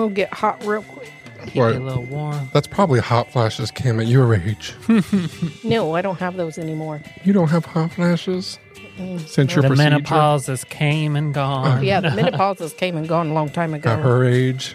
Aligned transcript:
Yeah, 0.00 0.04
I'm 0.04 0.08
gonna 0.08 0.14
get 0.14 0.34
hot 0.34 0.64
real 0.64 0.82
quick. 0.82 1.12
Keep 1.46 1.56
what? 1.56 1.74
a 1.74 1.80
little 1.80 2.04
warm. 2.04 2.50
That's 2.52 2.66
probably 2.66 3.00
hot 3.00 3.32
flashes, 3.32 3.70
Kim, 3.70 3.98
at 3.98 4.06
your 4.06 4.34
age. 4.34 4.74
no, 5.64 5.94
I 5.94 6.02
don't 6.02 6.18
have 6.18 6.36
those 6.36 6.58
anymore. 6.58 7.00
You 7.24 7.32
don't 7.32 7.48
have 7.48 7.64
hot 7.64 7.92
flashes? 7.92 8.58
Mm. 8.98 9.26
Since 9.26 9.54
your 9.54 9.62
the 9.62 9.68
procedure? 9.68 9.90
menopause 9.90 10.46
has 10.46 10.64
came 10.64 11.16
and 11.16 11.32
gone. 11.32 11.82
yeah, 11.82 12.00
the 12.00 12.10
menopause 12.14 12.58
has 12.58 12.74
came 12.74 12.96
and 12.96 13.08
gone 13.08 13.30
a 13.30 13.32
long 13.32 13.48
time 13.48 13.72
ago. 13.72 13.90
At 13.90 14.00
her 14.00 14.24
age, 14.24 14.74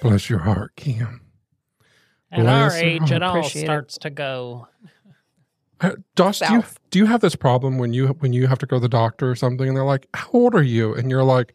bless 0.00 0.30
your 0.30 0.38
heart, 0.38 0.74
Kim. 0.76 1.20
At 2.32 2.40
Bless 2.40 2.72
our 2.72 2.78
age, 2.78 3.12
it 3.12 3.22
all 3.22 3.38
Appreciate 3.38 3.62
it. 3.62 3.66
starts 3.66 3.98
to 3.98 4.10
go. 4.10 4.68
Uh, 5.80 5.92
Josh, 6.16 6.40
do 6.40 6.54
you, 6.54 6.64
do 6.90 6.98
you 6.98 7.06
have 7.06 7.20
this 7.20 7.36
problem 7.36 7.78
when 7.78 7.92
you 7.92 8.08
when 8.08 8.32
you 8.32 8.46
have 8.46 8.58
to 8.60 8.66
go 8.66 8.76
to 8.76 8.80
the 8.80 8.88
doctor 8.88 9.30
or 9.30 9.36
something, 9.36 9.68
and 9.68 9.76
they're 9.76 9.84
like, 9.84 10.08
"How 10.14 10.30
old 10.32 10.54
are 10.54 10.62
you?" 10.62 10.94
and 10.94 11.10
you're 11.10 11.22
like, 11.22 11.54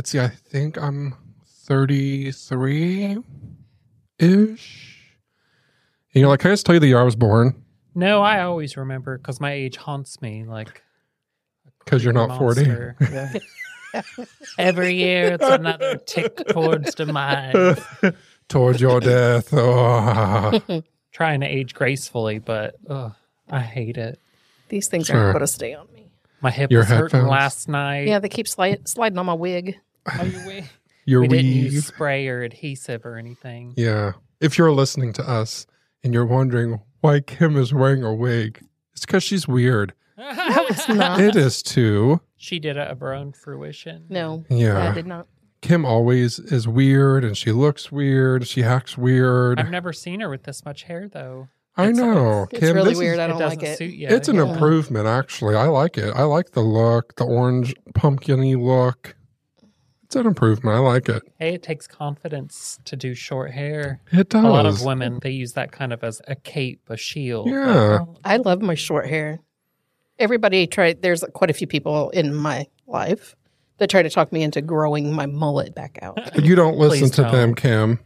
"Let's 0.00 0.12
see, 0.12 0.18
I 0.18 0.28
think 0.28 0.78
I'm 0.78 1.14
33 1.66 3.18
ish." 4.18 5.10
And 6.14 6.20
you're 6.20 6.26
like, 6.30 6.40
"Can 6.40 6.50
I 6.50 6.54
just 6.54 6.64
tell 6.64 6.74
you 6.74 6.78
the 6.80 6.86
year 6.86 6.98
I 6.98 7.02
was 7.02 7.16
born?" 7.16 7.62
No, 7.94 8.22
I 8.22 8.40
always 8.40 8.78
remember 8.78 9.18
because 9.18 9.42
my 9.42 9.52
age 9.52 9.76
haunts 9.76 10.22
me. 10.22 10.44
Like, 10.44 10.80
Because 11.84 12.02
you're 12.02 12.14
not 12.14 12.38
40. 12.38 12.66
monster. 12.66 12.96
every 14.58 14.94
year 14.94 15.34
it's 15.34 15.44
another 15.44 15.96
tick 15.96 16.34
towards 16.48 16.94
demise. 16.94 17.78
Towards 18.48 18.80
your 18.80 19.00
death. 19.00 19.52
Oh. 19.52 20.82
Trying 21.12 21.40
to 21.42 21.46
age 21.46 21.74
gracefully, 21.74 22.38
but 22.38 22.76
ugh, 22.88 23.14
I 23.50 23.60
hate 23.60 23.98
it. 23.98 24.18
These 24.70 24.88
things 24.88 25.08
Sure. 25.08 25.18
aren't 25.18 25.32
going 25.34 25.40
to 25.40 25.46
stay 25.46 25.74
on 25.74 25.86
me. 25.92 26.10
My 26.40 26.50
hip 26.50 26.70
Your 26.70 26.80
was 26.80 26.88
hurting 26.88 27.26
last 27.26 27.68
night. 27.68 28.06
Yeah, 28.08 28.18
they 28.18 28.30
keep 28.30 28.48
slide, 28.48 28.88
sliding 28.88 29.18
on 29.18 29.26
my 29.26 29.34
wig. 29.34 29.78
Oh, 30.06 30.24
you 30.24 30.32
wi- 30.40 30.70
Your 31.06 31.22
we 31.22 31.28
didn't 31.28 31.46
use 31.52 31.86
spray 31.86 32.28
or 32.28 32.42
adhesive 32.42 33.04
or 33.04 33.16
anything. 33.16 33.74
Yeah. 33.76 34.12
If 34.40 34.56
you're 34.58 34.70
listening 34.72 35.12
to 35.14 35.28
us 35.28 35.66
and 36.04 36.14
you're 36.14 36.26
wondering 36.26 36.80
why 37.00 37.20
Kim 37.20 37.56
is 37.56 37.72
wearing 37.74 38.02
a 38.04 38.14
wig, 38.14 38.64
it's 38.92 39.04
because 39.06 39.22
she's 39.22 39.46
weird. 39.48 39.92
No, 40.20 40.66
it's 40.68 40.86
not. 40.88 41.18
It 41.20 41.34
is 41.34 41.62
too. 41.62 42.20
she 42.36 42.58
did 42.58 42.76
it 42.76 42.88
of 42.88 43.00
her 43.00 43.14
own 43.14 43.32
fruition. 43.32 44.04
no, 44.10 44.44
Yeah. 44.50 44.90
I 44.90 44.94
did 44.94 45.06
not. 45.06 45.26
Kim 45.62 45.84
always 45.86 46.38
is 46.38 46.68
weird 46.68 47.24
and 47.24 47.36
she 47.36 47.52
looks 47.52 47.90
weird. 47.90 48.46
She 48.46 48.62
acts 48.62 48.96
weird. 48.98 49.58
I've 49.58 49.70
never 49.70 49.92
seen 49.94 50.20
her 50.20 50.28
with 50.28 50.42
this 50.44 50.64
much 50.64 50.82
hair 50.84 51.08
though. 51.08 51.48
I 51.76 51.84
it's- 51.84 51.96
know. 51.96 52.46
It's 52.50 52.60
Kim, 52.60 52.74
really 52.76 52.90
this 52.90 52.94
is- 52.94 52.98
weird. 53.00 53.18
I 53.18 53.26
don't 53.28 53.38
doesn't 53.38 53.60
like 53.60 53.68
it. 53.68 53.78
suit 53.78 53.94
you. 53.94 54.08
it's 54.08 54.28
an 54.28 54.36
yeah. 54.36 54.52
improvement, 54.52 55.06
actually. 55.06 55.54
I 55.56 55.66
like 55.66 55.96
it. 55.96 56.12
I 56.14 56.22
like 56.24 56.50
the 56.52 56.60
look, 56.60 57.16
the 57.16 57.24
orange 57.24 57.74
pumpkiny 57.94 58.56
look. 58.56 59.16
It's 60.10 60.16
an 60.16 60.26
improvement. 60.26 60.76
I 60.76 60.80
like 60.80 61.08
it. 61.08 61.22
Hey, 61.38 61.54
it 61.54 61.62
takes 61.62 61.86
confidence 61.86 62.80
to 62.86 62.96
do 62.96 63.14
short 63.14 63.52
hair. 63.52 64.00
It 64.10 64.28
does. 64.28 64.42
A 64.44 64.48
lot 64.48 64.66
of 64.66 64.82
women 64.82 65.20
they 65.22 65.30
use 65.30 65.52
that 65.52 65.70
kind 65.70 65.92
of 65.92 66.02
as 66.02 66.20
a 66.26 66.34
cape, 66.34 66.80
a 66.88 66.96
shield. 66.96 67.48
Yeah. 67.48 68.00
I 68.24 68.38
love 68.38 68.60
my 68.60 68.74
short 68.74 69.08
hair. 69.08 69.38
Everybody 70.18 70.66
tried. 70.66 71.00
There's 71.00 71.22
quite 71.32 71.48
a 71.48 71.52
few 71.52 71.68
people 71.68 72.10
in 72.10 72.34
my 72.34 72.66
life 72.88 73.36
that 73.78 73.88
try 73.88 74.02
to 74.02 74.10
talk 74.10 74.32
me 74.32 74.42
into 74.42 74.60
growing 74.60 75.12
my 75.12 75.26
mullet 75.26 75.76
back 75.76 76.00
out. 76.02 76.16
But 76.16 76.44
you 76.44 76.56
don't 76.56 76.76
listen 76.76 77.02
Please 77.02 77.10
to 77.12 77.22
don't. 77.22 77.32
them, 77.32 77.54
Kim. 77.54 78.00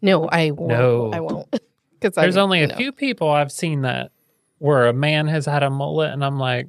No, 0.00 0.28
I 0.28 0.52
won't. 0.52 0.68
No. 0.68 1.10
I 1.12 1.18
won't. 1.18 1.48
Because 2.00 2.14
There's 2.14 2.36
only 2.36 2.62
a 2.62 2.68
no. 2.68 2.76
few 2.76 2.92
people 2.92 3.28
I've 3.30 3.50
seen 3.50 3.82
that 3.82 4.12
where 4.58 4.86
a 4.86 4.92
man 4.92 5.26
has 5.26 5.46
had 5.46 5.64
a 5.64 5.70
mullet, 5.70 6.12
and 6.12 6.24
I'm 6.24 6.38
like, 6.38 6.68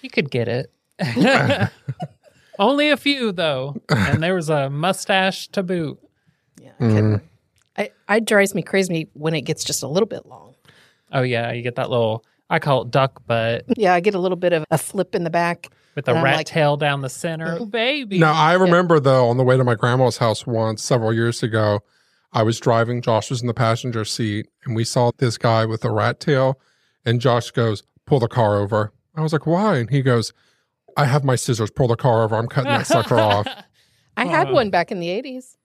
you 0.00 0.08
could 0.08 0.30
get 0.30 0.48
it. 0.48 0.72
only 2.58 2.90
a 2.90 2.96
few 2.96 3.32
though, 3.32 3.76
and 3.88 4.22
there 4.22 4.34
was 4.34 4.48
a 4.50 4.70
mustache 4.70 5.48
to 5.48 5.62
boot. 5.62 5.98
Yeah, 6.60 6.70
I, 6.80 6.82
can't- 6.84 7.04
Mm. 7.04 7.20
I, 7.78 7.90
I 8.08 8.20
drives 8.20 8.54
me 8.54 8.62
crazy 8.62 9.08
when 9.12 9.34
it 9.34 9.42
gets 9.42 9.62
just 9.64 9.82
a 9.82 9.88
little 9.88 10.06
bit 10.06 10.26
long. 10.26 10.54
Oh 11.12 11.22
yeah, 11.22 11.52
you 11.52 11.62
get 11.62 11.74
that 11.76 11.90
little. 11.90 12.24
I 12.48 12.58
call 12.58 12.82
it 12.82 12.90
duck 12.90 13.26
butt 13.26 13.64
Yeah, 13.76 13.92
I 13.92 14.00
get 14.00 14.14
a 14.14 14.18
little 14.20 14.36
bit 14.36 14.52
of 14.52 14.64
a 14.70 14.78
flip 14.78 15.14
in 15.14 15.24
the 15.24 15.30
back. 15.30 15.68
with 15.96 16.08
a 16.08 16.14
rat 16.14 16.36
like- 16.38 16.46
tail 16.46 16.76
down 16.76 17.00
the 17.02 17.08
center. 17.10 17.56
Oh, 17.60 17.66
baby. 17.66 18.18
Now, 18.18 18.32
I 18.34 18.54
remember 18.54 19.00
though, 19.00 19.28
on 19.28 19.36
the 19.36 19.42
way 19.44 19.56
to 19.56 19.64
my 19.64 19.74
grandma's 19.74 20.18
house 20.18 20.46
once, 20.46 20.82
several 20.82 21.12
years 21.12 21.42
ago, 21.42 21.80
I 22.32 22.42
was 22.42 22.60
driving. 22.60 23.02
Josh 23.02 23.30
was 23.30 23.40
in 23.40 23.46
the 23.46 23.54
passenger 23.54 24.04
seat, 24.04 24.46
and 24.64 24.74
we 24.76 24.84
saw 24.84 25.10
this 25.18 25.36
guy 25.38 25.64
with 25.66 25.84
a 25.84 25.90
rat 25.90 26.20
tail. 26.20 26.60
And 27.04 27.20
Josh 27.20 27.50
goes, 27.50 27.82
"Pull 28.06 28.20
the 28.20 28.28
car 28.28 28.56
over." 28.56 28.92
I 29.14 29.22
was 29.22 29.32
like, 29.32 29.46
"Why?" 29.46 29.76
And 29.78 29.90
he 29.90 30.02
goes, 30.02 30.32
"I 30.96 31.04
have 31.04 31.24
my 31.24 31.36
scissors. 31.36 31.70
Pull 31.70 31.88
the 31.88 31.96
car 31.96 32.22
over. 32.22 32.36
I'm 32.36 32.48
cutting 32.48 32.70
that 32.72 32.86
sucker 32.86 33.16
off." 33.18 33.46
I 34.16 34.24
had 34.26 34.48
Uh, 34.48 34.52
one 34.54 34.70
back 34.70 34.90
in 34.90 34.98
the 35.00 35.08
80s 35.08 35.56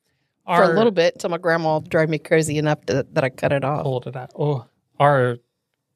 for 0.46 0.64
a 0.64 0.74
little 0.74 0.92
bit 0.92 1.14
until 1.16 1.30
my 1.30 1.38
grandma 1.38 1.80
drove 1.80 2.10
me 2.10 2.18
crazy 2.20 2.58
enough 2.58 2.86
to, 2.88 3.06
that 3.14 3.24
I 3.24 3.30
cut 3.30 3.54
it 3.54 3.64
off. 3.64 3.84
pulled 3.84 4.08
it 4.08 4.16
out. 4.18 4.32
Oh, 4.38 4.66
our 5.00 5.38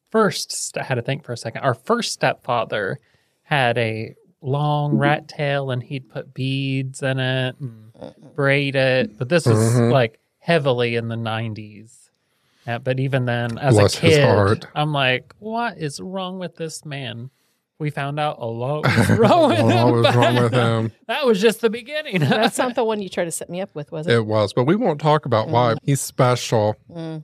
first 0.09 0.51
st- 0.53 0.81
I 0.83 0.85
had 0.87 0.95
to 0.95 1.01
think 1.01 1.25
for 1.25 1.33
a 1.33 1.37
second. 1.37 1.61
Our 1.63 1.73
first 1.73 2.13
stepfather 2.13 2.99
had 3.43 3.77
a 3.77 4.15
long 4.41 4.97
rat 4.97 5.27
tail, 5.27 5.69
and 5.71 5.83
he'd 5.83 6.09
put 6.09 6.33
beads 6.33 7.01
in 7.03 7.19
it 7.19 7.55
and 7.59 7.91
braid 8.35 8.75
it. 8.75 9.17
But 9.17 9.27
this 9.29 9.45
was 9.45 9.57
Mhm. 9.75 9.91
like 9.91 10.19
heavily 10.39 10.95
in 10.95 11.09
the 11.09 11.17
nineties. 11.17 12.09
Yeah, 12.65 12.77
but 12.77 12.99
even 12.99 13.25
then, 13.25 13.57
as 13.57 13.75
Bless 13.75 13.97
a 13.97 14.01
kid. 14.01 14.67
I'm 14.73 14.93
like, 14.93 15.33
what 15.39 15.77
is 15.77 15.99
wrong 15.99 16.39
with 16.39 16.55
this 16.55 16.85
man? 16.85 17.29
We 17.77 17.89
found 17.89 18.19
out 18.19 18.37
a 18.39 18.45
lot 18.45 18.83
was 18.97 19.09
wrong 19.17 19.49
with 19.49 19.61
What 19.61 19.73
him. 19.75 19.91
was 19.91 20.15
wrong 20.15 20.35
with 20.35 20.53
him? 20.53 20.91
That 21.07 21.25
was 21.25 21.41
just 21.41 21.59
the 21.61 21.69
beginning. 21.69 22.19
That's 22.19 22.57
not 22.57 22.73
the 22.75 22.83
one 22.85 23.01
you 23.01 23.09
tried 23.09 23.25
to 23.25 23.31
set 23.31 23.49
me 23.49 23.59
up 23.61 23.69
with, 23.75 23.91
was 23.91 24.07
it? 24.07 24.13
It 24.13 24.25
was, 24.25 24.53
but 24.53 24.63
we 24.63 24.75
won't 24.77 25.01
talk 25.01 25.25
about 25.25 25.49
why. 25.49 25.75
He's 25.83 25.99
special, 26.01 26.75
hmm 26.91 27.17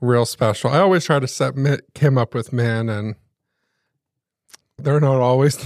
real 0.00 0.24
special. 0.26 0.70
I 0.70 0.78
always 0.78 1.04
try 1.04 1.18
to 1.18 1.26
set 1.26 1.56
Mi- 1.56 1.78
Kim 1.94 2.16
up 2.18 2.32
with 2.32 2.52
men, 2.52 2.88
and 2.88 3.16
they're 4.78 5.00
not 5.00 5.20
always 5.20 5.64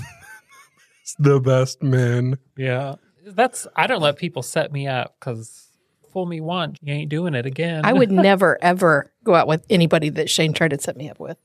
the 1.18 1.38
best 1.40 1.82
men. 1.82 2.38
Yeah. 2.56 2.94
That's 3.26 3.66
I 3.76 3.86
don't 3.86 4.00
let 4.00 4.16
people 4.16 4.42
set 4.42 4.72
me 4.72 4.86
up 4.88 5.16
because 5.20 5.68
fool 6.12 6.26
me 6.26 6.40
once, 6.40 6.78
you 6.82 6.92
ain't 6.94 7.08
doing 7.10 7.34
it 7.34 7.44
again. 7.46 7.82
I 7.84 7.92
would 7.92 8.10
never, 8.10 8.58
ever 8.62 9.12
go 9.22 9.34
out 9.34 9.46
with 9.48 9.64
anybody 9.70 10.08
that 10.10 10.30
Shane 10.30 10.52
tried 10.54 10.70
to 10.70 10.80
set 10.80 10.96
me 10.96 11.08
up 11.10 11.20
with. 11.20 11.36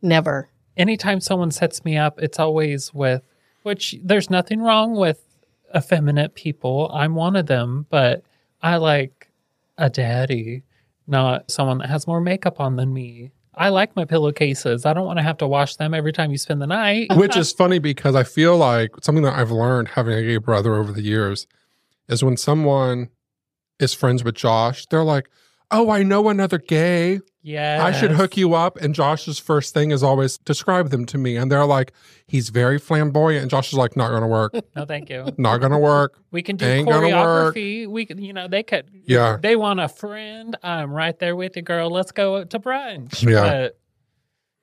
Never. 0.00 0.48
Anytime 0.76 1.20
someone 1.20 1.50
sets 1.50 1.84
me 1.84 1.96
up, 1.96 2.20
it's 2.20 2.38
always 2.38 2.92
with 2.92 3.22
which 3.62 3.96
there's 4.02 4.30
nothing 4.30 4.60
wrong 4.60 4.94
with 4.94 5.22
effeminate 5.74 6.34
people. 6.34 6.90
I'm 6.94 7.14
one 7.14 7.36
of 7.36 7.46
them, 7.46 7.86
but 7.90 8.22
I 8.62 8.76
like 8.76 9.28
a 9.76 9.90
daddy, 9.90 10.62
not 11.06 11.50
someone 11.50 11.78
that 11.78 11.90
has 11.90 12.06
more 12.06 12.20
makeup 12.20 12.60
on 12.60 12.76
than 12.76 12.92
me. 12.92 13.32
I 13.54 13.70
like 13.70 13.96
my 13.96 14.04
pillowcases. 14.04 14.84
I 14.84 14.92
don't 14.92 15.06
want 15.06 15.18
to 15.18 15.22
have 15.22 15.38
to 15.38 15.48
wash 15.48 15.76
them 15.76 15.94
every 15.94 16.12
time 16.12 16.30
you 16.30 16.38
spend 16.38 16.60
the 16.60 16.66
night. 16.66 17.08
Which 17.16 17.36
is 17.36 17.52
funny 17.58 17.78
because 17.78 18.14
I 18.14 18.22
feel 18.22 18.56
like 18.56 18.92
something 19.02 19.24
that 19.24 19.34
I've 19.34 19.50
learned 19.50 19.88
having 19.88 20.14
a 20.14 20.22
gay 20.22 20.36
brother 20.36 20.76
over 20.76 20.92
the 20.92 21.02
years 21.02 21.46
is 22.08 22.22
when 22.22 22.36
someone 22.36 23.08
is 23.80 23.94
friends 23.94 24.22
with 24.22 24.34
Josh, 24.34 24.86
they're 24.86 25.04
like, 25.04 25.28
Oh, 25.70 25.90
I 25.90 26.04
know 26.04 26.28
another 26.28 26.58
gay. 26.58 27.20
Yeah. 27.46 27.84
I 27.84 27.92
should 27.92 28.10
hook 28.10 28.36
you 28.36 28.54
up. 28.54 28.76
And 28.78 28.92
Josh's 28.92 29.38
first 29.38 29.72
thing 29.72 29.92
is 29.92 30.02
always 30.02 30.36
describe 30.38 30.90
them 30.90 31.06
to 31.06 31.16
me. 31.16 31.36
And 31.36 31.50
they're 31.50 31.64
like, 31.64 31.92
He's 32.26 32.48
very 32.48 32.76
flamboyant. 32.76 33.42
And 33.42 33.50
Josh 33.50 33.68
is 33.68 33.78
like, 33.78 33.96
Not 33.96 34.10
gonna 34.10 34.26
work. 34.26 34.52
No, 34.74 34.84
thank 34.84 35.08
you. 35.08 35.32
Not 35.38 35.58
gonna 35.58 35.78
work. 35.78 36.18
We 36.32 36.42
can 36.42 36.56
do 36.56 36.66
Ain't 36.66 36.88
choreography. 36.88 37.86
We 37.86 38.04
can, 38.04 38.20
you 38.20 38.32
know, 38.32 38.48
they 38.48 38.64
could. 38.64 38.90
Yeah. 39.04 39.38
They 39.40 39.54
want 39.54 39.78
a 39.78 39.86
friend. 39.86 40.56
I'm 40.64 40.90
right 40.90 41.16
there 41.20 41.36
with 41.36 41.54
you, 41.54 41.62
girl. 41.62 41.88
Let's 41.88 42.10
go 42.10 42.42
to 42.42 42.58
brunch. 42.58 43.22
Yeah. 43.22 43.42
But 43.42 43.78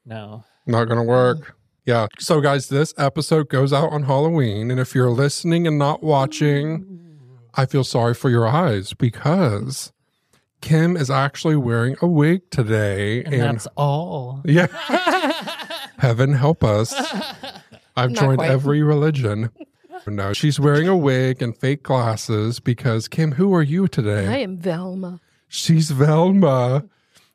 no. 0.05 0.43
Not 0.67 0.89
gonna 0.89 1.03
work. 1.03 1.55
Yeah. 1.85 2.07
So 2.19 2.41
guys, 2.41 2.67
this 2.67 2.93
episode 2.97 3.47
goes 3.47 3.71
out 3.71 3.93
on 3.93 4.03
Halloween. 4.03 4.69
And 4.69 4.79
if 4.81 4.93
you're 4.93 5.09
listening 5.09 5.65
and 5.67 5.79
not 5.79 6.03
watching, 6.03 6.83
mm. 6.83 7.17
I 7.55 7.65
feel 7.65 7.85
sorry 7.85 8.13
for 8.13 8.29
your 8.29 8.45
eyes 8.45 8.93
because 8.93 9.92
Kim 10.63 10.95
is 10.95 11.11
actually 11.11 11.57
wearing 11.57 11.97
a 12.01 12.07
wig 12.07 12.49
today. 12.49 13.21
And, 13.25 13.41
that's 13.41 13.67
all. 13.75 14.41
yeah. 14.45 14.67
Heaven 15.97 16.31
help 16.31 16.63
us. 16.63 16.93
I've 17.97 18.11
Not 18.11 18.21
joined 18.21 18.37
quite. 18.37 18.49
every 18.49 18.81
religion. 18.81 19.49
No, 20.07 20.31
she's 20.31 20.61
wearing 20.61 20.87
a 20.87 20.95
wig 20.95 21.41
and 21.41 21.55
fake 21.55 21.83
glasses 21.83 22.61
because 22.61 23.09
Kim, 23.09 23.33
who 23.33 23.53
are 23.53 23.61
you 23.61 23.89
today? 23.89 24.25
I 24.25 24.37
am 24.37 24.57
Velma. 24.57 25.19
She's 25.49 25.91
Velma. 25.91 26.85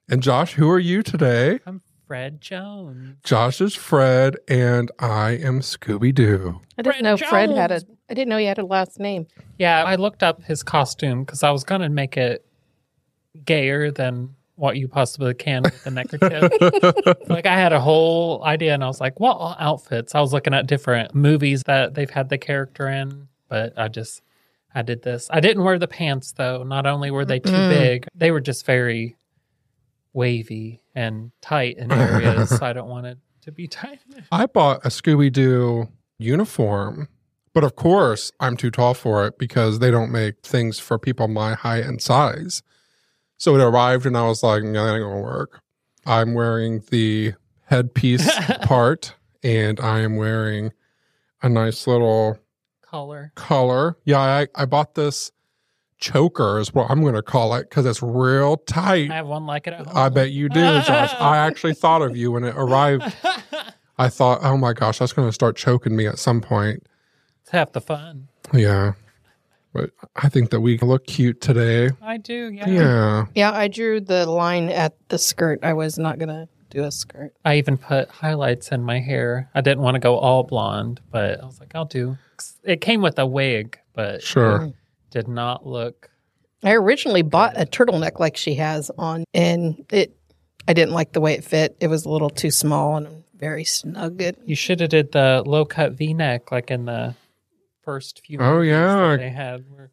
And 0.09 0.23
Josh, 0.23 0.55
who 0.55 0.71
are 0.71 0.79
you 0.79 1.03
today? 1.03 1.61
I'm 1.67 1.83
Fred 2.07 2.41
Jones. 2.41 3.19
Josh 3.25 3.61
is 3.61 3.75
Fred, 3.75 4.37
and 4.49 4.91
I 4.99 5.33
am 5.33 5.61
Scooby 5.61 6.15
Doo. 6.15 6.63
I 6.79 6.83
didn't 6.83 6.95
Fred 6.95 7.05
know 7.05 7.17
Fred 7.19 7.51
had 7.51 7.73
a. 7.73 7.81
Jones. 7.81 7.93
I 8.09 8.15
didn't 8.15 8.31
know 8.31 8.39
he 8.39 8.47
had 8.47 8.57
a 8.57 8.65
last 8.65 8.99
name. 8.99 9.27
Yeah, 9.59 9.85
I 9.85 9.97
looked 9.97 10.23
up 10.23 10.43
his 10.45 10.63
costume 10.63 11.25
because 11.25 11.43
I 11.43 11.51
was 11.51 11.63
going 11.63 11.83
to 11.83 11.91
make 11.91 12.17
it 12.17 12.47
gayer 13.45 13.91
than 13.91 14.35
what 14.57 14.77
you 14.77 14.89
possibly 14.89 15.35
can 15.35 15.63
with 15.63 15.85
the 15.85 15.91
neckerchief. 15.91 16.51
like 17.29 17.47
I 17.47 17.55
had 17.55 17.73
a 17.73 17.81
whole 17.81 18.45
idea 18.45 18.75
and 18.75 18.83
I 18.83 18.89
was 18.89 19.01
like, 19.01 19.21
what 19.21 19.57
outfits? 19.61 20.15
I 20.17 20.21
was 20.21 20.33
looking 20.33 20.53
at 20.55 20.67
different 20.67 21.15
movies 21.15 21.63
that 21.65 21.95
they've 21.95 22.11
had 22.11 22.29
the 22.29 22.39
character 22.39 22.89
in, 22.89 23.29
but 23.49 23.73
I 23.79 23.87
just 23.89 24.21
I 24.75 24.83
did 24.83 25.03
this. 25.03 25.29
I 25.31 25.39
didn't 25.41 25.63
wear 25.63 25.79
the 25.79 25.87
pants 25.89 26.33
though. 26.33 26.63
Not 26.65 26.87
only 26.87 27.11
were 27.13 27.25
they 27.25 27.39
too 27.39 27.53
Mm. 27.53 27.69
big, 27.71 28.07
they 28.15 28.31
were 28.33 28.41
just 28.41 28.67
very 28.67 29.17
wavy 30.13 30.83
and 30.95 31.31
tight 31.41 31.79
in 31.79 31.93
areas. 31.93 32.51
so 32.51 32.59
I 32.63 32.73
don't 32.73 32.89
want 32.89 33.07
it 33.07 33.19
to 33.43 33.53
be 33.53 33.67
tight. 33.69 34.01
I 34.33 34.47
bought 34.47 34.85
a 34.85 34.89
Scooby 34.89 35.33
Doo 35.33 35.89
uniform, 36.19 37.09
but 37.55 37.65
of 37.65 37.77
course 37.77 38.33
I'm 38.41 38.57
too 38.57 38.71
tall 38.71 38.95
for 38.95 39.27
it 39.27 39.39
because 39.39 39.79
they 39.79 39.91
don't 39.91 40.11
make 40.11 40.41
things 40.43 40.79
for 40.79 40.99
people 40.99 41.29
my 41.29 41.55
height 41.55 41.85
and 41.85 42.01
size. 42.03 42.63
So 43.39 43.55
it 43.55 43.63
arrived 43.63 44.05
and 44.05 44.17
I 44.17 44.27
was 44.27 44.43
like, 44.43 44.63
no, 44.63 44.85
that 44.85 44.95
ain't 44.95 45.05
gonna 45.05 45.21
work. 45.21 45.61
I'm 46.05 46.35
wearing 46.35 46.83
the 46.91 47.35
headpiece 47.67 48.29
part 48.63 49.15
and 49.43 49.79
I 49.81 50.01
am 50.01 50.17
wearing 50.17 50.73
a 51.43 51.49
nice 51.49 51.87
little 51.87 52.39
Collar. 52.83 53.33
collar. 53.37 53.97
Yeah, 54.05 54.19
I, 54.19 54.49
I 54.55 54.65
bought 54.65 54.95
this 54.95 55.31
choker 55.99 56.59
is 56.59 56.73
what 56.73 56.91
I'm 56.91 57.05
gonna 57.05 57.23
call 57.23 57.55
it 57.55 57.69
because 57.69 57.87
it's 57.87 58.03
real 58.03 58.57
tight. 58.57 59.11
I 59.11 59.17
have 59.17 59.27
one 59.27 59.47
like 59.47 59.67
it 59.67 59.73
at 59.75 59.87
home. 59.87 59.97
I 59.97 60.09
bet 60.09 60.31
you 60.33 60.49
do, 60.49 60.61
Josh. 60.61 61.15
I 61.15 61.37
actually 61.47 61.75
thought 61.75 62.03
of 62.03 62.17
you 62.17 62.33
when 62.33 62.45
it 62.45 62.55
arrived. 62.57 63.15
I 63.99 64.09
thought, 64.09 64.41
oh 64.43 64.57
my 64.57 64.73
gosh, 64.73 64.99
that's 65.01 65.13
going 65.13 65.29
to 65.29 65.33
start 65.33 65.57
choking 65.57 65.97
me 65.97 66.07
at 66.07 66.19
some 66.21 66.41
point. 66.41 66.87
it's 67.43 67.51
half 67.51 67.73
the 67.73 67.81
fun. 67.81 68.29
Yeah. 68.55 68.93
But 69.79 69.91
I 70.17 70.29
think 70.29 70.51
that 70.51 70.61
we 70.61 70.77
look 70.79 71.07
cute 71.07 71.41
today. 71.41 71.91
I 72.03 72.17
do. 72.17 72.51
Yeah. 72.53 72.69
Yeah. 72.69 73.25
Yeah, 73.35 73.53
I 73.53 73.69
drew 73.69 74.01
the 74.01 74.27
line 74.27 74.69
at 74.71 74.95
the 75.09 75.19
skirt. 75.19 75.61
I 75.63 75.73
was 75.75 75.99
not 75.99 76.19
going 76.19 76.29
to 76.31 76.49
do 76.71 76.83
a 76.85 76.91
skirt. 76.91 77.33
I 77.45 77.57
even 77.59 77.77
put 77.77 78.09
highlights 78.11 78.73
in 78.73 78.83
my 78.83 78.99
hair. 78.99 79.49
I 79.55 79.61
didn't 79.61 79.83
want 79.83 79.95
to 79.95 80.01
go 80.01 80.19
all 80.19 80.43
blonde, 80.43 81.01
but 81.11 81.41
I 81.41 81.47
was 81.47 81.61
like, 81.61 81.73
I'll 81.75 81.85
do. 81.85 82.19
It 82.65 82.81
came 82.81 83.03
with 83.03 83.19
a 83.19 83.27
wig, 83.27 83.79
but 83.95 84.23
Sure. 84.23 84.73
did 85.11 85.29
not 85.29 85.67
look. 85.67 86.11
I 86.65 86.73
originally 86.73 87.23
bought 87.23 87.61
a 87.61 87.65
turtleneck 87.65 88.19
like 88.19 88.37
she 88.37 88.55
has 88.55 88.91
on, 88.99 89.25
and 89.33 89.85
it 89.93 90.17
I 90.67 90.73
didn't 90.73 90.93
like 90.93 91.13
the 91.13 91.21
way 91.21 91.35
it 91.35 91.45
fit. 91.45 91.77
It 91.81 91.87
was 91.87 92.05
a 92.05 92.09
little 92.11 92.31
too 92.31 92.51
small 92.51 92.97
and 92.97 93.23
very 93.37 93.65
snug. 93.65 94.21
It, 94.21 94.39
You 94.45 94.57
should 94.57 94.81
have 94.81 94.91
did 94.91 95.13
the 95.13 95.43
low 95.47 95.65
cut 95.65 95.93
V 95.93 96.13
neck 96.15 96.51
like 96.51 96.71
in 96.73 96.85
the 96.87 97.15
first 97.89 98.21
few. 98.27 98.39
Oh, 98.39 98.57
movies 98.57 98.71
yeah. 98.71 98.97
that 99.13 99.17
they 99.19 99.31
had. 99.31 99.65
Where, 99.71 99.79
where 99.79 99.91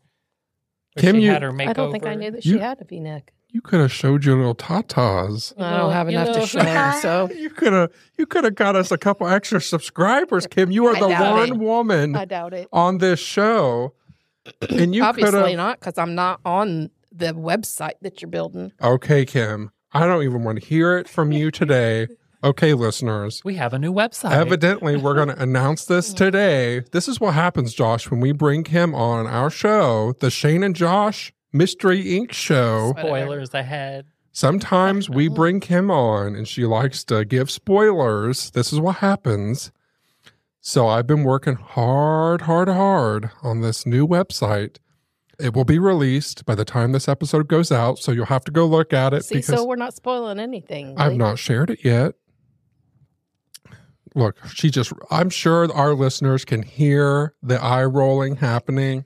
Kim, 0.98 1.16
she 1.16 1.22
you- 1.24 1.32
had 1.32 1.42
her 1.44 1.52
makeover. 1.52 1.70
I 1.70 1.74
don't 1.74 1.92
think 1.94 2.06
I 2.06 2.16
knew 2.16 2.32
that 2.32 2.46
You- 2.46 2.56
she 2.56 2.60
had 2.60 2.82
a 2.82 2.86
V-neck. 2.86 3.32
You 3.52 3.62
could 3.62 3.80
have 3.80 3.92
showed 3.94 4.26
your 4.26 4.36
little 4.36 4.54
tatas. 4.56 5.54
I 5.58 5.78
don't 5.78 5.94
have 5.94 6.12
You 6.12 6.20
enough 6.20 6.36
to 6.36 6.46
show 6.46 6.60
her, 6.62 6.94
so 7.02 7.30
You 7.34 7.50
could 7.50 7.72
have 7.72 7.90
you 8.18 8.26
could 8.26 8.44
have 8.44 8.56
got 8.56 8.76
us 8.76 8.92
a 8.92 8.98
couple 8.98 9.28
extra 9.30 9.62
subscribers, 9.62 10.46
Kim. 10.46 10.72
You 10.72 10.88
are 10.88 10.96
I 10.98 11.00
the 11.00 11.08
one 11.08 11.50
it. 11.54 11.58
woman 11.58 12.16
I 12.18 12.26
doubt 12.26 12.54
it. 12.54 12.68
on 12.74 12.98
this 12.98 13.22
show. 13.22 13.94
And 14.70 14.94
you 14.94 15.02
could 15.02 15.08
Obviously 15.08 15.52
have 15.52 15.58
not, 15.58 15.80
because 15.80 15.98
I'm 15.98 16.16
not 16.16 16.42
on 16.44 16.90
the 17.14 17.34
website 17.34 17.94
that 18.02 18.22
you're 18.22 18.30
building. 18.30 18.74
Okay, 18.84 19.24
Kim. 19.26 19.72
I 19.94 20.06
don't 20.06 20.24
even 20.24 20.44
want 20.44 20.60
to 20.60 20.66
hear 20.66 20.98
it 20.98 21.08
from 21.08 21.32
you 21.32 21.50
today. 21.50 22.08
Okay, 22.46 22.76
listeners. 22.76 23.42
We 23.44 23.56
have 23.56 23.74
a 23.74 23.80
new 23.80 23.92
website. 23.92 24.32
Evidently, 24.32 24.98
we're 24.98 25.16
going 25.16 25.30
to 25.36 25.42
announce 25.42 25.86
this 25.86 26.14
today. 26.14 26.82
This 26.92 27.08
is 27.08 27.20
what 27.20 27.34
happens, 27.34 27.74
Josh, 27.74 28.12
when 28.12 28.20
we 28.20 28.34
bring 28.34 28.66
him 28.66 28.94
on 28.94 29.26
our 29.26 29.50
show, 29.50 30.14
the 30.20 30.30
Shane 30.30 30.62
and 30.62 30.76
Josh 30.76 31.34
Mystery 31.52 32.04
Inc. 32.04 32.34
show. 32.34 32.94
Spoilers 32.98 33.52
ahead. 33.56 34.06
Sometimes 34.32 35.10
we 35.10 35.28
bring 35.42 35.60
Kim 35.60 35.90
on 35.90 36.36
and 36.36 36.48
she 36.48 36.66
likes 36.66 37.04
to 37.06 37.26
give 37.26 37.50
spoilers. 37.50 38.52
This 38.52 38.72
is 38.72 38.80
what 38.80 38.98
happens. 38.98 39.72
So 40.62 40.88
I've 40.88 41.08
been 41.08 41.24
working 41.24 41.56
hard, 41.56 42.42
hard, 42.42 42.68
hard 42.68 43.32
on 43.42 43.62
this 43.62 43.88
new 43.88 44.08
website. 44.08 44.78
It 45.40 45.56
will 45.56 45.66
be 45.66 45.80
released 45.80 46.46
by 46.46 46.54
the 46.54 46.66
time 46.66 46.92
this 46.92 47.08
episode 47.08 47.48
goes 47.48 47.72
out. 47.72 47.98
So 47.98 48.12
you'll 48.12 48.26
have 48.28 48.44
to 48.46 48.52
go 48.52 48.68
look 48.68 48.94
at 48.94 49.16
it 49.16 49.26
See, 49.26 49.36
because 49.36 49.56
so 49.56 49.66
we're 49.66 49.78
not 49.78 49.96
spoiling 49.96 50.40
anything. 50.40 50.96
I've 50.98 51.08
really. 51.08 51.18
not 51.18 51.40
shared 51.40 51.72
it 51.72 51.84
yet. 51.84 52.14
Look, 54.16 54.38
she 54.54 54.70
just, 54.70 54.94
I'm 55.12 55.30
sure 55.30 55.72
our 55.74 55.94
listeners 55.94 56.46
can 56.46 56.64
hear 56.64 57.36
the 57.44 57.62
eye 57.62 57.84
rolling 57.86 58.38
happening 58.38 59.06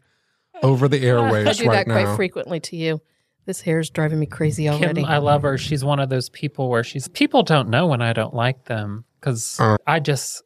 over 0.63 0.87
the 0.87 1.05
airways. 1.05 1.47
I 1.47 1.53
do 1.53 1.67
right 1.67 1.85
that 1.87 1.91
quite 1.91 2.15
frequently 2.15 2.59
to 2.61 2.75
you. 2.75 3.01
This 3.45 3.61
hair 3.61 3.79
is 3.79 3.89
driving 3.89 4.19
me 4.19 4.27
crazy 4.27 4.69
already. 4.69 5.01
Kim, 5.01 5.09
I 5.09 5.17
love 5.17 5.41
her. 5.41 5.57
She's 5.57 5.83
one 5.83 5.99
of 5.99 6.09
those 6.09 6.29
people 6.29 6.69
where 6.69 6.83
she's 6.83 7.07
people 7.07 7.41
don't 7.41 7.69
know 7.69 7.87
when 7.87 8.01
I 8.01 8.13
don't 8.13 8.33
like 8.35 8.65
them 8.65 9.05
because 9.19 9.59
Uh. 9.59 9.77
I 9.87 9.99
just 9.99 10.43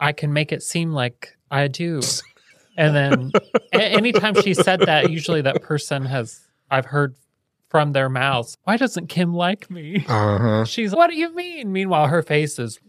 I 0.00 0.10
can 0.12 0.32
make 0.32 0.50
it 0.50 0.62
seem 0.62 0.92
like 0.92 1.36
I 1.52 1.68
do, 1.68 2.00
and 2.76 2.96
then 2.96 3.30
a- 3.72 3.76
anytime 3.80 4.34
she 4.42 4.54
said 4.54 4.80
that, 4.80 5.10
usually 5.10 5.42
that 5.42 5.62
person 5.62 6.04
has 6.06 6.40
I've 6.70 6.86
heard 6.86 7.14
from 7.68 7.92
their 7.92 8.08
mouths. 8.08 8.56
Why 8.64 8.76
doesn't 8.76 9.06
Kim 9.08 9.32
like 9.32 9.70
me? 9.70 10.04
Uh 10.08 10.38
huh. 10.38 10.64
She's 10.64 10.92
what 10.92 11.08
do 11.10 11.16
you 11.16 11.32
mean? 11.34 11.70
Meanwhile, 11.70 12.08
her 12.08 12.22
face 12.22 12.58
is 12.58 12.80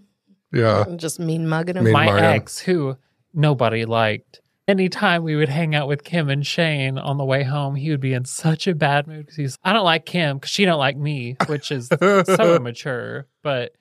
Yeah. 0.52 0.86
Just 0.96 1.20
mean 1.20 1.48
mugging 1.48 1.76
him. 1.78 1.86
Mean- 1.86 1.94
my 1.94 2.06
mugging. 2.06 2.24
ex 2.24 2.60
who 2.60 2.98
nobody 3.34 3.86
liked. 3.86 4.42
Anytime 4.68 5.24
we 5.24 5.36
would 5.36 5.50
hang 5.50 5.76
out 5.76 5.88
with 5.88 6.04
Kim 6.04 6.30
and 6.30 6.46
Shane 6.46 6.98
on 6.98 7.18
the 7.18 7.26
way 7.26 7.44
home, 7.44 7.76
he 7.76 7.90
would 7.90 8.00
be 8.00 8.14
in 8.14 8.26
such 8.26 8.68
a 8.68 8.76
bad 8.76 9.08
mood 9.08 9.26
because 9.26 9.36
he's, 9.36 9.58
I 9.64 9.74
don't 9.74 9.84
like 9.84 10.06
Kim 10.06 10.38
because 10.38 10.52
she 10.52 10.64
don't 10.66 10.78
like 10.80 10.96
me, 10.96 11.36
which 11.48 11.72
is 11.72 11.88
so 12.00 12.56
immature. 12.56 13.28
But 13.44 13.74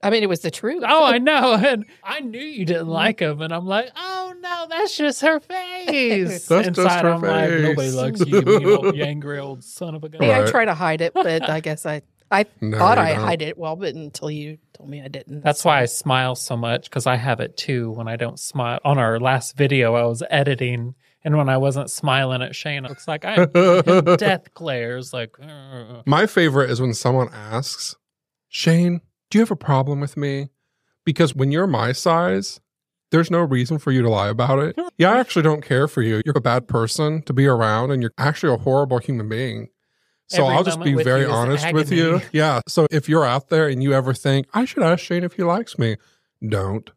I 0.00 0.10
mean, 0.10 0.22
it 0.22 0.28
was 0.28 0.40
the 0.40 0.50
truth. 0.50 0.84
oh, 0.86 1.04
I 1.04 1.18
know, 1.18 1.54
and 1.54 1.84
I 2.04 2.20
knew 2.20 2.38
you 2.38 2.64
didn't 2.64 2.86
like 2.86 3.18
him, 3.18 3.42
and 3.42 3.52
I'm 3.52 3.66
like, 3.66 3.90
oh 3.96 4.32
no, 4.40 4.66
that's 4.70 4.96
just 4.96 5.20
her 5.22 5.40
face. 5.40 6.46
That's 6.48 6.68
just 6.68 7.00
her 7.00 7.10
I'm 7.10 7.20
like, 7.20 7.50
nobody 7.50 7.90
likes 7.90 8.20
you, 8.20 8.38
you 8.38 8.42
mean 8.42 8.66
old, 8.68 8.96
you 8.96 9.02
angry 9.02 9.38
old 9.40 9.64
son 9.64 9.96
of 9.96 10.04
a 10.04 10.08
gun. 10.08 10.22
Hey, 10.22 10.40
I 10.40 10.46
try 10.48 10.64
to 10.64 10.74
hide 10.74 11.00
it, 11.00 11.14
but 11.14 11.50
I 11.50 11.58
guess 11.60 11.84
I 11.84 12.02
I 12.30 12.44
No, 12.60 12.78
thought 12.78 12.98
I 12.98 13.14
don't. 13.14 13.24
hide 13.24 13.42
it 13.42 13.56
well, 13.58 13.76
but 13.76 13.94
until 13.94 14.30
you 14.30 14.58
told 14.74 14.88
me 14.90 15.00
I 15.02 15.08
didn't. 15.08 15.42
That's 15.42 15.64
why 15.64 15.80
I 15.80 15.86
smile 15.86 16.34
so 16.34 16.56
much 16.56 16.84
because 16.90 17.06
I 17.06 17.16
have 17.16 17.40
it 17.40 17.56
too 17.56 17.90
when 17.92 18.06
I 18.08 18.16
don't 18.16 18.38
smile. 18.38 18.78
On 18.84 18.98
our 18.98 19.18
last 19.18 19.56
video, 19.56 19.94
I 19.94 20.04
was 20.04 20.22
editing, 20.28 20.94
and 21.24 21.36
when 21.38 21.48
I 21.48 21.56
wasn't 21.56 21.90
smiling 21.90 22.42
at 22.42 22.54
Shane, 22.54 22.84
it 22.84 22.88
looks 22.90 23.08
like 23.08 23.24
I 23.24 23.34
have 23.54 24.18
death 24.18 24.52
glares. 24.54 25.12
Like, 25.12 25.36
"Ugh." 25.42 26.02
My 26.06 26.26
favorite 26.26 26.70
is 26.70 26.80
when 26.80 26.92
someone 26.94 27.28
asks, 27.32 27.96
Shane, 28.48 29.00
do 29.30 29.38
you 29.38 29.42
have 29.42 29.50
a 29.50 29.56
problem 29.56 30.00
with 30.00 30.16
me? 30.16 30.48
Because 31.04 31.34
when 31.34 31.50
you're 31.50 31.66
my 31.66 31.92
size, 31.92 32.60
there's 33.10 33.30
no 33.30 33.40
reason 33.40 33.78
for 33.78 33.90
you 33.90 34.02
to 34.02 34.10
lie 34.10 34.28
about 34.28 34.58
it. 34.58 34.78
Yeah, 34.98 35.12
I 35.12 35.18
actually 35.18 35.42
don't 35.42 35.62
care 35.64 35.88
for 35.88 36.02
you. 36.02 36.20
You're 36.26 36.36
a 36.36 36.42
bad 36.42 36.68
person 36.68 37.22
to 37.22 37.32
be 37.32 37.46
around, 37.46 37.90
and 37.90 38.02
you're 38.02 38.12
actually 38.18 38.52
a 38.52 38.58
horrible 38.58 38.98
human 38.98 39.28
being. 39.30 39.68
So 40.28 40.44
Every 40.44 40.56
I'll 40.56 40.64
just 40.64 40.80
be 40.82 40.94
very 40.94 41.24
honest 41.24 41.72
with 41.72 41.90
you. 41.90 42.20
Yeah. 42.32 42.60
So 42.68 42.86
if 42.90 43.08
you're 43.08 43.24
out 43.24 43.48
there 43.48 43.68
and 43.68 43.82
you 43.82 43.94
ever 43.94 44.12
think, 44.12 44.46
I 44.52 44.64
should 44.66 44.82
ask 44.82 45.02
Shane 45.02 45.24
if 45.24 45.32
he 45.34 45.42
likes 45.42 45.78
me, 45.78 45.96
don't. 46.46 46.90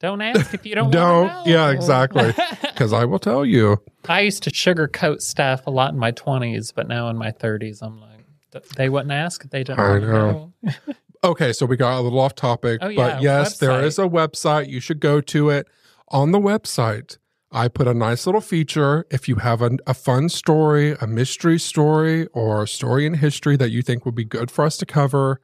don't 0.00 0.20
ask 0.20 0.52
if 0.52 0.66
you 0.66 0.74
don't. 0.74 0.90
don't. 0.90 1.28
know. 1.28 1.42
Yeah, 1.46 1.70
exactly. 1.70 2.34
Because 2.74 2.92
I 2.92 3.04
will 3.04 3.20
tell 3.20 3.44
you. 3.44 3.80
I 4.08 4.22
used 4.22 4.42
to 4.42 4.50
sugarcoat 4.50 5.22
stuff 5.22 5.64
a 5.68 5.70
lot 5.70 5.92
in 5.92 5.98
my 5.98 6.10
20s, 6.10 6.72
but 6.74 6.88
now 6.88 7.08
in 7.08 7.16
my 7.16 7.30
30s, 7.30 7.82
I'm 7.82 8.00
like, 8.00 8.64
they 8.76 8.88
wouldn't 8.88 9.12
ask. 9.12 9.48
They 9.48 9.62
don't. 9.62 9.78
I 9.78 9.98
know. 10.00 10.52
know. 10.60 10.72
Okay, 11.22 11.54
so 11.54 11.64
we 11.64 11.78
got 11.78 11.98
a 11.98 12.02
little 12.02 12.20
off 12.20 12.34
topic, 12.34 12.80
Oh, 12.82 12.88
yeah, 12.88 12.96
but 13.14 13.22
yes, 13.22 13.56
there 13.58 13.70
website. 13.70 13.84
is 13.84 13.98
a 13.98 14.02
website. 14.02 14.68
You 14.68 14.78
should 14.78 15.00
go 15.00 15.22
to 15.22 15.48
it. 15.48 15.66
On 16.08 16.32
the 16.32 16.38
website, 16.38 17.16
I 17.54 17.68
put 17.68 17.86
a 17.86 17.94
nice 17.94 18.26
little 18.26 18.40
feature. 18.40 19.06
If 19.10 19.28
you 19.28 19.36
have 19.36 19.62
a, 19.62 19.78
a 19.86 19.94
fun 19.94 20.28
story, 20.28 20.96
a 21.00 21.06
mystery 21.06 21.58
story, 21.60 22.26
or 22.32 22.64
a 22.64 22.68
story 22.68 23.06
in 23.06 23.14
history 23.14 23.56
that 23.56 23.70
you 23.70 23.80
think 23.80 24.04
would 24.04 24.16
be 24.16 24.24
good 24.24 24.50
for 24.50 24.64
us 24.64 24.76
to 24.78 24.86
cover, 24.86 25.40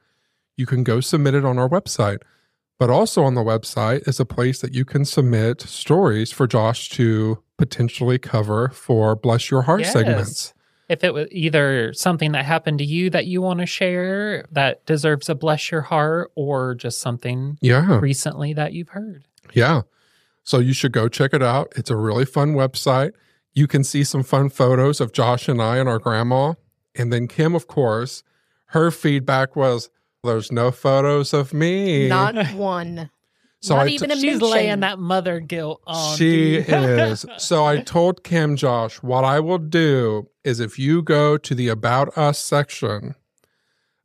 you 0.57 0.65
can 0.65 0.83
go 0.83 0.99
submit 0.99 1.33
it 1.35 1.45
on 1.45 1.57
our 1.57 1.69
website. 1.69 2.19
But 2.77 2.89
also 2.89 3.23
on 3.23 3.35
the 3.35 3.41
website 3.41 4.07
is 4.07 4.19
a 4.19 4.25
place 4.25 4.59
that 4.59 4.73
you 4.73 4.83
can 4.83 5.05
submit 5.05 5.61
stories 5.61 6.31
for 6.31 6.47
Josh 6.47 6.89
to 6.89 7.41
potentially 7.57 8.19
cover 8.19 8.69
for 8.69 9.15
Bless 9.15 9.49
Your 9.49 9.61
Heart 9.61 9.81
Yes. 9.81 9.93
segments. 9.93 10.53
If 10.89 11.05
it 11.05 11.13
was 11.13 11.27
either 11.31 11.93
something 11.93 12.33
that 12.33 12.43
happened 12.43 12.79
to 12.79 12.83
you 12.83 13.09
that 13.11 13.25
you 13.25 13.41
want 13.41 13.61
to 13.61 13.65
share 13.65 14.45
that 14.51 14.85
deserves 14.85 15.29
a 15.29 15.35
bless 15.35 15.71
your 15.71 15.81
heart, 15.81 16.31
or 16.35 16.75
just 16.75 16.99
something 16.99 17.57
Yeah. 17.61 17.99
recently 17.99 18.51
that 18.53 18.73
you've 18.73 18.89
heard. 18.89 19.23
Yeah. 19.53 19.83
So 20.43 20.59
you 20.59 20.73
should 20.73 20.91
go 20.91 21.07
check 21.07 21.33
it 21.33 21.43
out. 21.43 21.71
It's 21.75 21.89
a 21.89 21.95
really 21.95 22.25
fun 22.25 22.53
website. 22.53 23.11
You 23.53 23.67
can 23.67 23.83
see 23.83 24.03
some 24.03 24.23
fun 24.23 24.49
photos 24.49 24.99
of 25.01 25.11
Josh 25.11 25.47
and 25.47 25.61
I 25.61 25.77
and 25.77 25.87
our 25.89 25.99
grandma. 25.99 26.53
And 26.95 27.11
then 27.11 27.27
Kim, 27.27 27.53
of 27.55 27.67
course, 27.67 28.23
her 28.67 28.91
feedback 28.91 29.55
was 29.55 29.89
there's 30.23 30.51
no 30.51 30.71
photos 30.71 31.33
of 31.33 31.53
me. 31.53 32.07
not 32.07 32.35
one. 32.55 33.09
So 33.63 33.75
not 33.75 33.83
I 33.83 33.87
t- 33.89 33.93
even 33.93 34.09
a 34.11 34.15
She's 34.15 34.23
mention. 34.39 34.49
laying 34.49 34.79
that 34.79 34.97
mother 34.97 35.39
guilt 35.39 35.81
on. 35.85 36.17
she 36.17 36.55
is. 36.55 37.25
So 37.37 37.63
I 37.65 37.81
told 37.81 38.23
Kim, 38.23 38.55
Josh, 38.55 39.03
what 39.03 39.23
I 39.23 39.39
will 39.39 39.59
do 39.59 40.27
is 40.43 40.59
if 40.59 40.79
you 40.79 41.03
go 41.03 41.37
to 41.37 41.53
the 41.53 41.67
About 41.67 42.17
Us 42.17 42.39
section 42.39 43.13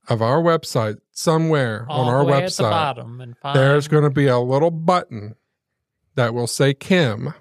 of 0.08 0.20
our 0.20 0.42
website 0.42 0.98
somewhere 1.12 1.86
All 1.88 2.00
on 2.02 2.06
the 2.06 2.12
our 2.12 2.24
way 2.24 2.32
at 2.44 2.52
the 2.52 2.62
website, 2.64 2.70
bottom 2.70 3.20
and 3.22 3.36
find 3.38 3.58
there's 3.58 3.88
going 3.88 4.04
to 4.04 4.10
be 4.10 4.26
a 4.26 4.38
little 4.38 4.70
button 4.70 5.34
that 6.16 6.34
will 6.34 6.46
say 6.46 6.74
Kim. 6.74 7.32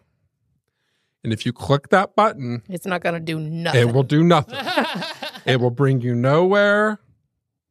And 1.24 1.34
if 1.34 1.46
you 1.46 1.52
click 1.52 1.90
that 1.90 2.16
button, 2.16 2.62
It's 2.70 2.86
not 2.86 3.02
going 3.02 3.16
to 3.16 3.20
do 3.20 3.40
nothing. 3.40 3.82
it 3.90 3.94
will 3.94 4.04
do 4.04 4.24
nothing. 4.24 4.60
it 5.46 5.60
will 5.60 5.72
bring 5.72 6.02
you 6.02 6.14
nowhere 6.14 7.00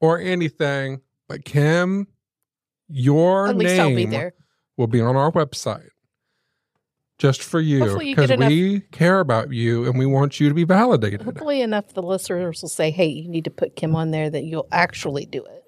or 0.00 0.18
anything. 0.18 1.00
But 1.28 1.44
Kim, 1.44 2.08
your 2.88 3.49
At 3.49 3.58
be 3.58 3.64
name 3.64 4.11
there. 4.11 4.34
will 4.76 4.88
be 4.88 5.00
on 5.00 5.14
our 5.16 5.30
website 5.30 5.88
just 7.16 7.42
for 7.44 7.61
you 7.61 7.96
because 7.96 8.28
get 8.28 8.30
enough- 8.32 8.49
we 8.49 8.80
care 8.90 9.20
about 9.20 9.52
you 9.52 9.84
and 9.87 9.96
we 9.99 10.04
want 10.06 10.40
you 10.40 10.49
to 10.49 10.54
be 10.54 10.64
validated. 10.64 11.23
Hopefully, 11.23 11.61
enough 11.62 11.94
the 11.94 12.02
listeners 12.02 12.61
will 12.61 12.68
say, 12.68 12.90
"Hey, 12.90 13.06
you 13.06 13.28
need 13.28 13.44
to 13.44 13.50
put 13.50 13.76
Kim 13.76 13.94
on 13.94 14.11
there 14.11 14.28
that 14.28 14.42
you'll 14.44 14.66
actually 14.73 15.26
do 15.26 15.44
it." 15.44 15.63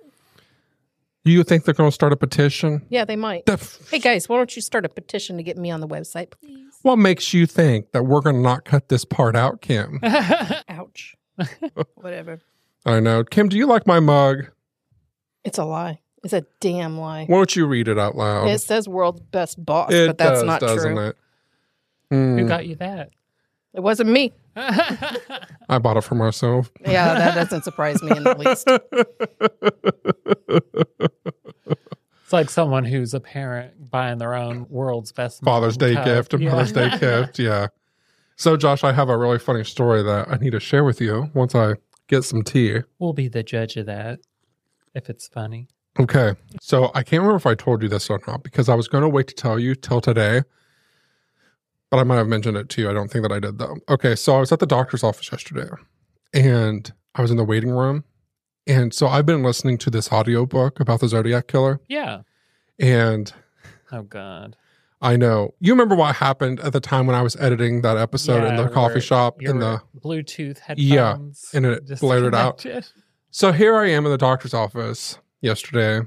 Do 1.26 1.32
you 1.32 1.42
think 1.42 1.64
they're 1.64 1.74
going 1.74 1.88
to 1.90 1.94
start 1.94 2.12
a 2.12 2.16
petition? 2.16 2.86
Yeah, 2.88 3.04
they 3.04 3.16
might. 3.16 3.46
The 3.46 3.54
f- 3.54 3.80
Hey 3.90 3.98
guys, 3.98 4.28
why 4.28 4.36
don't 4.36 4.54
you 4.54 4.62
start 4.62 4.84
a 4.84 4.88
petition 4.88 5.36
to 5.38 5.42
get 5.42 5.56
me 5.58 5.72
on 5.72 5.80
the 5.80 5.88
website, 5.88 6.30
please? 6.30 6.62
what 6.82 6.96
makes 7.00 7.34
you 7.34 7.46
think 7.46 7.90
that 7.90 8.04
we're 8.04 8.20
going 8.20 8.36
to 8.36 8.42
not 8.42 8.64
cut 8.64 8.88
this 8.88 9.04
part 9.04 9.34
out, 9.34 9.60
Kim? 9.60 9.98
Ouch. 10.68 11.16
Whatever. 11.96 12.38
I 12.84 13.00
know. 13.00 13.24
Kim, 13.24 13.48
do 13.48 13.56
you 13.56 13.66
like 13.66 13.88
my 13.88 13.98
mug? 13.98 14.46
It's 15.42 15.58
a 15.58 15.64
lie. 15.64 15.98
It's 16.22 16.32
a 16.32 16.46
damn 16.60 16.96
lie. 16.96 17.26
Won't 17.28 17.56
you 17.56 17.66
read 17.66 17.88
it 17.88 17.98
out 17.98 18.14
loud? 18.14 18.46
It 18.46 18.60
says 18.60 18.88
world's 18.88 19.20
best 19.20 19.64
boss, 19.64 19.92
it 19.92 20.06
but 20.06 20.18
that's 20.18 20.30
does, 20.38 20.44
not 20.44 20.60
doesn't 20.60 20.94
true. 20.94 21.06
it? 21.08 21.16
Hmm, 22.12 22.38
Who 22.38 22.46
got 22.46 22.66
you 22.68 22.76
that? 22.76 23.10
It 23.74 23.80
wasn't 23.80 24.10
me. 24.10 24.32
I 25.68 25.78
bought 25.78 25.96
it 25.96 26.02
for 26.02 26.14
myself. 26.14 26.70
Yeah, 26.84 27.14
that 27.14 27.34
doesn't 27.34 27.64
surprise 27.64 28.02
me 28.02 28.16
in 28.16 28.24
the 28.24 28.34
least. 28.36 28.68
It's 32.24 32.32
like 32.32 32.50
someone 32.50 32.84
who's 32.84 33.14
a 33.14 33.20
parent 33.20 33.88
buying 33.88 34.18
their 34.18 34.34
own 34.34 34.66
world's 34.68 35.12
best 35.12 35.44
Father's 35.44 35.76
Day 35.76 35.94
cup. 35.94 36.04
gift 36.06 36.34
and 36.34 36.42
Yeah. 36.42 36.50
Mother's 36.50 36.72
Day 36.72 36.90
gift. 36.98 37.38
Yeah. 37.38 37.68
So, 38.34 38.56
Josh, 38.56 38.82
I 38.82 38.90
have 38.92 39.08
a 39.08 39.16
really 39.16 39.38
funny 39.38 39.62
story 39.62 40.02
that 40.02 40.26
I 40.28 40.36
need 40.38 40.50
to 40.50 40.58
share 40.58 40.82
with 40.82 41.00
you 41.00 41.30
once 41.34 41.54
I 41.54 41.74
get 42.08 42.24
some 42.24 42.42
tea. 42.42 42.80
We'll 42.98 43.12
be 43.12 43.28
the 43.28 43.44
judge 43.44 43.76
of 43.76 43.86
that 43.86 44.18
if 44.92 45.08
it's 45.08 45.28
funny. 45.28 45.68
Okay. 46.00 46.34
So, 46.60 46.90
I 46.96 47.04
can't 47.04 47.20
remember 47.22 47.36
if 47.36 47.46
I 47.46 47.54
told 47.54 47.80
you 47.84 47.88
this 47.88 48.10
or 48.10 48.18
not 48.26 48.42
because 48.42 48.68
I 48.68 48.74
was 48.74 48.88
going 48.88 49.02
to 49.02 49.08
wait 49.08 49.28
to 49.28 49.34
tell 49.34 49.60
you 49.60 49.76
till 49.76 50.00
today, 50.00 50.42
but 51.90 51.98
I 51.98 52.04
might 52.04 52.16
have 52.16 52.28
mentioned 52.28 52.56
it 52.56 52.68
to 52.70 52.82
you. 52.82 52.90
I 52.90 52.92
don't 52.92 53.10
think 53.10 53.22
that 53.22 53.32
I 53.32 53.40
did, 53.40 53.58
though. 53.58 53.76
Okay. 53.88 54.16
So, 54.16 54.36
I 54.36 54.40
was 54.40 54.52
at 54.52 54.60
the 54.60 54.66
doctor's 54.66 55.04
office 55.04 55.30
yesterday 55.30 55.68
and 56.32 56.92
I 57.14 57.22
was 57.22 57.30
in 57.30 57.36
the 57.36 57.44
waiting 57.44 57.70
room. 57.70 58.04
And 58.66 58.92
so, 58.92 59.06
I've 59.06 59.26
been 59.26 59.42
listening 59.42 59.78
to 59.78 59.90
this 59.90 60.12
audiobook 60.12 60.80
about 60.80 61.00
the 61.00 61.08
Zodiac 61.08 61.46
Killer. 61.46 61.80
Yeah. 61.88 62.22
And 62.78 63.32
Oh 63.92 64.02
God. 64.02 64.56
I 65.00 65.16
know. 65.16 65.54
You 65.60 65.72
remember 65.72 65.94
what 65.94 66.16
happened 66.16 66.58
at 66.60 66.72
the 66.72 66.80
time 66.80 67.06
when 67.06 67.14
I 67.14 67.22
was 67.22 67.36
editing 67.36 67.82
that 67.82 67.96
episode 67.98 68.44
in 68.44 68.56
the 68.56 68.68
coffee 68.68 69.00
shop 69.00 69.42
in 69.42 69.58
the 69.58 69.82
Bluetooth 70.00 70.58
headphones. 70.58 71.50
Yeah, 71.52 71.56
and 71.56 71.66
it 71.66 72.00
blared 72.00 72.34
out. 72.34 72.64
So 73.30 73.52
here 73.52 73.76
I 73.76 73.90
am 73.90 74.06
in 74.06 74.10
the 74.10 74.18
doctor's 74.18 74.54
office 74.54 75.18
yesterday, 75.42 76.00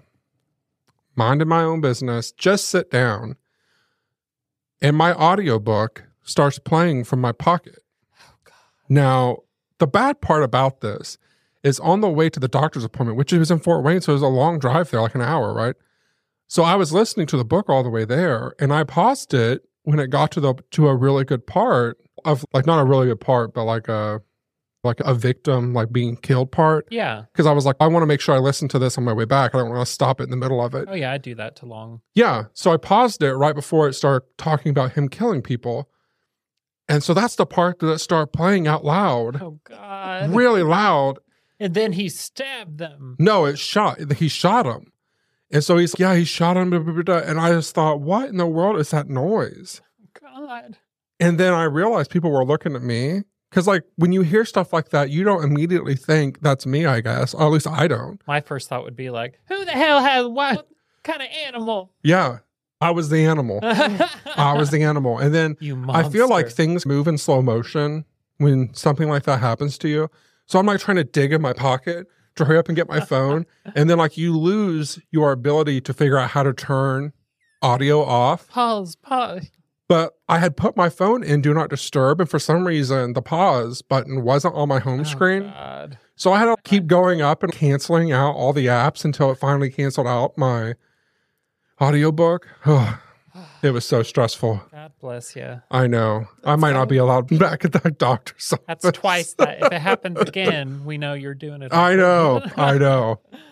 minding 1.15 1.47
my 1.47 1.61
own 1.61 1.81
business, 1.81 2.31
just 2.31 2.67
sit 2.67 2.89
down, 2.89 3.35
and 4.81 4.95
my 4.95 5.13
audiobook 5.13 6.03
starts 6.23 6.59
playing 6.59 7.03
from 7.03 7.21
my 7.21 7.31
pocket. 7.31 7.79
Oh, 8.21 8.51
Now, 8.87 9.37
the 9.79 9.87
bad 9.87 10.21
part 10.21 10.43
about 10.43 10.81
this 10.81 11.17
is 11.63 11.79
on 11.79 12.01
the 12.01 12.09
way 12.09 12.29
to 12.29 12.39
the 12.39 12.47
doctor's 12.47 12.83
appointment, 12.83 13.17
which 13.17 13.33
was 13.33 13.51
in 13.51 13.59
Fort 13.59 13.83
Wayne, 13.83 14.01
so 14.01 14.11
it 14.11 14.15
was 14.15 14.21
a 14.21 14.27
long 14.27 14.59
drive 14.59 14.91
there, 14.91 15.01
like 15.01 15.15
an 15.15 15.21
hour, 15.21 15.53
right? 15.53 15.75
So 16.47 16.63
I 16.63 16.75
was 16.75 16.93
listening 16.93 17.27
to 17.27 17.37
the 17.37 17.45
book 17.45 17.69
all 17.69 17.83
the 17.83 17.89
way 17.89 18.05
there, 18.05 18.55
and 18.59 18.73
I 18.73 18.83
paused 18.83 19.33
it 19.33 19.63
when 19.83 19.99
it 19.99 20.07
got 20.07 20.31
to 20.31 20.39
the 20.39 20.55
to 20.71 20.87
a 20.87 20.95
really 20.95 21.23
good 21.23 21.45
part 21.45 21.97
of 22.25 22.45
like 22.53 22.65
not 22.65 22.79
a 22.79 22.85
really 22.85 23.07
good 23.07 23.19
part, 23.19 23.53
but 23.53 23.65
like 23.65 23.87
a 23.87 24.21
like 24.83 24.99
a 25.01 25.13
victim 25.13 25.73
like 25.73 25.91
being 25.91 26.15
killed 26.15 26.51
part 26.51 26.87
Yeah. 26.89 27.23
because 27.33 27.45
I 27.45 27.51
was 27.51 27.65
like, 27.65 27.75
I 27.81 27.87
want 27.87 28.01
to 28.03 28.07
make 28.07 28.21
sure 28.21 28.33
I 28.33 28.39
listen 28.39 28.67
to 28.69 28.79
this 28.79 28.97
on 28.97 29.03
my 29.03 29.11
way 29.13 29.25
back. 29.25 29.53
I 29.53 29.57
don't 29.57 29.69
want 29.69 29.85
to 29.85 29.91
stop 29.91 30.21
it 30.21 30.23
in 30.23 30.29
the 30.29 30.37
middle 30.37 30.63
of 30.63 30.73
it. 30.73 30.87
Oh 30.89 30.93
yeah, 30.95 31.11
I 31.11 31.17
do 31.17 31.35
that 31.35 31.55
too 31.57 31.65
long. 31.65 32.01
Yeah. 32.15 32.45
So 32.53 32.71
I 32.71 32.77
paused 32.77 33.21
it 33.21 33.33
right 33.33 33.53
before 33.55 33.87
it 33.89 33.93
started 33.93 34.25
talking 34.37 34.69
about 34.69 34.93
him 34.93 35.09
killing 35.09 35.41
people. 35.41 35.89
And 36.87 37.03
so 37.03 37.13
that's 37.13 37.35
the 37.35 37.45
part 37.45 37.79
that 37.79 37.99
started 37.99 38.27
playing 38.33 38.67
out 38.67 38.83
loud, 38.85 39.41
Oh 39.41 39.59
God. 39.63 40.31
really 40.33 40.63
loud. 40.63 41.19
And 41.59 41.73
then 41.73 41.91
he 41.93 42.07
stabbed 42.09 42.77
them. 42.77 43.17
No, 43.19 43.45
it 43.45 43.59
shot, 43.59 44.13
he 44.13 44.27
shot 44.29 44.65
him. 44.65 44.91
And 45.51 45.63
so 45.63 45.77
he's, 45.77 45.93
yeah, 45.99 46.15
he 46.15 46.23
shot 46.25 46.55
him. 46.57 46.69
blah, 46.69 46.79
blah, 46.79 46.93
blah, 46.93 47.03
blah. 47.03 47.17
And 47.17 47.39
I 47.39 47.49
just 47.49 47.75
thought, 47.75 47.99
what 48.01 48.29
in 48.29 48.37
the 48.37 48.45
world 48.47 48.77
is 48.79 48.91
that 48.91 49.09
noise? 49.09 49.81
Oh, 50.01 50.21
God. 50.47 50.77
And 51.19 51.37
then 51.37 51.53
I 51.53 51.63
realized 51.63 52.11
people 52.11 52.31
were 52.31 52.45
looking 52.45 52.75
at 52.75 52.81
me. 52.83 53.23
Cause 53.51 53.67
like 53.67 53.83
when 53.95 54.11
you 54.11 54.21
hear 54.21 54.45
stuff 54.45 54.71
like 54.71 54.89
that, 54.89 55.09
you 55.09 55.23
don't 55.23 55.43
immediately 55.43 55.95
think 55.95 56.41
that's 56.41 56.65
me, 56.65 56.85
I 56.85 57.01
guess. 57.01 57.33
Or 57.33 57.47
at 57.47 57.51
least 57.51 57.67
I 57.67 57.87
don't. 57.87 58.21
My 58.27 58.41
first 58.41 58.69
thought 58.69 58.83
would 58.83 58.95
be 58.95 59.09
like, 59.09 59.39
who 59.47 59.65
the 59.65 59.71
hell 59.71 60.01
has 60.01 60.27
what 60.27 60.67
kind 61.03 61.21
of 61.21 61.27
animal? 61.45 61.91
Yeah. 62.03 62.39
I 62.81 62.91
was 62.91 63.09
the 63.09 63.25
animal. 63.25 63.59
I 63.63 64.53
was 64.55 64.69
the 64.69 64.83
animal. 64.83 65.17
And 65.17 65.33
then 65.33 65.57
you 65.59 65.75
monster. 65.75 66.07
I 66.07 66.11
feel 66.11 66.29
like 66.29 66.49
things 66.49 66.85
move 66.85 67.07
in 67.07 67.17
slow 67.17 67.41
motion 67.41 68.05
when 68.37 68.73
something 68.73 69.09
like 69.09 69.23
that 69.23 69.39
happens 69.39 69.77
to 69.79 69.89
you. 69.89 70.09
So 70.45 70.59
I'm 70.59 70.65
like 70.65 70.79
trying 70.79 70.97
to 70.97 71.03
dig 71.03 71.33
in 71.33 71.41
my 71.41 71.53
pocket 71.53 72.07
to 72.35 72.45
hurry 72.45 72.57
up 72.57 72.67
and 72.69 72.75
get 72.75 72.87
my 72.87 72.99
phone. 72.99 73.45
and 73.75 73.89
then 73.89 73.97
like 73.97 74.17
you 74.17 74.37
lose 74.37 74.99
your 75.11 75.31
ability 75.31 75.81
to 75.81 75.93
figure 75.93 76.17
out 76.17 76.29
how 76.29 76.43
to 76.43 76.53
turn 76.53 77.13
audio 77.61 78.01
off. 78.01 78.47
pause, 78.47 78.95
pause. 78.95 79.49
But 79.89 80.13
I 80.29 80.37
had 80.37 80.55
put 80.55 80.77
my 80.77 80.87
phone 80.87 81.23
in 81.23 81.41
do 81.41 81.53
not 81.53 81.69
disturb. 81.69 82.21
And 82.21 82.29
for 82.29 82.37
some 82.39 82.65
reason, 82.65 83.13
the 83.13 83.21
pause 83.23 83.81
button 83.81 84.23
wasn't 84.23 84.53
on 84.55 84.69
my 84.69 84.79
home 84.79 85.01
Oh, 85.01 85.03
screen. 85.03 85.43
God. 85.43 85.97
So 86.15 86.31
I 86.31 86.39
had 86.39 86.45
to 86.45 86.55
keep 86.63 86.85
going 86.87 87.21
up 87.21 87.41
and 87.43 87.51
canceling 87.51 88.11
out 88.11 88.33
all 88.35 88.53
the 88.53 88.67
apps 88.67 89.03
until 89.03 89.31
it 89.31 89.39
finally 89.39 89.71
canceled 89.71 90.05
out 90.05 90.37
my 90.37 90.75
audiobook. 91.81 92.47
it 93.63 93.71
was 93.71 93.83
so 93.83 94.03
stressful. 94.03 94.61
God 94.71 94.91
bless 95.01 95.35
you. 95.35 95.61
I 95.71 95.87
know. 95.87 96.27
I 96.43 96.55
might 96.55 96.73
not 96.73 96.87
be 96.87 96.97
allowed 96.97 97.27
back 97.39 97.65
at 97.65 97.71
that 97.71 97.97
doctor's 97.97 98.53
office. 98.53 98.65
That's 98.83 98.97
twice 98.97 99.33
that. 99.35 99.63
If 99.63 99.71
it 99.71 99.81
happens 99.81 100.19
again, 100.19 100.85
we 100.85 100.99
know 100.99 101.13
you're 101.13 101.33
doing 101.33 101.63
it. 101.63 101.73
I 101.73 101.95
know. 101.95 102.43
I 102.55 102.77
know. 102.77 103.21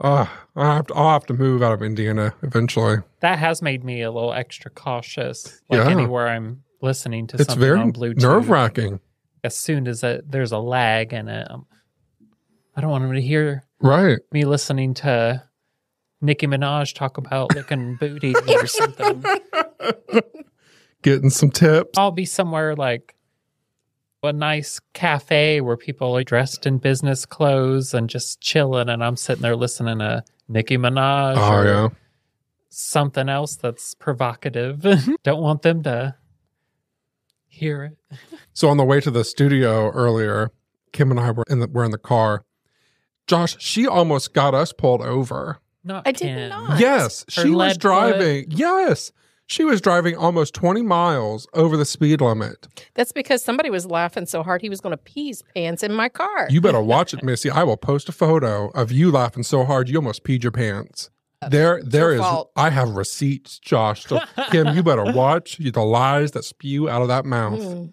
Uh, 0.00 0.26
I 0.54 0.74
have 0.76 0.86
to, 0.88 0.94
I'll 0.94 1.10
have 1.12 1.26
to 1.26 1.34
move 1.34 1.62
out 1.62 1.72
of 1.72 1.82
Indiana 1.82 2.32
eventually. 2.42 2.98
That 3.20 3.38
has 3.38 3.60
made 3.62 3.82
me 3.84 4.02
a 4.02 4.10
little 4.12 4.32
extra 4.32 4.70
cautious. 4.70 5.60
Like 5.68 5.78
Yeah. 5.84 5.90
anywhere 5.90 6.28
I'm 6.28 6.62
listening 6.80 7.26
to 7.28 7.36
It's 7.36 7.46
something 7.46 7.60
very 7.60 7.78
on 7.80 7.92
Bluetooth. 7.92 8.22
nerve 8.22 8.48
wracking. 8.48 9.00
As 9.42 9.56
soon 9.56 9.88
as 9.88 10.04
it, 10.04 10.30
there's 10.30 10.52
a 10.52 10.58
lag 10.58 11.12
in 11.12 11.28
it, 11.28 11.50
um, 11.50 11.66
I 12.76 12.80
don't 12.80 12.90
want 12.90 13.02
them 13.04 13.14
to 13.14 13.20
hear 13.20 13.64
Right. 13.80 14.18
me 14.32 14.44
listening 14.44 14.94
to 14.94 15.42
Nicki 16.20 16.46
Minaj 16.46 16.94
talk 16.94 17.18
about 17.18 17.54
licking 17.56 17.96
booty 18.00 18.34
or 18.36 18.66
something. 18.66 19.24
Getting 21.02 21.30
some 21.30 21.50
tips. 21.50 21.96
I'll 21.98 22.10
be 22.10 22.24
somewhere 22.24 22.74
like 22.74 23.14
a 24.22 24.32
nice 24.32 24.80
cafe 24.94 25.60
where 25.60 25.76
people 25.76 26.16
are 26.16 26.24
dressed 26.24 26.66
in 26.66 26.78
business 26.78 27.24
clothes 27.24 27.94
and 27.94 28.10
just 28.10 28.40
chilling, 28.40 28.88
and 28.88 29.02
I'm 29.04 29.16
sitting 29.16 29.42
there 29.42 29.56
listening 29.56 30.00
to 30.00 30.24
Nicki 30.48 30.76
Minaj 30.76 31.34
Oh, 31.36 31.56
or 31.56 31.64
yeah. 31.66 31.88
something 32.68 33.28
else 33.28 33.56
that's 33.56 33.94
provocative. 33.94 34.84
Don't 35.22 35.40
want 35.42 35.62
them 35.62 35.82
to 35.84 36.16
hear 37.46 37.84
it. 37.84 38.18
So 38.52 38.68
on 38.68 38.76
the 38.76 38.84
way 38.84 39.00
to 39.00 39.10
the 39.10 39.24
studio 39.24 39.90
earlier, 39.90 40.50
Kim 40.92 41.10
and 41.10 41.20
I 41.20 41.30
were 41.30 41.44
in 41.48 41.60
the, 41.60 41.68
were 41.68 41.84
in 41.84 41.90
the 41.92 41.98
car. 41.98 42.44
Josh, 43.26 43.56
she 43.60 43.86
almost 43.86 44.32
got 44.32 44.54
us 44.54 44.72
pulled 44.72 45.02
over. 45.02 45.58
Not 45.84 46.06
I 46.08 46.12
did 46.12 46.20
Ken. 46.22 46.48
not. 46.48 46.80
Yes, 46.80 47.24
Her 47.36 47.42
she 47.42 47.50
was 47.50 47.56
lead 47.58 47.72
foot. 47.74 47.80
driving. 47.80 48.46
Yes, 48.50 49.12
she 49.48 49.64
was 49.64 49.80
driving 49.80 50.14
almost 50.14 50.54
20 50.54 50.82
miles 50.82 51.48
over 51.54 51.76
the 51.76 51.84
speed 51.86 52.20
limit. 52.20 52.68
That's 52.94 53.12
because 53.12 53.42
somebody 53.42 53.70
was 53.70 53.86
laughing 53.86 54.26
so 54.26 54.42
hard 54.42 54.60
he 54.60 54.68
was 54.68 54.80
going 54.80 54.92
to 54.92 54.98
pee 54.98 55.28
his 55.28 55.42
pants 55.54 55.82
in 55.82 55.92
my 55.94 56.08
car. 56.10 56.46
You 56.50 56.60
better 56.60 56.80
watch 56.94 57.14
it, 57.14 57.22
Missy. 57.24 57.50
I 57.50 57.64
will 57.64 57.78
post 57.78 58.08
a 58.08 58.12
photo 58.12 58.68
of 58.68 58.92
you 58.92 59.10
laughing 59.10 59.42
so 59.42 59.64
hard 59.64 59.88
you 59.88 59.96
almost 59.96 60.22
peed 60.22 60.42
your 60.42 60.52
pants. 60.52 61.10
There, 61.48 61.80
there 61.82 62.10
your 62.10 62.14
is. 62.14 62.20
fault. 62.20 62.50
I 62.56 62.68
have 62.70 62.90
receipts, 62.90 63.58
Josh. 63.58 64.04
So, 64.04 64.20
Kim, 64.50 64.68
you 64.76 64.82
better 64.82 65.04
watch 65.14 65.56
the 65.56 65.80
lies 65.82 66.32
that 66.32 66.44
spew 66.44 66.88
out 66.88 67.00
of 67.00 67.08
that 67.08 67.24
mouth. 67.24 67.60
Mm. 67.60 67.92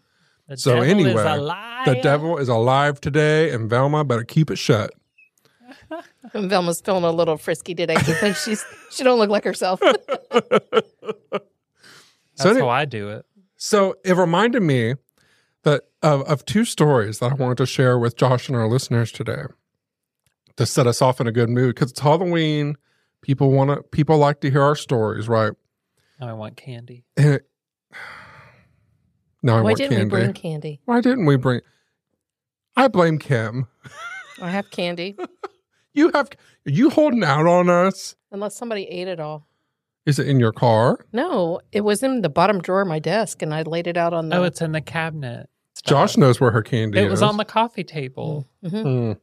The 0.50 0.58
So 0.58 0.72
devil 0.76 0.84
is 0.84 0.92
anyway, 0.92 1.24
a 1.24 1.38
liar. 1.38 1.86
The 1.86 2.02
devil 2.02 2.38
is 2.38 2.50
alive 2.50 3.00
today, 3.00 3.52
and 3.52 3.70
Velma 3.70 4.04
better 4.04 4.24
keep 4.24 4.52
it 4.52 4.58
shut. 4.58 4.92
And 6.34 6.50
Velma's 6.50 6.82
feeling 6.82 7.04
a 7.04 7.12
little 7.12 7.38
frisky 7.38 7.74
today 7.76 7.96
because 7.96 8.38
she's 8.42 8.64
she 8.92 9.04
don't 9.04 9.18
look 9.20 9.30
like 9.30 9.44
herself. 9.44 9.80
That's 10.32 11.44
So 12.36 12.50
any- 12.50 12.60
how 12.60 12.70
I 12.70 12.86
do 12.86 13.10
it. 13.10 13.26
So 13.58 13.96
it 14.04 14.16
reminded 14.16 14.62
me 14.64 14.96
that 15.64 15.84
of, 16.04 16.22
of 16.24 16.46
two 16.46 16.66
stories 16.66 17.20
that 17.20 17.32
I 17.32 17.36
wanted 17.36 17.58
to 17.58 17.66
share 17.66 17.98
with 17.98 18.16
Josh 18.18 18.48
and 18.50 18.56
our 18.58 18.68
listeners 18.68 19.12
today 19.12 19.44
to 20.58 20.66
set 20.66 20.86
us 20.88 21.02
off 21.02 21.20
in 21.22 21.28
a 21.28 21.32
good 21.32 21.50
mood 21.50 21.74
because 21.76 21.92
it's 21.92 22.00
Halloween. 22.02 22.76
People 23.22 23.52
want 23.52 23.70
to. 23.72 23.82
People 23.90 24.18
like 24.18 24.42
to 24.42 24.52
hear 24.52 24.62
our 24.62 24.76
stories, 24.76 25.28
right? 25.28 25.54
Now 26.20 26.28
I 26.30 26.34
want 26.34 26.58
candy. 26.58 27.06
And 27.18 27.36
it, 27.36 27.48
Now 29.42 29.54
I 29.54 29.62
Why 29.62 29.64
want 29.64 29.78
didn't 29.78 29.98
candy. 29.98 30.04
we 30.16 30.22
bring 30.22 30.34
candy? 30.34 30.82
Why 30.86 31.02
didn't 31.02 31.26
we 31.26 31.38
bring? 31.38 31.62
I 32.76 32.88
blame 32.88 33.18
Kim. 33.18 33.68
I 34.42 34.50
have 34.50 34.70
candy, 34.70 35.16
You 35.96 36.12
have 36.14 36.30
are 36.68 36.72
you 36.72 36.90
holding 36.92 37.24
out 37.24 37.48
on 37.48 37.70
us? 37.70 38.16
unless 38.32 38.56
somebody 38.56 38.84
ate 38.84 39.08
it 39.08 39.20
all. 39.20 39.48
Is 40.06 40.20
it 40.20 40.28
in 40.28 40.40
your 40.42 40.52
car? 40.52 41.00
No, 41.14 41.62
it 41.72 41.82
was 41.82 42.04
in 42.04 42.22
the 42.22 42.30
bottom 42.30 42.62
drawer 42.62 42.82
of 42.82 42.88
my 42.88 43.00
desk, 43.00 43.42
and 43.42 43.54
I 43.54 43.62
laid 43.64 43.88
it 43.88 43.96
out 43.98 44.14
on 44.14 44.28
the. 44.30 44.36
Oh, 44.38 44.44
it's 44.44 44.62
in 44.62 44.74
the 44.74 44.82
cabinet. 44.82 45.50
Josh 45.84 46.18
knows 46.18 46.40
where 46.40 46.52
her 46.52 46.62
candy 46.62 47.00
It 47.00 47.06
is. 47.06 47.12
was 47.12 47.22
on 47.22 47.38
the 47.38 47.46
coffee 47.46 47.84
table, 47.84 48.46
Mhm. 48.64 48.84
Mm. 48.84 49.20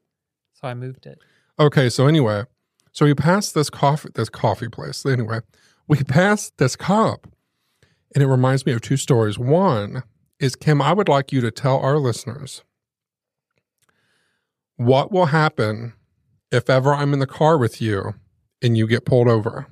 so 0.55 0.67
I 0.69 0.75
moved 0.75 1.07
it. 1.07 1.19
Okay, 1.59 1.89
so 1.91 2.07
anyway, 2.07 2.45
so 2.91 3.05
we 3.05 3.15
passed 3.15 3.55
this 3.55 3.69
coffee 3.71 4.09
this 4.15 4.29
coffee 4.31 4.69
place. 4.69 5.05
Anyway, 5.05 5.41
we 5.87 6.03
passed 6.03 6.57
this 6.59 6.75
cop, 6.75 7.27
and 8.15 8.23
it 8.25 8.27
reminds 8.29 8.65
me 8.65 8.73
of 8.73 8.81
two 8.81 8.97
stories. 8.97 9.39
One 9.39 10.03
is 10.41 10.57
Kim. 10.57 10.81
I 10.81 10.93
would 10.95 11.09
like 11.09 11.33
you 11.33 11.41
to 11.43 11.51
tell 11.51 11.79
our 11.81 11.99
listeners 11.99 12.63
what 14.77 15.13
will 15.13 15.27
happen 15.27 15.93
if 16.53 16.71
ever 16.71 16.95
I'm 16.95 17.13
in 17.13 17.19
the 17.19 17.27
car 17.27 17.59
with 17.59 17.81
you 17.81 18.15
and 18.63 18.77
you 18.77 18.87
get 18.87 19.05
pulled 19.05 19.29
over. 19.29 19.67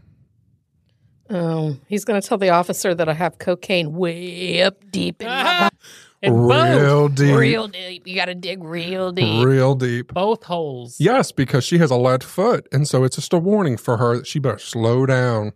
Um, 1.29 1.81
he's 1.87 2.05
going 2.05 2.21
to 2.21 2.27
tell 2.27 2.39
the 2.39 2.51
officer 2.51 2.93
that 2.93 3.09
I 3.09 3.13
have 3.13 3.39
cocaine 3.39 3.93
way 3.93 4.63
up 4.63 4.91
deep 4.91 5.23
in 5.23 5.29
my 5.29 5.71
In 6.23 6.35
both, 6.35 6.79
real 6.79 7.09
deep, 7.09 7.37
real 7.37 7.69
deep. 7.69 8.07
You 8.07 8.15
got 8.15 8.27
to 8.27 8.35
dig 8.35 8.63
real 8.63 9.11
deep. 9.11 9.43
real 9.43 9.75
deep. 9.75 10.13
both 10.13 10.45
holes. 10.45 11.01
Yes, 11.01 11.33
because 11.33 11.65
she 11.65 11.79
has 11.79 11.91
a 11.91 11.97
lead 11.97 12.23
foot. 12.23 12.69
And 12.73 12.87
so 12.87 13.05
it's 13.05 13.17
just 13.17 13.33
a 13.33 13.39
warning 13.39 13.79
for 13.79 13.97
her 13.97 14.19
that 14.19 14.27
she 14.27 14.39
better 14.39 14.59
slow 14.59 15.07
down. 15.07 15.53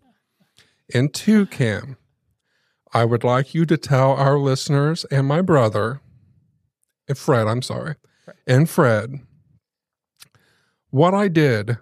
And 0.94 1.12
two, 1.12 1.44
Cam, 1.46 1.98
I 2.94 3.04
would 3.04 3.24
like 3.24 3.54
you 3.54 3.66
to 3.66 3.76
tell 3.76 4.12
our 4.12 4.38
listeners 4.38 5.04
and 5.10 5.26
my 5.26 5.42
brother, 5.42 6.00
and 7.08 7.18
Fred, 7.18 7.46
I'm 7.46 7.60
sorry, 7.60 7.96
and 8.46 8.68
Fred, 8.68 9.20
what 10.94 11.12
I 11.12 11.26
did 11.26 11.76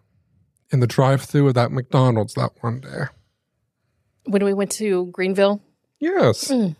in 0.71 0.81
the 0.81 0.87
drive 0.87 1.21
through 1.21 1.49
of 1.49 1.55
that 1.55 1.71
McDonald's 1.71 2.33
that 2.33 2.51
one 2.63 2.81
day. 2.81 3.05
When 4.25 4.43
we 4.43 4.55
went 4.55 4.73
to 4.73 5.07
Greenville, 5.07 5.61
Yes. 6.01 6.49
Mm. 6.49 6.75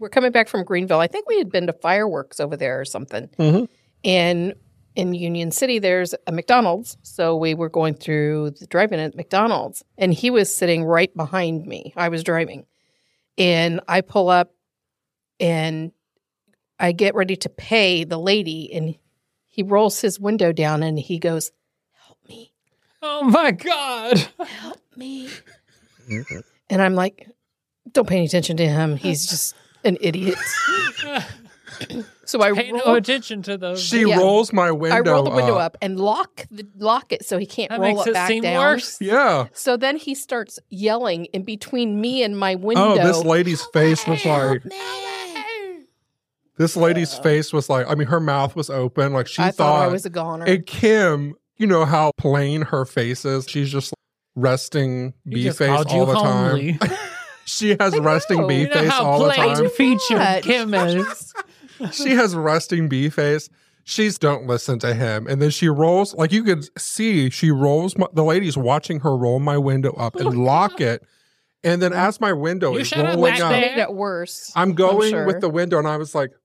we're 0.00 0.08
coming 0.08 0.32
back 0.32 0.48
from 0.48 0.64
Greenville. 0.64 0.98
I 0.98 1.06
think 1.06 1.28
we 1.28 1.38
had 1.38 1.52
been 1.52 1.68
to 1.68 1.72
fireworks 1.72 2.40
over 2.40 2.56
there 2.56 2.80
or 2.80 2.84
something. 2.84 3.28
Mhm. 3.38 3.68
And 4.04 4.54
in 4.96 5.14
Union 5.14 5.52
City, 5.52 5.78
there's 5.78 6.16
a 6.26 6.32
McDonald's. 6.32 6.96
So 7.02 7.36
we 7.36 7.54
were 7.54 7.68
going 7.68 7.94
through 7.94 8.50
the 8.58 8.66
drive-in 8.66 8.98
at 8.98 9.14
McDonald's, 9.14 9.84
and 9.96 10.12
he 10.12 10.30
was 10.30 10.52
sitting 10.52 10.82
right 10.84 11.14
behind 11.16 11.64
me. 11.66 11.92
I 11.96 12.08
was 12.08 12.24
driving, 12.24 12.66
and 13.38 13.80
I 13.86 14.00
pull 14.00 14.28
up, 14.30 14.52
and 15.38 15.92
I 16.80 16.90
get 16.90 17.14
ready 17.14 17.36
to 17.36 17.48
pay 17.48 18.02
the 18.02 18.18
lady, 18.18 18.72
and 18.72 18.96
he 19.56 19.62
rolls 19.62 20.00
his 20.02 20.20
window 20.20 20.52
down, 20.52 20.82
and 20.82 20.98
he 20.98 21.18
goes, 21.18 21.50
"Help 22.06 22.18
me, 22.28 22.52
Oh 23.02 23.24
my 23.24 23.50
god! 23.50 24.18
help 24.38 24.78
me," 24.96 25.28
and 26.70 26.82
I'm 26.82 26.94
like, 26.94 27.28
"Don't 27.90 28.06
pay 28.08 28.16
any 28.16 28.26
attention 28.26 28.56
to 28.58 28.66
him. 28.68 28.96
He's 28.96 29.26
just 29.26 29.54
an 29.84 29.96
idiot." 30.00 30.36
so 32.24 32.40
I 32.42 32.52
Pay 32.52 32.72
no 32.72 32.94
attention 32.94 33.42
to 33.42 33.56
those. 33.58 33.82
She 33.82 34.02
Yeah. 34.02 34.18
rolls 34.18 34.52
my 34.52 34.70
window. 34.70 34.96
I 34.96 35.00
roll 35.00 35.22
the 35.24 35.30
window 35.30 35.54
up. 35.56 35.74
up 35.74 35.78
and 35.82 35.98
lock 36.00 36.46
the 36.50 36.66
lock 36.78 37.12
it 37.12 37.24
so 37.26 37.38
he 37.38 37.44
can't 37.46 37.70
that 37.70 37.80
roll 37.80 37.94
makes 37.96 38.06
it 38.06 38.10
it 38.10 38.14
back 38.14 38.28
seem 38.28 38.42
down. 38.42 38.56
worse. 38.58 39.00
Yeah. 39.00 39.46
So 39.52 39.76
then 39.76 39.96
he 39.96 40.14
starts 40.14 40.58
yelling 40.70 41.26
in 41.26 41.42
between 41.42 42.00
me 42.00 42.22
and 42.22 42.38
my 42.38 42.54
window. 42.54 42.96
Oh, 42.98 43.06
this 43.06 43.22
lady's 43.24 43.62
face 43.66 44.06
was 44.06 44.24
like, 44.24 44.62
this 46.58 46.76
lady's 46.76 47.14
face 47.18 47.52
was 47.52 47.68
like, 47.68 47.86
I 47.88 47.94
mean, 47.94 48.08
her 48.08 48.20
mouth 48.20 48.56
was 48.56 48.70
open. 48.70 49.12
Like 49.12 49.26
she 49.26 49.42
I 49.42 49.46
thought, 49.46 49.56
thought 49.56 49.82
I 49.82 49.88
was 49.88 50.06
a 50.06 50.10
goner. 50.10 50.44
And 50.46 50.64
Kim, 50.66 51.34
you 51.56 51.66
know 51.66 51.84
how 51.84 52.12
plain 52.18 52.62
her 52.62 52.84
face 52.84 53.24
is. 53.24 53.48
She's 53.48 53.70
just 53.70 53.92
resting 54.34 55.14
He 55.24 55.34
bee 55.34 55.50
face 55.50 55.68
all 55.68 55.98
you 55.98 56.06
the 56.06 56.14
homely. 56.14 56.72
time. 56.74 56.90
she 57.44 57.76
has 57.78 57.98
resting 57.98 58.40
know. 58.42 58.46
bee 58.48 58.60
You 58.62 58.68
know 58.68 58.74
face 58.74 58.90
how 58.90 59.04
all 59.04 59.24
the 59.24 59.30
plain 59.32 59.54
time. 59.56 59.70
featured 59.76 60.18
What? 60.18 60.42
Kim 60.42 60.74
is. 60.74 61.32
she 61.92 62.10
has 62.10 62.34
resting 62.34 62.88
bee 62.88 63.08
face. 63.08 63.48
She's 63.88 64.18
don't 64.18 64.48
listen 64.48 64.80
to 64.80 64.94
him, 64.94 65.28
and 65.28 65.40
then 65.40 65.50
she 65.50 65.68
rolls 65.68 66.12
like 66.14 66.32
you 66.32 66.42
could 66.42 66.66
see. 66.76 67.30
She 67.30 67.52
rolls. 67.52 67.96
My, 67.96 68.06
the 68.14 68.24
lady's 68.24 68.56
watching 68.56 68.98
her 69.00 69.16
roll 69.16 69.38
my 69.38 69.58
window 69.58 69.92
up 69.92 70.16
and 70.16 70.44
lock 70.44 70.80
it, 70.80 71.04
and 71.62 71.80
then 71.80 71.92
as 71.92 72.20
my 72.20 72.32
window 72.32 72.72
You 72.72 72.80
is 72.80 72.88
shut 72.88 73.06
up 73.06 73.14
rolling 73.14 73.34
up, 73.34 73.38
there. 73.38 73.50
made 73.60 73.78
it 73.78 73.92
worse. 73.94 74.50
I'm 74.56 74.74
going 74.74 75.10
sure. 75.10 75.24
with 75.24 75.40
the 75.40 75.48
window, 75.48 75.78
and 75.78 75.86
I 75.86 75.98
was 75.98 76.16
like, 76.16 76.32
"Help! 76.32 76.40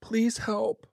Please 0.00 0.38
help!" 0.38 0.86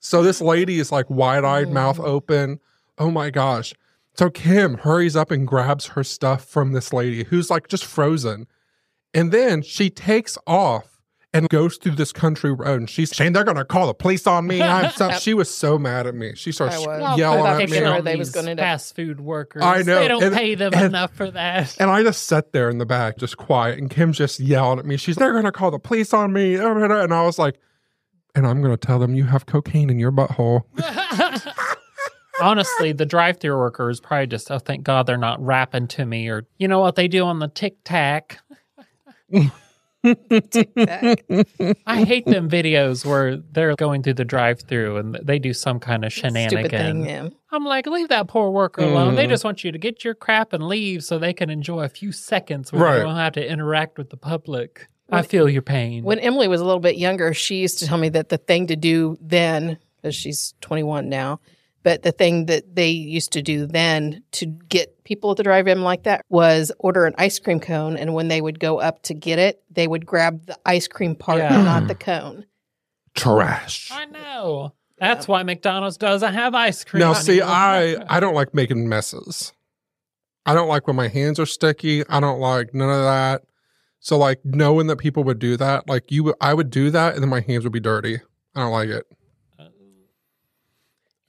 So 0.00 0.22
this 0.22 0.40
lady 0.40 0.78
is 0.78 0.92
like 0.92 1.08
wide-eyed, 1.08 1.70
mouth 1.70 1.98
Mm. 1.98 2.04
open. 2.04 2.60
Oh 2.98 3.10
my 3.10 3.30
gosh! 3.30 3.74
So 4.16 4.30
Kim 4.30 4.78
hurries 4.78 5.16
up 5.16 5.30
and 5.30 5.46
grabs 5.46 5.86
her 5.88 6.04
stuff 6.04 6.44
from 6.44 6.72
this 6.72 6.92
lady, 6.92 7.24
who's 7.24 7.50
like 7.50 7.68
just 7.68 7.84
frozen, 7.84 8.46
and 9.12 9.32
then 9.32 9.62
she 9.62 9.90
takes 9.90 10.36
off 10.46 11.00
and 11.32 11.48
goes 11.48 11.78
through 11.78 11.96
this 11.96 12.12
country 12.12 12.52
road. 12.52 12.78
And 12.78 12.88
she's 12.88 13.10
saying 13.16 13.32
they're 13.32 13.42
going 13.42 13.56
to 13.56 13.64
call 13.64 13.88
the 13.88 13.94
police 13.94 14.24
on 14.24 14.46
me. 14.46 14.62
I'm 14.62 14.92
so, 14.92 15.10
she 15.18 15.34
was 15.34 15.52
so 15.52 15.76
mad 15.80 16.06
at 16.06 16.14
me. 16.14 16.32
She 16.36 16.52
starts 16.52 16.76
I 16.76 17.16
yelling 17.16 17.44
at 17.44 17.68
me. 17.70 17.76
Sure, 17.76 18.00
they 18.02 18.14
was 18.14 18.30
gonna 18.30 18.54
do- 18.54 18.60
fast 18.62 18.94
food 18.94 19.20
workers. 19.20 19.60
I 19.64 19.82
know, 19.82 19.98
They 19.98 20.06
don't 20.06 20.22
and- 20.22 20.32
pay 20.36 20.54
them 20.54 20.72
and- 20.74 20.84
enough 20.84 21.12
for 21.12 21.28
that. 21.32 21.76
And 21.80 21.90
I 21.90 22.04
just 22.04 22.26
sat 22.26 22.52
there 22.52 22.70
in 22.70 22.78
the 22.78 22.86
back, 22.86 23.18
just 23.18 23.36
quiet. 23.36 23.80
And 23.80 23.90
Kim's 23.90 24.16
just 24.16 24.38
yelling 24.38 24.78
at 24.78 24.86
me. 24.86 24.96
She's, 24.96 25.16
they're 25.16 25.32
going 25.32 25.42
to 25.44 25.50
call 25.50 25.72
the 25.72 25.80
police 25.80 26.14
on 26.14 26.32
me. 26.32 26.54
And 26.54 27.12
I 27.12 27.22
was 27.24 27.36
like, 27.36 27.58
and 28.34 28.46
I'm 28.46 28.60
going 28.62 28.72
to 28.76 28.86
tell 28.86 28.98
them 28.98 29.14
you 29.14 29.24
have 29.24 29.46
cocaine 29.46 29.90
in 29.90 29.98
your 29.98 30.12
butthole. 30.12 30.62
Honestly, 32.42 32.92
the 32.92 33.06
drive-through 33.06 33.56
worker 33.56 33.88
is 33.88 34.00
probably 34.00 34.26
just, 34.26 34.50
oh, 34.50 34.58
thank 34.58 34.82
God 34.82 35.06
they're 35.06 35.16
not 35.16 35.40
rapping 35.44 35.86
to 35.88 36.04
me, 36.04 36.28
or 36.28 36.46
you 36.58 36.66
know 36.66 36.80
what 36.80 36.96
they 36.96 37.06
do 37.08 37.24
on 37.24 37.38
the 37.38 37.48
Tic 37.48 37.76
Tac. 37.84 38.38
I 41.86 42.04
hate 42.04 42.26
them 42.26 42.48
videos 42.50 43.04
where 43.06 43.36
they're 43.36 43.74
going 43.76 44.02
through 44.02 44.14
the 44.14 44.24
drive-through 44.24 44.96
and 44.98 45.14
they 45.22 45.38
do 45.38 45.52
some 45.52 45.80
kind 45.80 46.04
of 46.04 46.12
Stupid 46.12 46.32
thing, 46.34 46.48
shenanigan. 46.50 47.04
yeah. 47.04 47.28
I'm 47.52 47.64
like, 47.64 47.86
leave 47.86 48.08
that 48.08 48.28
poor 48.28 48.50
worker 48.50 48.82
alone. 48.82 49.14
They 49.14 49.26
Mhm. 49.26 49.30
just 49.30 49.44
want 49.44 49.64
you 49.64 49.72
to 49.72 49.78
get 49.78 50.04
your 50.04 50.14
crap 50.14 50.52
and 50.52 50.66
leave 50.66 51.04
so 51.04 51.18
they 51.18 51.32
can 51.32 51.50
enjoy 51.50 51.84
a 51.84 51.88
few 51.88 52.12
seconds 52.12 52.72
where 52.72 52.82
Right. 52.82 52.98
they 52.98 53.04
don't 53.04 53.16
have 53.16 53.32
to 53.34 53.48
interact 53.48 53.96
with 53.96 54.10
the 54.10 54.16
public. 54.16 54.88
I 55.10 55.22
feel 55.22 55.48
your 55.48 55.62
pain. 55.62 56.02
When 56.02 56.18
Emily 56.18 56.48
was 56.48 56.60
a 56.60 56.64
little 56.64 56.80
bit 56.80 56.96
younger, 56.96 57.34
she 57.34 57.56
used 57.56 57.78
to 57.80 57.86
tell 57.86 57.98
me 57.98 58.08
that 58.10 58.30
the 58.30 58.38
thing 58.38 58.66
to 58.68 58.76
do 58.76 59.16
then, 59.20 59.78
because 59.96 60.14
she's 60.14 60.54
21 60.60 61.08
now, 61.08 61.40
but 61.82 62.02
the 62.02 62.12
thing 62.12 62.46
that 62.46 62.74
they 62.74 62.88
used 62.88 63.32
to 63.32 63.42
do 63.42 63.66
then 63.66 64.22
to 64.32 64.46
get 64.46 65.04
people 65.04 65.34
to 65.34 65.42
drive 65.42 65.68
in 65.68 65.82
like 65.82 66.04
that 66.04 66.24
was 66.30 66.72
order 66.78 67.04
an 67.04 67.14
ice 67.18 67.38
cream 67.38 67.60
cone. 67.60 67.96
And 67.98 68.14
when 68.14 68.28
they 68.28 68.40
would 68.40 68.58
go 68.58 68.80
up 68.80 69.02
to 69.02 69.14
get 69.14 69.38
it, 69.38 69.62
they 69.70 69.86
would 69.86 70.06
grab 70.06 70.46
the 70.46 70.58
ice 70.64 70.88
cream 70.88 71.14
part, 71.14 71.38
Yeah. 71.38 71.62
not 71.62 71.86
the 71.86 71.94
cone. 71.94 72.46
Trash. 73.14 73.90
I 73.92 74.06
know. 74.06 74.72
That's 74.98 75.28
why 75.28 75.42
McDonald's 75.42 75.98
doesn't 75.98 76.32
have 76.32 76.54
ice 76.54 76.84
cream. 76.84 77.00
Now, 77.00 77.12
see. 77.12 77.42
I, 77.42 77.96
I 78.08 78.20
don't 78.20 78.34
like 78.34 78.54
making 78.54 78.88
messes. 78.88 79.52
I 80.46 80.54
don't 80.54 80.68
like 80.68 80.86
when 80.86 80.96
my 80.96 81.08
hands 81.08 81.38
are 81.38 81.46
sticky. 81.46 82.06
I 82.08 82.20
don't 82.20 82.40
like 82.40 82.72
none 82.74 82.88
of 82.90 83.02
that. 83.04 83.42
So, 84.06 84.18
like, 84.18 84.40
knowing 84.44 84.86
that 84.88 84.96
people 84.96 85.24
would 85.24 85.38
do 85.38 85.56
that, 85.56 85.88
like, 85.88 86.12
you, 86.12 86.24
would- 86.24 86.34
I 86.38 86.52
would 86.52 86.68
do 86.68 86.90
that 86.90 87.14
and 87.14 87.22
then 87.22 87.30
my 87.30 87.40
hands 87.40 87.64
would 87.64 87.72
be 87.72 87.80
dirty. 87.80 88.18
I 88.54 88.60
don't 88.60 88.70
like 88.70 88.90
it. 88.90 89.06
Uh, 89.58 89.64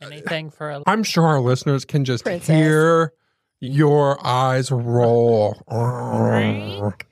anything 0.01 0.49
for 0.49 0.69
a 0.71 0.83
I'm 0.85 1.01
sure 1.03 1.23
our 1.25 1.39
listeners 1.39 1.85
can 1.85 2.03
just 2.03 2.25
Princess. 2.25 2.47
hear 2.53 3.13
your 3.61 4.17
eyes 4.27 4.71
roll. 4.71 5.55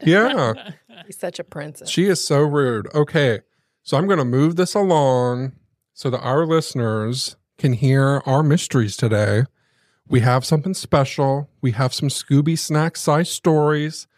yeah, 0.03 0.53
He's 1.05 1.17
such 1.17 1.39
a 1.39 1.45
princess. 1.45 1.89
she 1.89 2.07
is 2.07 2.25
so 2.27 2.39
rude. 2.41 2.93
Okay, 2.93 3.39
so 3.83 3.95
I'm 3.97 4.05
going 4.07 4.19
to 4.19 4.25
move 4.25 4.57
this 4.57 4.73
along 4.75 5.53
so 5.93 6.09
that 6.09 6.19
our 6.19 6.45
listeners 6.45 7.37
can 7.57 7.71
hear 7.71 8.21
our 8.25 8.43
mysteries 8.43 8.97
today. 8.97 9.43
We 10.09 10.19
have 10.19 10.43
something 10.43 10.73
special. 10.73 11.49
We 11.61 11.71
have 11.71 11.93
some 11.93 12.09
Scooby 12.09 12.59
snack 12.59 12.97
size 12.97 13.29
stories, 13.29 14.07
a 14.11 14.12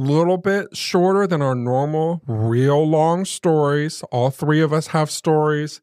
little 0.00 0.36
bit 0.38 0.76
shorter 0.76 1.26
than 1.26 1.42
our 1.42 1.54
normal, 1.54 2.22
real 2.26 2.86
long 2.86 3.24
stories. 3.24 4.02
All 4.10 4.30
three 4.30 4.60
of 4.60 4.72
us 4.72 4.88
have 4.88 5.10
stories. 5.10 5.80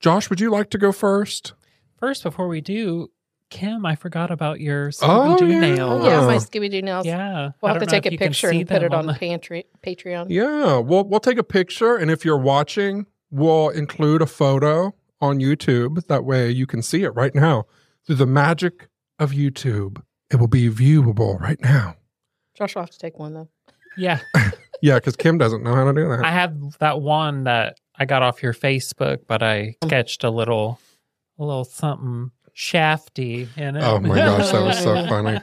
Josh, 0.00 0.30
would 0.30 0.40
you 0.40 0.50
like 0.50 0.70
to 0.70 0.78
go 0.78 0.92
first? 0.92 1.54
First, 1.98 2.22
before 2.22 2.48
we 2.48 2.60
do, 2.60 3.08
Kim, 3.50 3.84
I 3.86 3.94
forgot 3.96 4.30
about 4.30 4.60
your 4.60 4.88
Oh, 5.02 5.36
Scooby 5.36 5.38
Doo 5.38 5.46
yeah. 5.48 5.60
nails. 5.60 6.04
yeah, 6.04 6.20
Oh. 6.20 6.26
my 6.26 6.36
Scooby 6.36 6.70
Doo 6.70 6.82
nails. 6.82 7.06
Yeah. 7.06 7.50
We'll 7.60 7.72
have 7.72 7.80
to 7.82 7.86
take 7.86 8.06
a 8.06 8.16
picture 8.16 8.50
and 8.50 8.60
put 8.68 8.74
them 8.80 8.84
it 8.84 8.94
on 8.94 9.06
the- 9.06 9.14
pantry, 9.14 9.64
Patreon. 9.84 10.26
Yeah, 10.28 10.78
we'll 10.78 11.04
we'll 11.08 11.20
take 11.20 11.38
a 11.38 11.42
picture, 11.44 11.96
and 11.96 12.10
if 12.10 12.24
you're 12.24 12.38
watching, 12.38 13.06
we'll 13.30 13.70
include 13.70 14.22
a 14.22 14.26
photo 14.26 14.94
on 15.20 15.38
YouTube. 15.40 16.06
That 16.08 16.24
way, 16.24 16.50
you 16.50 16.66
can 16.66 16.82
see 16.82 17.02
it 17.04 17.10
right 17.10 17.34
now 17.34 17.64
through 18.06 18.16
the 18.16 18.26
magic 18.26 18.88
of 19.18 19.32
YouTube. 19.32 20.02
It 20.30 20.36
will 20.36 20.46
be 20.46 20.68
viewable 20.70 21.40
right 21.40 21.60
now. 21.60 21.96
Josh 22.58 22.74
will 22.74 22.82
have 22.82 22.90
to 22.90 22.98
take 22.98 23.18
one 23.18 23.34
though. 23.34 23.48
Yeah. 23.96 24.20
Yeah, 24.80 24.94
because 24.94 25.16
Kim 25.16 25.38
doesn't 25.38 25.64
know 25.64 25.74
how 25.74 25.82
to 25.86 25.92
do 25.92 26.08
that. 26.08 26.24
I 26.24 26.30
have 26.30 26.78
that 26.78 27.00
one 27.00 27.42
that 27.44 27.80
I 27.96 28.04
got 28.04 28.22
off 28.22 28.44
your 28.44 28.54
Facebook, 28.54 29.22
but 29.26 29.42
I 29.42 29.74
um. 29.82 29.88
sketched 29.88 30.22
a 30.22 30.30
little, 30.30 30.78
a 31.36 31.44
little 31.44 31.64
something 31.64 32.30
shafty 32.54 33.48
in 33.56 33.74
it. 33.74 33.82
oh 33.82 33.98
my 33.98 34.14
gosh, 34.14 34.52
that 34.52 34.62
was 34.64 34.78
so 34.78 35.04
funny. 35.08 35.40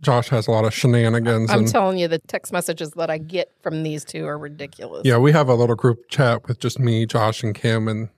Josh 0.00 0.28
has 0.30 0.48
a 0.48 0.50
lot 0.50 0.64
of 0.64 0.74
shenanigans. 0.74 1.52
I'm 1.52 1.60
and 1.60 1.68
telling 1.68 1.98
you, 1.98 2.08
the 2.08 2.18
text 2.18 2.52
messages 2.52 2.90
that 2.96 3.10
I 3.10 3.18
get 3.18 3.52
from 3.62 3.84
these 3.84 4.04
two 4.04 4.26
are 4.26 4.36
ridiculous. 4.36 5.02
yeah, 5.04 5.18
we 5.18 5.30
have 5.30 5.48
a 5.48 5.54
little 5.54 5.76
group 5.76 6.08
chat 6.08 6.48
with 6.48 6.58
just 6.58 6.80
me, 6.80 7.06
Josh, 7.06 7.44
and 7.44 7.54
Kim, 7.54 7.86
and 7.86 8.08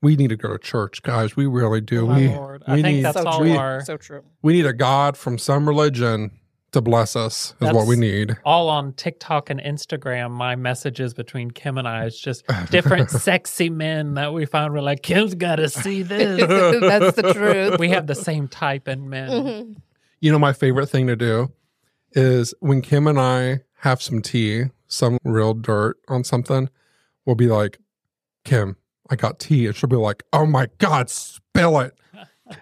we 0.00 0.16
need 0.16 0.28
to 0.28 0.36
go 0.36 0.48
to 0.52 0.58
church, 0.58 1.02
guys. 1.02 1.36
We 1.36 1.44
really 1.44 1.82
do. 1.82 2.04
Oh, 2.04 2.08
My 2.08 2.16
we 2.18 2.28
Lord. 2.28 2.62
I 2.66 2.74
think 2.80 2.86
need 2.96 3.02
that's 3.02 3.18
so 3.18 3.26
all 3.26 3.40
true. 3.40 3.56
our 3.58 3.84
So 3.84 3.98
true. 3.98 4.22
we 4.40 4.54
need 4.54 4.64
a 4.64 4.72
God 4.72 5.18
from 5.18 5.36
some 5.36 5.68
religion 5.68 6.30
to 6.76 6.80
bless 6.82 7.16
us. 7.16 7.54
Is 7.60 7.72
what 7.72 7.86
we 7.86 7.96
need. 7.96 8.36
all 8.44 8.68
on 8.68 8.92
TikTok 8.92 9.50
and 9.50 9.58
Instagram. 9.60 10.30
My 10.30 10.54
messages 10.56 11.14
between 11.14 11.50
Kim 11.50 11.78
and 11.78 11.88
I 11.88 12.04
is 12.04 12.18
just 12.18 12.44
different 12.70 13.10
sexy 13.26 13.70
men 13.70 14.14
that 14.14 14.32
we 14.32 14.46
find. 14.46 14.72
We're 14.72 14.80
like, 14.80 15.02
Kim's 15.02 15.34
got 15.34 15.56
to 15.56 15.68
see 15.68 16.02
this. 16.02 16.40
That's 16.80 17.16
the 17.16 17.32
truth. 17.34 17.78
we 17.78 17.88
have 17.90 18.06
the 18.06 18.14
same 18.14 18.46
type 18.48 18.88
in 18.88 19.08
men. 19.08 19.28
Mhm. 19.30 19.76
You 20.20 20.32
know, 20.32 20.38
my 20.38 20.52
favorite 20.52 20.86
thing 20.88 21.06
to 21.08 21.16
do 21.16 21.50
is 22.12 22.54
when 22.60 22.80
Kim 22.82 23.06
and 23.06 23.18
I 23.18 23.60
have 23.80 24.00
some 24.00 24.22
tea, 24.22 24.64
some 24.86 25.18
real 25.24 25.52
dirt 25.54 25.98
on 26.08 26.24
something, 26.24 26.68
we'll 27.24 27.36
be 27.36 27.48
like, 27.48 27.78
Kim, 28.44 28.76
I 29.10 29.16
got 29.16 29.38
tea. 29.38 29.66
And 29.66 29.76
she'll 29.76 29.88
be 29.88 29.96
like, 29.96 30.22
oh 30.32 30.46
my 30.46 30.68
God, 30.78 31.10
spill 31.10 31.78
it. 31.80 31.94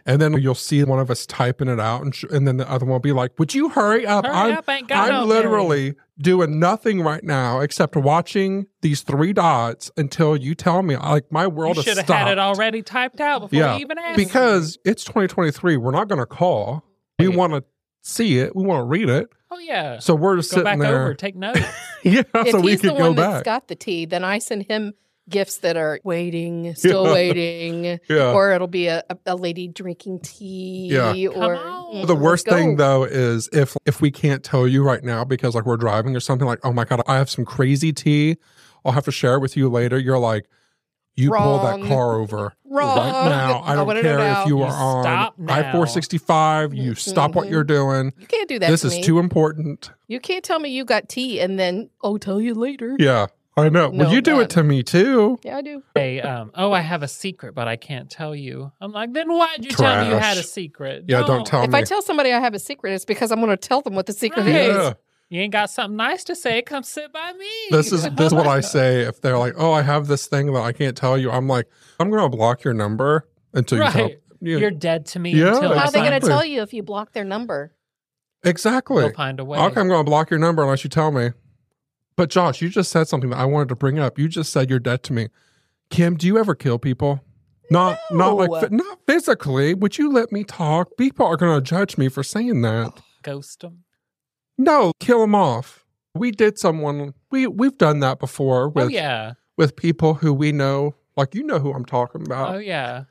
And 0.06 0.20
then 0.20 0.32
you'll 0.40 0.54
see 0.54 0.82
one 0.84 0.98
of 0.98 1.10
us 1.10 1.26
typing 1.26 1.68
it 1.68 1.78
out, 1.78 2.02
and, 2.02 2.14
sh- 2.14 2.24
and 2.30 2.48
then 2.48 2.56
the 2.56 2.70
other 2.70 2.86
one 2.86 2.92
will 2.94 3.00
be 3.00 3.12
like, 3.12 3.38
"Would 3.38 3.54
you 3.54 3.68
hurry 3.68 4.06
up? 4.06 4.24
Hurry 4.24 4.34
I'm, 4.34 4.56
up, 4.58 4.68
ain't 4.68 4.88
got 4.88 5.10
no 5.10 5.22
I'm 5.22 5.28
literally 5.28 5.94
doing 6.18 6.58
nothing 6.58 7.02
right 7.02 7.22
now 7.24 7.60
except 7.60 7.94
watching 7.96 8.66
these 8.82 9.02
three 9.02 9.32
dots 9.32 9.90
until 9.96 10.36
you 10.36 10.54
tell 10.54 10.82
me. 10.82 10.96
Like 10.96 11.30
my 11.30 11.46
world 11.46 11.76
You 11.76 11.82
has 11.82 11.84
should 11.84 11.96
have 11.98 12.06
had 12.08 12.28
it 12.32 12.38
already 12.38 12.82
typed 12.82 13.20
out 13.20 13.40
before 13.40 13.58
Yeah, 13.58 13.74
you 13.76 13.80
even 13.82 13.98
asked. 13.98 14.16
because 14.16 14.78
it's 14.84 15.04
2023. 15.04 15.76
We're 15.76 15.90
not 15.90 16.08
going 16.08 16.20
to 16.20 16.26
call. 16.26 16.84
We 17.18 17.28
want 17.28 17.52
to 17.52 17.64
see 18.02 18.38
it. 18.38 18.54
We 18.56 18.64
want 18.64 18.80
to 18.80 18.84
read 18.84 19.08
it. 19.08 19.28
oh 19.50 19.58
yeah, 19.58 19.98
So 19.98 20.14
we're 20.14 20.36
just 20.36 20.50
go 20.50 20.58
sitting 20.58 20.64
back 20.64 20.78
there. 20.78 21.02
over, 21.02 21.14
take 21.14 21.36
notes. 21.36 21.60
yeah, 22.02 22.22
if 22.34 22.50
so 22.52 22.60
we 22.60 22.72
he's 22.72 22.80
could 22.80 22.90
the 22.90 22.94
go 22.94 23.06
one 23.08 23.16
that's 23.16 23.42
got 23.42 23.68
the 23.68 23.74
tea, 23.76 24.04
then 24.06 24.24
I 24.24 24.38
send 24.38 24.64
him 24.68 24.94
gifts 25.28 25.58
that 25.58 25.76
are 25.76 26.00
waiting, 26.04 26.74
still 26.74 27.06
Yeah. 27.06 27.12
waiting, 27.12 27.84
yeah. 28.08 28.32
or 28.32 28.52
it'll 28.52 28.66
be 28.66 28.88
a, 28.88 29.02
a, 29.10 29.16
a 29.26 29.36
lady 29.36 29.68
drinking 29.68 30.20
tea. 30.20 30.88
Yeah. 30.92 31.12
Or 31.28 31.56
Come 31.56 31.66
on. 31.66 31.94
Mm, 31.94 32.06
the 32.06 32.14
worst 32.16 32.46
thing 32.46 32.76
though 32.76 33.04
is 33.04 33.48
if 33.52 33.76
if 33.86 34.00
we 34.00 34.10
can't 34.10 34.42
tell 34.42 34.66
you 34.66 34.82
right 34.82 35.02
now 35.04 35.24
because 35.24 35.54
like 35.54 35.64
we're 35.64 35.76
driving 35.76 36.16
or 36.16 36.20
something 36.20 36.46
like 36.46 36.58
oh 36.64 36.72
my 36.72 36.84
god 36.84 37.02
I 37.06 37.16
have 37.16 37.30
some 37.30 37.44
crazy 37.44 37.92
tea 37.92 38.36
I'll 38.84 38.92
have 38.92 39.04
to 39.04 39.12
share 39.12 39.34
it 39.34 39.40
with 39.40 39.56
you 39.56 39.68
later 39.68 39.96
you're 39.98 40.18
like 40.18 40.46
you 41.14 41.30
pull 41.30 41.60
that 41.62 41.80
car 41.86 42.16
over 42.18 42.52
Wrong. 42.64 42.96
right 42.98 43.28
now 43.28 43.58
I 43.64 43.72
I 43.72 43.76
don't 43.76 43.86
wanna 43.86 44.02
care 44.02 44.14
if 44.18 44.18
now. 44.18 44.46
you 44.46 44.56
You 44.58 44.62
are 44.64 44.72
on. 44.72 45.32
I 45.48 45.70
four 45.70 45.86
sixty 45.86 46.18
five 46.18 46.74
you 46.74 46.96
stop 46.96 47.36
what 47.36 47.46
Mhm. 47.46 47.50
you're 47.52 47.64
doing 47.64 48.12
You 48.18 48.26
can't 48.26 48.48
do 48.48 48.58
that. 48.58 48.68
this 48.70 48.80
to 48.80 48.88
is 48.88 48.94
me. 48.96 49.02
too 49.02 49.20
important 49.20 49.90
You 50.08 50.18
can't 50.18 50.42
tell 50.44 50.58
me 50.58 50.70
you 50.70 50.84
got 50.84 51.08
tea 51.08 51.38
and 51.40 51.58
then 51.60 51.90
I'll 52.02 52.18
tell 52.18 52.40
you 52.40 52.54
later. 52.54 52.96
yeah 52.98 53.26
I 53.56 53.68
know 53.68 53.88
well 53.90 54.12
you 54.12 54.20
do 54.20 54.32
God. 54.32 54.40
it 54.40 54.50
to 54.50 54.64
me 54.64 54.82
too 54.82 55.38
Yeah, 55.44 55.58
I 55.58 55.62
do. 55.62 55.82
Say, 55.96 56.20
um, 56.20 56.50
oh, 56.56 56.72
I 56.72 56.80
have 56.80 57.02
a 57.04 57.08
secret, 57.08 57.54
but 57.54 57.68
I 57.68 57.76
can't 57.76 58.10
tell 58.10 58.34
you. 58.34 58.72
I'm 58.80 58.90
like, 58.90 59.12
then 59.12 59.32
why'd 59.32 59.64
you 59.64 59.70
tell 59.70 60.02
me 60.02 60.10
you 60.10 60.16
had 60.16 60.36
a 60.38 60.42
secret? 60.42 61.04
yeah 61.06 61.22
don't 61.22 61.46
tell 61.46 61.62
If 61.62 61.70
me 61.70 61.78
I 61.78 61.82
tell 61.82 62.02
somebody 62.02 62.32
I 62.32 62.40
have 62.40 62.54
a 62.54 62.58
secret, 62.58 62.92
it's 62.94 63.04
because 63.04 63.30
I'm 63.30 63.38
going 63.38 63.50
to 63.50 63.56
tell 63.56 63.80
them 63.80 63.94
what 63.94 64.06
the 64.06 64.12
secret 64.12 64.42
Right. 64.44 64.54
is. 64.56 64.76
yeah 64.76 64.92
You 65.28 65.40
ain't 65.42 65.52
got 65.52 65.70
something 65.70 65.96
nice 65.96 66.24
to 66.24 66.34
say? 66.34 66.62
Come 66.62 66.82
sit 66.82 67.12
by 67.12 67.32
me. 67.32 67.46
this 67.70 67.92
is 67.92 68.02
this 68.10 68.26
is 68.28 68.34
what 68.34 68.46
I 68.48 68.60
say 68.76 69.02
if 69.02 69.20
they're 69.20 69.38
like 69.38 69.54
oh 69.56 69.72
I 69.72 69.82
have 69.82 70.08
this 70.08 70.26
thing 70.26 70.52
that 70.52 70.60
I 70.60 70.72
can't 70.72 70.96
tell 70.96 71.16
you 71.16 71.30
I'm 71.30 71.46
like 71.46 71.66
I'm 72.00 72.10
gonna 72.10 72.28
block 72.28 72.64
your 72.64 72.74
number 72.74 73.28
until 73.52 73.78
you 73.78 73.90
tell 73.90 74.02
right. 74.06 74.18
you 74.40 74.58
You're 74.58 74.70
dead 74.72 75.06
to 75.06 75.18
me 75.20 75.30
Yeah, 75.30 75.54
until 75.54 75.74
How 75.78 75.84
are 75.86 75.90
they 75.92 76.00
going 76.00 76.20
to 76.20 76.26
tell 76.26 76.44
you 76.44 76.60
if 76.62 76.74
you 76.74 76.82
block 76.82 77.12
their 77.12 77.24
number? 77.24 77.72
exactly 78.42 79.02
They'll 79.02 79.12
find 79.12 79.38
a 79.40 79.44
way. 79.44 79.58
Okay, 79.58 79.80
I'm 79.80 79.88
going 79.88 80.00
to 80.04 80.10
block 80.10 80.28
your 80.30 80.38
number 80.40 80.62
unless 80.62 80.84
you 80.84 80.90
tell 80.90 81.10
me. 81.12 81.30
But 82.16 82.30
Josh, 82.30 82.62
you 82.62 82.68
just 82.68 82.90
said 82.90 83.08
something 83.08 83.30
that 83.30 83.38
I 83.38 83.44
wanted 83.44 83.68
to 83.70 83.76
bring 83.76 83.98
up. 83.98 84.18
You 84.18 84.28
just 84.28 84.52
said 84.52 84.70
you're 84.70 84.78
dead 84.78 85.02
to 85.04 85.12
me. 85.12 85.28
Kim, 85.90 86.16
do 86.16 86.26
you 86.26 86.38
ever 86.38 86.54
kill 86.54 86.78
people? 86.78 87.20
Not, 87.70 87.98
not 88.10 88.36
like, 88.36 88.70
not 88.70 88.98
physically. 89.06 89.74
Would 89.74 89.98
you 89.98 90.12
let 90.12 90.30
me 90.30 90.44
talk? 90.44 90.96
People 90.98 91.26
are 91.26 91.36
going 91.36 91.56
to 91.56 91.62
judge 91.64 91.96
me 91.98 92.08
for 92.08 92.22
saying 92.22 92.62
that. 92.62 93.00
Ghost 93.22 93.60
them. 93.60 93.84
No, 94.58 94.92
kill 95.00 95.20
them 95.20 95.34
off. 95.34 95.84
We 96.14 96.30
did 96.30 96.58
someone. 96.58 97.14
We 97.32 97.48
we've 97.48 97.76
done 97.76 97.98
that 98.00 98.20
before 98.20 98.68
with 98.68 98.84
Oh 98.84 98.88
yeah. 98.88 99.32
with 99.56 99.74
people 99.74 100.14
who 100.14 100.32
we 100.32 100.52
know. 100.52 100.94
Like 101.16 101.34
you 101.34 101.42
know 101.42 101.58
who 101.58 101.72
I'm 101.72 101.84
talking 101.84 102.22
about. 102.24 102.54
Oh 102.54 102.58
yeah. 102.58 103.04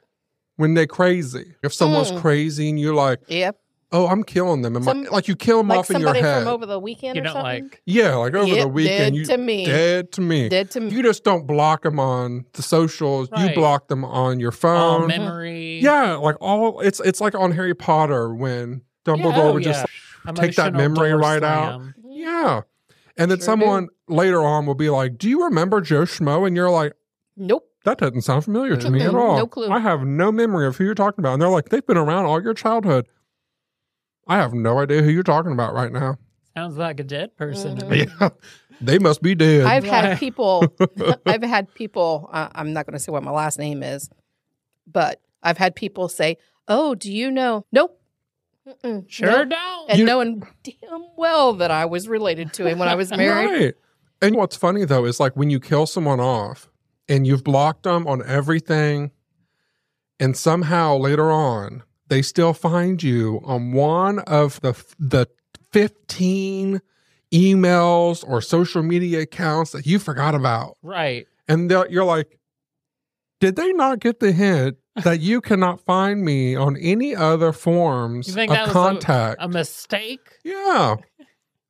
When 0.55 0.73
they're 0.75 0.87
crazy. 0.87 1.55
If 1.63 1.73
someone's 1.73 2.11
Mm. 2.13 2.21
crazy 2.21 2.69
and 2.69 2.79
you're 2.79 2.93
like, 2.95 3.19
Yep. 3.27 3.57
Oh, 3.93 4.08
I'm 4.08 4.23
killing 4.23 4.62
them. 4.63 4.75
And 4.75 4.84
my- 4.84 4.91
Some- 4.91 5.03
like 5.06 5.27
you 5.29 5.36
kill 5.36 5.60
them 5.60 5.69
Like 5.69 5.79
off 5.79 5.89
in 5.91 6.01
your 6.01 6.08
somebody 6.08 6.19
head. 6.21 6.39
from 6.43 6.53
over 6.53 6.65
the 6.65 6.79
weekend 6.79 7.15
You 7.15 7.21
or 7.21 7.25
don't 7.25 7.34
something. 7.34 7.63
like. 7.63 7.82
yeah, 7.86 8.15
like 8.15 8.34
over 8.34 8.49
the 8.49 8.56
Yep, 8.58 8.67
weekend. 8.71 8.97
dead 8.97 9.15
you, 9.15 9.25
to 9.25 9.38
me. 9.38 9.65
Dead 9.65 10.12
to 10.13 10.21
me. 10.21 10.49
Dead 10.49 10.71
to 10.71 10.79
me. 10.82 10.89
You 10.91 11.03
just 11.03 11.23
don't 11.23 11.47
block 11.47 11.84
them 11.84 11.99
on 11.99 12.45
the 12.53 12.62
socials. 12.62 13.29
You 13.38 13.53
block 13.53 13.88
them 13.88 14.03
on 14.03 14.39
your 14.39 14.51
phone. 14.51 14.75
All 14.77 14.99
phone. 14.99 15.08
memory. 15.08 15.79
yeah, 15.79 16.15
like 16.15 16.36
all 16.41 16.82
it's 16.82 16.99
it's 17.01 17.21
like 17.21 17.36
on 17.36 17.51
Harry 17.53 17.73
Potter 17.75 18.34
when 18.34 18.82
Dumbledore 19.06 19.19
Yeah, 19.36 19.41
oh, 19.43 19.53
would 19.53 19.63
just 19.63 19.86
yeah. 20.25 20.32
take 20.34 20.56
that 20.56 20.73
memory 20.73 21.10
door 21.12 21.19
right 21.19 21.43
out. 21.43 21.79
Mm-hmm. 21.82 22.12
yeah. 22.12 22.62
And 23.15 23.29
then 23.29 23.38
Sure 23.38 23.45
someone 23.45 23.89
later 24.08 24.41
on 24.41 24.65
will 24.65 24.73
be 24.75 24.89
like, 24.89 25.17
"Do 25.19 25.29
you 25.29 25.43
remember 25.43 25.82
Joe 25.82 26.01
Schmo?" 26.01 26.47
And 26.47 26.56
you're 26.56 26.69
like, 26.71 26.93
Nope. 27.38 27.67
"That 27.86 27.99
doesn't 27.99 28.21
sound 28.23 28.43
familiar 28.43 28.75
to 28.75 28.89
me 28.89 29.01
at 29.01 29.13
all. 29.13 29.38
no 29.38 29.45
clue. 29.45 29.69
I 29.69 29.77
have 29.79 30.01
no 30.01 30.32
memory 30.32 30.65
of 30.65 30.77
who 30.77 30.84
you're 30.86 30.95
talking 30.95 31.21
about." 31.21 31.34
And 31.34 31.41
they're 31.41 31.49
like, 31.49 31.69
"They've 31.69 31.86
been 31.86 31.97
around 31.97 32.25
all 32.25 32.41
your 32.41 32.56
childhood." 32.56 33.08
I 34.27 34.38
have 34.38 34.53
no 34.53 34.79
idea 34.79 35.01
who 35.01 35.09
you're 35.09 35.23
talking 35.23 35.51
about 35.51 35.73
right 35.73 35.91
now. 35.91 36.17
Sounds 36.55 36.77
like 36.77 36.99
a 36.99 37.03
dead 37.03 37.36
person. 37.36 37.77
to 37.77 37.86
Mhm. 37.86 37.89
me. 37.89 38.05
Yeah, 38.21 38.29
they 38.81 38.99
must 38.99 39.21
be 39.21 39.36
dead. 39.36 39.65
I've 39.65 39.83
had 39.83 40.17
people. 40.19 40.65
I've 41.25 41.43
had 41.43 41.73
people. 41.73 42.29
Uh, 42.31 42.49
I'm 42.53 42.73
not 42.73 42.86
going 42.86 42.93
to 42.93 42.99
say 42.99 43.12
what 43.12 43.23
my 43.23 43.31
last 43.31 43.57
name 43.59 43.81
is, 43.83 44.09
but 44.91 45.19
I've 45.41 45.57
had 45.57 45.75
people 45.75 46.07
say, 46.09 46.38
"Oh, 46.67 46.95
do 46.95 47.12
you 47.12 47.31
know?" 47.31 47.65
Nope. 47.71 47.99
Mm-mm, 48.67 49.03
Sure 49.09 49.29
nope. 49.45 49.49
don't. 49.49 49.89
And 49.89 49.99
You- 49.99 50.05
knowing 50.05 50.43
damn 50.63 51.05
well 51.17 51.53
that 51.53 51.69
I 51.71 51.86
was 51.86 52.07
related 52.07 52.53
to 52.53 52.65
him 52.65 52.79
when 52.79 52.88
I 52.88 52.95
was 52.95 53.09
married. 53.17 53.49
Right. 53.65 53.73
And 54.21 54.36
what's 54.38 54.55
funny 54.55 54.86
though 54.86 55.03
is 55.05 55.19
like 55.19 55.36
when 55.36 55.49
you 55.49 55.59
kill 55.59 55.86
someone 55.86 56.21
off 56.21 56.69
and 57.09 57.27
you've 57.27 57.43
blocked 57.43 57.83
them 57.83 58.07
on 58.07 58.23
everything, 58.25 59.12
and 60.19 60.38
somehow 60.38 60.95
later 60.97 61.29
on 61.31 61.83
they 62.13 62.21
still 62.21 62.54
find 62.54 63.02
you 63.02 63.41
on 63.43 63.71
one 63.73 64.19
of 64.19 64.62
the 64.62 64.73
the 64.99 65.28
fifteen 65.71 66.80
emails 67.34 68.23
or 68.28 68.39
social 68.41 68.84
media 68.84 69.21
accounts 69.21 69.71
that 69.71 69.86
you 69.88 69.97
forgot 69.97 70.36
about, 70.36 70.78
Right. 70.84 71.26
and 71.47 71.71
you're 71.89 72.04
like, 72.06 72.38
did 73.39 73.56
they 73.56 73.73
not 73.73 73.99
get 73.99 74.19
the 74.19 74.32
hint 74.32 74.78
that 75.04 75.19
you 75.21 75.41
cannot 75.41 75.80
find 75.82 76.23
me 76.23 76.56
on 76.56 76.78
any 76.78 77.15
other 77.15 77.52
forms 77.52 78.28
You 78.28 78.34
think 78.36 78.52
of 78.52 78.56
that 78.58 78.62
was 78.67 78.69
a- 78.69 78.73
contact? 78.73 79.38
A 79.41 79.47
mistake. 79.47 80.19
Yeah. 80.43 80.97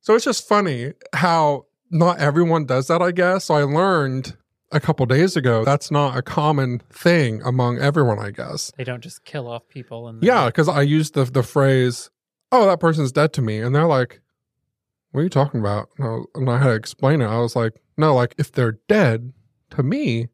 So 0.02 0.14
it's 0.14 0.26
just 0.26 0.46
funny 0.46 0.92
how 1.14 1.64
not 1.90 2.18
everyone 2.18 2.66
does 2.66 2.88
that, 2.88 3.00
I 3.00 3.10
guess. 3.12 3.46
So 3.46 3.54
I 3.54 3.62
learned 3.62 4.36
a 4.72 4.80
couple 4.80 5.06
days 5.06 5.36
ago 5.36 5.64
that's 5.64 5.90
not 5.90 6.16
a 6.16 6.22
common 6.22 6.80
thing 6.90 7.40
among 7.42 7.78
everyone, 7.78 8.18
I 8.18 8.30
guess. 8.30 8.72
They 8.76 8.84
don't 8.84 9.02
just 9.02 9.24
kill 9.24 9.48
off 9.48 9.68
people 9.68 10.08
and 10.08 10.22
Yeah, 10.22 10.46
because 10.46 10.68
I 10.68 10.82
used 10.82 11.14
the 11.14 11.24
the 11.24 11.42
phrase, 11.42 12.10
"Oh, 12.50 12.66
that 12.66 12.80
person's 12.80 13.12
dead 13.12 13.32
to 13.34 13.42
me," 13.42 13.60
and 13.60 13.74
they're 13.74 13.86
like, 13.86 14.20
"What 15.12 15.20
are 15.20 15.24
you 15.24 15.30
talking 15.30 15.60
about?" 15.60 15.88
And 15.98 16.06
I, 16.06 16.10
was- 16.10 16.26
and 16.34 16.50
I 16.50 16.58
had 16.58 16.64
to 16.64 16.74
explain 16.74 17.20
it. 17.20 17.26
I 17.26 17.38
was 17.38 17.54
like, 17.54 17.74
"No, 17.96 18.14
like 18.14 18.34
if 18.38 18.52
they're 18.52 18.78
dead 18.88 19.32
to 19.70 19.82
me, 19.82 20.28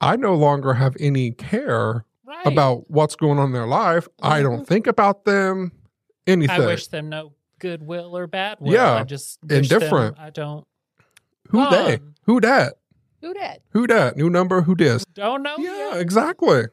I 0.00 0.16
no 0.16 0.34
longer 0.34 0.74
have 0.74 0.96
any 0.98 1.32
care 1.32 2.06
right. 2.24 2.46
about 2.46 2.90
what's 2.90 3.16
going 3.16 3.38
on 3.38 3.46
in 3.46 3.52
their 3.52 3.66
life. 3.66 4.08
I 4.22 4.42
don't 4.42 4.56
mm-hmm. 4.56 4.64
think 4.64 4.86
about 4.86 5.24
them, 5.24 5.72
anything." 6.26 6.62
I 6.62 6.66
wish 6.66 6.86
them 6.86 7.08
no 7.08 7.34
goodwill 7.58 8.16
or 8.16 8.26
bad 8.26 8.58
will. 8.60 8.72
Yeah, 8.72 8.94
I 8.94 9.04
just 9.04 9.38
wish 9.42 9.68
them- 9.68 9.78
indifferent. 9.78 10.18
I 10.18 10.30
don't. 10.30 10.66
Who 11.48 11.68
they? 11.68 11.94
Um, 11.94 12.14
Who 12.24 12.40
dat? 12.40 12.74
Who 13.22 13.34
dat? 13.34 13.60
Who 13.70 13.86
dat? 13.86 14.16
New 14.16 14.30
number? 14.30 14.62
Who 14.62 14.74
dis? 14.74 15.04
Don't 15.14 15.42
know. 15.42 15.54
Yeah, 15.58 15.90
yet. 15.92 16.00
exactly. 16.00 16.64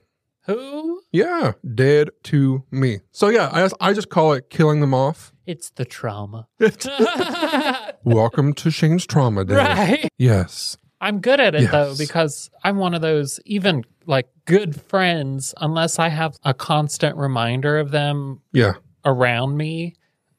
Who? 0.46 1.02
Yeah, 1.12 1.54
dead 1.76 2.10
to 2.24 2.64
me. 2.72 3.00
So 3.12 3.28
yeah, 3.28 3.50
I 3.52 3.62
just, 3.64 3.76
I 3.82 3.94
just 3.94 4.10
call 4.10 4.32
it 4.34 4.50
killing 4.50 4.80
them 4.80 4.94
off. 4.94 5.34
It's 5.46 5.72
the 5.72 5.84
trauma. 5.86 6.48
Welcome 8.04 8.54
to 8.54 8.72
Shane's 8.72 9.06
trauma 9.06 9.44
day. 9.46 9.56
right. 9.56 10.10
Yes. 10.18 10.78
I'm 11.00 11.20
good 11.20 11.40
at 11.40 11.54
it 11.54 11.70
though 11.70 11.96
because 11.98 12.50
I'm 12.64 12.78
one 12.78 12.94
of 12.94 13.02
those 13.02 13.40
even 13.46 13.84
like 14.06 14.28
good 14.46 14.80
friends 14.82 15.54
unless 15.60 16.00
I 16.00 16.08
have 16.10 16.38
a 16.44 16.54
constant 16.54 17.18
reminder 17.18 17.78
of 17.78 17.92
them 17.92 18.42
Yeah. 18.54 18.74
around 19.06 19.58
me, 19.58 19.96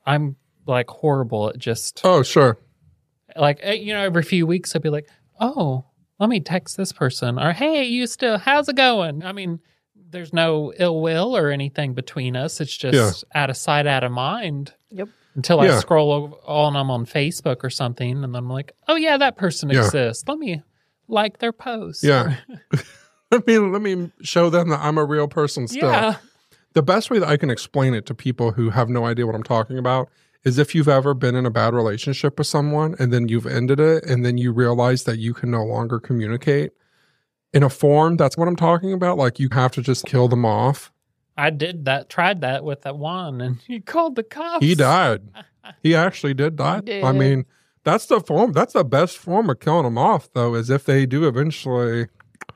I'm 0.07 0.37
like 0.67 0.89
horrible 0.91 1.51
at 1.51 1.59
just 1.59 2.01
Oh, 2.03 2.23
sure. 2.23 2.59
like 3.37 3.61
eh, 3.63 3.75
you 3.75 3.93
know, 3.93 4.01
every 4.03 4.23
few 4.23 4.47
weeks 4.47 4.75
I'd 4.75 4.83
be 4.83 4.89
like, 4.91 5.07
"Oh, 5.39 5.85
let 6.19 6.29
me 6.29 6.41
text 6.41 6.77
this 6.77 6.93
person," 6.93 7.39
or 7.39 7.53
"Hey, 7.53 7.85
you 7.85 8.07
still? 8.07 8.39
How's 8.39 8.69
it 8.69 8.77
going?" 8.77 9.25
I 9.25 9.33
mean, 9.33 9.61
there's 10.11 10.33
no 10.33 10.73
ill 10.79 11.01
will 11.01 11.37
or 11.37 11.51
anything 11.51 11.95
between 11.95 12.37
us. 12.37 12.61
It's 12.61 12.77
just 12.77 13.25
out 13.35 13.51
of 13.51 13.57
sight, 13.57 13.87
out 13.87 14.05
of 14.05 14.13
mind. 14.13 14.73
Yep. 14.91 15.09
Until 15.35 15.61
I 15.61 15.69
scroll 15.79 16.11
over 16.13 16.35
on 16.47 16.73
them 16.73 16.91
on 16.91 17.07
Facebook 17.07 17.63
or 17.63 17.71
something, 17.71 18.11
and 18.11 18.23
then 18.25 18.35
I'm 18.35 18.49
like, 18.51 18.73
"Oh 18.89 18.97
yeah, 18.97 19.17
that 19.19 19.37
person 19.37 19.71
Yeah. 19.71 19.85
exists. 19.85 20.25
Let 20.27 20.39
me 20.39 20.63
like 21.07 21.39
their 21.39 21.53
post." 21.53 22.03
Yeah. 22.03 22.37
let 23.31 23.47
me 23.47 23.59
let 23.59 23.83
me 23.83 24.11
show 24.23 24.51
them 24.51 24.71
that 24.71 24.81
I'm 24.81 24.99
a 24.99 25.05
real 25.05 25.29
person 25.29 25.69
still. 25.69 25.91
yeah. 25.91 26.17
The 26.75 26.83
best 26.83 27.11
way 27.11 27.19
that 27.19 27.29
I 27.29 27.37
can 27.37 27.51
explain 27.51 27.95
it 27.95 28.07
to 28.07 28.15
people 28.15 28.53
who 28.53 28.71
have 28.71 28.89
no 28.89 29.05
idea 29.05 29.27
what 29.27 29.35
I'm 29.35 29.43
talking 29.43 29.79
about 29.79 30.09
is 30.45 30.59
if 30.59 30.75
you've 30.75 30.89
ever 30.89 31.15
been 31.15 31.35
in 31.35 31.47
a 31.47 31.51
bad 31.51 31.75
relationship 31.75 32.39
with 32.39 32.47
someone 32.47 32.95
and 32.99 33.13
then 33.13 33.29
you've 33.29 33.47
ended 33.47 33.81
it 33.81 34.05
and 34.05 34.25
then 34.25 34.39
you 34.39 34.53
realize 34.53 35.05
that 35.05 35.19
you 35.19 35.35
can 35.35 35.51
no 35.51 35.65
longer 35.65 35.99
communicate 35.99 36.73
in 37.53 37.63
a 37.63 37.71
form 37.71 38.17
that's 38.17 38.37
what 38.37 38.49
I'm 38.49 38.57
talking 38.57 38.93
about 38.93 39.17
like 39.19 39.39
you 39.39 39.49
have 39.53 39.73
to 39.73 39.83
just 39.83 40.05
kill 40.07 40.29
them 40.29 40.45
off. 40.45 40.93
I 41.37 41.51
did 41.51 41.85
that, 41.85 42.09
tried 42.09 42.41
that 42.41 42.65
with 42.65 42.83
that 42.83 42.99
one, 42.99 43.41
and 43.41 43.59
he 43.65 43.79
called 43.79 44.17
the 44.17 44.25
cops. 44.25 44.65
He 44.65 44.75
died. 44.75 45.23
He 45.83 45.95
actually 45.95 46.33
did 46.33 46.57
die. 46.57 46.81
He 46.87 47.03
I 47.03 47.13
mean, 47.13 47.45
that's 47.85 48.07
the 48.07 48.21
form 48.21 48.53
that's 48.53 48.73
the 48.73 48.85
best 48.85 49.19
form 49.19 49.51
of 49.51 49.61
killing 49.61 49.85
them 49.85 49.99
off 49.99 50.33
though 50.33 50.55
is 50.55 50.71
if 50.71 50.85
they 50.87 51.05
do 51.05 51.29
eventually 51.29 52.07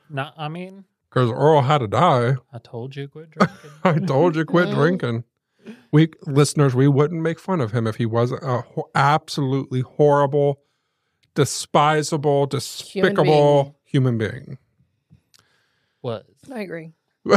No, 0.09 0.31
I 0.35 0.49
mean, 0.49 0.85
cuz 1.11 1.31
Earl 1.31 1.61
had 1.61 1.79
to 1.79 1.89
die. 1.89 2.37
I 2.55 2.59
told 2.59 2.97
you 2.97 3.09
quit 3.09 3.31
drinking. 3.33 3.71
I 3.85 3.99
told 3.99 4.35
you 4.35 4.47
quit 4.47 4.71
drinking. 4.75 5.25
We 5.93 6.09
listeners, 6.27 6.75
we 6.75 6.89
wouldn't 6.89 7.21
make 7.23 7.39
fun 7.39 7.61
of 7.61 7.73
him 7.73 7.87
if 7.87 7.97
he 7.97 8.07
wasn't 8.07 8.43
a 8.43 8.63
ho- 8.63 8.89
absolutely 8.95 9.81
horrible, 9.81 10.61
despisable, 11.35 12.47
despicable 12.47 13.79
human 13.85 14.19
being. 14.19 14.59
Was 16.03 16.25
I 16.53 16.61
agree. 16.61 16.93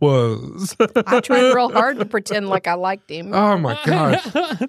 Was 0.00 0.74
I 1.06 1.20
tried 1.20 1.54
real 1.54 1.68
hard 1.72 1.98
to 2.00 2.04
pretend 2.04 2.48
like 2.48 2.66
I 2.66 2.74
liked 2.74 3.08
him. 3.08 3.32
oh 3.32 3.56
my 3.56 3.78
gosh, 3.86 4.26
I 4.34 4.68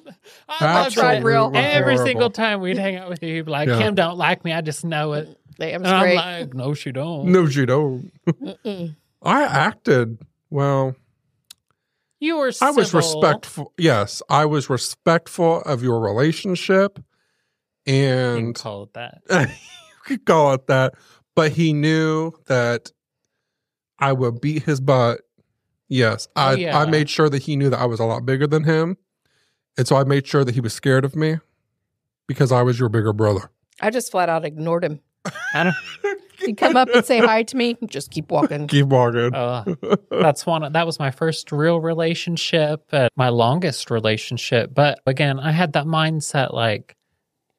I 0.86 0.90
tried 0.90 1.24
real 1.24 1.52
Every 1.56 1.96
horrible. 1.96 2.06
single 2.06 2.30
time 2.30 2.62
we'd 2.62 2.78
hang 2.78 2.98
out 2.98 3.10
with 3.10 3.24
you, 3.24 3.34
you'd 3.36 3.46
be 3.46 3.52
like, 3.52 3.68
Yeah. 3.68 3.80
Kim 3.80 3.96
don't 3.96 4.18
like 4.18 4.46
me. 4.46 4.54
I 4.54 4.62
just 4.62 4.86
know 4.86 5.14
it. 5.14 5.36
Damn 5.58 5.84
And 5.84 5.88
I'm 5.88 6.00
straight. 6.02 6.16
like, 6.16 6.54
no, 6.54 6.74
she 6.76 6.92
don't. 6.92 7.26
no, 7.28 7.44
you 7.46 7.66
don't. 7.66 8.12
Mm-mm. 8.28 8.96
I 9.24 9.44
acted 9.44 10.20
well. 10.52 10.96
You 12.24 12.38
were 12.38 12.54
I 12.62 12.72
was 12.72 12.94
respectful. 12.94 13.74
Yes, 13.78 14.22
I 14.30 14.46
was 14.46 14.70
respectful 14.70 15.60
of 15.64 15.84
your 15.84 16.00
relationship, 16.00 16.98
You 17.86 17.94
can 17.94 18.38
and 18.38 18.56
call 18.56 18.84
it 18.84 18.94
that. 18.94 19.22
you 19.30 19.48
could 20.06 20.26
call 20.26 20.54
it 20.54 20.68
that. 20.68 20.94
But 21.36 21.52
he 21.52 21.74
knew 21.74 22.32
that 22.46 22.94
I 24.00 24.14
would 24.14 24.40
beat 24.40 24.64
his 24.64 24.80
butt. 24.80 25.20
Yes, 25.90 26.30
I 26.38 26.54
Oh, 26.54 26.56
yeah. 26.56 26.80
I 26.80 26.86
made 26.86 27.10
sure 27.10 27.28
that 27.28 27.44
he 27.44 27.58
knew 27.58 27.70
that 27.70 27.82
I 27.82 27.88
was 27.88 28.00
a 28.00 28.06
lot 28.06 28.26
bigger 28.26 28.48
than 28.48 28.64
him, 28.64 28.96
and 29.78 29.86
so 29.86 29.98
I 29.98 30.06
made 30.06 30.26
sure 30.26 30.46
that 30.46 30.56
he 30.56 30.62
was 30.62 30.74
scared 30.74 31.04
of 31.04 31.18
me 31.18 31.40
because 32.26 32.54
I 32.54 32.62
was 32.62 32.80
your 32.80 32.88
bigger 32.88 33.12
brother. 33.12 33.52
I 33.82 33.90
just 33.90 34.10
flat 34.12 34.30
out 34.30 34.46
ignored 34.46 34.86
him. 34.86 35.02
I 35.54 35.66
don't. 35.66 35.76
He'd 36.46 36.58
come 36.58 36.76
up 36.76 36.90
and 36.94 37.04
say 37.06 37.20
hi 37.20 37.44
to 37.44 37.58
me, 37.58 37.78
just 37.88 38.12
keep 38.12 38.32
walking. 38.32 38.68
Keep 38.68 38.88
walking. 38.88 39.32
Uh, 39.36 39.64
that's 40.12 40.46
one. 40.46 40.72
That 40.72 40.86
was 40.86 41.00
my 41.00 41.12
first 41.12 41.52
real 41.52 41.80
relationship, 41.80 42.84
and 42.92 43.10
my 43.16 43.30
longest 43.30 43.90
relationship. 43.92 44.74
But 44.74 45.00
again, 45.06 45.40
I 45.40 45.52
had 45.52 45.74
that 45.74 45.86
mindset 45.86 46.54
like 46.54 46.96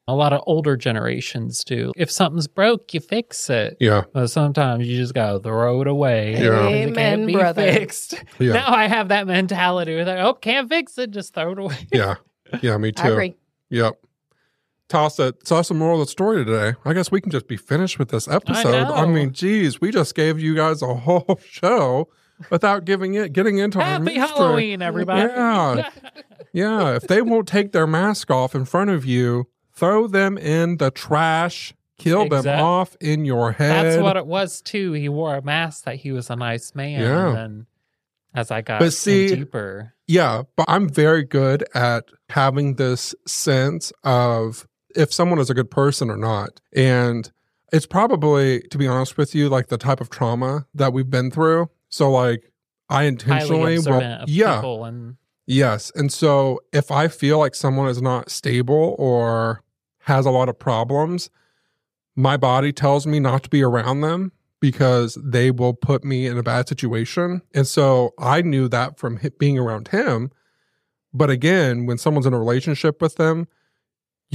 a 0.07 0.13
lot 0.15 0.33
of 0.33 0.41
older 0.45 0.77
generations 0.77 1.63
do. 1.63 1.91
If 1.97 2.11
something's 2.11 2.47
broke, 2.47 2.93
you 2.93 2.99
fix 2.99 3.49
it. 3.49 3.77
yeah, 3.79 4.03
But 4.13 4.27
sometimes 4.27 4.87
you 4.87 4.97
just 4.97 5.13
gotta 5.15 5.39
throw 5.39 5.81
it 5.81 5.87
away. 5.87 6.33
Yeah. 6.33 6.39
because 6.41 6.65
it 6.65 6.73
Amen, 6.75 6.95
can't 6.95 7.27
be 7.27 7.33
brother. 7.33 7.71
fixed. 7.73 8.13
yeah, 8.39 8.53
Now 8.53 8.71
I 8.71 8.87
have 8.87 9.07
that 9.09 9.25
mentality 9.25 9.95
with 9.95 10.07
oh, 10.07 10.33
can't 10.35 10.69
fix 10.69 10.97
it, 10.99 11.09
just 11.11 11.33
throw 11.33 11.51
it 11.53 11.59
away. 11.59 11.87
yeah, 11.91 12.15
yeah. 12.61 12.77
Me 12.77 12.89
I 12.97 13.07
too. 13.07 13.13
agree. 13.13 13.35
Yep. 13.71 13.95
Toss 14.87 15.19
it. 15.19 15.43
Toss 15.45 15.67
the 15.69 15.73
moral 15.73 16.01
of 16.01 16.07
the 16.07 16.11
story 16.11 16.45
today. 16.45 16.75
I 16.85 16.93
guess 16.93 17.11
we 17.11 17.19
can 17.21 17.31
just 17.31 17.47
be 17.47 17.57
finished 17.57 17.97
with 17.97 18.09
this 18.09 18.27
episode. 18.27 18.73
I, 18.75 19.01
know. 19.05 19.07
mean, 19.07 19.31
geez, 19.33 19.81
we 19.81 19.91
just 19.91 20.13
gave 20.15 20.39
you 20.39 20.55
guys 20.55 20.81
a 20.81 20.93
whole 20.93 21.39
show 21.49 22.07
without 22.51 22.85
giving 22.85 23.15
it 23.15 23.33
getting 23.33 23.57
into 23.57 23.79
our 23.79 23.85
Happy 23.85 24.03
mystery. 24.03 24.21
Halloween, 24.27 24.81
everybody. 24.81 25.21
Yeah. 25.21 25.89
Yeah, 26.53 26.95
if 26.95 27.03
they 27.07 27.21
won't 27.21 27.49
take 27.49 27.73
their 27.73 27.85
mask 27.85 28.31
off 28.31 28.55
in 28.55 28.63
front 28.63 28.89
of 28.89 29.03
you, 29.03 29.49
throw 29.73 30.07
them 30.07 30.37
in 30.37 30.77
the 30.77 30.89
trash. 30.89 31.73
Kill 31.97 32.29
them 32.29 32.47
off 32.47 32.95
in 33.01 33.25
your 33.25 33.51
head. 33.51 33.85
That's 33.85 34.01
what 34.01 34.15
it 34.15 34.25
was 34.25 34.61
too. 34.61 34.93
He 34.93 35.09
wore 35.09 35.35
a 35.35 35.41
mask 35.41 35.83
that 35.83 35.95
he 35.97 36.13
was 36.13 36.29
a 36.29 36.35
nice 36.37 36.73
man. 36.73 37.01
Yeah. 37.01 37.35
And 37.37 37.65
as 38.33 38.51
I 38.51 38.61
got 38.61 38.79
But 38.79 38.93
see- 38.93 39.35
deeper, 39.35 39.93
Yeah, 40.07 40.43
but 40.55 40.65
I'm 40.69 40.87
very 40.87 41.23
good 41.25 41.65
at 41.73 42.05
having 42.29 42.75
this 42.75 43.13
sense 43.27 43.91
of 44.05 44.65
if 44.95 45.13
someone 45.13 45.39
is 45.39 45.49
a 45.49 45.53
good 45.53 45.69
person 45.69 46.09
or 46.09 46.17
not. 46.17 46.61
And 46.73 47.31
it's 47.71 47.85
probably, 47.85 48.61
to 48.69 48.77
be 48.77 48.87
honest 48.87 49.17
with 49.17 49.35
you, 49.35 49.49
like 49.49 49.67
the 49.67 49.77
type 49.77 50.01
of 50.01 50.09
trauma 50.09 50.65
that 50.73 50.93
we've 50.93 51.09
been 51.09 51.31
through. 51.31 51.69
So, 51.89 52.11
like, 52.11 52.51
I 52.89 53.03
intentionally 53.03 53.79
will, 53.79 54.01
yeah, 54.27 54.61
and 54.63 55.17
yes. 55.47 55.91
And 55.95 56.11
so, 56.13 56.59
if 56.71 56.91
I 56.91 57.07
feel 57.07 57.39
like 57.39 57.55
someone 57.55 57.89
is 57.89 58.01
not 58.01 58.29
stable 58.29 58.95
or 58.99 59.63
has 59.99 60.25
a 60.25 60.31
lot 60.31 60.49
of 60.49 60.59
problems, 60.59 61.29
my 62.15 62.37
body 62.37 62.71
tells 62.71 63.07
me 63.07 63.19
not 63.19 63.43
to 63.43 63.49
be 63.49 63.63
around 63.63 64.01
them 64.01 64.31
because 64.59 65.17
they 65.23 65.51
will 65.51 65.73
put 65.73 66.03
me 66.03 66.27
in 66.27 66.37
a 66.37 66.43
bad 66.43 66.67
situation. 66.67 67.41
And 67.53 67.67
so 67.67 68.13
I 68.17 68.41
knew 68.41 68.67
that 68.69 68.97
from 68.97 69.19
being 69.37 69.59
around 69.59 69.89
him. 69.89 70.31
But 71.13 71.29
again, 71.29 71.85
when 71.85 71.97
someone's 71.97 72.25
in 72.25 72.33
a 72.33 72.39
relationship 72.39 73.01
with 73.01 73.15
them, 73.15 73.47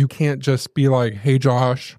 you 0.00 0.08
can't 0.08 0.40
just 0.40 0.72
be 0.74 0.88
like, 0.88 1.12
hey, 1.14 1.38
Josh, 1.38 1.96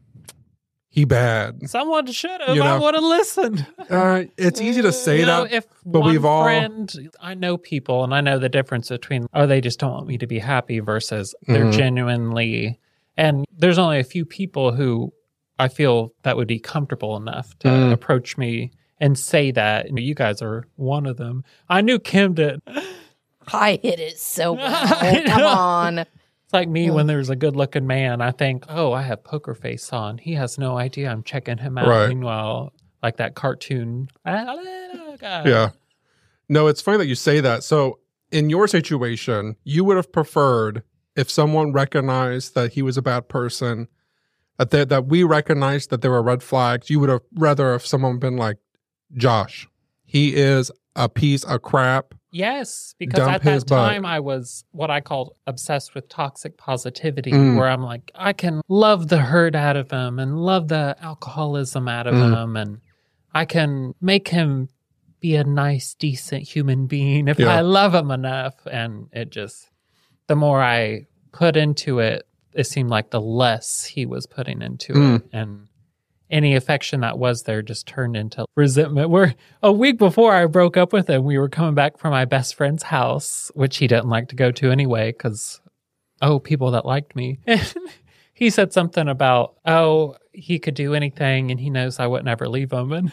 he 0.89 1.05
bad. 1.05 1.69
someone 1.69 2.05
should 2.07 2.41
have. 2.41 2.55
You 2.55 2.63
I 2.63 2.77
know. 2.77 2.81
would 2.83 2.95
have 2.95 3.03
listened. 3.03 3.65
Uh, 3.89 4.23
it's 4.37 4.59
easy 4.59 4.81
to 4.81 4.91
say 4.91 5.19
you 5.19 5.25
know, 5.25 5.43
that. 5.43 5.53
if 5.53 5.65
but 5.85 6.01
we've 6.01 6.25
all- 6.25 6.43
friend, 6.43 6.91
I 7.21 7.33
know 7.35 7.57
people, 7.57 8.03
and 8.03 8.13
I 8.13 8.21
know 8.21 8.39
the 8.39 8.49
difference 8.49 8.89
between 8.89 9.27
oh, 9.33 9.45
they 9.45 9.61
just 9.61 9.79
don't 9.79 9.91
want 9.93 10.07
me 10.07 10.17
to 10.17 10.27
be 10.27 10.39
happy 10.39 10.79
versus 10.79 11.33
they're 11.47 11.65
Mhm. 11.65 11.73
genuinely. 11.77 12.79
And 13.15 13.45
there's 13.55 13.77
only 13.77 13.99
a 13.99 14.03
few 14.03 14.25
people 14.25 14.73
who 14.73 15.13
I 15.59 15.67
feel 15.67 16.11
that 16.23 16.35
would 16.37 16.47
be 16.47 16.59
comfortable 16.59 17.15
enough 17.15 17.57
to 17.59 17.67
Mm. 17.67 17.91
approach 17.93 18.37
me 18.37 18.71
and 18.99 19.17
say 19.17 19.51
that. 19.51 19.85
And 19.87 19.99
you 19.99 20.15
guys 20.15 20.41
are 20.41 20.65
one 20.75 21.05
of 21.05 21.17
them. 21.17 21.43
I 21.69 21.81
knew 21.81 21.99
Kim 21.99 22.33
did. 22.33 22.61
I 23.53 23.79
hit 23.81 23.99
it 23.99 24.17
so 24.17 24.53
well. 24.57 25.25
Come 25.27 25.43
on. 25.43 26.05
It's 26.51 26.53
like 26.53 26.67
me 26.67 26.91
when 26.91 27.07
there's 27.07 27.29
a 27.29 27.35
good 27.37 27.55
looking 27.55 27.87
man. 27.87 28.19
I 28.19 28.31
think, 28.31 28.65
oh, 28.67 28.91
I 28.91 29.03
have 29.03 29.23
poker 29.23 29.55
face 29.55 29.93
on. 29.93 30.17
He 30.17 30.33
has 30.33 30.57
no 30.57 30.77
idea 30.77 31.09
I'm 31.09 31.23
checking 31.23 31.57
him 31.57 31.77
out. 31.77 31.87
Right. 31.87 32.09
Meanwhile, 32.09 32.73
like 33.01 33.15
that 33.17 33.35
cartoon. 33.35 34.09
"Ah, 34.25 34.55
little 34.61 35.15
guy." 35.15 35.47
Yeah. 35.47 35.69
No, 36.49 36.67
it's 36.67 36.81
funny 36.81 36.97
that 36.97 37.07
you 37.07 37.15
say 37.15 37.39
that. 37.39 37.63
So, 37.63 37.99
in 38.33 38.49
your 38.49 38.67
situation, 38.67 39.55
you 39.63 39.85
would 39.85 39.95
have 39.95 40.11
preferred 40.11 40.83
if 41.15 41.29
someone 41.29 41.71
recognized 41.71 42.53
that 42.55 42.73
he 42.73 42.81
was 42.81 42.97
a 42.97 43.01
bad 43.01 43.29
person, 43.29 43.87
that 44.57 44.71
they, 44.71 44.83
that 44.83 45.05
we 45.05 45.23
recognized 45.23 45.89
that 45.91 46.01
there 46.01 46.11
were 46.11 46.21
red 46.21 46.43
flags. 46.43 46.89
You 46.89 46.99
would 46.99 47.07
have 47.09 47.21
rather 47.33 47.73
if 47.75 47.87
someone 47.87 48.19
been 48.19 48.35
like, 48.35 48.57
Josh, 49.15 49.69
he 50.03 50.35
is 50.35 50.69
a 50.97 51.07
piece 51.07 51.45
of 51.45 51.61
crap. 51.61 52.13
Yes, 52.31 52.95
because 52.97 53.19
Dump 53.19 53.33
at 53.33 53.43
that 53.43 53.53
his 53.53 53.63
butt. 53.65 53.75
time 53.77 54.05
I 54.05 54.19
was 54.21 54.63
what 54.71 54.89
I 54.89 55.01
called 55.01 55.35
obsessed 55.47 55.93
with 55.93 56.07
toxic 56.07 56.57
positivity, 56.57 57.31
Mm. 57.31 57.57
where 57.57 57.67
I'm 57.67 57.83
like, 57.83 58.09
I 58.15 58.31
can 58.33 58.61
love 58.69 59.09
the 59.09 59.17
hurt 59.19 59.53
out 59.53 59.75
of 59.75 59.91
him 59.91 60.17
and 60.17 60.39
love 60.39 60.69
the 60.69 60.95
alcoholism 61.01 61.87
out 61.89 62.07
of 62.07 62.13
Mm. 62.15 62.41
him, 62.43 62.55
and 62.57 62.81
I 63.33 63.43
can 63.45 63.93
make 64.01 64.29
him 64.29 64.69
be 65.19 65.35
a 65.35 65.43
nice, 65.43 65.93
decent 65.93 66.43
human 66.43 66.87
being 66.87 67.27
if 67.27 67.37
Yeah. 67.37 67.55
I 67.55 67.61
love 67.61 67.93
him 67.93 68.09
enough. 68.11 68.55
And 68.65 69.07
it 69.11 69.29
just, 69.29 69.69
the 70.27 70.35
more 70.35 70.61
I 70.63 71.05
put 71.31 71.55
into 71.55 71.99
it, 71.99 72.25
it 72.53 72.63
seemed 72.65 72.89
like 72.89 73.11
the 73.11 73.21
less 73.21 73.83
he 73.85 74.05
was 74.05 74.25
putting 74.25 74.61
into 74.61 74.93
Mm. 74.93 75.15
it, 75.17 75.23
and 75.33 75.67
any 76.31 76.55
affection 76.55 77.01
that 77.01 77.19
was 77.19 77.43
there 77.43 77.61
just 77.61 77.87
turned 77.87 78.15
into 78.15 78.45
resentment. 78.55 79.09
Where 79.09 79.35
a 79.61 79.71
week 79.71 79.97
before 79.97 80.33
I 80.33 80.45
broke 80.45 80.77
up 80.77 80.93
with 80.93 81.09
him, 81.09 81.23
we 81.23 81.37
were 81.37 81.49
coming 81.49 81.75
back 81.75 81.97
from 81.97 82.11
my 82.11 82.25
best 82.25 82.55
friend's 82.55 82.83
house, 82.83 83.51
which 83.53 83.77
he 83.77 83.87
didn't 83.87 84.09
like 84.09 84.29
to 84.29 84.35
go 84.35 84.51
to 84.51 84.71
anyway, 84.71 85.11
because, 85.11 85.61
oh, 86.21 86.39
people 86.39 86.71
that 86.71 86.85
liked 86.85 87.15
me. 87.15 87.39
And 87.47 87.73
he 88.33 88.49
said 88.49 88.73
something 88.73 89.07
about, 89.07 89.55
oh, 89.65 90.15
he 90.33 90.57
could 90.57 90.73
do 90.73 90.95
anything 90.95 91.51
and 91.51 91.59
he 91.59 91.69
knows 91.69 91.99
I 91.99 92.07
would 92.07 92.25
never 92.25 92.49
leave 92.49 92.71
him. 92.71 92.91
And 92.91 93.11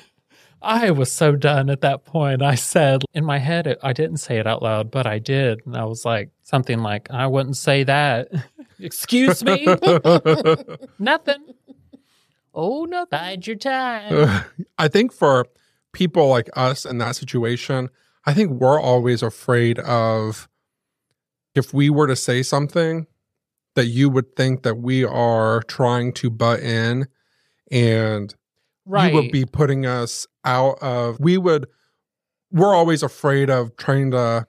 I 0.63 0.91
was 0.91 1.13
so 1.13 1.37
done 1.37 1.71
at 1.71 1.83
that 1.83 2.05
point. 2.05 2.43
I 2.43 2.55
said 2.55 3.03
in 3.13 3.25
my 3.25 3.39
head, 3.39 3.77
I 3.83 3.93
didn't 3.93 4.17
say 4.19 4.39
it 4.39 4.47
out 4.47 4.63
loud, 4.63 4.91
but 4.91 5.07
I 5.07 5.19
did. 5.19 5.61
And 5.67 5.77
I 5.77 5.85
was 5.85 6.05
like, 6.05 6.31
something 6.43 6.81
like, 6.81 7.11
I 7.11 7.27
wouldn't 7.27 7.57
say 7.57 7.85
that. 7.85 8.29
Excuse 8.81 9.45
me? 9.45 9.67
Nothing. 10.99 11.55
Oh 12.61 12.85
no. 12.87 13.07
Bide 13.07 13.47
your 13.47 13.55
time. 13.57 14.43
I 14.79 14.89
think 14.89 15.13
for 15.13 15.47
people 15.93 16.27
like 16.29 16.51
us 16.57 16.85
in 16.85 16.99
that 16.99 17.15
situation, 17.15 17.89
I 18.27 18.35
think 18.35 18.51
we're 18.51 18.81
always 18.81 19.23
afraid 19.23 19.79
of 19.79 20.49
if 21.55 21.73
we 21.73 21.89
were 21.89 22.09
to 22.09 22.17
say 22.17 22.43
something 22.43 23.07
that 23.77 23.87
you 23.87 24.11
would 24.11 24.35
think 24.35 24.65
that 24.65 24.75
we 24.79 25.05
are 25.05 25.63
trying 25.63 26.13
to 26.15 26.31
butt 26.31 26.61
in 26.61 27.07
and 27.71 28.35
Right. 28.85 29.13
you 29.13 29.15
would 29.21 29.31
be 29.31 29.45
putting 29.45 29.85
us 29.87 30.27
out 30.45 30.79
of 30.83 31.21
we 31.21 31.37
would 31.39 31.67
we're 32.51 32.75
always 32.75 33.03
afraid 33.03 33.51
of 33.51 33.77
trying 33.77 34.11
to 34.13 34.47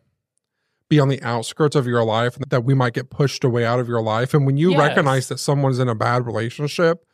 be 0.88 1.00
on 1.00 1.10
the 1.10 1.22
outskirts 1.22 1.76
of 1.76 1.86
your 1.86 2.04
life 2.06 2.38
that 2.50 2.64
we 2.64 2.74
might 2.74 2.94
get 2.94 3.10
pushed 3.10 3.44
away 3.44 3.66
out 3.66 3.80
of 3.80 3.88
your 3.88 4.02
life 4.02 4.34
and 4.34 4.46
when 4.48 4.56
you 4.58 4.72
Yes. 4.72 4.80
recognize 4.80 5.28
that 5.28 5.38
someone's 5.40 5.78
in 5.78 5.90
a 5.90 5.94
bad 5.96 6.26
relationship 6.26 7.06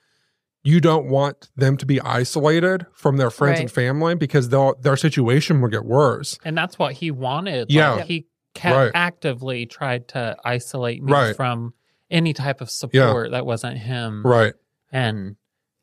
you 0.65 0.81
don't 0.81 1.05
want 1.07 1.49
them 1.55 1.77
to 1.77 1.85
be 1.85 2.01
isolated 2.01 2.85
from 2.93 3.17
their 3.17 3.29
friends 3.29 3.59
and 3.59 3.71
family 3.71 4.15
because 4.15 4.49
they'll, 4.49 4.73
their 4.81 4.97
situation 4.97 5.61
will 5.61 5.69
get 5.69 5.85
worse 5.85 6.37
and 6.43 6.57
that's 6.57 6.77
what 6.77 6.93
he 6.93 7.11
wanted. 7.11 7.67
Yeah. 7.69 7.91
Like, 7.93 8.05
he 8.05 8.25
kept 8.53 8.75
Right. 8.75 8.91
actively 8.95 9.65
tried 9.67 10.07
to 10.09 10.35
isolate 10.43 11.01
me 11.03 11.11
Right. 11.13 11.35
from 11.35 11.73
any 12.09 12.33
type 12.33 12.61
of 12.61 12.69
support 12.69 13.31
that 13.31 13.45
wasn't 13.45 13.77
him. 13.77 14.23
right 14.25 14.53
And 14.91 15.35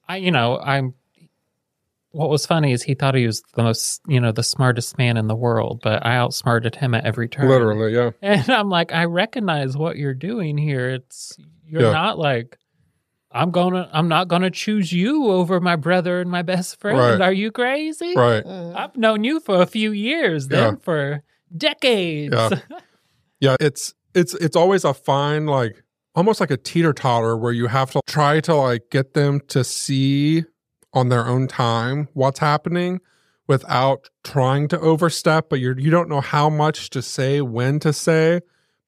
I, 0.09 0.17
you 0.17 0.31
know, 0.33 0.59
I'm. 0.59 0.95
What 2.11 2.29
was 2.29 2.45
funny 2.45 2.73
is 2.73 2.83
he 2.83 2.93
thought 2.95 3.15
he 3.15 3.25
was 3.27 3.43
the 3.55 3.63
most, 3.63 4.03
you 4.07 4.21
know, 4.21 4.33
the 4.33 4.43
smartest 4.43 4.99
man 4.99 5.17
in 5.17 5.29
the 5.29 5.35
world, 5.35 5.81
but 5.83 6.05
I 6.05 6.17
outsmarted 6.17 6.75
him 6.77 6.95
at 6.95 7.07
every 7.07 7.27
turn. 7.29 7.49
literally 7.49 7.95
yeah 7.95 8.11
And 8.21 8.51
I'm 8.51 8.69
like, 8.69 8.93
I 8.93 9.05
recognize 9.07 9.77
what 9.79 9.97
you're 9.97 10.13
doing 10.13 10.59
here. 10.59 10.91
It's 10.91 11.39
you're 11.67 11.83
Yeah. 11.83 11.93
not 11.93 12.19
like 12.19 12.59
I'm 13.35 13.51
gonna 13.51 13.89
I'm 13.93 14.09
not 14.09 14.29
gonna 14.29 14.51
choose 14.51 14.93
you 14.93 15.31
over 15.31 15.61
my 15.61 15.77
brother 15.77 16.21
and 16.21 16.31
my 16.31 16.43
best 16.43 16.79
friend. 16.81 16.99
Right. 16.99 17.21
Are 17.21 17.33
you 17.33 17.51
crazy? 17.51 18.15
right 18.17 18.45
Mm. 18.45 18.77
I've 18.77 18.97
known 18.97 19.25
you 19.25 19.41
for 19.41 19.61
a 19.63 19.67
few 19.67 19.93
years, 19.93 20.49
then 20.49 20.75
Yeah. 20.75 20.79
for 20.83 21.23
decades. 21.57 22.35
Yeah. 22.35 22.51
Yeah, 23.41 23.57
it's 23.59 23.93
it's 24.15 24.35
it's 24.35 24.55
always 24.55 24.85
a 24.85 24.95
fine 24.95 25.47
like 25.47 25.83
almost 26.15 26.39
like 26.39 26.53
a 26.53 26.57
teeter 26.57 26.93
totter 26.93 27.37
where 27.37 27.51
you 27.53 27.67
have 27.67 27.91
to 27.91 28.01
try 28.07 28.39
to 28.43 28.55
like 28.55 28.83
get 28.91 29.15
them 29.15 29.41
to 29.49 29.65
see 29.65 30.45
on 30.93 31.09
their 31.09 31.27
own 31.27 31.49
time 31.49 32.07
what's 32.13 32.39
happening 32.39 33.01
without 33.49 34.09
trying 34.23 34.69
to 34.69 34.79
overstep, 34.79 35.49
but 35.49 35.59
you're 35.59 35.77
you 35.77 35.91
don't 35.91 36.09
know 36.09 36.21
how 36.21 36.49
much 36.49 36.89
to 36.91 37.03
say, 37.03 37.41
when 37.41 37.81
to 37.81 37.93
say, 37.93 38.41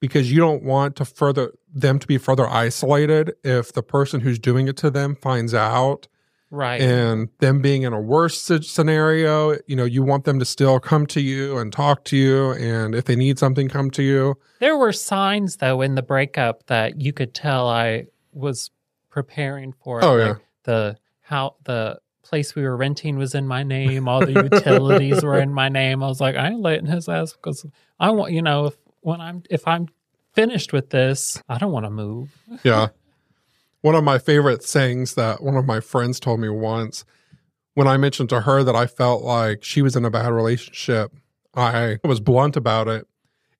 because 0.06 0.30
you 0.30 0.38
don't 0.38 0.62
want 0.62 0.96
to 0.96 1.04
further 1.04 1.52
them 1.72 1.98
to 1.98 2.06
be 2.06 2.18
further 2.18 2.46
isolated 2.46 3.34
if 3.42 3.72
the 3.72 3.82
person 3.82 4.20
who's 4.20 4.38
doing 4.38 4.68
it 4.68 4.76
to 4.76 4.90
them 4.90 5.16
finds 5.16 5.54
out 5.54 6.06
right. 6.50 6.80
and 6.80 7.30
them 7.38 7.62
being 7.62 7.82
in 7.82 7.92
a 7.94 8.00
worse 8.00 8.40
scenario, 8.62 9.56
you 9.66 9.74
know, 9.74 9.84
you 9.84 10.02
want 10.02 10.24
them 10.24 10.38
to 10.38 10.44
still 10.44 10.78
come 10.78 11.06
to 11.06 11.20
you 11.20 11.56
and 11.56 11.72
talk 11.72 12.04
to 12.04 12.16
you 12.16 12.50
and 12.52 12.94
if 12.94 13.06
they 13.06 13.16
need 13.16 13.38
something 13.38 13.68
come 13.68 13.90
to 13.92 14.02
you. 14.02 14.36
There 14.60 14.76
were 14.76 14.92
signs 14.92 15.56
though 15.56 15.80
in 15.80 15.94
the 15.94 16.02
breakup 16.02 16.66
that 16.66 17.00
you 17.00 17.12
could 17.12 17.34
tell 17.34 17.68
I 17.68 18.06
was 18.32 18.70
preparing 19.08 19.72
for. 19.72 20.00
it. 20.00 20.04
Oh, 20.04 20.16
Like, 20.16 20.26
yeah. 20.26 20.34
The 20.64 20.98
how 21.22 21.56
the 21.64 21.98
place 22.22 22.54
we 22.54 22.62
were 22.62 22.76
renting 22.76 23.16
was 23.16 23.34
in 23.34 23.46
my 23.46 23.62
name. 23.62 24.08
All 24.08 24.20
the 24.20 24.48
utilities 24.50 25.22
were 25.22 25.38
in 25.38 25.52
my 25.52 25.68
name. 25.68 26.02
I 26.02 26.08
was 26.08 26.20
like, 26.20 26.36
I 26.36 26.48
ain't 26.48 26.60
letting 26.60 26.86
his 26.86 27.08
ass 27.08 27.32
because 27.32 27.66
I 28.00 28.10
want 28.10 28.32
you 28.32 28.42
know 28.42 28.66
if 28.66 28.76
when 29.04 29.20
I'm 29.20 29.42
if 29.50 29.66
I'm 29.68 29.88
finished 30.32 30.72
with 30.72 30.90
this, 30.90 31.40
I 31.48 31.58
don't 31.58 31.72
want 31.72 31.86
to 31.86 31.90
move. 31.90 32.36
Yeah. 32.64 32.88
one 33.82 33.94
of 33.94 34.02
my 34.02 34.18
favorite 34.18 34.64
sayings 34.64 35.14
that 35.14 35.42
one 35.42 35.56
of 35.56 35.64
my 35.64 35.80
friends 35.80 36.18
told 36.18 36.40
me 36.40 36.48
once 36.48 37.04
when 37.74 37.86
I 37.86 37.96
mentioned 37.96 38.30
to 38.30 38.40
her 38.42 38.62
that 38.62 38.74
I 38.74 38.86
felt 38.86 39.22
like 39.22 39.62
she 39.62 39.82
was 39.82 39.96
in 39.96 40.04
a 40.04 40.10
bad 40.10 40.32
relationship, 40.32 41.12
I 41.54 41.98
was 42.04 42.20
blunt 42.20 42.56
about 42.56 42.88
it. 42.88 43.06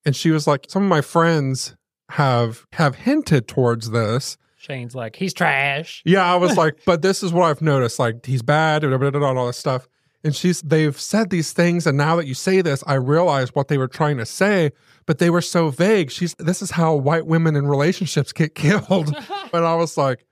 And 0.05 0.15
she 0.15 0.31
was 0.31 0.47
like, 0.47 0.65
Some 0.69 0.83
of 0.83 0.89
my 0.89 1.01
friends 1.01 1.75
have 2.09 2.65
have 2.73 2.95
hinted 2.95 3.47
towards 3.47 3.91
this. 3.91 4.37
Shane's 4.57 4.95
like, 4.95 5.15
he's 5.15 5.33
trash. 5.33 6.01
Yeah, 6.05 6.25
I 6.25 6.37
was 6.37 6.57
like, 6.57 6.79
but 6.85 7.03
this 7.03 7.21
is 7.21 7.31
what 7.31 7.51
I've 7.51 7.61
noticed. 7.61 7.99
Like 7.99 8.25
he's 8.25 8.41
bad, 8.41 8.81
blah, 8.81 9.33
all 9.33 9.45
this 9.45 9.57
stuff. 9.57 9.87
And 10.25 10.35
she's 10.35 10.61
they've 10.63 10.99
said 10.99 11.29
these 11.29 11.53
things, 11.53 11.85
and 11.87 11.97
now 11.97 12.15
that 12.17 12.25
you 12.27 12.33
say 12.33 12.61
this, 12.61 12.83
I 12.87 12.95
realize 12.95 13.53
what 13.55 13.67
they 13.69 13.77
were 13.77 13.87
trying 13.87 14.17
to 14.17 14.25
say, 14.25 14.71
but 15.05 15.19
they 15.19 15.29
were 15.29 15.41
so 15.41 15.69
vague. 15.69 16.09
She's 16.11 16.33
this 16.39 16.61
is 16.61 16.71
how 16.71 16.95
white 16.95 17.27
women 17.27 17.55
in 17.55 17.67
relationships 17.67 18.33
get 18.33 18.55
killed. 18.63 19.15
and 19.53 19.65
I 19.65 19.75
was 19.75 19.97
like, 19.97 20.25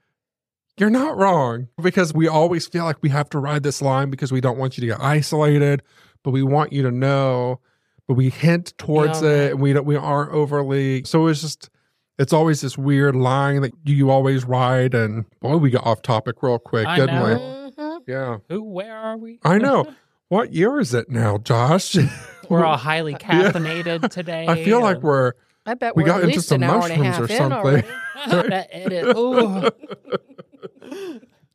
You're 0.76 0.90
not 0.90 1.16
wrong. 1.16 1.68
Because 1.80 2.12
we 2.12 2.26
always 2.28 2.66
feel 2.66 2.84
like 2.84 2.96
we 3.02 3.08
have 3.10 3.30
to 3.30 3.38
ride 3.38 3.62
this 3.62 3.80
line 3.80 4.10
because 4.10 4.32
we 4.32 4.40
don't 4.40 4.58
want 4.58 4.76
you 4.76 4.80
to 4.82 4.86
get 4.88 5.00
isolated, 5.00 5.80
but 6.24 6.32
we 6.32 6.42
want 6.42 6.72
you 6.72 6.82
to 6.82 6.90
know, 6.90 7.60
but 8.08 8.14
we 8.14 8.30
hint 8.30 8.74
towards 8.76 9.22
Yeah. 9.22 9.28
it 9.30 9.50
and 9.52 9.60
we 9.60 9.72
don't 9.72 9.86
we 9.86 9.94
aren't 9.96 10.32
overly 10.32 11.04
so 11.04 11.28
it's 11.28 11.40
just 11.40 11.70
it's 12.18 12.32
always 12.32 12.60
this 12.60 12.76
weird 12.76 13.14
line 13.16 13.62
that 13.62 13.72
you 13.84 14.10
always 14.10 14.44
ride 14.44 14.94
and 14.94 15.24
boy 15.40 15.56
we 15.56 15.70
got 15.70 15.86
off 15.86 16.02
topic 16.02 16.42
real 16.42 16.58
quick 16.58 16.86
I 16.86 16.96
didn't 16.96 17.14
know. 17.14 17.60
we. 17.63 17.63
Yeah 18.06 18.38
Who? 18.48 18.62
Where 18.62 18.96
are 18.96 19.16
we? 19.16 19.38
i 19.44 19.58
know 19.58 19.86
what 20.28 20.52
year 20.52 20.78
is 20.80 20.94
it 20.94 21.08
now 21.10 21.38
josh 21.38 21.96
We're 22.50 22.64
all 22.64 22.76
highly 22.76 23.14
caffeinated 23.14 24.10
today. 24.10 24.46
i 24.48 24.62
feel 24.64 24.80
like 24.80 25.02
we're 25.02 25.32
I 25.66 25.72
bet 25.74 25.96
We 25.96 26.02
we're 26.02 26.08
got 26.08 26.16
at 26.18 26.24
into 26.24 26.36
least 26.36 26.48
some 26.48 26.62
an 26.62 26.68
hour 26.68 26.82
and 26.86 26.92
a 26.92 26.96
mushrooms 26.98 27.30
half 27.38 27.64
or 27.64 27.82
something. 27.82 28.64
edit. 28.70 29.16
Ooh. 29.16 29.70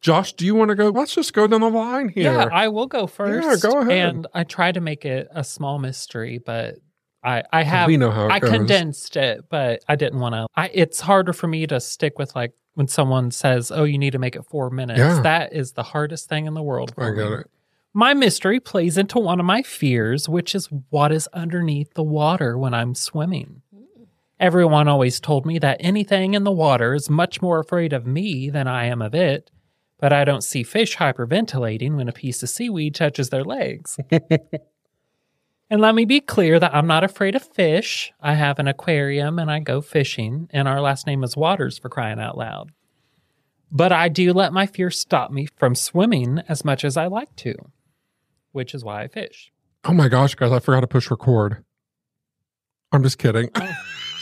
josh 0.01 0.33
do 0.33 0.45
you 0.45 0.55
want 0.55 0.69
to 0.69 0.75
go 0.75 0.89
let's 0.89 1.13
just 1.13 1.33
go 1.33 1.45
down 1.45 1.61
the 1.61 1.69
line 1.69 2.09
here 2.09 2.23
Yeah, 2.31 2.49
I 2.51 2.69
will 2.69 2.87
go 2.87 3.05
first. 3.05 3.45
Yeah, 3.63 3.71
go 3.71 3.79
ahead. 3.81 3.91
And 4.15 4.27
I 4.33 4.43
try 4.43 4.71
to 4.71 4.81
make 4.81 5.05
it 5.05 5.27
a 5.31 5.43
small 5.43 5.77
mystery, 5.77 6.39
but 6.39 6.75
I 7.23 7.43
I 7.51 7.63
have 7.63 7.87
we 7.87 7.97
know 7.97 8.11
how 8.11 8.25
it 8.27 8.31
I 8.31 8.39
goes. 8.39 8.49
condensed 8.49 9.15
it, 9.17 9.45
but 9.49 9.83
I 9.87 9.95
didn't 9.95 10.19
want 10.21 10.33
to. 10.35 10.47
I 10.55 10.69
it's 10.73 10.99
harder 11.01 11.33
for 11.33 11.47
me 11.47 11.67
to 11.67 11.79
stick 11.79 12.17
with 12.17 12.33
like 12.35 12.53
when 12.79 12.87
someone 12.87 13.29
says, 13.29 13.71
"Oh, 13.71 13.83
you 13.83 13.97
need 13.97 14.11
to 14.11 14.19
make 14.19 14.37
it 14.37 14.45
four 14.45 14.69
minutes." 14.69 14.99
Yeah. 14.99 15.21
That 15.21 15.51
is 15.51 15.73
the 15.73 15.83
hardest 15.83 16.29
thing 16.29 16.45
in 16.45 16.53
the 16.53 16.63
world. 16.63 16.93
i 16.97 17.11
got 17.11 17.29
me. 17.29 17.37
it 17.39 17.51
My 17.93 18.13
mystery 18.13 18.61
plays 18.61 18.97
into 18.97 19.19
one 19.19 19.37
of 19.37 19.45
my 19.45 19.63
fears, 19.63 20.29
which 20.29 20.55
is 20.55 20.69
what 20.89 21.11
is 21.11 21.27
underneath 21.33 21.93
the 21.93 22.03
water 22.03 22.57
when 22.57 22.73
I'm 22.73 22.95
swimming. 22.95 23.63
Hmm. 23.75 24.03
Everyone 24.39 24.87
always 24.87 25.19
told 25.19 25.45
me 25.45 25.59
that 25.59 25.75
anything 25.81 26.35
in 26.35 26.45
the 26.45 26.53
water 26.53 26.93
is 26.93 27.09
much 27.09 27.41
more 27.41 27.59
afraid 27.59 27.91
of 27.91 28.07
me 28.07 28.49
than 28.49 28.65
I 28.65 28.85
am 28.85 29.01
of 29.01 29.13
it, 29.13 29.51
but 29.99 30.13
I 30.13 30.23
don't 30.23 30.45
see 30.45 30.63
fish 30.63 30.95
hyperventilating 30.95 31.97
when 31.97 32.07
a 32.07 32.13
piece 32.13 32.41
of 32.43 32.47
seaweed 32.47 32.95
touches 32.95 33.29
their 33.29 33.43
legs. 33.43 33.99
and 35.69 35.81
let 35.81 35.95
me 35.95 36.05
be 36.05 36.19
clear 36.21 36.59
that 36.59 36.73
I'm 36.75 36.87
not 36.87 37.03
afraid 37.03 37.35
of 37.35 37.43
fish. 37.43 38.11
I 38.19 38.33
have 38.35 38.59
an 38.59 38.67
aquarium 38.67 39.39
and 39.39 39.49
I 39.51 39.59
go 39.59 39.81
fishing, 39.81 40.49
and 40.51 40.67
our 40.67 40.81
last 40.81 41.05
name 41.07 41.23
is 41.23 41.37
Waters 41.37 41.77
for 41.77 41.89
crying 41.89 42.19
out 42.19 42.37
loud. 42.37 42.71
But 43.71 43.91
I 43.91 44.09
do 44.09 44.33
let 44.33 44.51
my 44.53 44.65
fear 44.65 44.89
stop 44.89 45.31
me 45.31 45.47
from 45.57 45.75
swimming 45.75 46.41
as 46.47 46.65
much 46.65 46.83
as 46.83 46.97
I 46.97 47.05
like 47.07 47.35
to, 47.37 47.53
which 48.51 48.73
is 48.73 48.83
why 48.83 49.03
I 49.03 49.07
fish. 49.07 49.51
oh 49.85 49.93
my 49.93 50.09
gosh 50.09 50.35
guys 50.35 50.51
i 50.51 50.59
forgot 50.59 50.81
to 50.81 50.87
push 50.87 51.09
record 51.09 51.63
i'm 52.91 53.01
just 53.01 53.17
kidding 53.17 53.49
oh. 53.55 53.75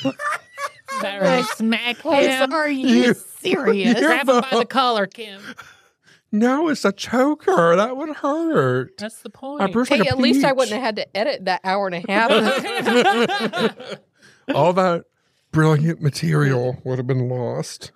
Better 1.02 1.44
smack 1.56 2.04
Like, 2.06 2.52
are 2.52 2.70
you 2.70 3.14
serious? 3.14 4.00
You're 4.00 4.08
Grab 4.10 4.28
him 4.30 4.42
by 4.42 4.50
the- 4.52 4.60
the 4.60 4.66
collar, 4.66 5.06
Kim. 5.08 5.40
No 6.32 6.68
it's 6.70 6.86
a 6.86 6.92
choker 6.92 7.76
that 7.76 7.96
would 7.96 8.10
hurt 8.18 8.98
That's 8.98 9.22
the 9.22 9.30
point. 9.30 9.62
I 9.62 9.72
pushed 9.72 9.92
Hey, 9.92 10.00
like 10.00 10.08
a 10.08 10.12
at 10.12 10.18
least 10.18 10.46
I 10.46 10.52
wouldn't 10.52 10.74
have 10.74 10.84
had 10.84 10.96
to 10.98 11.18
edit 11.18 11.46
that 11.46 11.62
hour 11.64 11.88
and 11.88 11.96
a 11.96 12.12
half. 12.12 12.32
all 14.54 14.74
that 14.74 15.06
brilliant 15.52 16.02
material 16.02 16.80
would 16.84 16.98
have 16.98 17.08
been 17.08 17.30
lost. 17.30 17.92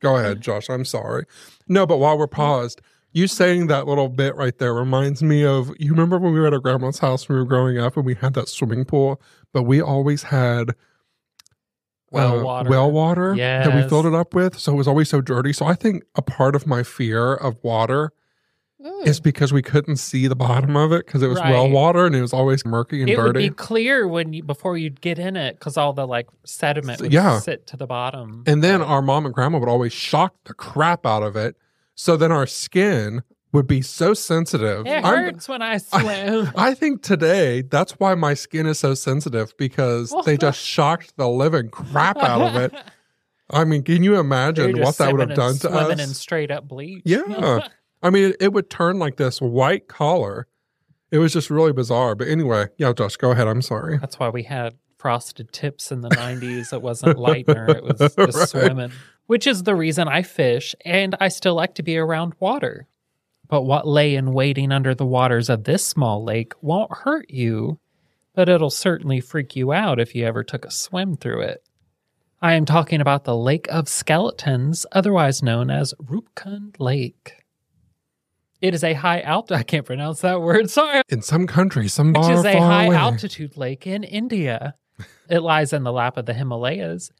Go 0.00 0.16
ahead, 0.16 0.40
Josh. 0.40 0.68
I'm 0.68 0.84
sorry. 0.84 1.24
No, 1.68 1.86
but 1.86 1.98
while 1.98 2.18
we're 2.18 2.26
paused, 2.26 2.80
you 3.12 3.26
saying 3.26 3.66
that 3.68 3.86
little 3.86 4.08
bit 4.08 4.34
right 4.36 4.56
there 4.58 4.74
reminds 4.74 5.22
me 5.22 5.44
of 5.44 5.70
you 5.78 5.90
remember 5.90 6.18
when 6.18 6.32
we 6.32 6.40
were 6.40 6.46
at 6.46 6.54
our 6.54 6.58
grandma's 6.58 6.98
house 6.98 7.28
when 7.28 7.36
we 7.36 7.42
were 7.42 7.48
growing 7.48 7.78
up 7.78 7.96
and 7.96 8.06
we 8.06 8.14
had 8.14 8.34
that 8.34 8.48
swimming 8.48 8.84
pool, 8.84 9.20
but 9.52 9.64
we 9.64 9.80
always 9.80 10.24
had 10.24 10.70
Well 12.12 12.40
uh, 12.40 12.42
water. 12.44 12.70
well 12.70 12.90
water 12.92 13.34
that 13.36 13.74
we 13.74 13.88
filled 13.88 14.06
it 14.06 14.14
up 14.14 14.34
with. 14.34 14.58
So 14.58 14.72
it 14.72 14.76
was 14.76 14.86
always 14.88 15.08
so 15.08 15.20
dirty. 15.20 15.52
So 15.52 15.66
I 15.66 15.74
think 15.74 16.04
a 16.14 16.22
part 16.22 16.54
of 16.54 16.66
my 16.66 16.82
fear 16.82 17.34
of 17.34 17.56
water 17.62 18.12
Mm. 18.84 19.06
is 19.06 19.20
because 19.20 19.52
we 19.52 19.62
couldn't 19.62 19.98
see 19.98 20.26
the 20.26 20.34
bottom 20.34 20.76
of 20.76 20.90
it 20.90 21.06
because 21.06 21.22
it 21.22 21.28
was 21.28 21.38
well 21.38 21.70
water 21.70 22.04
and 22.04 22.16
it 22.16 22.20
was 22.20 22.32
always 22.32 22.66
murky 22.66 23.00
and 23.00 23.08
it 23.08 23.16
would 23.16 23.34
dirty. 23.34 23.48
be 23.48 23.54
clear 23.54 24.08
when 24.08 24.32
you 24.32 24.42
before 24.42 24.76
you'd 24.76 25.00
get 25.00 25.20
in 25.20 25.36
it 25.36 25.56
because 25.56 25.76
all 25.76 25.92
the 25.92 26.04
like 26.04 26.26
sediment 26.44 27.00
would 27.00 27.12
Yeah. 27.12 27.38
sit 27.38 27.64
to 27.68 27.76
the 27.76 27.86
bottom. 27.86 28.42
And 28.44 28.60
then 28.60 28.82
our 28.82 29.00
mom 29.00 29.24
and 29.24 29.32
grandma 29.32 29.60
would 29.60 29.68
always 29.68 29.92
shock 29.92 30.34
the 30.46 30.54
crap 30.54 31.06
out 31.06 31.22
of 31.22 31.36
it. 31.36 31.54
So 31.94 32.16
then 32.16 32.32
our 32.32 32.44
skin 32.44 33.22
would 33.52 33.66
be 33.66 33.82
so 33.82 34.14
sensitive. 34.14 34.86
It 34.86 35.04
I'm- 35.04 35.04
hurts 35.04 35.48
when 35.48 35.62
I 35.62 35.78
swim. 35.78 36.50
I 36.56 36.74
think 36.74 37.02
today 37.02 37.62
that's 37.62 37.92
why 37.92 38.14
my 38.14 38.34
skin 38.34 38.66
is 38.66 38.78
so 38.78 38.94
sensitive 38.94 39.54
because 39.58 40.14
they 40.24 40.36
just 40.36 40.58
shocked 40.60 41.16
the 41.16 41.28
living 41.28 41.68
crap 41.68 42.16
out 42.18 42.40
of 42.42 42.56
it. 42.56 42.72
I 43.50 43.64
mean, 43.64 43.82
can 43.82 44.02
you 44.02 44.18
imagine 44.18 44.80
what 44.80 44.96
that 44.96 45.12
would 45.12 45.28
have 45.28 45.36
done 45.36 45.54
to 45.54 45.68
swimming 45.68 46.00
us? 46.00 46.08
in 46.08 46.14
straight 46.14 46.50
up 46.50 46.66
bleach. 46.66 47.02
Yeah. 47.04 47.66
I 48.02 48.08
mean, 48.10 48.30
it, 48.30 48.36
it 48.40 48.52
would 48.54 48.70
turn 48.70 48.98
like 48.98 49.16
this 49.16 49.40
white 49.40 49.88
collar. 49.88 50.46
It 51.10 51.18
was 51.18 51.34
just 51.34 51.50
really 51.50 51.72
bizarre. 51.74 52.14
But 52.14 52.28
anyway, 52.28 52.68
yeah, 52.78 52.94
Josh, 52.94 53.16
go 53.16 53.32
ahead. 53.32 53.46
I'm 53.46 53.60
sorry. 53.60 53.98
That's 53.98 54.18
why 54.18 54.30
we 54.30 54.44
had 54.44 54.74
frosted 54.96 55.52
tips 55.52 55.92
in 55.92 56.00
the 56.00 56.08
90s. 56.08 56.72
It 56.72 56.80
wasn't 56.80 57.18
Lightner, 57.18 57.68
it 57.68 57.82
was 57.84 57.98
just 57.98 58.16
Right. 58.18 58.48
swimming, 58.48 58.92
which 59.26 59.46
is 59.46 59.64
the 59.64 59.74
reason 59.74 60.08
I 60.08 60.22
fish 60.22 60.74
and 60.84 61.14
I 61.20 61.28
still 61.28 61.54
like 61.54 61.74
to 61.74 61.82
be 61.82 61.98
around 61.98 62.32
water. 62.40 62.86
But 63.52 63.64
what 63.66 63.86
lay 63.86 64.14
in 64.14 64.32
waiting 64.32 64.72
under 64.72 64.94
the 64.94 65.04
waters 65.04 65.50
of 65.50 65.64
this 65.64 65.86
small 65.86 66.24
lake 66.24 66.54
won't 66.62 66.90
hurt 66.90 67.28
you, 67.28 67.78
but 68.34 68.48
it'll 68.48 68.70
certainly 68.70 69.20
freak 69.20 69.54
you 69.54 69.74
out 69.74 70.00
if 70.00 70.14
you 70.14 70.24
ever 70.24 70.42
took 70.42 70.64
a 70.64 70.70
swim 70.70 71.18
through 71.18 71.42
it. 71.42 71.62
I 72.40 72.54
am 72.54 72.64
talking 72.64 73.02
about 73.02 73.24
the 73.24 73.36
Lake 73.36 73.66
of 73.70 73.90
Skeletons, 73.90 74.86
otherwise 74.92 75.42
known 75.42 75.70
as 75.70 75.92
Rupkund 76.02 76.76
Lake. 76.78 77.44
It 78.62 78.72
is 78.72 78.82
a 78.82 78.94
high 78.94 79.20
altitude. 79.20 79.58
I 79.58 79.64
can't 79.64 79.84
pronounce 79.84 80.22
that 80.22 80.40
word. 80.40 80.70
Sorry, 80.70 81.02
In 81.10 81.20
some 81.20 81.46
countries, 81.46 81.92
some 81.92 82.14
which 82.14 82.22
far, 82.22 82.32
is 82.32 82.44
a 82.46 82.58
high 82.58 82.86
away. 82.86 82.96
altitude 82.96 83.58
lake 83.58 83.86
in 83.86 84.02
India. 84.02 84.76
It 85.28 85.40
lies 85.40 85.74
in 85.74 85.82
the 85.82 85.92
lap 85.92 86.16
of 86.16 86.24
the 86.24 86.32
Himalayas, 86.32 87.10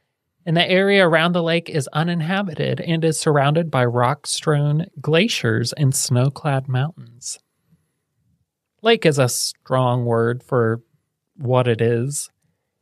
and 0.44 0.56
the 0.56 0.68
area 0.68 1.06
around 1.06 1.32
the 1.32 1.42
lake 1.42 1.68
is 1.70 1.88
uninhabited 1.92 2.80
and 2.80 3.04
is 3.04 3.18
surrounded 3.18 3.70
by 3.70 3.84
rock 3.84 4.26
strewn 4.26 4.86
glaciers 5.00 5.72
and 5.74 5.94
snow 5.94 6.30
clad 6.30 6.68
mountains. 6.68 7.38
Lake 8.82 9.06
is 9.06 9.18
a 9.18 9.28
strong 9.28 10.04
word 10.04 10.42
for 10.42 10.80
what 11.36 11.68
it 11.68 11.80
is. 11.80 12.30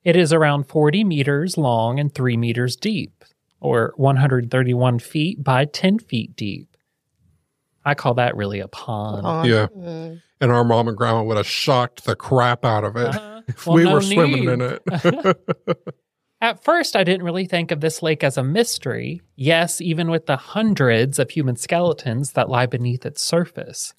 It 0.04 0.16
is 0.16 0.32
around 0.32 0.64
40 0.64 1.04
meters 1.04 1.58
long 1.58 2.00
and 2.00 2.14
3 2.14 2.36
meters 2.38 2.74
deep, 2.76 3.22
or 3.60 3.92
131 3.96 4.98
feet 4.98 5.44
by 5.44 5.66
10 5.66 5.98
feet 5.98 6.34
deep. 6.36 6.74
I 7.84 7.94
call 7.94 8.14
that 8.14 8.34
really 8.36 8.60
a 8.60 8.68
pond. 8.68 9.22
Pond. 9.22 9.48
Yeah. 9.48 9.66
Mm. 9.76 10.22
And 10.40 10.50
our 10.50 10.64
mom 10.64 10.88
and 10.88 10.96
grandma 10.96 11.22
would 11.22 11.36
have 11.36 11.46
shocked 11.46 12.04
the 12.04 12.16
crap 12.16 12.64
out 12.64 12.84
of 12.84 12.96
it 12.96 13.08
Uh-huh. 13.14 13.42
if 13.46 13.66
Well, 13.66 13.76
we 13.76 13.84
no 13.84 13.92
were 13.92 14.00
swimming 14.00 14.46
need. 14.46 14.48
in 14.48 14.60
it. 14.62 14.82
At 16.42 16.64
first, 16.64 16.96
I 16.96 17.04
didn't 17.04 17.26
really 17.26 17.44
think 17.44 17.70
of 17.70 17.80
this 17.80 18.02
lake 18.02 18.24
as 18.24 18.38
a 18.38 18.42
mystery. 18.42 19.20
Yes, 19.36 19.80
even 19.80 20.10
with 20.10 20.24
the 20.24 20.38
hundreds 20.38 21.18
of 21.18 21.30
human 21.30 21.56
skeletons 21.56 22.32
that 22.32 22.48
lie 22.48 22.64
beneath 22.64 23.04
its 23.04 23.20
surface. 23.20 23.92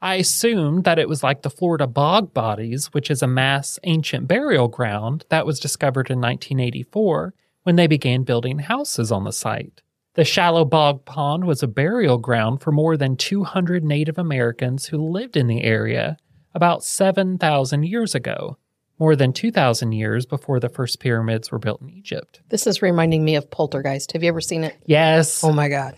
I 0.00 0.14
assumed 0.14 0.84
that 0.84 1.00
it 1.00 1.08
was 1.08 1.24
like 1.24 1.42
the 1.42 1.50
Florida 1.50 1.88
bog 1.88 2.32
bodies, 2.32 2.86
which 2.94 3.10
is 3.10 3.20
a 3.20 3.26
mass 3.26 3.80
ancient 3.82 4.28
burial 4.28 4.68
ground 4.68 5.24
that 5.28 5.44
was 5.44 5.58
discovered 5.58 6.08
in 6.08 6.20
1984 6.20 7.34
when 7.64 7.74
they 7.74 7.88
began 7.88 8.22
building 8.22 8.60
houses 8.60 9.10
on 9.10 9.24
the 9.24 9.32
site. 9.32 9.82
The 10.14 10.24
shallow 10.24 10.64
bog 10.64 11.04
pond 11.04 11.46
was 11.46 11.64
a 11.64 11.68
burial 11.68 12.18
ground 12.18 12.60
for 12.60 12.70
more 12.70 12.96
than 12.96 13.16
200 13.16 13.82
Native 13.82 14.18
Americans 14.18 14.86
who 14.86 14.98
lived 14.98 15.36
in 15.36 15.48
the 15.48 15.64
area 15.64 16.16
about 16.54 16.84
7,000 16.84 17.82
years 17.82 18.14
ago 18.14 18.56
more 18.98 19.14
than 19.16 19.32
2,000 19.32 19.92
years 19.92 20.26
before 20.26 20.58
the 20.60 20.68
first 20.68 20.98
pyramids 21.00 21.50
were 21.52 21.58
built 21.58 21.80
in 21.80 21.90
Egypt. 21.90 22.40
This 22.48 22.66
is 22.66 22.82
reminding 22.82 23.24
me 23.24 23.36
of 23.36 23.50
Poltergeist. 23.50 24.12
Have 24.12 24.22
you 24.22 24.28
ever 24.28 24.40
seen 24.40 24.64
it? 24.64 24.76
Yes, 24.86 25.42
Oh 25.44 25.52
my 25.52 25.68
God. 25.68 25.94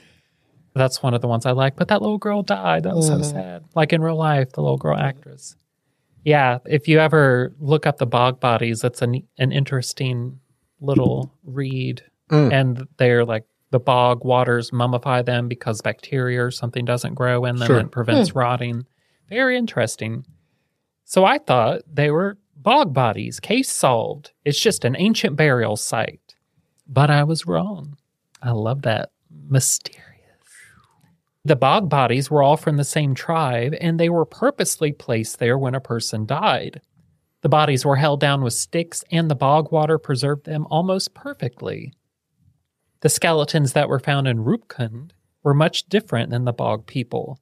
that's 0.75 1.03
one 1.03 1.15
of 1.15 1.21
the 1.21 1.29
ones 1.29 1.47
I 1.47 1.53
like. 1.53 1.77
But 1.77 1.89
that 1.89 2.03
little 2.03 2.19
girl 2.19 2.43
died. 2.43 2.83
That 2.85 2.95
was 2.95 3.07
so 3.07 3.23
sad. 3.23 3.65
Like 3.75 3.93
in 3.93 4.03
real 4.03 4.17
life, 4.17 4.53
the 4.53 4.61
little 4.63 4.77
girl 4.77 4.97
actress. 4.97 5.57
Yeah, 6.25 6.59
if 6.67 6.87
you 6.89 6.99
ever 6.99 7.55
look 7.59 7.87
up 7.87 7.97
the 7.97 8.07
bog 8.07 8.41
bodies, 8.41 8.85
it's 8.85 9.01
an 9.01 9.23
an 9.39 9.53
interesting 9.53 10.39
little 10.81 11.35
read. 11.45 12.03
Mm. 12.31 12.53
And 12.53 12.89
they're 12.99 13.25
like 13.25 13.45
the 13.71 13.81
bog 13.81 14.25
waters 14.25 14.71
mummify 14.71 15.25
them 15.25 15.49
because 15.49 15.81
bacteria 15.81 16.45
or 16.45 16.51
something 16.51 16.85
doesn't 16.85 17.15
grow 17.15 17.45
in 17.47 17.57
them 17.57 17.67
Sure. 17.67 17.79
and 17.79 17.91
prevents 17.91 18.35
rotting. 18.35 18.85
Very 19.31 19.57
interesting. 19.57 20.27
So 21.05 21.25
I 21.25 21.39
thought 21.39 21.83
they 21.91 22.11
were 22.11 22.37
bog 22.63 22.93
bodies. 22.93 23.41
Case 23.41 23.71
solved. 23.71 24.33
It's 24.45 24.61
just 24.61 24.85
an 24.85 24.97
ancient 24.99 25.37
burial 25.37 25.77
site. 25.77 26.35
But 26.87 27.11
I 27.11 27.25
was 27.25 27.47
wrong. 27.47 27.97
I 28.43 28.51
love 28.51 28.83
that. 28.83 29.11
Mysterious. 29.49 30.05
The 31.45 31.57
bog 31.57 31.89
bodies 31.89 32.31
were 32.31 32.43
all 32.43 32.57
from 32.57 32.77
the 32.77 32.85
same 32.85 33.15
tribe, 33.15 33.75
and 33.81 33.99
they 33.99 34.11
were 34.11 34.27
purposely 34.27 34.93
placed 34.93 35.39
there 35.39 35.57
when 35.57 35.75
a 35.75 35.81
person 35.81 36.27
died. 36.27 36.83
The 37.43 37.49
bodies 37.49 37.87
were 37.87 37.97
held 37.97 38.21
down 38.21 38.43
with 38.43 38.53
sticks, 38.53 39.03
and 39.11 39.31
the 39.31 39.35
bog 39.35 39.73
water 39.73 39.99
preserved 39.99 40.45
them 40.45 40.67
almost 40.71 41.15
perfectly. 41.15 41.95
The 43.01 43.09
skeletons 43.09 43.73
that 43.73 43.89
were 43.89 43.99
found 43.99 44.29
in 44.29 44.45
Rupkund 44.45 45.13
were 45.43 45.55
much 45.55 45.89
different 45.89 46.29
than 46.29 46.45
the 46.45 46.53
bog 46.53 46.87
people. 46.87 47.41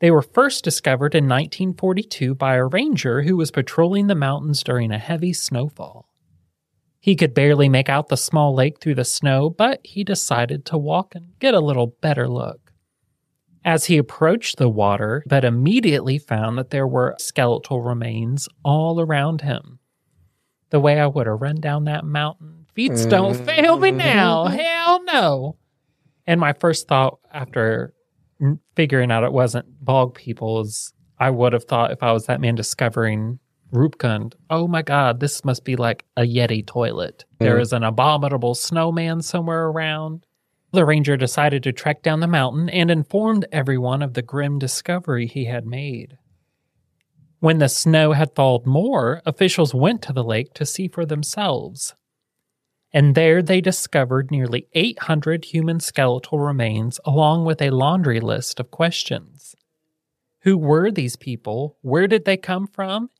They 0.00 0.10
were 0.10 0.22
first 0.22 0.64
discovered 0.64 1.14
in 1.14 1.24
1942 1.24 2.34
by 2.34 2.56
a 2.56 2.66
ranger 2.66 3.22
who 3.22 3.36
was 3.36 3.50
patrolling 3.50 4.06
the 4.06 4.14
mountains 4.14 4.62
during 4.62 4.90
a 4.90 4.98
heavy 4.98 5.32
snowfall. 5.32 6.08
He 7.00 7.16
could 7.16 7.34
barely 7.34 7.68
make 7.68 7.88
out 7.88 8.08
the 8.08 8.16
small 8.16 8.54
lake 8.54 8.80
through 8.80 8.96
the 8.96 9.04
snow, 9.04 9.50
but 9.50 9.80
he 9.84 10.04
decided 10.04 10.64
to 10.66 10.78
walk 10.78 11.14
and 11.14 11.38
get 11.38 11.54
a 11.54 11.60
little 11.60 11.94
better 12.00 12.28
look. 12.28 12.72
As 13.64 13.86
he 13.86 13.96
approached 13.96 14.58
the 14.58 14.68
water, 14.68 15.22
but 15.26 15.44
immediately 15.44 16.18
found 16.18 16.58
that 16.58 16.70
there 16.70 16.86
were 16.86 17.14
skeletal 17.18 17.80
remains 17.80 18.48
all 18.62 19.00
around 19.00 19.40
him. 19.40 19.78
The 20.70 20.80
way 20.80 20.98
I 20.98 21.06
would 21.06 21.26
have 21.26 21.40
run 21.40 21.60
down 21.60 21.84
that 21.84 22.04
mountain, 22.04 22.66
feet 22.74 22.92
don't 23.08 23.34
fail 23.34 23.78
me 23.78 23.90
mm. 23.90 23.96
now. 23.96 24.46
Hell 24.46 25.04
no. 25.04 25.56
And 26.26 26.40
my 26.40 26.52
first 26.52 26.88
thought 26.88 27.20
after 27.32 27.93
figuring 28.76 29.10
out 29.10 29.24
it 29.24 29.32
wasn't 29.32 29.84
bog 29.84 30.14
people 30.14 30.60
is 30.60 30.92
I 31.18 31.30
would 31.30 31.52
have 31.52 31.64
thought 31.64 31.92
if 31.92 32.02
I 32.02 32.12
was 32.12 32.26
that 32.26 32.40
man 32.40 32.54
discovering 32.54 33.38
Rupkund, 33.72 34.34
oh 34.50 34.68
my 34.68 34.82
God, 34.82 35.20
this 35.20 35.44
must 35.44 35.64
be 35.64 35.76
like 35.76 36.04
a 36.16 36.22
Yeti 36.22 36.64
toilet. 36.64 37.24
There 37.38 37.58
is 37.58 37.72
an 37.72 37.82
abominable 37.82 38.54
snowman 38.54 39.20
somewhere 39.22 39.66
around. 39.66 40.26
The 40.72 40.84
ranger 40.84 41.16
decided 41.16 41.62
to 41.64 41.72
trek 41.72 42.02
down 42.02 42.20
the 42.20 42.26
mountain 42.26 42.68
and 42.68 42.90
informed 42.90 43.46
everyone 43.52 44.02
of 44.02 44.14
the 44.14 44.22
grim 44.22 44.58
discovery 44.58 45.26
he 45.26 45.44
had 45.44 45.66
made. 45.66 46.18
When 47.40 47.58
the 47.58 47.68
snow 47.68 48.12
had 48.12 48.34
thawed 48.34 48.64
more, 48.64 49.20
officials 49.26 49.74
went 49.74 50.02
to 50.02 50.12
the 50.12 50.24
lake 50.24 50.54
to 50.54 50.64
see 50.64 50.88
for 50.88 51.04
themselves. 51.04 51.94
And 52.94 53.16
there 53.16 53.42
they 53.42 53.60
discovered 53.60 54.30
nearly 54.30 54.68
800 54.72 55.46
human 55.46 55.80
skeletal 55.80 56.38
remains, 56.38 57.00
along 57.04 57.44
with 57.44 57.60
a 57.60 57.70
laundry 57.70 58.20
list 58.20 58.60
of 58.60 58.70
questions. 58.70 59.56
Who 60.42 60.56
were 60.56 60.92
these 60.92 61.16
people? 61.16 61.76
Where 61.82 62.06
did 62.06 62.24
they 62.24 62.36
come 62.36 62.68
from? 62.68 63.10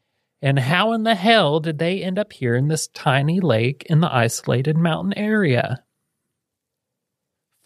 And 0.41 0.61
how 0.61 0.93
in 0.93 1.03
the 1.03 1.16
hell 1.16 1.59
did 1.59 1.79
they 1.79 2.05
end 2.05 2.20
up 2.20 2.33
here 2.35 2.55
in 2.55 2.68
this 2.68 2.87
tiny 2.87 3.41
lake 3.41 3.85
in 3.91 4.01
the 4.01 4.14
isolated 4.14 4.77
mountain 4.77 5.18
area? 5.18 5.83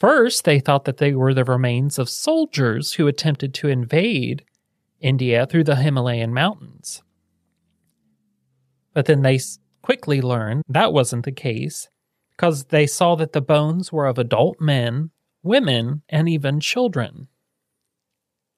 First, 0.01 0.45
they 0.45 0.61
thought 0.61 0.87
that 0.87 0.97
they 0.97 1.13
were 1.13 1.35
the 1.35 1.45
remains 1.45 1.99
of 1.99 2.09
soldiers 2.09 2.95
who 2.95 3.07
attempted 3.07 3.53
to 3.55 3.69
invade 3.69 4.45
India 4.99 5.45
through 5.45 5.65
the 5.65 5.77
Himalayan 5.77 6.33
mountains. 6.33 7.03
But 8.95 9.05
then 9.05 9.21
they 9.21 9.41
quickly 9.83 10.23
learned 10.23 10.63
that 10.69 10.95
wasn't 10.95 11.27
the 11.27 11.33
case 11.33 11.89
because 12.39 12.67
they 12.67 12.87
saw 12.87 13.17
that 13.17 13.33
the 13.33 13.41
bones 13.41 13.93
were 13.93 14.07
of 14.07 14.17
adult 14.17 14.61
men, 14.61 15.11
women, 15.43 16.03
and 16.09 16.29
even 16.29 16.61
children. 16.61 17.27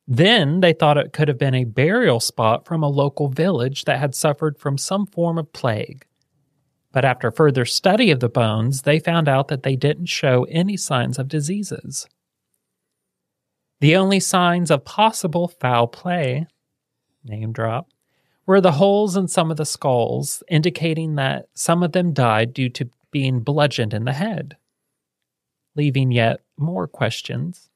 Then 0.07 0.61
they 0.61 0.75
thought 0.75 0.99
it 0.99 1.15
could 1.15 1.29
have 1.29 1.39
been 1.39 1.55
a 1.55 1.65
burial 1.65 2.21
spot 2.21 2.67
from 2.67 2.83
a 2.83 2.89
local 2.89 3.29
village 3.29 3.85
that 3.85 3.99
had 3.99 4.15
suffered 4.15 4.59
from 4.59 4.77
some 4.77 5.07
form 5.07 5.39
of 5.39 5.53
plague. 5.55 6.05
But 6.93 7.07
after 7.07 7.31
further 7.31 7.65
study 7.65 8.11
of 8.11 8.21
the 8.21 8.29
bones, 8.29 8.83
they 8.83 8.99
found 8.99 9.29
out 9.29 9.49
that 9.49 9.63
they 9.63 9.77
didn't 9.77 10.07
show 10.07 10.45
any 10.51 10.77
signs 10.77 11.19
of 11.19 11.29
diseases. 11.29 12.07
The 13.81 13.97
only 13.97 14.21
signs 14.21 14.71
of 14.71 14.85
possible 14.85 15.49
foul 15.49 15.87
play, 15.87 16.47
name 17.25 17.53
drop, 17.53 17.89
were 18.45 18.61
the 18.61 18.73
holes 18.73 19.17
in 19.17 19.29
some 19.29 19.51
of 19.51 19.57
the 19.57 19.65
skulls, 19.65 20.43
indicating 20.51 21.15
that 21.15 21.47
some 21.55 21.83
of 21.83 21.93
them 21.93 22.13
died 22.13 22.53
due 22.53 22.69
to 22.71 22.91
being 23.11 23.41
bludgeoned 23.41 23.95
in 23.95 24.05
the 24.05 24.13
head, 24.13 24.57
leaving 25.77 26.11
yet 26.13 26.41
more 26.59 26.87
questions. 26.87 27.69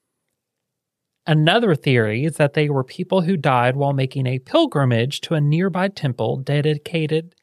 Another 1.27 1.75
theory 1.75 2.25
is 2.25 2.37
that 2.37 2.53
they 2.53 2.69
were 2.69 2.83
people 2.83 3.21
who 3.21 3.35
died 3.37 3.75
while 3.75 3.93
making 3.93 4.27
a 4.27 4.39
pilgrimage 4.39 5.21
to 5.21 5.33
a 5.33 5.41
nearby 5.41 5.87
temple 5.87 6.37
dedicated 6.37 7.35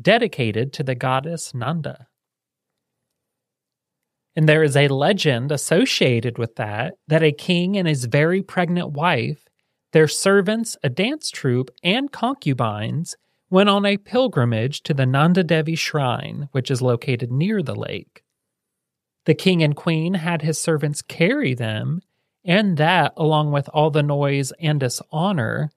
dedicated 0.00 0.72
to 0.72 0.82
the 0.82 0.94
goddess 0.94 1.54
Nanda. 1.54 2.06
And 4.36 4.48
there 4.48 4.62
is 4.62 4.76
a 4.76 4.88
legend 4.88 5.50
associated 5.50 6.38
with 6.38 6.56
that 6.56 6.94
that 7.08 7.22
a 7.22 7.32
king 7.32 7.76
and 7.76 7.88
his 7.88 8.04
very 8.04 8.42
pregnant 8.42 8.92
wife 8.92 9.44
Their 9.92 10.08
servants, 10.08 10.76
a 10.82 10.88
dance 10.88 11.30
troupe, 11.30 11.70
and 11.82 12.12
concubines 12.12 13.16
went 13.50 13.68
on 13.68 13.86
a 13.86 13.96
pilgrimage 13.96 14.82
to 14.82 14.94
the 14.94 15.06
Nanda 15.06 15.42
Devi 15.42 15.74
shrine, 15.74 16.48
which 16.52 16.70
is 16.70 16.82
located 16.82 17.30
near 17.30 17.62
the 17.62 17.74
lake. 17.74 18.22
The 19.24 19.34
king 19.34 19.62
and 19.62 19.76
queen 19.76 20.14
had 20.14 20.42
his 20.42 20.58
servants 20.58 21.02
carry 21.02 21.54
them, 21.54 22.00
and 22.44 22.76
that, 22.78 23.12
along 23.16 23.52
with 23.52 23.68
all 23.74 23.90
the 23.90 24.02
noise 24.02 24.52
and 24.60 24.80
dishonor 24.80 25.70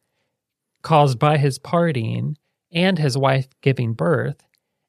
caused 0.82 1.20
by 1.20 1.38
his 1.38 1.60
partying 1.60 2.36
and 2.72 2.98
his 2.98 3.18
wife 3.18 3.48
giving 3.62 3.94
birth, 3.94 4.42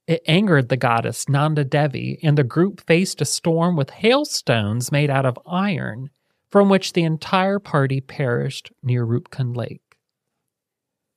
it 0.06 0.22
angered 0.26 0.68
the 0.68 0.76
goddess 0.76 1.28
Nanda 1.28 1.64
Devi, 1.64 2.18
and 2.22 2.36
the 2.36 2.44
group 2.44 2.80
faced 2.86 3.20
a 3.20 3.24
storm 3.24 3.76
with 3.76 3.90
hailstones 3.90 4.90
made 4.90 5.10
out 5.10 5.26
of 5.26 5.38
iron, 5.46 6.10
from 6.50 6.68
which 6.68 6.92
the 6.92 7.04
entire 7.04 7.58
party 7.58 8.00
perished 8.00 8.72
near 8.82 9.06
Rupkund 9.06 9.56
Lake. 9.56 9.81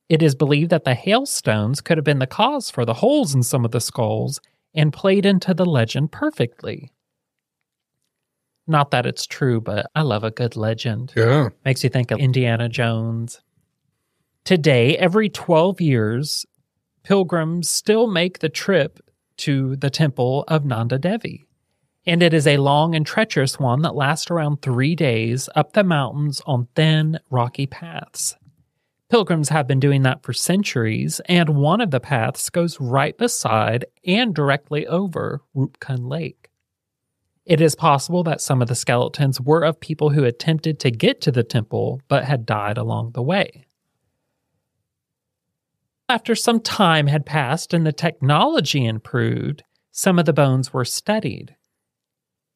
It 0.08 0.22
is 0.22 0.34
believed 0.34 0.70
that 0.70 0.84
the 0.84 0.94
hailstones 0.94 1.80
could 1.80 1.98
have 1.98 2.04
been 2.04 2.20
the 2.20 2.26
cause 2.26 2.70
for 2.70 2.84
the 2.84 2.94
holes 2.94 3.34
in 3.34 3.42
some 3.42 3.64
of 3.64 3.72
the 3.72 3.80
skulls 3.80 4.40
and 4.74 4.92
played 4.92 5.26
into 5.26 5.52
the 5.52 5.66
legend 5.66 6.12
perfectly. 6.12 6.92
Not 8.68 8.90
that 8.90 9.06
it's 9.06 9.26
true, 9.26 9.60
but 9.60 9.86
I 9.94 10.02
love 10.02 10.24
a 10.24 10.30
good 10.30 10.56
legend. 10.56 11.12
Yeah. 11.16 11.50
Makes 11.64 11.84
you 11.84 11.90
think 11.90 12.10
of 12.10 12.18
Indiana 12.18 12.68
Jones. 12.68 13.40
Today, 14.44 14.96
every 14.96 15.28
12 15.28 15.80
years, 15.80 16.46
pilgrims 17.02 17.68
still 17.68 18.06
make 18.06 18.38
the 18.38 18.48
trip 18.48 19.00
to 19.38 19.76
the 19.76 19.90
temple 19.90 20.44
of 20.48 20.64
Nanda 20.64 20.98
Devi. 20.98 21.46
And 22.06 22.22
it 22.22 22.32
is 22.32 22.46
a 22.46 22.58
long 22.58 22.94
and 22.94 23.04
treacherous 23.04 23.58
one 23.58 23.82
that 23.82 23.96
lasts 23.96 24.30
around 24.30 24.62
three 24.62 24.94
days 24.94 25.48
up 25.56 25.72
the 25.72 25.82
mountains 25.82 26.40
on 26.46 26.68
thin, 26.76 27.18
rocky 27.30 27.66
paths. 27.66 28.36
Pilgrims 29.08 29.50
have 29.50 29.68
been 29.68 29.78
doing 29.78 30.02
that 30.02 30.24
for 30.24 30.32
centuries, 30.32 31.20
and 31.26 31.50
one 31.50 31.80
of 31.80 31.92
the 31.92 32.00
paths 32.00 32.50
goes 32.50 32.80
right 32.80 33.16
beside 33.16 33.84
and 34.04 34.34
directly 34.34 34.84
over 34.86 35.42
Rupkund 35.54 36.10
Lake. 36.10 36.50
It 37.44 37.60
is 37.60 37.76
possible 37.76 38.24
that 38.24 38.40
some 38.40 38.60
of 38.60 38.66
the 38.66 38.74
skeletons 38.74 39.40
were 39.40 39.62
of 39.62 39.78
people 39.78 40.10
who 40.10 40.24
attempted 40.24 40.80
to 40.80 40.90
get 40.90 41.20
to 41.20 41.30
the 41.30 41.44
temple 41.44 42.00
but 42.08 42.24
had 42.24 42.44
died 42.44 42.76
along 42.76 43.12
the 43.12 43.22
way. 43.22 43.66
After 46.08 46.34
some 46.34 46.60
time 46.60 47.06
had 47.06 47.24
passed 47.24 47.72
and 47.72 47.86
the 47.86 47.92
technology 47.92 48.84
improved, 48.84 49.62
some 49.92 50.18
of 50.18 50.26
the 50.26 50.32
bones 50.32 50.72
were 50.72 50.84
studied. 50.84 51.54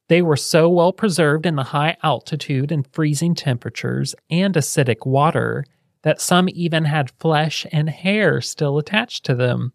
They 0.08 0.22
were 0.22 0.36
so 0.36 0.68
well 0.68 0.92
preserved 0.92 1.46
in 1.46 1.54
the 1.54 1.62
high 1.62 1.96
altitude 2.02 2.72
and 2.72 2.86
freezing 2.92 3.36
temperatures 3.36 4.16
and 4.28 4.54
acidic 4.54 5.06
water 5.06 5.64
that 6.02 6.20
some 6.20 6.48
even 6.50 6.84
had 6.84 7.10
flesh 7.18 7.66
and 7.72 7.88
hair 7.90 8.40
still 8.40 8.78
attached 8.78 9.24
to 9.26 9.34
them. 9.34 9.72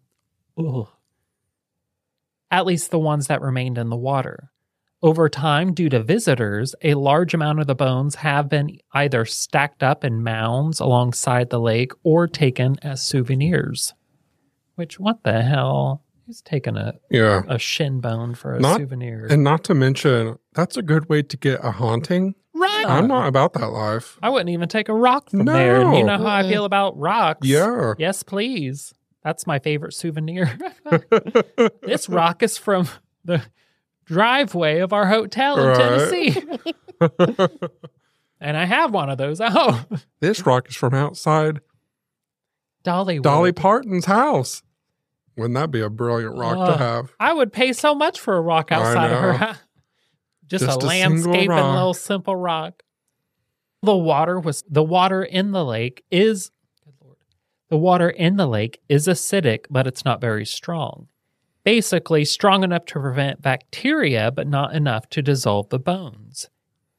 Ugh. 0.58 0.88
At 2.50 2.66
least 2.66 2.90
the 2.90 2.98
ones 2.98 3.26
that 3.26 3.42
remained 3.42 3.78
in 3.78 3.90
the 3.90 3.96
water. 3.96 4.50
Over 5.02 5.28
time, 5.28 5.74
due 5.74 5.88
to 5.90 6.02
visitors, 6.02 6.74
a 6.82 6.94
large 6.94 7.34
amount 7.34 7.60
of 7.60 7.66
the 7.66 7.74
bones 7.74 8.16
have 8.16 8.48
been 8.48 8.78
either 8.92 9.24
stacked 9.24 9.82
up 9.82 10.04
in 10.04 10.22
mounds 10.22 10.80
alongside 10.80 11.50
the 11.50 11.60
lake 11.60 11.92
or 12.02 12.26
taken 12.26 12.76
as 12.82 13.02
souvenirs. 13.02 13.92
Which, 14.74 14.98
what 14.98 15.22
the 15.22 15.42
hell? 15.42 16.02
Who's 16.26 16.40
taking 16.42 16.76
a, 16.76 16.94
Yeah. 17.10 17.42
a 17.46 17.58
shin 17.58 18.00
bone 18.00 18.34
for 18.34 18.54
a 18.54 18.60
Not- 18.60 18.78
souvenir? 18.80 19.26
And 19.30 19.44
not 19.44 19.62
to 19.64 19.74
mention, 19.74 20.38
that's 20.54 20.76
a 20.76 20.82
good 20.82 21.08
way 21.08 21.22
to 21.22 21.36
get 21.36 21.60
a 21.62 21.72
haunting. 21.72 22.34
Right. 22.58 22.84
I'm 22.86 23.08
not 23.08 23.26
about 23.28 23.52
that 23.54 23.68
life. 23.68 24.18
I 24.22 24.30
wouldn't 24.30 24.50
even 24.50 24.68
take 24.68 24.88
a 24.88 24.94
rock 24.94 25.30
from 25.30 25.44
there. 25.44 25.80
And 25.80 25.96
you 25.96 26.04
know 26.04 26.18
how 26.18 26.26
I 26.26 26.42
feel 26.42 26.64
about 26.64 26.98
rocks. 26.98 27.46
Yeah. 27.46 27.94
Yes, 27.98 28.22
please. 28.22 28.92
That's 29.22 29.46
my 29.46 29.58
favorite 29.58 29.92
souvenir. 29.92 30.56
this 31.82 32.08
rock 32.08 32.42
is 32.42 32.58
from 32.58 32.88
the 33.24 33.42
driveway 34.04 34.78
of 34.78 34.92
our 34.92 35.06
hotel 35.06 35.58
in 35.58 35.66
Right. 35.66 35.76
Tennessee. 35.76 36.42
and 38.40 38.56
I 38.56 38.64
have 38.64 38.92
one 38.92 39.10
of 39.10 39.18
those. 39.18 39.40
Oh, 39.42 39.84
this 40.20 40.46
rock 40.46 40.68
is 40.68 40.76
from 40.76 40.94
outside 40.94 41.60
Dollywood. 42.84 43.22
Dolly 43.22 43.52
Parton's 43.52 44.04
house. 44.04 44.62
Wouldn't 45.36 45.54
that 45.54 45.70
be 45.70 45.80
a 45.80 45.90
brilliant 45.90 46.36
rock 46.38 46.66
to 46.70 46.76
have? 46.78 47.12
I 47.20 47.32
would 47.34 47.52
pay 47.52 47.72
so 47.74 47.94
much 47.94 48.18
for 48.20 48.36
a 48.36 48.40
rock 48.40 48.72
outside 48.72 49.10
of 49.10 49.20
her 49.20 49.32
house. 49.34 49.58
Just, 50.48 50.64
Just 50.64 50.82
a 50.82 50.84
a 50.84 50.86
landscape 50.86 51.50
and 51.50 51.74
little 51.74 51.94
simple 51.94 52.36
rock. 52.36 52.82
The 53.82 53.96
water 53.96 54.38
was 54.40 54.64
the 54.68 54.82
water 54.82 55.22
in 55.22 55.52
the 55.52 55.64
lake 55.64 56.04
is 56.10 56.50
good 56.84 56.94
lord. 57.02 57.16
The 57.68 57.76
water 57.76 58.10
in 58.10 58.36
the 58.36 58.46
lake 58.46 58.80
is 58.88 59.06
acidic, 59.06 59.66
but 59.70 59.86
it's 59.86 60.04
not 60.04 60.20
very 60.20 60.46
strong. 60.46 61.08
Basically, 61.64 62.24
strong 62.24 62.62
enough 62.62 62.84
to 62.86 63.00
prevent 63.00 63.42
bacteria, 63.42 64.30
but 64.30 64.46
not 64.46 64.72
enough 64.74 65.08
to 65.10 65.22
dissolve 65.22 65.68
the 65.68 65.80
bones. 65.80 66.48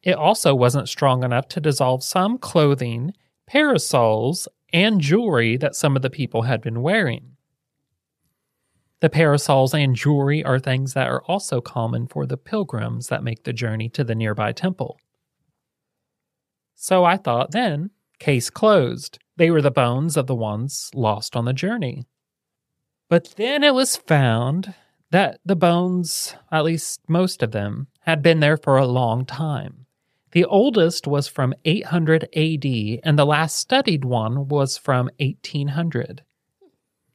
It 0.04 0.16
also 0.16 0.54
wasn't 0.54 0.90
strong 0.90 1.24
enough 1.24 1.48
to 1.50 1.62
dissolve 1.62 2.04
some 2.04 2.38
clothing, 2.38 3.14
parasols, 3.46 4.48
and 4.74 5.00
jewelry 5.00 5.56
that 5.58 5.76
some 5.76 5.96
of 5.96 6.02
the 6.02 6.10
people 6.10 6.42
had 6.44 6.62
been 6.62 6.82
wearing. 6.82 7.37
The 9.00 9.10
parasols 9.10 9.76
and 9.76 9.96
jewelry 9.96 10.44
are 10.44 10.58
things 10.58 10.94
that 10.94 11.08
are 11.08 11.24
also 11.24 11.62
common 11.62 12.08
for 12.08 12.26
the 12.26 12.38
pilgrims 12.38 13.08
that 13.10 13.24
make 13.24 13.44
the 13.44 13.54
journey 13.54 13.90
to 13.90 14.04
the 14.04 14.16
nearby 14.16 14.54
temple. 14.54 15.00
So 16.74 17.06
I 17.06 17.18
thought 17.18 17.52
then, 17.52 17.92
case 18.20 18.50
closed. 18.50 19.20
They 19.36 19.52
were 19.52 19.62
the 19.62 19.72
bones 19.72 20.18
of 20.18 20.26
the 20.26 20.36
ones 20.36 20.90
lost 20.96 21.36
on 21.36 21.46
the 21.46 21.54
journey. 21.54 22.08
But 23.10 23.36
then 23.38 23.64
it 23.64 23.74
was 23.74 23.96
found 23.96 24.74
that 25.12 25.40
the 25.46 25.56
bones, 25.56 26.36
at 26.52 26.66
least 26.66 27.02
most 27.08 27.44
of 27.44 27.52
them, 27.52 27.88
had 28.02 28.22
been 28.22 28.40
there 28.40 28.58
for 28.58 28.78
a 28.78 28.86
long 28.86 29.26
time. 29.26 29.86
The 30.32 30.44
oldest 30.46 31.08
was 31.08 31.28
from 31.28 31.54
800 31.66 32.24
AD, 32.36 32.66
and 33.04 33.18
the 33.18 33.26
last 33.26 33.58
studied 33.58 34.04
one 34.04 34.48
was 34.48 34.78
from 34.78 35.10
1800. 35.20 36.24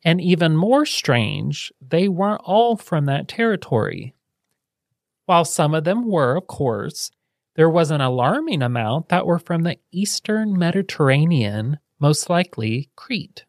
And 0.05 0.21
even 0.21 0.57
more 0.57 0.85
strange, 0.85 1.73
they 1.81 2.09
weren't 2.09 2.43
all 2.45 2.77
from 2.77 3.07
that 3.07 3.29
territory. 3.29 4.15
While 5.27 5.45
some 5.45 5.75
of 5.75 5.85
them 5.85 6.09
were, 6.09 6.37
of 6.37 6.47
course, 6.49 7.11
there 7.55 7.71
was 7.71 7.91
an 7.91 8.01
alarming 8.01 8.63
amount 8.63 9.09
that 9.11 9.27
were 9.27 9.39
from 9.39 9.63
the 9.63 9.79
eastern 9.93 10.59
Mediterranean, 10.59 11.79
most 12.01 12.29
likely 12.29 12.91
Crete, 12.97 13.45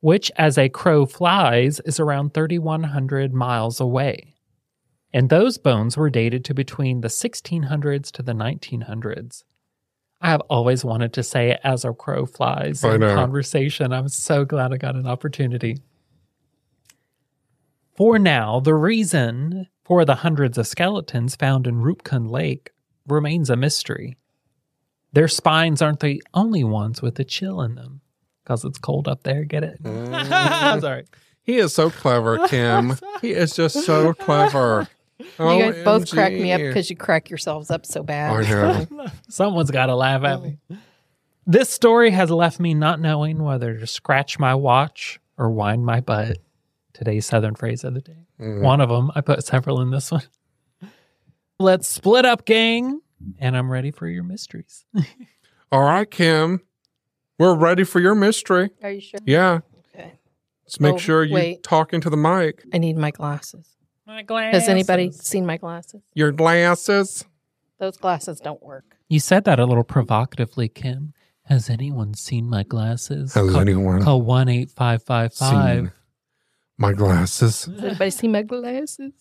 which, 0.00 0.30
as 0.36 0.58
a 0.58 0.68
crow 0.68 1.06
flies, 1.06 1.80
is 1.80 1.98
around 1.98 2.34
3,100 2.34 3.32
miles 3.32 3.80
away. 3.80 4.34
And 5.14 5.30
those 5.30 5.58
bones 5.58 5.96
were 5.96 6.10
dated 6.10 6.44
to 6.46 6.54
between 6.54 7.00
the 7.00 7.08
1600s 7.08 8.10
to 8.10 8.22
the 8.22 8.32
1900s. 8.32 9.44
I 10.24 10.30
have 10.30 10.40
always 10.48 10.86
wanted 10.86 11.12
to 11.12 11.22
say 11.22 11.50
it 11.50 11.60
as 11.64 11.84
a 11.84 11.92
crow 11.92 12.24
flies 12.24 12.82
in 12.82 13.02
conversation. 13.02 13.92
I'm 13.92 14.08
so 14.08 14.46
glad 14.46 14.72
I 14.72 14.78
got 14.78 14.96
an 14.96 15.06
opportunity. 15.06 15.76
For 17.94 18.18
now, 18.18 18.58
the 18.58 18.72
reason 18.72 19.68
for 19.84 20.06
the 20.06 20.14
hundreds 20.14 20.56
of 20.56 20.66
skeletons 20.66 21.36
found 21.36 21.66
in 21.66 21.82
Rupkund 21.82 22.30
Lake 22.30 22.70
remains 23.06 23.50
a 23.50 23.56
mystery. 23.56 24.16
Their 25.12 25.28
spines 25.28 25.82
aren't 25.82 26.00
the 26.00 26.22
only 26.32 26.64
ones 26.64 27.02
with 27.02 27.20
a 27.20 27.24
chill 27.24 27.60
in 27.60 27.74
them 27.74 28.00
because 28.42 28.64
it's 28.64 28.78
cold 28.78 29.06
up 29.06 29.24
there. 29.24 29.44
Get 29.44 29.62
it? 29.62 29.78
I'm 29.84 29.92
mm. 29.92 30.80
sorry. 30.80 31.04
He 31.42 31.58
is 31.58 31.74
so 31.74 31.90
clever, 31.90 32.48
Kim. 32.48 32.96
he 33.20 33.32
is 33.32 33.54
just 33.54 33.84
so 33.84 34.14
clever. 34.14 34.88
You 35.18 35.26
guys 35.38 35.84
both 35.84 36.10
crack 36.10 36.32
me 36.32 36.52
up 36.52 36.60
because 36.60 36.90
you 36.90 36.96
crack 36.96 37.30
yourselves 37.30 37.70
up 37.70 37.86
so 37.86 38.02
bad. 38.02 38.32
I 38.32 38.86
know. 38.90 39.06
Someone's 39.28 39.70
got 39.70 39.86
to 39.86 39.94
laugh 39.94 40.24
at 40.24 40.42
me. 40.42 40.58
This 41.46 41.70
story 41.70 42.10
has 42.10 42.30
left 42.30 42.58
me 42.58 42.74
not 42.74 43.00
knowing 43.00 43.42
whether 43.42 43.78
to 43.78 43.86
scratch 43.86 44.38
my 44.38 44.54
watch 44.54 45.20
or 45.38 45.50
wind 45.50 45.84
my 45.86 46.00
butt. 46.00 46.38
Today's 46.94 47.26
Southern 47.26 47.54
phrase 47.54 47.84
of 47.84 47.94
the 47.94 48.00
day. 48.00 48.26
Mhm. 48.40 48.62
One 48.62 48.80
of 48.80 48.88
them. 48.88 49.10
I 49.14 49.20
put 49.20 49.44
several 49.44 49.80
in 49.80 49.90
this 49.90 50.10
one. 50.10 50.22
Let's 51.58 51.86
split 51.88 52.24
up, 52.24 52.44
gang. 52.44 53.00
And 53.38 53.56
I'm 53.56 53.70
ready 53.70 53.90
for 53.90 54.08
your 54.08 54.22
mysteries. 54.24 54.84
All 55.72 55.82
right, 55.82 56.10
Kim. 56.10 56.60
We're 57.38 57.54
ready 57.54 57.84
for 57.84 58.00
your 58.00 58.14
mystery. 58.14 58.70
Are 58.82 58.90
you 58.90 59.00
sure? 59.00 59.20
Yeah. 59.24 59.60
Okay. 59.94 60.18
Just 60.66 60.80
make 60.80 60.94
Oh, 60.94 60.98
sure 60.98 61.24
you 61.24 61.34
wait. 61.34 61.62
talk 61.62 61.92
into 61.92 62.10
the 62.10 62.16
mic. 62.16 62.64
I 62.72 62.78
need 62.78 62.96
my 62.96 63.10
glasses. 63.10 63.73
My 64.06 64.22
glasses. 64.22 64.62
Has 64.62 64.68
anybody 64.68 65.10
seen 65.12 65.46
my 65.46 65.56
glasses? 65.56 66.02
Your 66.14 66.30
glasses. 66.32 67.24
Those 67.78 67.96
glasses 67.96 68.38
don't 68.40 68.62
work. 68.62 68.96
You 69.08 69.18
said 69.20 69.44
that 69.44 69.58
a 69.58 69.64
little 69.66 69.84
provocatively, 69.84 70.68
Kim. 70.68 71.14
Has 71.46 71.68
anyone 71.68 72.14
seen 72.14 72.48
my 72.48 72.62
glasses? 72.62 73.34
Has 73.34 73.50
call, 73.50 73.60
anyone 73.60 74.02
Call 74.02 74.22
one 74.22 74.48
eight 74.48 74.70
five 74.70 75.02
five 75.02 75.32
seen 75.34 75.92
my 76.78 76.92
glasses? 76.92 77.64
Has 77.66 77.84
anybody 77.84 78.10
seen 78.10 78.32
my 78.32 78.42
glasses? 78.42 79.12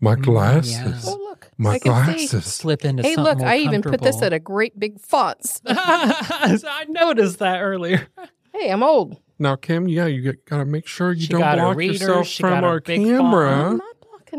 My 0.00 0.16
Mm, 0.16 0.22
glasses. 0.24 0.72
yeah. 0.72 1.12
Oh, 1.12 1.16
look. 1.16 1.50
My 1.58 1.74
I 1.74 1.78
can 1.78 2.04
see. 2.06 2.26
glasses. 2.28 2.44
Slip 2.54 2.84
into 2.84 3.02
Hey, 3.04 3.16
look, 3.16 3.38
more 3.38 3.48
I 3.48 3.58
even 3.58 3.82
put 3.82 4.00
this 4.00 4.16
comfortable. 4.16 4.24
at 4.26 4.32
a 4.32 4.38
great 4.40 4.78
big 4.78 5.00
font. 5.00 5.60
I 5.66 6.86
noticed 6.88 7.38
that 7.38 7.60
earlier. 7.60 8.08
Hey, 8.52 8.70
I'm 8.70 8.82
old. 8.82 9.20
Now, 9.38 9.56
Kim, 9.56 9.88
yeah, 9.88 10.06
you 10.06 10.32
got 10.32 10.58
to 10.58 10.64
make 10.64 10.86
sure 10.86 11.12
you 11.12 11.22
She 11.22 11.28
don't 11.28 11.40
block 11.40 11.80
yourself 11.80 12.26
she 12.28 12.42
from 12.42 12.50
got 12.50 12.64
a 12.64 12.66
our 12.66 12.80
big 12.80 13.00
I'm 13.00 13.06
camera. 13.06 13.80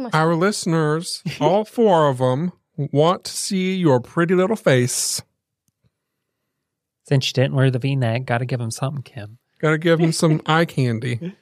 Not 0.01 0.15
Our 0.15 0.35
listeners, 0.35 1.21
all 1.39 1.65
four 1.65 2.09
of 2.09 2.17
them, 2.17 2.51
want 2.77 3.23
to 3.25 3.31
see 3.31 3.75
your 3.75 3.99
pretty 3.99 4.35
little 4.35 4.55
face. 4.55 5.21
Since 7.05 7.27
you 7.27 7.33
didn't 7.33 7.55
wear 7.55 7.69
the 7.69 7.79
V-neck, 7.79 8.25
got 8.25 8.37
to 8.39 8.45
give 8.45 8.59
them 8.59 8.71
something, 8.71 9.03
Kim. 9.03 9.37
Got 9.59 9.71
to 9.71 9.77
give 9.77 9.99
them 9.99 10.11
some 10.11 10.41
eye 10.45 10.65
candy. 10.65 11.35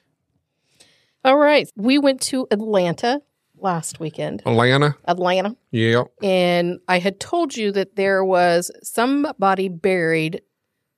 All 1.23 1.37
right. 1.37 1.69
We 1.75 1.99
went 1.99 2.19
to 2.23 2.47
Atlanta 2.49 3.21
last 3.57 3.99
weekend. 3.99 4.41
Atlanta, 4.45 4.95
Atlanta. 5.07 5.55
yeah. 5.69 6.03
And 6.23 6.79
I 6.87 6.97
had 6.97 7.19
told 7.19 7.55
you 7.55 7.71
that 7.73 7.95
there 7.95 8.23
was 8.25 8.71
somebody 8.81 9.69
buried 9.69 10.41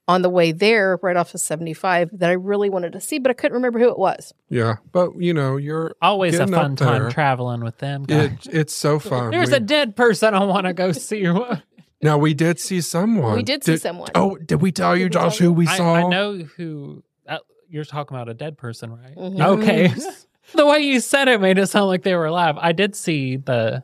on 0.07 0.21
the 0.21 0.29
way 0.29 0.51
there, 0.51 0.99
right 1.01 1.15
off 1.15 1.33
of 1.33 1.39
75, 1.39 2.09
that 2.19 2.29
I 2.29 2.33
really 2.33 2.69
wanted 2.69 2.91
to 2.93 2.99
see, 2.99 3.19
but 3.19 3.29
I 3.31 3.33
couldn't 3.33 3.55
remember 3.55 3.79
who 3.79 3.89
it 3.89 3.97
was. 3.97 4.33
Yeah, 4.49 4.75
but 4.91 5.15
you 5.17 5.33
know, 5.33 5.55
you're 5.57 5.95
Always 6.01 6.37
a 6.37 6.45
fun 6.47 6.75
time 6.75 7.03
there. 7.03 7.09
traveling 7.11 7.63
with 7.63 7.77
them. 7.77 8.05
It, 8.09 8.31
it's 8.51 8.73
so 8.73 8.99
fun. 8.99 9.31
There's 9.31 9.51
We- 9.51 9.55
a 9.57 9.59
dead 9.61 9.95
person 9.95 10.33
I 10.33 10.43
want 10.43 10.65
to 10.67 10.73
go 10.73 10.91
see. 10.91 11.23
now 12.01 12.17
we 12.17 12.33
did 12.33 12.59
see 12.59 12.81
someone. 12.81 13.35
We 13.35 13.43
did 13.43 13.63
see 13.63 13.77
someone. 13.77 14.09
Oh, 14.13 14.35
did 14.35 14.61
we 14.61 14.71
tell 14.73 14.95
you, 14.97 15.07
Did 15.07 15.15
we 15.15 15.21
tell 15.21 15.29
Josh, 15.29 15.39
you? 15.39 15.45
who 15.47 15.53
we 15.53 15.67
I, 15.67 15.77
saw? 15.77 15.93
I 15.95 16.03
know 16.09 16.37
who. 16.57 17.01
Uh, 17.25 17.37
you're 17.69 17.85
talking 17.85 18.15
about 18.17 18.27
a 18.27 18.33
dead 18.33 18.57
person, 18.57 18.91
right? 18.91 19.15
Mhm. 19.15 19.41
Okay. 19.59 19.93
The 20.55 20.65
way 20.67 20.79
you 20.79 20.99
said 20.99 21.29
it 21.29 21.39
made 21.39 21.57
it 21.57 21.67
sound 21.67 21.87
like 21.87 22.03
they 22.03 22.13
were 22.15 22.25
alive. 22.25 22.57
I 22.59 22.73
did 22.73 22.95
see 22.97 23.37
the 23.37 23.81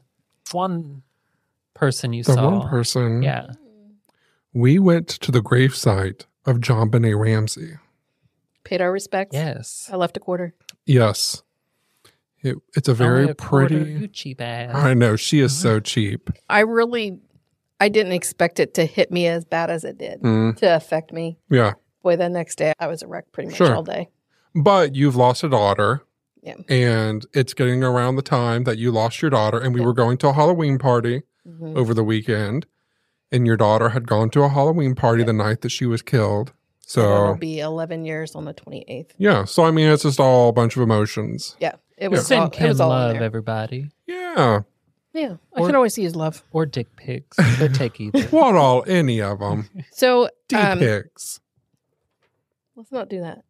one 0.51 1.01
person 1.73 2.11
you 2.11 2.21
The 2.23 2.33
saw. 2.33 2.59
one 2.59 2.69
person. 2.69 3.23
Yeah. 3.23 3.47
We 4.53 4.79
went 4.79 5.07
to 5.07 5.31
the 5.31 5.41
gravesite 5.41 6.25
of 6.45 6.57
JonBenét 6.57 7.19
Ramsey. 7.19 7.73
Paid 8.63 8.81
our 8.81 8.91
respects. 8.91 9.33
Yes. 9.35 9.89
I 9.91 9.95
left 9.95 10.17
a 10.17 10.19
quarter. 10.19 10.53
Yes. 10.85 11.43
It, 12.41 12.55
it's 12.75 12.87
a 12.87 12.93
very 12.93 13.21
Only 13.21 13.31
a 13.31 13.35
quarter, 13.35 13.67
pretty. 13.77 13.91
You 13.93 14.07
cheap 14.07 14.41
ass. 14.41 14.73
I 14.73 14.93
know 14.93 15.15
she 15.15 15.39
is 15.39 15.55
so 15.57 15.79
cheap. 15.79 16.29
I 16.49 16.61
really, 16.61 17.19
I 17.79 17.89
didn't 17.89 18.13
expect 18.13 18.59
it 18.59 18.73
to 18.75 18.85
hit 18.85 19.11
me 19.11 19.27
as 19.27 19.45
bad 19.45 19.69
as 19.69 19.83
it 19.83 19.97
did 19.97 20.21
Mm, 20.21 20.55
to 20.57 20.75
affect 20.75 21.11
me. 21.11 21.37
yeah, 21.49 21.73
Boy, 22.01 22.15
the 22.15 22.29
next 22.29 22.55
day 22.57 22.71
I 22.79 22.87
was 22.87 23.01
a 23.01 23.07
wreck 23.07 23.25
pretty 23.33 23.49
much 23.49 23.57
Sure. 23.57 23.75
all 23.75 23.83
day. 23.83 24.07
but 24.55 24.95
you've 24.95 25.15
lost 25.17 25.43
a 25.43 25.49
daughter. 25.49 26.01
Yeah. 26.41 26.55
And 26.69 27.25
it's 27.33 27.53
getting 27.53 27.83
around 27.83 28.15
the 28.15 28.21
time 28.21 28.63
that 28.63 28.77
you 28.77 28.91
lost 28.91 29.21
your 29.21 29.29
daughter, 29.29 29.59
and 29.59 29.73
we 29.73 29.81
Yeah. 29.81 29.85
were 29.87 29.93
going 29.93 30.17
to 30.19 30.29
a 30.29 30.33
Halloween 30.33 30.77
party 30.79 31.23
Mhm. 31.45 31.75
over 31.75 31.93
the 31.93 32.03
weekend, 32.05 32.65
and 33.31 33.45
your 33.45 33.57
daughter 33.57 33.89
had 33.89 34.07
gone 34.07 34.29
to 34.31 34.41
a 34.43 34.49
Halloween 34.49 34.95
party 34.95 35.23
the 35.23 35.33
night 35.33 35.61
that 35.61 35.69
she 35.69 35.85
was 35.85 36.01
killed. 36.01 36.53
So 36.81 37.01
It'll 37.01 37.35
be 37.35 37.59
11 37.59 38.05
years 38.05 38.33
on 38.35 38.45
the 38.45 38.53
28th. 38.53 39.11
yeah, 39.17 39.45
so 39.45 39.63
I 39.65 39.71
mean, 39.71 39.89
it's 39.91 40.03
just 40.03 40.19
all 40.19 40.49
a 40.49 40.51
bunch 40.53 40.75
of 40.75 40.81
emotions. 40.81 41.55
Yeah. 41.59 41.75
It 41.97 42.09
was 42.09 42.19
all, 42.31 42.49
Send 42.51 42.55
it 42.55 42.67
was 42.67 42.79
all 42.81 42.91
in 42.91 42.97
love, 42.97 43.13
there. 43.15 43.23
everybody. 43.23 43.91
Yeah, 44.07 44.61
Yeah. 45.13 45.35
I 45.55 45.59
Or- 45.59 45.65
can 45.67 45.75
always 45.75 45.97
use 45.97 46.15
love. 46.15 46.43
Or 46.51 46.65
dick 46.65 46.95
pics. 46.95 47.37
But 47.59 47.75
take 47.75 47.99
either. 47.99 48.21
what 48.29 48.55
all? 48.55 48.83
Any 48.87 49.21
of 49.21 49.39
them? 49.39 49.69
So 49.91 50.29
D 50.47 50.55
um, 50.55 50.79
pics. 50.79 51.39
let's 52.75 52.91
not 52.91 53.09
do 53.09 53.19
that. 53.21 53.43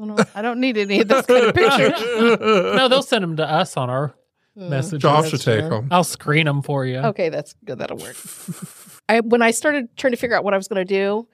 I 0.00 0.06
don't, 0.06 0.20
I 0.36 0.42
don't 0.42 0.60
need 0.60 0.78
any 0.78 1.00
of 1.02 1.08
those 1.08 1.26
kind 1.26 1.44
of 1.44 1.54
pictures. 1.54 2.00
no, 2.40 2.88
they'll 2.88 3.02
send 3.02 3.22
them 3.22 3.36
to 3.36 3.48
us 3.48 3.76
on 3.76 3.90
our 3.90 4.14
Hmm. 4.56 4.68
messages. 4.70 5.02
Josh 5.02 5.30
should 5.30 5.42
take 5.42 5.68
them. 5.68 5.86
I'll 5.92 6.02
screen 6.02 6.46
them 6.46 6.60
for 6.62 6.84
you. 6.84 6.96
Okay, 6.98 7.28
that's 7.28 7.54
good. 7.64 7.78
That'll 7.78 7.98
work. 7.98 8.16
I 9.10 9.20
when 9.20 9.42
I 9.42 9.50
started 9.50 9.88
trying 9.96 10.12
to 10.12 10.16
figure 10.16 10.36
out 10.36 10.44
what 10.44 10.54
I 10.54 10.56
was 10.56 10.68
going 10.68 10.86
to 10.86 10.94
do, 10.94 11.28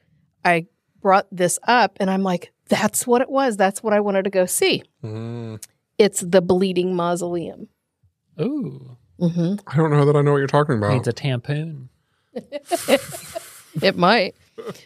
I 0.45 0.67
brought 1.01 1.27
this 1.31 1.59
up 1.67 1.97
and 2.01 2.11
I'm 2.11 2.23
like, 2.23 2.53
that's 2.69 3.07
what 3.07 3.23
it 3.23 3.31
was. 3.31 3.57
That's 3.57 3.83
what 3.83 3.93
I 3.93 4.01
wanted 4.01 4.25
to 4.25 4.31
go 4.31 4.47
see. 4.47 4.83
Mm. 5.05 5.63
It's 5.99 6.21
the 6.21 6.43
Bleeding 6.43 6.95
Mausoleum. 6.95 7.69
Ooh. 8.41 8.97
hmm 9.19 9.55
I 9.67 9.77
don't 9.77 9.91
know 9.91 10.05
that 10.05 10.17
I 10.17 10.23
know 10.23 10.33
what 10.33 10.39
you're 10.39 10.47
talking 10.47 10.77
about. 10.77 10.93
Needs 10.93 11.09
a 11.09 11.13
tampoon. 11.13 11.89
It 13.83 13.97
might. 13.97 14.35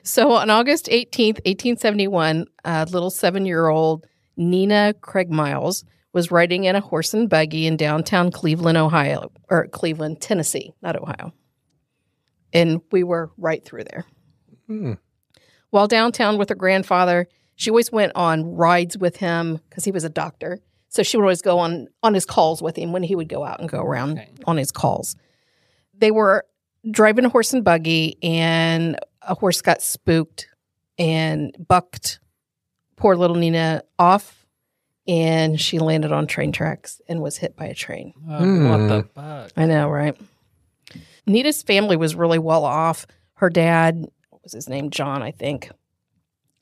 So 0.02 0.32
on 0.32 0.50
August 0.50 0.86
18th, 0.86 1.36
1871, 1.46 2.46
a 2.64 2.88
little 2.90 3.10
seven 3.10 3.46
year 3.46 3.68
old 3.68 4.06
Nina 4.36 4.94
Craigmiles 5.00 5.84
was 6.12 6.30
riding 6.30 6.64
in 6.64 6.74
a 6.74 6.80
horse 6.80 7.14
and 7.14 7.28
buggy 7.28 7.66
in 7.66 7.76
downtown 7.76 8.32
Cleveland, 8.32 8.78
Ohio, 8.78 9.30
or 9.48 9.68
Cleveland, 9.68 10.20
Tennessee, 10.20 10.72
not 10.82 10.96
Ohio. 10.96 11.32
And 12.52 12.80
we 12.90 13.04
were 13.04 13.30
right 13.38 13.64
through 13.64 13.84
there. 13.84 14.04
Hmm. 14.66 14.92
While 15.70 15.86
downtown 15.88 16.36
with 16.38 16.48
her 16.48 16.54
grandfather, 16.54 17.28
she 17.54 17.70
always 17.70 17.92
went 17.92 18.12
on 18.14 18.44
rides 18.56 18.98
with 18.98 19.16
him 19.16 19.60
because 19.68 19.84
he 19.84 19.92
was 19.92 20.04
a 20.04 20.08
doctor. 20.08 20.58
So 20.88 21.02
she 21.04 21.16
would 21.16 21.22
always 21.22 21.42
go 21.42 21.58
on 21.60 21.86
on 22.02 22.14
his 22.14 22.24
calls 22.24 22.60
with 22.60 22.74
him 22.76 22.92
when 22.92 23.04
he 23.04 23.14
would 23.14 23.28
go 23.28 23.44
out 23.44 23.60
and 23.60 23.68
go 23.68 23.80
around 23.80 24.18
Okay. 24.18 24.30
on 24.46 24.56
his 24.56 24.72
calls. 24.72 25.14
They 25.96 26.10
were 26.10 26.44
driving 26.90 27.24
a 27.24 27.28
horse 27.28 27.52
and 27.52 27.62
buggy, 27.62 28.16
and 28.22 28.98
a 29.22 29.34
horse 29.34 29.60
got 29.62 29.82
spooked 29.82 30.48
and 30.98 31.54
bucked 31.68 32.18
poor 32.96 33.14
little 33.16 33.36
Nina 33.36 33.82
off, 33.98 34.44
and 35.06 35.60
she 35.60 35.78
landed 35.78 36.10
on 36.10 36.26
train 36.26 36.50
tracks 36.52 37.00
and 37.08 37.20
was 37.20 37.36
hit 37.36 37.54
by 37.54 37.66
a 37.66 37.74
train. 37.74 38.12
Oh, 38.28 38.38
Hmm. 38.38 38.68
What 38.70 38.88
the 38.88 39.02
fuck? 39.14 39.52
I 39.56 39.66
know, 39.66 39.88
right? 39.88 40.16
Nita's 41.30 41.62
family 41.62 41.96
was 41.96 42.14
really 42.14 42.38
well 42.38 42.64
off. 42.64 43.06
Her 43.34 43.50
dad, 43.50 44.06
what 44.28 44.42
was 44.42 44.52
his 44.52 44.68
name? 44.68 44.90
John, 44.90 45.22
I 45.22 45.30
think. 45.30 45.70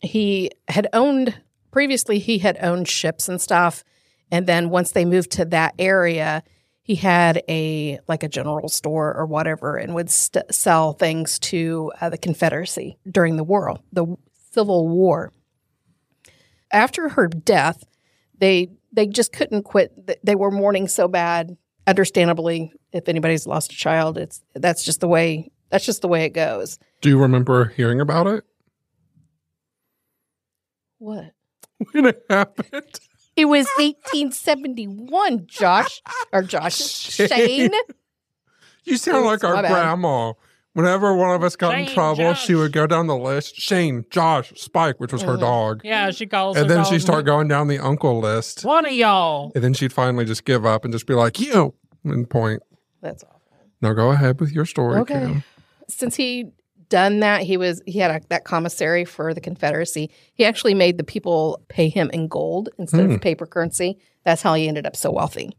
He 0.00 0.50
had 0.68 0.86
owned, 0.92 1.40
previously, 1.70 2.18
he 2.18 2.38
had 2.38 2.58
owned 2.60 2.88
ships 2.88 3.28
and 3.28 3.40
stuff. 3.40 3.82
And 4.30 4.46
then 4.46 4.70
once 4.70 4.92
they 4.92 5.04
moved 5.04 5.32
to 5.32 5.44
that 5.46 5.74
area, 5.78 6.42
he 6.82 6.94
had 6.94 7.42
a 7.48 7.98
like 8.08 8.22
a 8.22 8.28
general 8.28 8.68
store 8.68 9.14
or 9.14 9.26
whatever 9.26 9.76
and 9.76 9.94
would 9.94 10.08
st- 10.08 10.54
sell 10.54 10.92
things 10.92 11.38
to 11.38 11.92
uh, 12.00 12.08
the 12.08 12.16
Confederacy 12.16 12.98
during 13.10 13.36
the 13.36 13.44
war, 13.44 13.76
the 13.92 14.16
Civil 14.52 14.88
War. 14.88 15.32
After 16.72 17.10
her 17.10 17.26
death, 17.26 17.84
they 18.38 18.70
they 18.92 19.06
just 19.06 19.32
couldn't 19.32 19.64
quit. 19.64 20.24
They 20.24 20.34
were 20.34 20.50
mourning 20.50 20.88
so 20.88 21.08
bad. 21.08 21.56
Understandably, 21.88 22.70
if 22.92 23.08
anybody's 23.08 23.46
lost 23.46 23.72
a 23.72 23.74
child, 23.76 24.18
it's 24.18 24.42
that's 24.54 24.84
just 24.84 25.00
the 25.00 25.08
way 25.08 25.50
that's 25.70 25.86
just 25.86 26.02
the 26.02 26.08
way 26.08 26.24
it 26.24 26.30
goes. 26.34 26.78
Do 27.00 27.08
you 27.08 27.18
remember 27.18 27.66
hearing 27.76 27.98
about 28.00 28.26
it 28.26 28.44
What? 30.98 31.32
when 31.92 32.06
it 32.06 32.24
happened? 32.28 33.00
It 33.36 33.44
was 33.46 33.66
1871, 33.78 35.46
Josh 35.46 36.02
or 36.32 36.42
Josh 36.42 36.74
Shane. 36.76 37.70
You 38.84 38.96
sound 38.96 39.26
like 39.26 39.44
our 39.44 39.62
bad. 39.62 39.70
grandma. 39.70 40.32
Whenever 40.78 41.12
one 41.12 41.34
of 41.34 41.42
us 41.42 41.56
got 41.56 41.76
in 41.76 41.86
Shane, 41.86 41.94
trouble, 41.94 42.34
she 42.34 42.54
would 42.54 42.72
go 42.72 42.86
down 42.86 43.08
the 43.08 43.16
list. 43.16 43.56
Shane, 43.56 44.04
Josh, 44.10 44.52
Spike, 44.54 45.00
which 45.00 45.12
was 45.12 45.22
her 45.22 45.36
Mhm. 45.36 45.40
dog. 45.40 45.80
Yeah, 45.82 46.12
she 46.12 46.24
calls. 46.24 46.56
And 46.56 46.68
her 46.70 46.72
then 46.76 46.84
she 46.84 46.92
dog. 46.92 47.00
start 47.00 47.24
going 47.26 47.48
down 47.48 47.66
the 47.66 47.80
uncle 47.80 48.20
list. 48.20 48.64
One 48.64 48.86
of 48.86 48.92
y'all. 48.92 49.50
And 49.56 49.64
then 49.64 49.74
she'd 49.74 49.92
finally 49.92 50.24
just 50.24 50.44
give 50.44 50.64
up 50.64 50.84
and 50.84 50.94
just 50.94 51.04
be 51.06 51.14
like, 51.14 51.40
you, 51.40 51.74
and 52.04 52.30
point. 52.30 52.62
That's 53.02 53.24
awful. 53.24 53.40
Now 53.82 53.92
go 53.92 54.10
ahead 54.12 54.38
with 54.38 54.52
your 54.52 54.64
story, 54.66 55.00
Okay. 55.00 55.14
Kim. 55.18 55.42
Since 55.88 56.14
he 56.14 56.52
done 56.88 57.18
that, 57.20 57.42
he 57.42 57.56
was 57.56 57.82
he 57.84 57.98
had 57.98 58.10
a, 58.12 58.20
that 58.28 58.44
commissary 58.44 59.04
for 59.04 59.34
the 59.34 59.40
Confederacy. 59.40 60.10
He 60.34 60.44
actually 60.44 60.74
made 60.74 60.96
the 60.96 61.02
people 61.04 61.60
pay 61.68 61.88
him 61.88 62.08
in 62.12 62.28
gold 62.28 62.68
instead 62.78 63.04
Hmm. 63.06 63.12
of 63.14 63.20
paper 63.20 63.46
currency. 63.46 63.98
That's 64.24 64.42
how 64.42 64.54
he 64.54 64.68
ended 64.68 64.86
up 64.86 64.94
so 64.94 65.10
wealthy. 65.10 65.50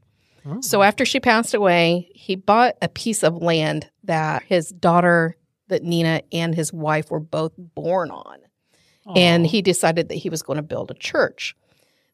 Oh. 0.46 0.60
So 0.62 0.82
after 0.82 1.04
she 1.04 1.20
passed 1.20 1.54
away, 1.54 2.10
he 2.16 2.36
bought 2.36 2.76
a 2.82 2.88
piece 2.88 3.22
of 3.24 3.36
land 3.42 3.90
that 4.10 4.42
his 4.42 4.70
daughter, 4.70 5.38
that 5.68 5.84
Nina 5.84 6.24
and 6.32 6.56
his 6.56 6.74
wife 6.74 7.12
were 7.12 7.20
both 7.20 7.54
born 7.58 8.10
on. 8.10 8.40
And 9.16 9.46
he 9.46 9.62
decided 9.62 10.10
that 10.10 10.16
he 10.16 10.30
was 10.30 10.42
going 10.42 10.58
to 10.58 10.64
build 10.64 10.90
a 10.90 10.96
church. 10.96 11.56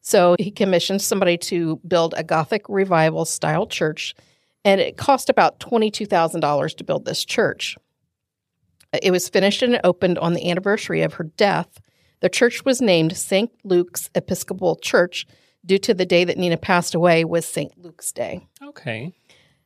So 0.02 0.36
he 0.38 0.50
commissioned 0.50 1.00
somebody 1.00 1.38
to 1.38 1.80
build 1.88 2.14
a 2.16 2.22
Gothic 2.22 2.68
revival 2.68 3.24
style 3.24 3.66
church, 3.66 4.14
and 4.64 4.78
it 4.78 4.98
cost 4.98 5.30
about 5.30 5.58
$22,000 5.58 6.76
to 6.76 6.84
build 6.84 7.06
this 7.06 7.24
church. 7.24 7.76
It 9.02 9.10
was 9.10 9.28
finished 9.28 9.62
and 9.62 9.80
opened 9.82 10.18
on 10.18 10.34
the 10.34 10.50
anniversary 10.50 11.02
of 11.02 11.14
her 11.14 11.24
death. 11.24 11.80
The 12.20 12.28
church 12.28 12.64
was 12.64 12.80
named 12.82 13.16
St. 13.16 13.50
Luke's 13.64 14.10
Episcopal 14.14 14.76
Church 14.76 15.26
due 15.64 15.78
to 15.78 15.94
the 15.94 16.06
day 16.06 16.24
that 16.24 16.38
Nina 16.38 16.56
passed 16.58 16.94
away 16.94 17.24
was 17.24 17.46
St. 17.46 17.72
Luke's 17.78 18.12
Day. 18.12 18.46
okay. 18.62 19.12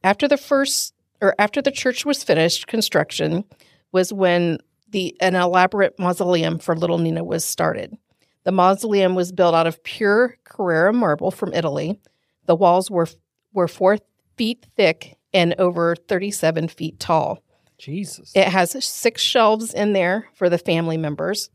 After 0.02 0.26
the 0.26 0.38
first 0.38 0.94
or 1.20 1.34
after 1.38 1.60
the 1.62 1.70
church 1.70 2.04
was 2.04 2.22
finished 2.22 2.66
construction 2.66 3.44
was 3.92 4.12
when 4.12 4.58
the 4.88 5.16
an 5.20 5.36
elaborate 5.36 5.98
mausoleum 5.98 6.58
for 6.58 6.76
little 6.76 6.98
Nina 6.98 7.22
was 7.24 7.44
started. 7.44 7.96
The 8.44 8.52
mausoleum 8.52 9.14
was 9.14 9.32
built 9.32 9.54
out 9.54 9.66
of 9.66 9.82
pure 9.82 10.36
Carrara 10.44 10.92
marble 10.92 11.30
from 11.30 11.52
Italy. 11.52 12.00
The 12.46 12.56
walls 12.56 12.90
were 12.90 13.08
were 13.52 13.68
4 13.68 13.98
feet 14.36 14.66
thick 14.76 15.16
and 15.32 15.54
over 15.58 15.94
37 15.94 16.68
feet 16.68 16.98
tall. 16.98 17.42
Jesus. 17.78 18.32
It 18.34 18.48
has 18.48 18.84
six 18.84 19.22
shelves 19.22 19.72
in 19.72 19.92
there 19.92 20.28
for 20.34 20.48
the 20.48 20.58
family 20.58 20.96
members. 20.96 21.50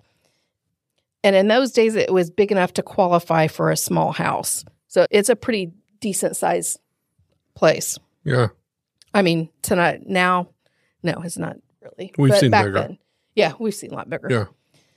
And 1.23 1.35
in 1.35 1.47
those 1.47 1.71
days, 1.71 1.95
it 1.95 2.13
was 2.13 2.29
big 2.29 2.51
enough 2.51 2.73
to 2.73 2.83
qualify 2.83 3.47
for 3.47 3.71
a 3.71 3.77
small 3.77 4.11
house. 4.11 4.63
So 4.87 5.07
it's 5.09 5.29
a 5.29 5.35
pretty 5.35 5.71
decent 5.99 6.35
size 6.35 6.77
place. 7.55 7.97
Yeah. 8.23 8.49
I 9.15 9.21
mean, 9.23 9.49
tonight, 9.61 10.01
now, 10.05 10.49
no, 11.01 11.13
it's 11.23 11.37
not 11.37 11.55
really. 11.81 12.13
We've 12.17 12.31
But 12.31 12.39
seen 12.39 12.51
back 12.51 12.65
bigger. 12.65 12.79
then, 12.79 12.97
yeah, 13.33 13.53
we've 13.59 13.73
seen 13.73 13.91
a 13.91 13.95
lot 13.95 14.09
bigger. 14.09 14.27
Yeah. 14.29 14.45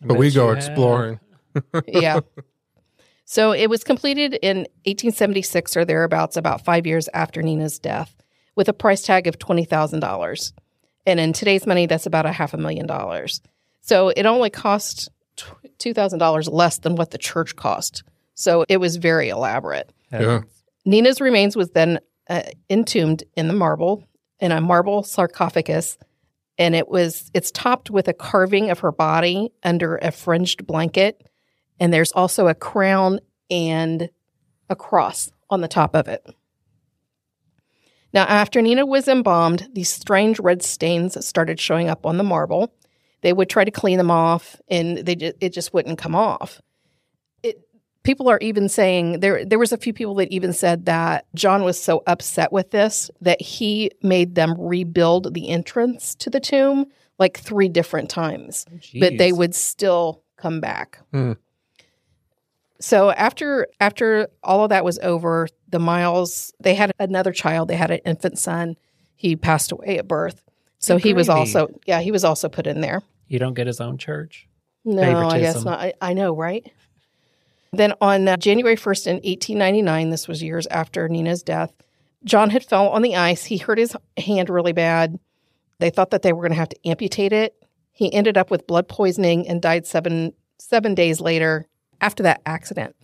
I 0.03 0.07
But 0.07 0.19
we 0.19 0.31
go 0.31 0.49
have. 0.49 0.57
exploring. 0.59 1.21
yeah. 1.87 2.21
So 3.25 3.53
it 3.53 3.69
was 3.69 3.85
completed 3.85 4.35
in 4.43 4.59
1876 4.85 5.77
or 5.77 5.85
thereabouts, 5.85 6.37
about 6.37 6.65
five 6.65 6.87
years 6.87 7.09
after 7.15 7.43
Nina's 7.43 7.79
death, 7.79 8.15
with 8.57 8.69
a 8.69 8.73
price 8.73 9.03
tag 9.03 9.27
of 9.27 9.39
$20,000. 9.39 10.53
And 11.07 11.21
in 11.21 11.33
today's 11.33 11.67
money, 11.67 11.87
that's 11.87 12.07
about 12.07 12.27
a 12.27 12.33
half 12.33 12.55
a 12.55 12.59
million 12.59 12.87
dollars. 12.87 13.41
So 13.83 14.09
it 14.11 14.27
only 14.27 14.51
cost 14.51 15.11
$2,000 15.37 16.51
less 16.53 16.79
than 16.79 16.97
what 16.97 17.11
the 17.11 17.19
church 17.19 17.55
cost. 17.57 18.03
So 18.35 18.65
it 18.69 18.79
was 18.79 18.97
very 18.97 19.29
elaborate. 19.29 19.91
Yeah. 20.13 20.43
Nina's 20.85 21.21
remains 21.21 21.55
was 21.57 21.71
then 21.71 21.99
uh, 22.31 22.43
entombed 22.71 23.25
in 23.37 23.49
the 23.49 23.55
marble 23.55 24.05
in 24.41 24.53
a 24.53 24.61
marble 24.61 25.03
sarcophagus 25.03 25.99
and 26.59 26.75
it 26.75 26.89
was 26.89 27.31
it's 27.35 27.51
topped 27.51 27.91
with 27.91 28.09
a 28.09 28.13
carving 28.13 28.71
of 28.71 28.81
her 28.81 28.93
body 28.93 29.53
under 29.63 29.97
a 29.97 30.11
fringed 30.11 30.67
blanket 30.67 31.29
and 31.81 31.93
there's 31.93 32.13
also 32.13 32.49
a 32.49 32.55
crown 32.55 33.21
and 33.51 34.11
a 34.69 34.77
cross 34.77 35.31
on 35.49 35.61
the 35.61 35.69
top 35.69 35.95
of 35.95 36.09
it. 36.09 36.27
Now 38.13 38.25
after 38.25 38.61
Nina 38.61 38.85
was 38.85 39.09
embalmed, 39.09 39.69
these 39.73 39.89
strange 39.89 40.41
red 40.41 40.63
stains 40.63 41.25
started 41.25 41.61
showing 41.61 41.89
up 41.89 42.05
on 42.05 42.17
the 42.17 42.25
marble. 42.25 42.73
They 43.23 43.33
would 43.33 43.49
try 43.49 43.65
to 43.65 43.71
clean 43.71 43.99
them 43.99 44.11
off 44.11 44.61
and 44.69 44.99
they 44.99 45.13
it 45.41 45.53
just 45.53 45.73
wouldn't 45.73 45.99
come 45.99 46.15
off 46.15 46.61
people 48.09 48.31
are 48.31 48.39
even 48.41 48.71
saying 48.71 49.21
there 49.21 49.45
there 49.45 49.59
was 49.59 49.71
a 49.71 49.77
few 49.77 49.93
people 49.93 50.15
that 50.15 50.33
even 50.33 50.51
said 50.51 50.87
that 50.87 51.27
John 51.35 51.63
was 51.63 51.79
so 51.79 52.03
upset 52.07 52.51
with 52.51 52.71
this 52.71 53.11
that 53.21 53.39
he 53.43 53.91
made 54.03 54.35
them 54.35 54.55
rebuild 54.59 55.35
the 55.35 55.51
entrance 55.51 56.15
to 56.15 56.31
the 56.31 56.41
tomb 56.41 56.87
like 57.19 57.39
three 57.39 57.69
different 57.69 58.09
times 58.09 58.65
but 58.99 59.19
they 59.19 59.31
would 59.31 59.55
still 59.55 60.23
come 60.39 60.59
back. 60.59 61.01
Hmm. 61.13 61.33
So 62.81 63.11
after 63.11 63.67
after 63.79 64.29
all 64.43 64.65
of 64.65 64.71
that 64.71 64.87
was 64.87 64.99
over, 65.01 65.47
the 65.69 65.79
Miles 65.79 66.55
they 66.61 66.75
had 66.75 66.93
another 66.99 67.33
child. 67.33 67.69
They 67.69 67.77
had 67.77 67.91
an 67.91 68.01
infant 68.07 68.39
son. 68.39 68.77
He 69.17 69.37
passed 69.37 69.71
away 69.71 69.99
at 69.99 70.09
birth. 70.09 70.41
So 70.79 70.97
he 70.97 71.13
was 71.13 71.29
also 71.29 71.69
yeah 71.85 72.01
he 72.01 72.11
was 72.11 72.25
also 72.25 72.49
put 72.49 72.67
in 72.67 72.81
there. 72.81 73.03
You 73.27 73.39
don't 73.39 73.53
get 73.53 73.67
his 73.67 73.83
own 73.83 73.99
church. 73.99 74.49
No, 74.87 75.29
I 75.29 75.41
guess 75.41 75.63
not. 75.63 75.79
I, 75.79 75.93
I 76.01 76.15
know, 76.15 76.35
right? 76.35 76.73
Then 77.73 77.93
on 78.01 78.27
uh, 78.27 78.37
January 78.37 78.77
1st 78.77 79.07
in 79.07 79.15
1899, 79.17 80.11
this 80.11 80.27
was 80.27 80.43
years 80.43 80.67
after 80.69 81.09
Nina's 81.09 81.43
death, 81.43 81.73
John 82.25 82.51
had 82.51 82.65
fell 82.65 82.89
on 82.89 83.03
the 83.03 83.17
ice. 83.17 83.45
He 83.45 83.59
hurt 83.59 83.79
his 83.79 83.97
hand 84.17 84.51
really 84.51 84.73
bad. 84.73 85.19
They 85.79 85.91
thought 85.91 86.11
that 86.11 86.23
they 86.23 86.33
were 86.33 86.43
going 86.43 86.53
to 86.53 86.59
have 86.59 86.71
to 86.71 86.89
amputate 86.89 87.33
it. 87.33 87.55
He 87.93 88.13
ended 88.13 88.37
up 88.37 88.51
with 88.51 88.67
blood 88.67 88.89
poisoning 88.89 89.49
and 89.49 89.63
died 89.63 89.87
seven 89.87 90.33
seven 90.59 90.95
days 90.95 91.21
later 91.21 91.67
after 92.01 92.23
that 92.25 92.43
accident. 92.45 92.97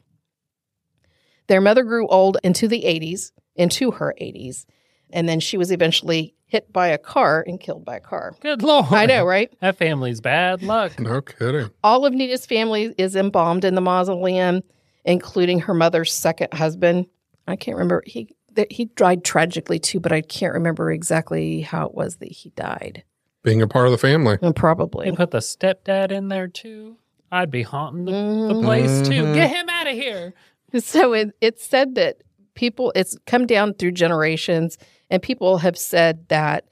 Their 1.47 1.61
mother 1.61 1.85
grew 1.85 2.09
old 2.09 2.39
into 2.43 2.69
the 2.69 2.83
80s, 2.83 3.33
into 3.55 3.93
her 3.93 4.15
80s, 4.21 4.65
and 5.13 5.29
then 5.29 5.41
she 5.41 5.57
was 5.57 5.71
eventually 5.71 6.35
hit 6.47 6.73
by 6.73 6.89
a 6.89 6.99
car 6.99 7.45
and 7.47 7.59
killed 7.61 7.85
by 7.85 7.97
a 7.97 8.01
car. 8.01 8.35
Good 8.41 8.63
lord. 8.63 8.87
I 8.91 9.07
know, 9.07 9.25
right? 9.25 9.53
That 9.61 9.77
family's 9.77 10.21
bad 10.21 10.63
luck. 10.63 10.99
No 11.01 11.21
kidding. 11.21 11.71
all 11.83 12.05
of 12.07 12.13
Nita's 12.15 12.47
family 12.47 12.95
is 12.99 13.17
embalmed 13.17 13.65
in 13.65 13.75
the 13.75 13.81
mausoleum, 13.81 14.63
including 15.05 15.61
her 15.61 15.75
mother's 15.75 16.13
second 16.13 16.53
husband. 16.53 17.07
I 17.49 17.57
can't 17.57 17.77
remember 17.77 18.03
he 18.07 18.35
that 18.53 18.71
he 18.71 18.85
died 18.87 19.25
tragically 19.25 19.79
too, 19.81 19.99
but 19.99 20.13
I 20.13 20.21
can't 20.21 20.55
remember 20.55 20.93
exactly 20.93 21.61
how 21.63 21.87
it 21.87 21.95
was 21.95 22.17
that 22.17 22.31
he 22.31 22.51
died. 22.51 23.03
Being 23.43 23.61
a 23.61 23.67
part 23.67 23.87
of 23.87 23.93
the 23.93 23.99
family. 23.99 24.39
And 24.41 24.55
They 24.55 25.13
put 25.13 25.31
the 25.33 25.39
stepdad 25.39 26.11
in 26.13 26.29
there 26.29 26.47
too. 26.49 26.97
I'd 27.33 27.51
be 27.51 27.63
haunting 27.63 28.05
the, 28.05 28.13
the 28.13 28.55
Mhm. 28.55 28.63
place 28.63 29.03
too. 29.03 29.25
Mhm. 29.25 29.35
Get 29.35 29.51
him 29.51 29.69
out 29.69 29.89
of 29.89 29.95
here. 29.95 30.35
So 30.79 31.13
it, 31.15 31.31
it's 31.41 31.65
said 31.67 31.97
that 31.97 32.19
people 32.55 32.93
it's 32.95 33.19
come 33.27 33.45
down 33.47 33.75
through 33.75 33.93
generations, 33.93 34.79
and 35.11 35.23
people 35.23 35.59
have 35.59 35.77
said 35.77 36.29
that 36.29 36.65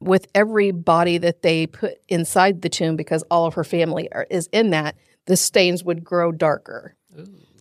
with 0.00 0.26
every 0.34 0.70
body 0.70 1.18
that 1.18 1.42
they 1.42 1.66
put 1.66 1.94
inside 2.08 2.62
the 2.62 2.68
tomb, 2.68 2.96
because 2.96 3.22
all 3.30 3.46
of 3.46 3.54
her 3.54 3.64
family 3.64 4.10
are, 4.12 4.26
is 4.30 4.48
in 4.52 4.70
that, 4.70 4.96
the 5.26 5.36
stains 5.36 5.82
would 5.84 6.04
grow 6.04 6.32
darker. 6.32 6.94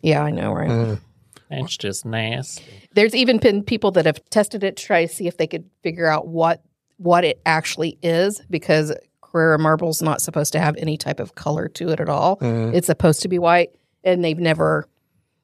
Yeah, 0.01 0.21
I 0.21 0.31
know, 0.31 0.53
right? 0.53 0.69
Mm. 0.69 1.01
That's 1.49 1.77
just 1.77 2.05
nasty. 2.05 2.63
There's 2.93 3.15
even 3.15 3.37
been 3.37 3.63
people 3.63 3.91
that 3.91 4.05
have 4.05 4.23
tested 4.29 4.63
it 4.63 4.77
to 4.77 4.85
try 4.85 5.05
to 5.05 5.13
see 5.13 5.27
if 5.27 5.37
they 5.37 5.47
could 5.47 5.69
figure 5.83 6.07
out 6.07 6.27
what 6.27 6.61
what 6.97 7.25
it 7.25 7.41
actually 7.45 7.97
is 8.01 8.41
because 8.49 8.93
Carrara 9.21 9.59
marble's 9.59 10.01
not 10.01 10.21
supposed 10.21 10.53
to 10.53 10.59
have 10.59 10.77
any 10.77 10.97
type 10.97 11.19
of 11.19 11.35
color 11.35 11.67
to 11.69 11.89
it 11.89 11.99
at 11.99 12.07
all. 12.07 12.37
Mm. 12.37 12.73
It's 12.73 12.87
supposed 12.87 13.21
to 13.23 13.27
be 13.27 13.37
white, 13.37 13.71
and 14.03 14.23
they've 14.23 14.39
never 14.39 14.87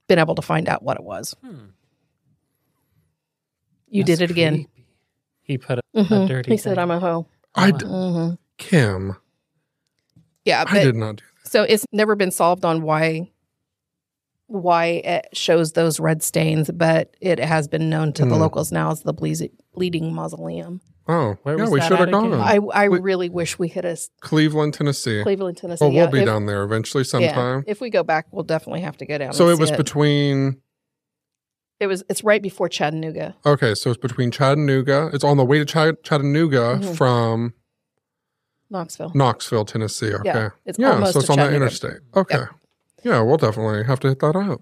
been 0.07 0.17
able 0.17 0.35
to 0.35 0.41
find 0.41 0.69
out 0.69 0.81
what 0.83 0.97
it 0.97 1.03
was. 1.03 1.35
Hmm. 1.43 1.57
You 3.91 4.03
That's 4.03 4.19
did 4.19 4.29
it 4.29 4.31
again. 4.31 4.53
creepy. 4.55 4.69
He 5.43 5.57
put 5.57 5.79
a, 5.79 5.81
Mhm. 5.95 6.25
a 6.25 6.27
dirty. 6.27 6.51
He 6.51 6.57
said, 6.57 6.71
thing. 6.75 6.79
"I'm 6.79 6.91
a 6.91 6.99
hoe." 6.99 7.27
I 7.55 7.71
d- 7.71 7.85
hmm 7.85 8.29
Kim. 8.57 9.15
Yeah, 10.45 10.63
I 10.67 10.83
did 10.83 10.95
not 10.95 11.17
do 11.17 11.23
that. 11.43 11.49
so 11.51 11.63
it's 11.63 11.85
never 11.91 12.15
been 12.15 12.31
solved 12.31 12.63
on 12.65 12.81
why 12.81 13.29
why 14.47 14.85
it 15.05 15.27
shows 15.33 15.71
those 15.73 15.99
red 15.99 16.21
stains, 16.21 16.69
but 16.73 17.15
it 17.21 17.39
has 17.39 17.67
been 17.69 17.89
known 17.89 18.11
to 18.13 18.25
the 18.25 18.35
Hmm. 18.35 18.41
locals 18.41 18.69
now 18.71 18.91
as 18.91 19.01
the 19.03 19.13
Bleas- 19.13 19.49
bleeding 19.73 20.13
mausoleum. 20.13 20.81
Oh, 21.07 21.37
Where 21.43 21.55
yeah, 21.57 21.63
was 21.63 21.71
we 21.71 21.81
should 21.81 21.91
have 21.97 22.07
at 22.09 22.11
gone. 22.11 22.33
I 22.33 22.59
I 22.73 22.89
We- 22.89 22.99
really 22.99 23.29
wish 23.29 23.57
we 23.57 23.69
could 23.69 23.85
have 23.85 23.99
Cleveland, 24.21 24.73
Tennessee. 24.73 25.23
Cleveland, 25.23 25.57
Tennessee. 25.57 25.83
Well, 25.85 25.91
we'll 25.93 26.03
yeah, 26.05 26.09
be 26.11 26.19
if, 26.19 26.25
down 26.25 26.45
there 26.47 26.63
eventually 26.63 27.03
sometime. 27.05 27.63
Yeah, 27.65 27.71
if 27.71 27.79
we 27.81 27.89
go 27.89 28.03
back, 28.03 28.27
we'll 28.31 28.43
definitely 28.43 28.81
have 28.81 28.97
to 28.97 29.05
go 29.05 29.17
down. 29.17 29.33
so 29.33 29.45
and 29.49 29.53
it 29.57 29.59
was 29.59 29.69
see 29.69 29.75
between. 29.77 30.61
It 31.81 31.87
was. 31.87 32.03
It's 32.09 32.23
right 32.23 32.41
before 32.41 32.69
Chattanooga. 32.69 33.35
Okay, 33.43 33.73
so 33.73 33.89
it's 33.89 33.99
between 33.99 34.29
Chattanooga. 34.29 35.09
It's 35.13 35.23
on 35.23 35.35
the 35.37 35.43
way 35.43 35.57
to 35.57 35.65
Ch- 35.65 35.97
Chattanooga 36.03 36.77
Mhm. 36.79 36.95
from 36.95 37.53
Knoxville. 38.69 39.11
Knoxville, 39.15 39.65
Tennessee. 39.65 40.13
Okay. 40.13 40.21
Yeah, 40.29 40.49
it's 40.65 40.77
yeah 40.77 41.03
so 41.05 41.19
it's 41.19 41.29
on 41.29 41.37
that 41.37 41.53
interstate. 41.53 41.99
Okay. 42.15 42.43
Yeah, 43.03 43.21
we'll 43.21 43.37
definitely 43.37 43.83
have 43.83 43.99
to 44.01 44.09
hit 44.09 44.19
that 44.19 44.35
up. 44.35 44.61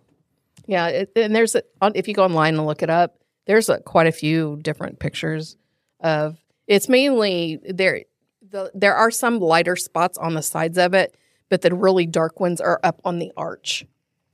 Yeah, 0.66 0.88
it, 0.88 1.12
and 1.18 1.36
there's 1.36 1.56
a, 1.56 1.64
on, 1.82 1.92
if 1.94 2.08
you 2.08 2.14
go 2.14 2.24
online 2.24 2.56
and 2.56 2.66
look 2.66 2.82
it 2.82 2.90
up, 2.90 3.18
there's 3.48 3.68
a, 3.68 3.80
quite 3.82 4.08
a 4.08 4.12
few 4.14 4.58
different 4.62 5.00
pictures 5.00 5.58
of. 6.00 6.38
It's 6.68 6.88
mainly 6.88 7.60
there. 7.68 8.04
The, 8.50 8.72
there 8.74 8.96
are 8.96 9.12
some 9.12 9.40
lighter 9.40 9.76
spots 9.76 10.18
on 10.18 10.36
the 10.36 10.42
sides 10.42 10.78
of 10.78 10.94
it, 10.94 11.16
but 11.50 11.62
the 11.64 11.76
really 11.76 12.06
dark 12.06 12.40
ones 12.40 12.62
are 12.62 12.80
up 12.84 13.02
on 13.04 13.20
the 13.20 13.32
arch 13.36 13.86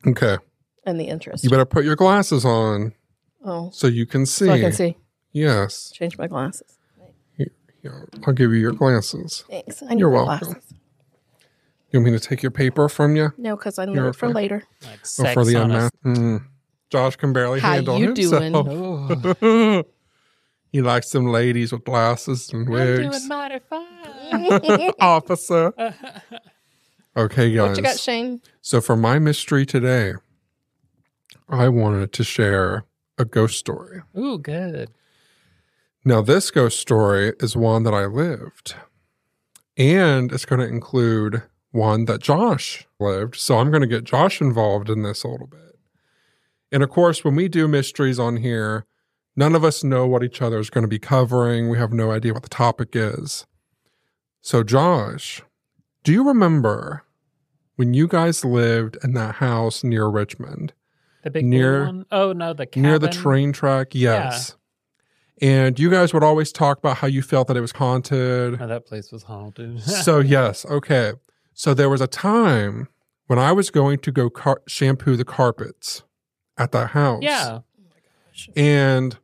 Okay. 0.05 0.37
And 0.85 0.99
the 0.99 1.07
entrance. 1.09 1.43
You 1.43 1.49
better 1.49 1.65
put 1.65 1.83
your 1.85 1.95
glasses 1.95 2.45
on 2.45 2.93
oh, 3.43 3.69
so 3.73 3.87
you 3.87 4.05
can 4.05 4.25
see. 4.25 4.45
so 4.45 4.51
I 4.53 4.59
can 4.59 4.71
see. 4.71 4.97
Yes. 5.31 5.91
Change 5.91 6.17
my 6.17 6.27
glasses. 6.27 6.77
Yeah, 7.37 7.91
I'll 8.25 8.33
give 8.33 8.51
you 8.51 8.57
your 8.59 8.71
glasses. 8.71 9.43
Thanks. 9.47 9.83
I 9.83 9.89
need 9.89 9.99
You're 9.99 10.09
my 10.09 10.23
welcome. 10.23 10.53
glasses. 10.53 10.73
You 11.91 11.99
want 11.99 12.11
me 12.11 12.17
to 12.17 12.27
take 12.27 12.41
your 12.41 12.49
paper 12.51 12.89
from 12.89 13.15
you? 13.15 13.31
No, 13.37 13.55
because 13.55 13.77
I 13.77 13.85
need 13.85 13.93
You're 13.95 14.07
it 14.09 14.15
for 14.15 14.25
okay. 14.25 14.33
later. 14.33 14.63
Like 14.81 15.01
Or 15.01 15.05
sex 15.05 15.33
for 15.35 15.45
the 15.45 15.55
on 15.57 15.69
a- 15.69 15.73
unmasked? 15.75 16.03
Mm. 16.03 16.45
Josh 16.89 17.15
can 17.15 17.31
barely 17.31 17.59
handle 17.59 17.97
himself. 17.99 18.31
How 18.33 18.39
handle 18.39 18.67
you 18.67 19.07
himself. 19.07 19.37
Oh, 19.43 19.83
he 20.71 20.81
likes 20.81 21.11
them 21.11 21.27
ladies 21.27 21.71
with 21.71 21.83
glasses 21.83 22.51
and 22.51 22.67
I'm 22.67 22.73
wigs. 22.73 22.99
doing 23.19 23.27
mighty 23.27 23.59
fine. 23.69 24.91
Officer. 24.99 25.71
Okay, 27.17 27.53
guys. 27.53 27.69
What 27.69 27.77
you 27.77 27.83
got, 27.83 27.97
Shane? 27.97 28.41
So 28.61 28.81
for 28.81 28.97
my 28.97 29.19
mystery 29.19 29.65
today, 29.65 30.15
I 31.47 31.69
wanted 31.69 32.11
to 32.13 32.23
share 32.23 32.85
a 33.17 33.25
ghost 33.25 33.57
story. 33.57 34.01
Ooh, 34.17 34.37
good. 34.37 34.89
Now, 36.03 36.21
this 36.21 36.51
ghost 36.51 36.79
story 36.79 37.33
is 37.39 37.55
one 37.55 37.83
that 37.83 37.93
I 37.93 38.05
lived, 38.05 38.75
and 39.77 40.31
it's 40.31 40.45
going 40.45 40.59
to 40.61 40.67
include 40.67 41.43
one 41.71 42.05
that 42.05 42.21
Josh 42.21 42.87
lived. 42.99 43.35
So 43.35 43.57
I'm 43.57 43.69
going 43.69 43.81
to 43.81 43.87
get 43.87 44.03
Josh 44.03 44.39
involved 44.39 44.89
in 44.89 45.03
this 45.03 45.23
a 45.23 45.27
little 45.27 45.47
bit. 45.47 45.77
And 46.71 46.83
of 46.83 46.89
course, 46.89 47.23
when 47.23 47.35
we 47.35 47.47
do 47.47 47.67
mysteries 47.67 48.19
on 48.19 48.37
here, 48.37 48.85
none 49.35 49.55
of 49.55 49.63
us 49.63 49.83
know 49.83 50.07
what 50.07 50.23
each 50.23 50.41
other 50.41 50.59
is 50.59 50.69
going 50.69 50.83
to 50.83 50.87
be 50.87 50.99
covering. 50.99 51.69
We 51.69 51.77
have 51.77 51.93
no 51.93 52.11
idea 52.11 52.33
what 52.33 52.43
the 52.43 52.49
topic 52.49 52.89
is. 52.93 53.45
So, 54.41 54.63
Josh, 54.63 55.41
do 56.03 56.11
you 56.11 56.27
remember 56.27 57.03
when 57.75 57.93
you 57.93 58.07
guys 58.07 58.45
lived 58.45 58.97
in 59.03 59.13
that 59.13 59.35
house 59.35 59.83
near 59.83 60.07
Richmond? 60.07 60.73
The 61.25 61.31
big 61.31 61.45
Near- 61.45 61.85
one. 61.87 62.05
Oh 62.11 62.31
no, 62.31 62.53
the 62.53 62.65
cabin. 62.65 62.83
near 62.83 62.99
the 62.99 63.09
train 63.09 63.51
track 63.51 63.89
yes 63.93 64.55
And 65.41 65.77
you 65.77 65.89
guys 65.89 66.13
would 66.13 66.23
always 66.23 66.51
talk 66.53 66.77
about 66.77 66.97
how 66.97 67.07
you 67.07 67.21
felt 67.21 67.47
that 67.49 67.57
it 67.57 67.61
was 67.61 67.73
haunted. 67.73 68.61
Oh, 68.61 68.67
that 68.67 68.85
place 68.85 69.11
was 69.11 69.23
haunted. 69.23 69.81
so, 70.05 70.19
yes, 70.19 70.65
okay. 70.67 71.13
So, 71.53 71.73
there 71.73 71.89
was 71.89 71.99
a 71.99 72.07
time 72.07 72.87
when 73.27 73.39
I 73.39 73.51
was 73.51 73.69
going 73.69 73.99
to 73.99 74.11
go 74.11 74.29
car- 74.29 74.61
shampoo 74.67 75.17
the 75.17 75.25
carpets 75.25 76.03
at 76.57 76.71
that 76.71 76.91
house. 76.91 77.23
yeah. 77.23 77.59
Oh 77.59 78.53
And 78.55 79.17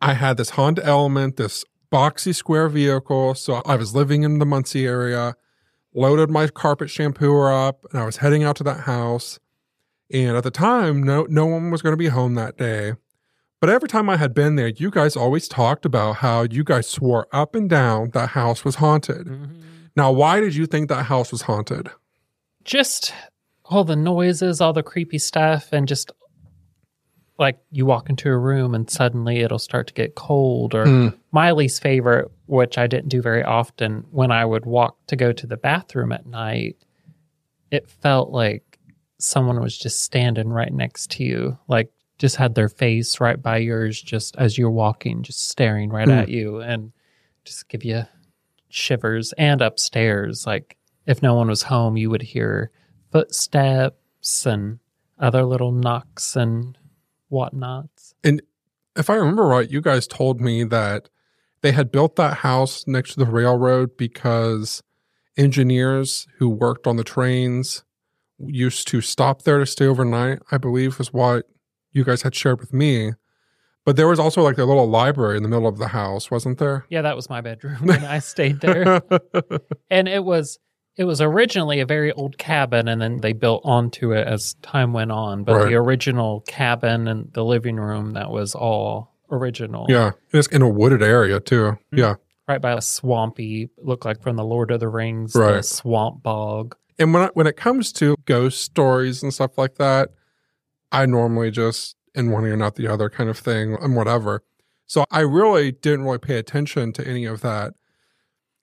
I 0.00 0.12
had 0.14 0.36
this 0.36 0.50
Honda 0.50 0.84
Element, 0.84 1.36
this 1.38 1.64
boxy 1.90 2.34
square 2.34 2.68
vehicle. 2.68 3.34
So 3.34 3.62
I 3.64 3.76
was 3.76 3.94
living 3.94 4.22
in 4.22 4.38
the 4.38 4.46
Muncie 4.46 4.86
area, 4.86 5.34
loaded 5.94 6.30
my 6.30 6.46
carpet 6.48 6.88
shampooer 6.88 7.68
up, 7.68 7.84
and 7.90 8.00
I 8.00 8.04
was 8.04 8.18
heading 8.18 8.44
out 8.44 8.56
to 8.56 8.64
that 8.64 8.80
house. 8.80 9.38
And 10.12 10.36
at 10.36 10.42
the 10.44 10.50
time, 10.50 11.02
no 11.02 11.26
no 11.28 11.46
one 11.46 11.70
was 11.70 11.82
going 11.82 11.92
to 11.92 11.96
be 11.98 12.08
home 12.08 12.34
that 12.34 12.56
day. 12.56 12.94
But 13.60 13.70
every 13.70 13.88
time 13.88 14.08
I 14.08 14.16
had 14.16 14.34
been 14.34 14.54
there, 14.56 14.68
you 14.68 14.90
guys 14.90 15.16
always 15.16 15.48
talked 15.48 15.84
about 15.84 16.16
how 16.16 16.42
you 16.42 16.62
guys 16.64 16.86
swore 16.88 17.26
up 17.32 17.54
and 17.54 17.68
down 17.68 18.10
that 18.10 18.30
house 18.30 18.64
was 18.64 18.76
haunted. 18.76 19.26
Mhm. 19.26 19.62
Now, 19.96 20.12
why 20.12 20.40
did 20.40 20.54
you 20.54 20.64
think 20.66 20.88
that 20.88 21.04
house 21.06 21.32
was 21.32 21.42
haunted? 21.42 21.90
Just 22.64 23.12
all 23.64 23.82
the 23.84 23.96
noises, 23.96 24.60
all 24.60 24.72
the 24.72 24.82
creepy 24.82 25.18
stuff, 25.18 25.72
and 25.72 25.88
just 25.88 26.12
like 27.38 27.58
you 27.70 27.84
walk 27.86 28.08
into 28.10 28.28
a 28.28 28.36
room 28.38 28.74
and 28.74 28.88
suddenly 28.90 29.38
it'll 29.40 29.58
start 29.58 29.86
to 29.88 29.94
get 29.94 30.14
cold. 30.14 30.74
Or 30.74 31.12
my 31.32 31.52
least 31.52 31.82
favorite, 31.82 32.30
which 32.46 32.78
I 32.78 32.86
didn't 32.86 33.08
do 33.10 33.20
very 33.22 33.42
often, 33.44 34.04
when 34.10 34.30
I 34.32 34.44
would 34.44 34.66
walk 34.66 34.96
to 35.08 35.16
go 35.16 35.32
to 35.32 35.46
the 35.46 35.56
bathroom 35.56 36.12
at 36.12 36.26
night, 36.26 36.76
it 37.70 37.88
felt 37.88 38.30
like 38.30 38.67
someone 39.18 39.60
was 39.60 39.76
just 39.76 40.02
standing 40.02 40.48
right 40.48 40.72
next 40.72 41.10
to 41.12 41.24
you, 41.24 41.58
like 41.68 41.90
just 42.18 42.36
had 42.36 42.54
their 42.54 42.68
face 42.68 43.20
right 43.20 43.40
by 43.40 43.58
yours, 43.58 44.00
just 44.00 44.36
as 44.36 44.58
you're 44.58 44.70
walking, 44.70 45.22
just 45.22 45.48
staring 45.48 45.90
right 45.90 46.08
Hmm. 46.08 46.14
at 46.14 46.28
you, 46.28 46.58
and 46.60 46.92
just 47.44 47.68
give 47.68 47.84
you 47.84 48.02
shivers. 48.68 49.32
And 49.38 49.60
upstairs, 49.60 50.46
like 50.46 50.76
if 51.06 51.22
no 51.22 51.34
one 51.34 51.48
was 51.48 51.62
home, 51.62 51.96
you 51.96 52.10
would 52.10 52.22
hear 52.22 52.70
footsteps 53.12 54.46
and 54.46 54.78
other 55.18 55.44
little 55.44 55.72
knocks 55.72 56.36
and 56.36 56.76
whatnots. 57.28 58.14
And 58.24 58.42
if 58.96 59.08
I 59.10 59.14
remember 59.14 59.44
right, 59.46 59.70
you 59.70 59.80
guys 59.80 60.06
told 60.06 60.40
me 60.40 60.64
that 60.64 61.08
they 61.60 61.72
had 61.72 61.90
built 61.90 62.16
that 62.16 62.38
house 62.38 62.86
next 62.86 63.14
to 63.14 63.20
the 63.20 63.30
railroad 63.30 63.96
because 63.96 64.82
engineers 65.36 66.26
who 66.38 66.48
worked 66.48 66.86
on 66.86 66.96
the 66.96 67.04
trains 67.04 67.84
used 68.38 68.86
to 68.88 69.00
stop 69.00 69.42
there 69.42 69.58
to 69.58 69.66
stay 69.66 69.86
overnight, 69.86 70.40
I 70.50 70.58
believe 70.58 70.98
was 70.98 71.12
what 71.12 71.46
you 71.92 72.04
guys 72.04 72.22
had 72.22 72.34
shared 72.34 72.60
with 72.60 72.72
me. 72.72 73.12
But 73.84 73.96
there 73.96 74.06
was 74.08 74.18
also 74.18 74.42
like 74.42 74.58
a 74.58 74.64
little 74.64 74.86
library 74.88 75.38
in 75.38 75.42
the 75.42 75.48
middle 75.48 75.66
of 75.66 75.78
the 75.78 75.88
house, 75.88 76.30
wasn't 76.30 76.58
there? 76.58 76.84
Yeah, 76.90 77.02
that 77.02 77.16
was 77.16 77.30
my 77.30 77.40
bedroom 77.40 77.78
when 77.86 78.04
I 78.04 78.18
stayed 78.18 78.60
there. 78.60 79.00
and 79.90 80.06
it 80.08 80.24
was 80.24 80.58
it 80.96 81.04
was 81.04 81.20
originally 81.20 81.78
a 81.80 81.86
very 81.86 82.12
old 82.12 82.36
cabin 82.38 82.88
and 82.88 83.00
then 83.00 83.18
they 83.18 83.32
built 83.32 83.62
onto 83.64 84.12
it 84.12 84.26
as 84.26 84.54
time 84.62 84.92
went 84.92 85.12
on 85.12 85.44
but 85.44 85.54
Right. 85.54 85.68
the 85.68 85.74
original 85.76 86.40
cabin 86.40 87.06
and 87.08 87.32
the 87.32 87.44
living 87.44 87.76
room 87.76 88.12
that 88.14 88.30
was 88.30 88.54
all 88.54 89.14
original 89.30 89.86
yeah. 89.88 90.10
It's 90.32 90.48
in 90.48 90.60
a 90.60 90.68
wooded 90.68 91.02
area 91.02 91.38
too. 91.40 91.78
Hmm. 91.92 91.98
Yeah. 91.98 92.14
right 92.48 92.60
by 92.60 92.72
a 92.72 92.80
swampy 92.82 93.70
looked 93.78 94.04
like 94.04 94.20
from 94.22 94.34
the 94.36 94.44
lord 94.44 94.70
of 94.72 94.80
the 94.80 94.88
rings 94.88 95.34
Right. 95.36 95.64
swamp 95.64 96.22
bog 96.22 96.74
And 96.98 97.14
when 97.14 97.24
I, 97.24 97.30
when 97.34 97.46
it 97.46 97.56
comes 97.56 97.92
to 97.94 98.16
ghost 98.24 98.62
stories 98.62 99.22
and 99.22 99.32
stuff 99.32 99.56
like 99.56 99.76
that, 99.76 100.10
I 100.90 101.06
normally 101.06 101.50
just 101.50 101.96
in 102.14 102.30
one 102.30 102.44
ear 102.46 102.56
not 102.56 102.74
the 102.74 102.88
other 102.88 103.08
kind 103.08 103.30
of 103.30 103.38
thing 103.38 103.76
and 103.80 103.94
whatever. 103.94 104.42
So 104.86 105.04
I 105.10 105.20
really 105.20 105.72
didn't 105.72 106.04
really 106.04 106.18
pay 106.18 106.38
attention 106.38 106.92
to 106.94 107.06
any 107.06 107.24
of 107.26 107.40
that. 107.42 107.74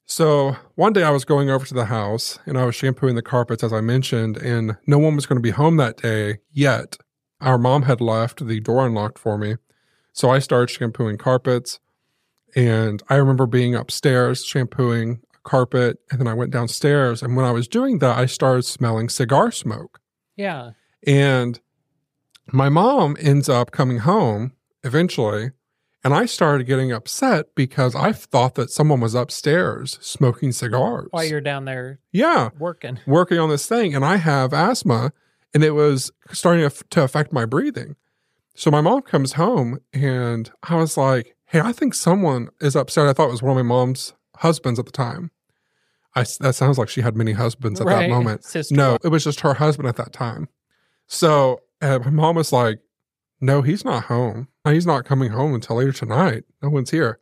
So 0.08 0.56
one 0.76 0.94
day 0.94 1.04
I 1.04 1.12
was 1.12 1.26
going 1.26 1.50
over 1.50 1.66
to 1.66 1.74
the 1.74 1.86
house 1.86 2.38
and 2.46 2.58
I 2.58 2.66
was 2.66 2.76
shampooing 2.76 3.16
the 3.16 3.22
carpets 3.22 3.64
as 3.64 3.74
I 3.74 3.82
mentioned, 3.82 4.38
and 4.38 4.78
no 4.86 5.00
one 5.00 5.16
was 5.16 5.26
going 5.26 5.38
to 5.38 5.42
be 5.42 5.52
home 5.52 5.78
that 5.78 5.98
day 5.98 6.40
yet. 6.52 6.98
Our 7.42 7.58
mom 7.58 7.84
had 7.84 8.02
left 8.02 8.46
the 8.46 8.60
door 8.60 8.86
unlocked 8.86 9.20
for 9.20 9.38
me. 9.38 9.56
So 10.14 10.30
I 10.30 10.40
started 10.40 10.70
shampooing 10.70 11.18
carpets. 11.18 11.80
And 12.56 13.04
I 13.10 13.16
remember 13.16 13.46
being 13.46 13.76
upstairs 13.76 14.46
shampooing 14.46 15.20
carpet. 15.46 16.00
And 16.12 16.20
then 16.20 16.28
I 16.28 16.34
went 16.34 16.52
downstairs. 16.52 17.24
And 17.24 17.36
when 17.36 17.46
I 17.46 17.52
was 17.52 17.68
doing 17.68 18.00
that, 18.00 18.18
I 18.18 18.26
started 18.26 18.64
smelling 18.64 19.08
cigar 19.10 19.52
smoke. 19.52 20.02
yeah 20.36 20.72
And 21.08 21.60
my 22.52 22.70
mom 22.70 23.16
ends 23.20 23.48
up 23.48 23.72
coming 23.72 24.00
home 24.00 24.52
eventually. 24.84 25.52
And 26.04 26.14
I 26.14 26.28
started 26.28 26.68
getting 26.68 26.92
upset 26.92 27.56
because 27.56 27.96
I 27.96 28.12
thought 28.12 28.54
that 28.56 28.70
someone 28.70 29.00
was 29.00 29.16
upstairs 29.16 29.98
smoking 30.02 30.52
cigars. 30.52 31.08
while 31.10 31.24
you're 31.24 31.42
down 31.42 31.66
there 31.66 32.00
yeah, 32.12 32.50
working 32.60 33.00
working 33.08 33.40
on 33.40 33.50
this 33.50 33.66
thing. 33.66 33.96
And 33.96 34.06
I 34.06 34.18
have 34.18 34.54
asthma 34.54 35.14
and 35.56 35.64
it 35.64 35.72
was 35.72 36.12
starting 36.32 36.70
to, 36.92 37.04
affect 37.04 37.34
my 37.34 37.46
breathing. 37.46 37.96
So 38.56 38.70
my 38.70 38.82
mom 38.82 39.02
comes 39.02 39.34
home 39.34 39.80
and 39.94 40.52
I 40.62 40.76
was 40.76 40.96
like, 40.96 41.36
hey, 41.46 41.62
I 41.62 41.72
think 41.72 41.94
someone 41.94 42.50
is 42.62 42.76
upstairs. 42.76 43.10
I 43.10 43.14
thought 43.14 43.30
it 43.30 43.32
was 43.32 43.42
one 43.42 43.58
of 43.58 43.66
my 43.66 43.76
mom's 43.76 44.14
husbands 44.38 44.78
at 44.78 44.86
the 44.86 44.92
time. 44.92 45.32
I, 46.16 46.26
that 46.40 46.56
sounds 46.56 46.78
like 46.78 46.90
she 46.90 47.02
had 47.02 47.16
many 47.18 47.34
husbands 47.34 47.82
at 47.82 47.88
that 47.88 48.10
moment. 48.10 48.44
Sister. 48.46 48.74
No, 48.74 48.98
it 49.04 49.10
was 49.10 49.24
just 49.24 49.42
her 49.42 49.56
husband 49.56 49.88
at 49.88 49.98
that 49.98 50.14
time. 50.14 50.48
So 51.08 51.60
uh, 51.82 52.00
my 52.00 52.10
mom 52.10 52.36
was 52.36 52.54
like, 52.54 52.80
no, 53.42 53.62
he's 53.62 53.84
not 53.84 54.06
home. 54.06 54.48
He's 54.66 54.86
not 54.86 55.06
coming 55.06 55.32
home 55.32 55.54
until 55.54 55.76
later 55.76 55.92
tonight. 55.92 56.44
No 56.64 56.70
one's 56.70 56.92
here. 56.92 57.20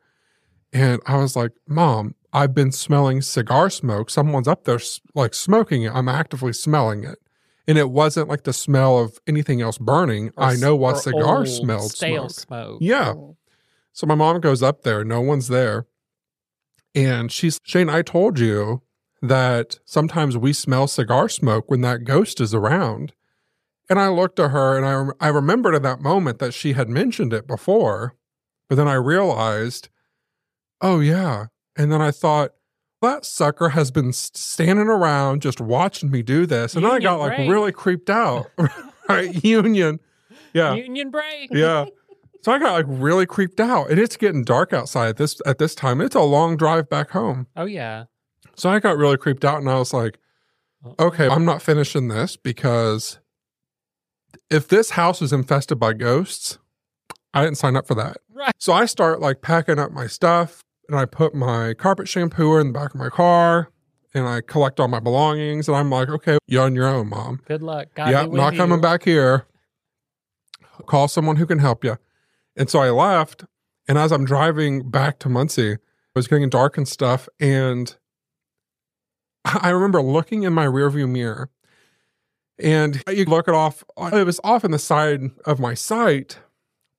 And 0.71 1.01
I 1.05 1.17
was 1.17 1.35
like, 1.35 1.51
Mom, 1.67 2.15
I've 2.31 2.53
been 2.53 2.71
smelling 2.71 3.21
cigar 3.21 3.69
smoke. 3.69 4.09
Someone's 4.09 4.47
up 4.47 4.63
there 4.63 4.79
like 5.13 5.33
smoking 5.33 5.83
it. 5.83 5.91
I'm 5.93 6.07
actively 6.07 6.53
smelling 6.53 7.03
it. 7.03 7.19
And 7.67 7.77
it 7.77 7.91
wasn't 7.91 8.27
like 8.27 8.43
the 8.43 8.53
smell 8.53 8.97
of 8.99 9.19
anything 9.27 9.61
else 9.61 9.77
burning. 9.77 10.31
Or 10.37 10.45
I 10.45 10.55
know 10.55 10.75
what 10.75 10.97
cigar 10.97 11.39
old 11.39 11.47
smelled 11.47 11.91
stale 11.91 12.29
smoke. 12.29 12.31
smoke 12.31 12.77
Yeah. 12.81 13.13
So 13.93 14.07
my 14.07 14.15
mom 14.15 14.39
goes 14.41 14.63
up 14.63 14.81
there, 14.81 15.03
no 15.03 15.21
one's 15.21 15.47
there. 15.47 15.85
And 16.95 17.31
she's, 17.31 17.59
Shane, 17.63 17.89
I 17.89 18.01
told 18.01 18.39
you 18.39 18.81
that 19.21 19.79
sometimes 19.85 20.37
we 20.37 20.53
smell 20.53 20.87
cigar 20.87 21.29
smoke 21.29 21.69
when 21.69 21.81
that 21.81 22.03
ghost 22.03 22.39
is 22.41 22.53
around. 22.53 23.13
And 23.89 23.99
I 23.99 24.09
looked 24.09 24.39
at 24.39 24.51
her 24.51 24.77
and 24.77 24.85
I, 24.85 24.93
rem- 24.93 25.13
I 25.19 25.27
remembered 25.29 25.75
in 25.75 25.81
that 25.83 26.01
moment 26.01 26.39
that 26.39 26.53
she 26.53 26.73
had 26.73 26.89
mentioned 26.89 27.33
it 27.33 27.47
before. 27.47 28.15
But 28.69 28.75
then 28.75 28.87
I 28.87 28.95
realized, 28.95 29.89
oh, 30.81 30.99
yeah. 30.99 31.47
And 31.75 31.91
then 31.91 32.01
I 32.01 32.11
thought, 32.11 32.51
that 33.03 33.25
sucker 33.25 33.69
has 33.69 33.91
been 33.91 34.13
standing 34.13 34.87
around 34.87 35.41
just 35.41 35.59
watching 35.59 36.09
me 36.09 36.23
do 36.23 36.45
this. 36.45 36.73
And 36.73 36.85
then 36.85 36.91
I 36.91 36.95
Union 36.95 37.11
got 37.11 37.19
like 37.19 37.35
break. 37.35 37.49
really 37.51 37.71
creeped 37.71 38.09
out. 38.09 38.49
right? 39.09 39.43
Union. 39.43 39.99
Yeah. 40.53 40.73
union 40.75 41.09
break 41.09 41.49
Yeah. 41.51 41.85
So 42.43 42.51
I 42.51 42.59
got 42.59 42.73
like 42.73 42.85
really 42.87 43.25
creeped 43.25 43.59
out, 43.59 43.89
and 43.89 43.99
it's 43.99 44.17
getting 44.17 44.43
dark 44.43 44.73
outside 44.73 45.09
at 45.09 45.17
this 45.17 45.41
at 45.45 45.57
this 45.59 45.73
time. 45.75 46.01
It's 46.01 46.15
a 46.15 46.21
long 46.21 46.57
drive 46.57 46.89
back 46.89 47.11
home, 47.11 47.47
oh 47.55 47.65
yeah 47.65 48.05
so 48.55 48.69
I 48.69 48.79
got 48.79 48.97
really 48.97 49.17
creeped 49.17 49.45
out, 49.45 49.59
and 49.59 49.69
I 49.69 49.79
was 49.79 49.93
like, 49.93 50.19
"Okay, 50.99 51.27
I'm 51.27 51.45
not 51.45 51.61
finishing 51.61 52.07
this 52.07 52.35
because 52.35 53.19
if 54.49 54.67
this 54.67 54.91
house 54.91 55.21
is 55.21 55.33
infested 55.33 55.79
by 55.79 55.93
ghosts, 55.93 56.59
I 57.33 57.43
didn't 57.43 57.57
sign 57.57 57.75
up 57.75 57.87
for 57.87 57.95
that." 57.95 58.17
Right. 58.31 58.53
So 58.59 58.73
I 58.73 58.85
start 58.85 59.19
like 59.19 59.41
packing 59.41 59.79
up 59.79 59.91
my 59.91 60.07
stuff, 60.07 60.63
and 60.87 60.97
I 60.97 61.05
put 61.05 61.33
my 61.33 61.73
carpet 61.73 62.07
shampooer 62.07 62.61
in 62.61 62.67
the 62.67 62.73
back 62.73 62.93
of 62.93 62.99
my 62.99 63.09
car, 63.09 63.69
and 64.13 64.27
I 64.27 64.41
collect 64.41 64.79
all 64.79 64.87
my 64.87 64.99
belongings, 64.99 65.67
and 65.67 65.75
I'm 65.75 65.89
like, 65.89 66.09
"Okay, 66.09 66.37
you're 66.47 66.63
on 66.63 66.75
your 66.75 66.87
own, 66.87 67.09
mom." 67.09 67.41
good 67.45 67.63
luck 67.63 67.87
God 67.95 68.11
yeah, 68.11 68.25
not 68.25 68.53
you. 68.53 68.59
coming 68.59 68.81
back 68.81 69.03
here. 69.03 69.45
Call 70.85 71.07
someone 71.07 71.37
who 71.37 71.45
can 71.45 71.59
help 71.59 71.83
you. 71.83 71.97
And 72.55 72.69
so 72.69 72.79
I 72.79 72.89
left. 72.89 73.45
And 73.87 73.97
as 73.97 74.11
I'm 74.11 74.25
driving 74.25 74.89
back 74.89 75.19
to 75.19 75.29
Muncie, 75.29 75.71
it 75.73 75.79
was 76.15 76.27
getting 76.27 76.49
dark 76.49 76.77
and 76.77 76.87
stuff. 76.87 77.27
And 77.39 77.95
I 79.45 79.69
remember 79.69 80.01
looking 80.01 80.43
in 80.43 80.53
my 80.53 80.65
rearview 80.65 81.09
mirror 81.09 81.49
and 82.59 83.03
you 83.09 83.25
look 83.25 83.47
it 83.47 83.53
off, 83.53 83.83
it 83.97 84.25
was 84.25 84.39
off 84.43 84.63
in 84.63 84.71
the 84.71 84.79
side 84.79 85.21
of 85.45 85.59
my 85.59 85.73
sight, 85.73 86.39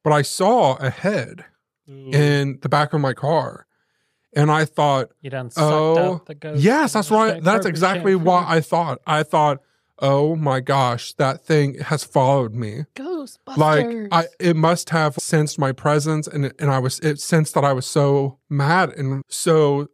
but 0.03 0.13
I 0.13 0.23
saw 0.23 0.75
a 0.77 0.91
head 0.91 1.45
in 1.87 2.59
the 2.63 2.69
back 2.69 2.93
of 2.93 3.01
my 3.01 3.15
car. 3.15 3.67
And 4.37 4.51
I 4.51 4.65
thought, 4.65 5.11
You 5.23 5.31
done 5.31 5.51
Oh, 5.57 6.15
up 6.17 6.27
the 6.27 6.35
ghost. 6.35 6.61
Yes, 6.61 6.93
that's 6.95 7.11
right. 7.11 7.43
That's 7.43 7.67
exactly 7.67 8.17
what 8.17 8.45
I 8.49 8.61
thought. 8.61 9.01
I 9.07 9.23
thought, 9.23 9.61
oh 9.99 10.37
my 10.37 10.61
gosh, 10.61 11.13
that 11.15 11.45
thing 11.45 11.79
has 11.79 12.05
followed 12.05 12.55
me. 12.55 12.85
Ghostbusters. 12.95 13.57
Like 13.57 13.87
I, 14.11 14.27
it 14.41 14.57
must 14.57 14.91
have 14.91 15.15
sensed 15.17 15.59
my 15.59 15.73
presence, 15.73 16.27
and 16.27 16.53
and 16.59 16.71
I 16.71 16.79
was 16.79 16.99
it 17.01 17.21
sensed 17.21 17.55
that 17.55 17.65
I 17.65 17.73
was 17.73 17.87
so 17.87 18.39
mad 18.49 18.91
and 18.91 19.23
so 19.29 19.89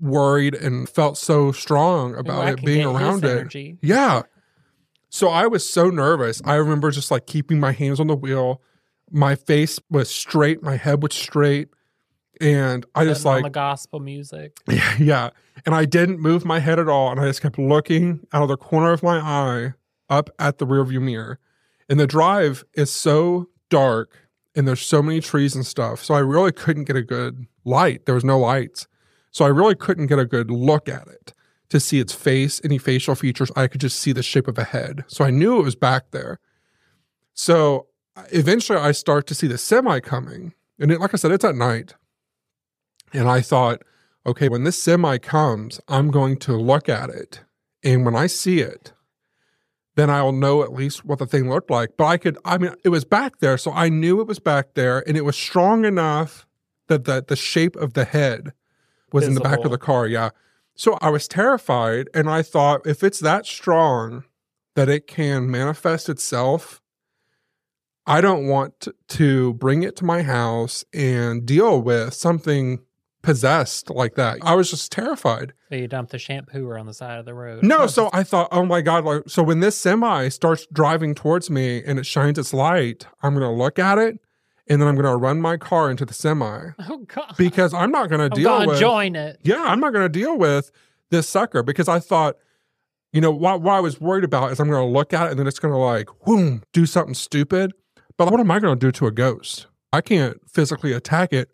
worried 0.00 0.54
and 0.54 0.88
felt 0.88 1.18
so 1.18 1.52
strong 1.52 2.14
about 2.16 2.48
it 2.48 2.64
being 2.64 2.86
around 2.86 3.24
it. 3.24 3.30
energy. 3.30 3.78
Yeah. 3.82 4.22
So 5.10 5.28
I 5.28 5.46
was 5.46 5.68
so 5.68 5.88
nervous. 5.88 6.42
I 6.44 6.56
remember 6.56 6.90
just 6.90 7.10
like 7.10 7.26
keeping 7.26 7.58
my 7.58 7.72
hands 7.72 7.98
on 8.00 8.08
the 8.08 8.16
wheel. 8.16 8.60
my 9.10 9.34
face 9.34 9.80
was 9.90 10.10
straight, 10.10 10.62
my 10.62 10.76
head 10.76 11.02
was 11.02 11.14
straight, 11.14 11.68
and 12.40 12.86
I 12.94 13.04
just 13.04 13.24
like 13.24 13.44
the 13.44 13.50
gospel 13.50 14.00
music. 14.00 14.58
yeah, 14.98 15.30
and 15.66 15.74
I 15.74 15.84
didn't 15.84 16.20
move 16.20 16.44
my 16.44 16.60
head 16.60 16.78
at 16.78 16.88
all, 16.88 17.10
and 17.10 17.20
I 17.20 17.26
just 17.26 17.42
kept 17.42 17.58
looking 17.58 18.26
out 18.32 18.42
of 18.42 18.48
the 18.48 18.56
corner 18.56 18.92
of 18.92 19.02
my 19.02 19.18
eye 19.18 19.74
up 20.08 20.30
at 20.38 20.58
the 20.58 20.66
rearview 20.66 21.00
mirror. 21.00 21.38
And 21.88 21.98
the 21.98 22.06
drive 22.06 22.64
is 22.74 22.90
so 22.90 23.48
dark, 23.70 24.28
and 24.54 24.66
there's 24.66 24.82
so 24.82 25.02
many 25.02 25.20
trees 25.20 25.54
and 25.54 25.66
stuff, 25.66 26.04
so 26.04 26.14
I 26.14 26.20
really 26.20 26.52
couldn't 26.52 26.84
get 26.84 26.96
a 26.96 27.02
good 27.02 27.46
light. 27.64 28.06
There 28.06 28.14
was 28.14 28.24
no 28.24 28.38
lights, 28.38 28.86
so 29.30 29.44
I 29.44 29.48
really 29.48 29.74
couldn't 29.74 30.06
get 30.06 30.18
a 30.18 30.26
good 30.26 30.50
look 30.50 30.88
at 30.88 31.08
it 31.08 31.34
to 31.70 31.80
see 31.80 32.00
its 32.00 32.14
face, 32.14 32.60
any 32.64 32.78
facial 32.78 33.14
features. 33.14 33.52
I 33.54 33.66
could 33.66 33.80
just 33.80 34.00
see 34.00 34.12
the 34.12 34.22
shape 34.22 34.48
of 34.48 34.58
a 34.58 34.64
head, 34.64 35.04
so 35.06 35.24
I 35.24 35.30
knew 35.30 35.58
it 35.58 35.64
was 35.64 35.76
back 35.76 36.10
there. 36.10 36.38
So 37.34 37.86
uh, 38.16 38.24
eventually, 38.32 38.78
I 38.78 38.92
start 38.92 39.26
to 39.28 39.34
see 39.34 39.46
the 39.46 39.58
semi 39.58 40.00
coming, 40.00 40.54
and 40.78 40.90
it, 40.90 41.00
like 41.00 41.14
I 41.14 41.16
said, 41.16 41.30
it's 41.30 41.44
at 41.44 41.54
night. 41.54 41.94
And 43.12 43.28
I 43.28 43.40
thought, 43.40 43.82
okay, 44.26 44.48
when 44.48 44.64
this 44.64 44.82
semi 44.82 45.18
comes, 45.18 45.80
I'm 45.88 46.10
going 46.10 46.36
to 46.38 46.56
look 46.56 46.88
at 46.88 47.10
it. 47.10 47.40
And 47.82 48.04
when 48.04 48.16
I 48.16 48.26
see 48.26 48.60
it, 48.60 48.92
then 49.96 50.10
I'll 50.10 50.32
know 50.32 50.62
at 50.62 50.72
least 50.72 51.04
what 51.04 51.18
the 51.18 51.26
thing 51.26 51.48
looked 51.48 51.70
like. 51.70 51.90
But 51.96 52.04
I 52.06 52.16
could, 52.18 52.38
I 52.44 52.58
mean, 52.58 52.72
it 52.84 52.90
was 52.90 53.04
back 53.04 53.40
there. 53.40 53.58
So 53.58 53.72
I 53.72 53.88
knew 53.88 54.20
it 54.20 54.26
was 54.26 54.38
back 54.38 54.74
there 54.74 55.06
and 55.08 55.16
it 55.16 55.24
was 55.24 55.36
strong 55.36 55.84
enough 55.84 56.46
that 56.88 57.04
the, 57.04 57.24
the 57.26 57.36
shape 57.36 57.76
of 57.76 57.94
the 57.94 58.04
head 58.04 58.52
was 59.12 59.26
in 59.26 59.34
the 59.34 59.40
back 59.40 59.64
of 59.64 59.70
the 59.70 59.78
car. 59.78 60.06
Yeah. 60.06 60.30
So 60.74 60.98
I 61.00 61.10
was 61.10 61.26
terrified. 61.26 62.08
And 62.14 62.30
I 62.30 62.42
thought, 62.42 62.86
if 62.86 63.02
it's 63.02 63.18
that 63.20 63.46
strong 63.46 64.24
that 64.74 64.88
it 64.88 65.06
can 65.06 65.50
manifest 65.50 66.08
itself, 66.08 66.80
I 68.06 68.20
don't 68.20 68.46
want 68.46 68.78
to- 68.80 68.94
to 69.08 69.54
bring 69.54 69.82
it 69.82 69.96
to 69.96 70.04
my 70.04 70.22
house 70.22 70.84
and 70.92 71.44
deal 71.44 71.82
with 71.82 72.14
something 72.14 72.80
possessed 73.22 73.90
like 73.90 74.14
that. 74.14 74.38
I 74.42 74.54
was 74.54 74.70
just 74.70 74.92
terrified. 74.92 75.52
So 75.68 75.74
you 75.76 75.88
dumped 75.88 76.12
the 76.12 76.18
shampooer 76.18 76.78
on 76.78 76.86
the 76.86 76.94
side 76.94 77.18
of 77.18 77.24
the 77.24 77.34
road. 77.34 77.62
No, 77.62 77.86
so 77.86 78.10
I 78.12 78.22
thought, 78.22 78.48
oh 78.52 78.64
my 78.64 78.80
God, 78.80 79.04
like 79.04 79.22
so 79.26 79.42
when 79.42 79.60
this 79.60 79.76
semi 79.76 80.28
starts 80.28 80.66
driving 80.72 81.14
towards 81.14 81.50
me 81.50 81.82
and 81.84 81.98
it 81.98 82.06
shines 82.06 82.38
its 82.38 82.54
light, 82.54 83.06
I'm 83.22 83.34
gonna 83.34 83.52
look 83.52 83.78
at 83.78 83.98
it 83.98 84.18
and 84.68 84.80
then 84.80 84.88
I'm 84.88 84.96
gonna 84.96 85.16
run 85.16 85.40
my 85.40 85.56
car 85.56 85.90
into 85.90 86.04
the 86.04 86.14
semi 86.14 86.70
oh 86.88 86.98
god, 87.06 87.34
because 87.36 87.74
I'm 87.74 87.90
not 87.90 88.08
gonna 88.08 88.24
I'm 88.24 88.30
deal 88.30 88.50
gonna 88.50 88.68
with 88.68 88.78
join 88.78 89.16
it. 89.16 89.38
yeah, 89.42 89.64
I'm 89.64 89.80
not 89.80 89.92
going 89.92 90.04
to 90.04 90.08
deal 90.08 90.36
with 90.38 90.70
this 91.10 91.28
sucker 91.28 91.62
because 91.62 91.88
I 91.88 91.98
thought, 92.00 92.36
you 93.12 93.20
know, 93.20 93.30
what, 93.30 93.62
what 93.62 93.74
I 93.74 93.80
was 93.80 94.00
worried 94.00 94.24
about 94.24 94.52
is 94.52 94.60
I'm 94.60 94.68
going 94.68 94.86
to 94.86 94.92
look 94.92 95.12
at 95.14 95.26
it 95.26 95.30
and 95.30 95.40
then 95.40 95.46
it's 95.46 95.58
going 95.58 95.72
to 95.72 95.78
like, 95.78 96.08
whoom, 96.24 96.62
do 96.74 96.84
something 96.84 97.14
stupid. 97.14 97.72
But 98.18 98.30
what 98.30 98.40
am 98.40 98.50
I 98.50 98.58
going 98.58 98.78
to 98.78 98.86
do 98.86 98.92
to 98.92 99.06
a 99.06 99.10
ghost? 99.10 99.66
I 99.90 100.02
can't 100.02 100.38
physically 100.50 100.92
attack 100.92 101.32
it. 101.32 101.48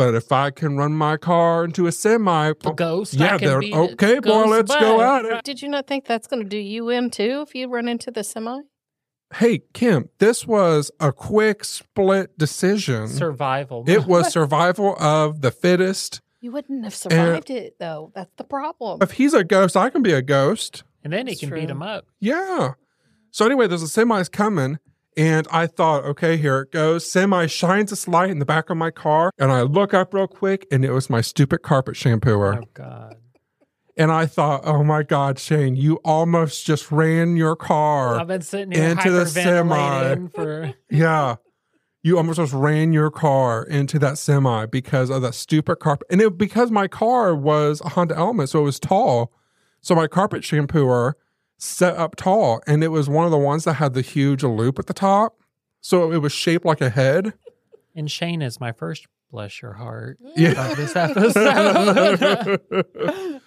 But 0.00 0.14
if 0.14 0.32
I 0.32 0.50
can 0.50 0.78
run 0.78 0.94
my 0.94 1.18
car 1.18 1.62
into 1.62 1.86
a 1.86 1.92
semi, 1.92 2.54
The 2.54 2.70
oh, 2.70 2.72
ghost. 2.72 3.12
yeah, 3.12 3.34
I 3.34 3.38
can 3.38 3.48
they're 3.48 3.58
okay, 3.80 4.12
it. 4.16 4.22
boy, 4.22 4.30
Ghost 4.30 4.48
let's 4.48 4.74
go 4.76 4.96
butt. 4.96 5.26
at 5.26 5.32
it. 5.40 5.44
Did 5.44 5.60
you 5.60 5.68
not 5.68 5.86
think 5.86 6.06
that's 6.06 6.26
going 6.26 6.42
to 6.42 6.48
do 6.48 6.56
you 6.56 6.88
in 6.88 7.10
too 7.10 7.44
if 7.46 7.54
you 7.54 7.68
run 7.68 7.86
into 7.86 8.10
the 8.10 8.24
semi? 8.24 8.60
hey, 9.34 9.60
Kim, 9.74 10.08
this 10.18 10.46
was 10.46 10.90
a 11.00 11.12
quick 11.12 11.64
split 11.64 12.38
decision. 12.38 13.08
Survival. 13.08 13.84
it 13.86 14.06
was 14.06 14.32
survival 14.32 14.96
of 14.98 15.42
the 15.42 15.50
fittest. 15.50 16.22
You 16.40 16.50
wouldn't 16.52 16.82
have 16.84 16.94
survived 16.94 17.50
it 17.50 17.76
though. 17.78 18.10
That's 18.14 18.32
the 18.38 18.44
problem. 18.44 19.00
If 19.02 19.10
he's 19.12 19.34
a 19.34 19.44
ghost, 19.44 19.76
I 19.76 19.90
can 19.90 20.02
be 20.02 20.12
a 20.12 20.22
ghost. 20.22 20.82
and 21.04 21.12
then 21.12 21.26
he 21.26 21.34
That's 21.34 21.40
can 21.40 21.50
beat 21.50 21.68
him 21.68 21.82
up. 21.82 22.06
Yeah. 22.20 22.72
So 23.32 23.44
anyway, 23.44 23.66
there's 23.66 23.82
a 23.82 23.88
semi's 23.88 24.30
coming, 24.30 24.78
and 25.16 25.46
I 25.50 25.66
thought, 25.66 26.04
okay, 26.04 26.36
here 26.36 26.60
it 26.60 26.72
goes. 26.72 27.10
Semi 27.10 27.46
shines 27.46 27.92
its 27.92 28.06
light 28.06 28.30
in 28.30 28.38
the 28.38 28.44
back 28.44 28.70
of 28.70 28.76
my 28.76 28.90
car, 28.90 29.30
and 29.38 29.50
I 29.50 29.62
look 29.62 29.92
up 29.94 30.14
real 30.14 30.28
quick, 30.28 30.66
and 30.70 30.84
it 30.84 30.92
was 30.92 31.10
my 31.10 31.20
stupid 31.20 31.62
carpet 31.62 31.94
shampooer. 31.94 32.62
Oh 32.62 32.68
god. 32.74 33.16
And 33.96 34.10
I 34.10 34.24
thought, 34.24 34.62
oh 34.64 34.82
my 34.82 35.02
God, 35.02 35.38
Shane, 35.38 35.76
you 35.76 35.96
almost 36.04 36.64
just 36.64 36.90
ran 36.90 37.36
your 37.36 37.54
car 37.54 38.18
I've 38.18 38.28
been 38.28 38.40
sitting 38.40 38.72
here 38.72 38.88
into 38.88 39.10
the 39.10 39.26
semi. 39.26 40.28
for 40.34 40.72
Yeah. 40.90 41.36
You 42.02 42.16
almost 42.16 42.38
just 42.38 42.54
ran 42.54 42.94
your 42.94 43.10
car 43.10 43.62
into 43.62 43.98
that 43.98 44.16
semi 44.16 44.64
because 44.64 45.10
of 45.10 45.20
that 45.20 45.34
stupid 45.34 45.80
carpet. 45.80 46.06
And 46.10 46.22
it 46.22 46.38
because 46.38 46.70
my 46.70 46.88
car 46.88 47.34
was 47.34 47.82
a 47.82 47.90
Honda 47.90 48.16
Element, 48.16 48.48
so 48.48 48.60
it 48.60 48.62
was 48.62 48.80
tall. 48.80 49.34
So 49.82 49.94
my 49.94 50.06
carpet 50.06 50.42
shampooer 50.42 51.12
set 51.62 51.94
up 51.96 52.16
tall, 52.16 52.60
and 52.66 52.82
it 52.82 52.88
was 52.88 53.08
one 53.08 53.24
of 53.26 53.30
the 53.30 53.38
ones 53.38 53.64
that 53.64 53.74
had 53.74 53.94
the 53.94 54.00
huge 54.00 54.42
loop 54.42 54.78
at 54.78 54.86
the 54.86 54.94
top. 54.94 55.36
So 55.80 56.10
it 56.12 56.18
was 56.18 56.32
shaped 56.32 56.64
like 56.64 56.80
a 56.80 56.90
head. 56.90 57.34
and 57.94 58.10
Shane 58.10 58.42
is 58.42 58.58
my 58.60 58.72
first 58.72 59.06
bless 59.30 59.62
your 59.62 59.74
heart 59.74 60.18
Yeah. 60.36 60.70
of 60.70 60.76
this 60.76 60.96
episode. 60.96 62.60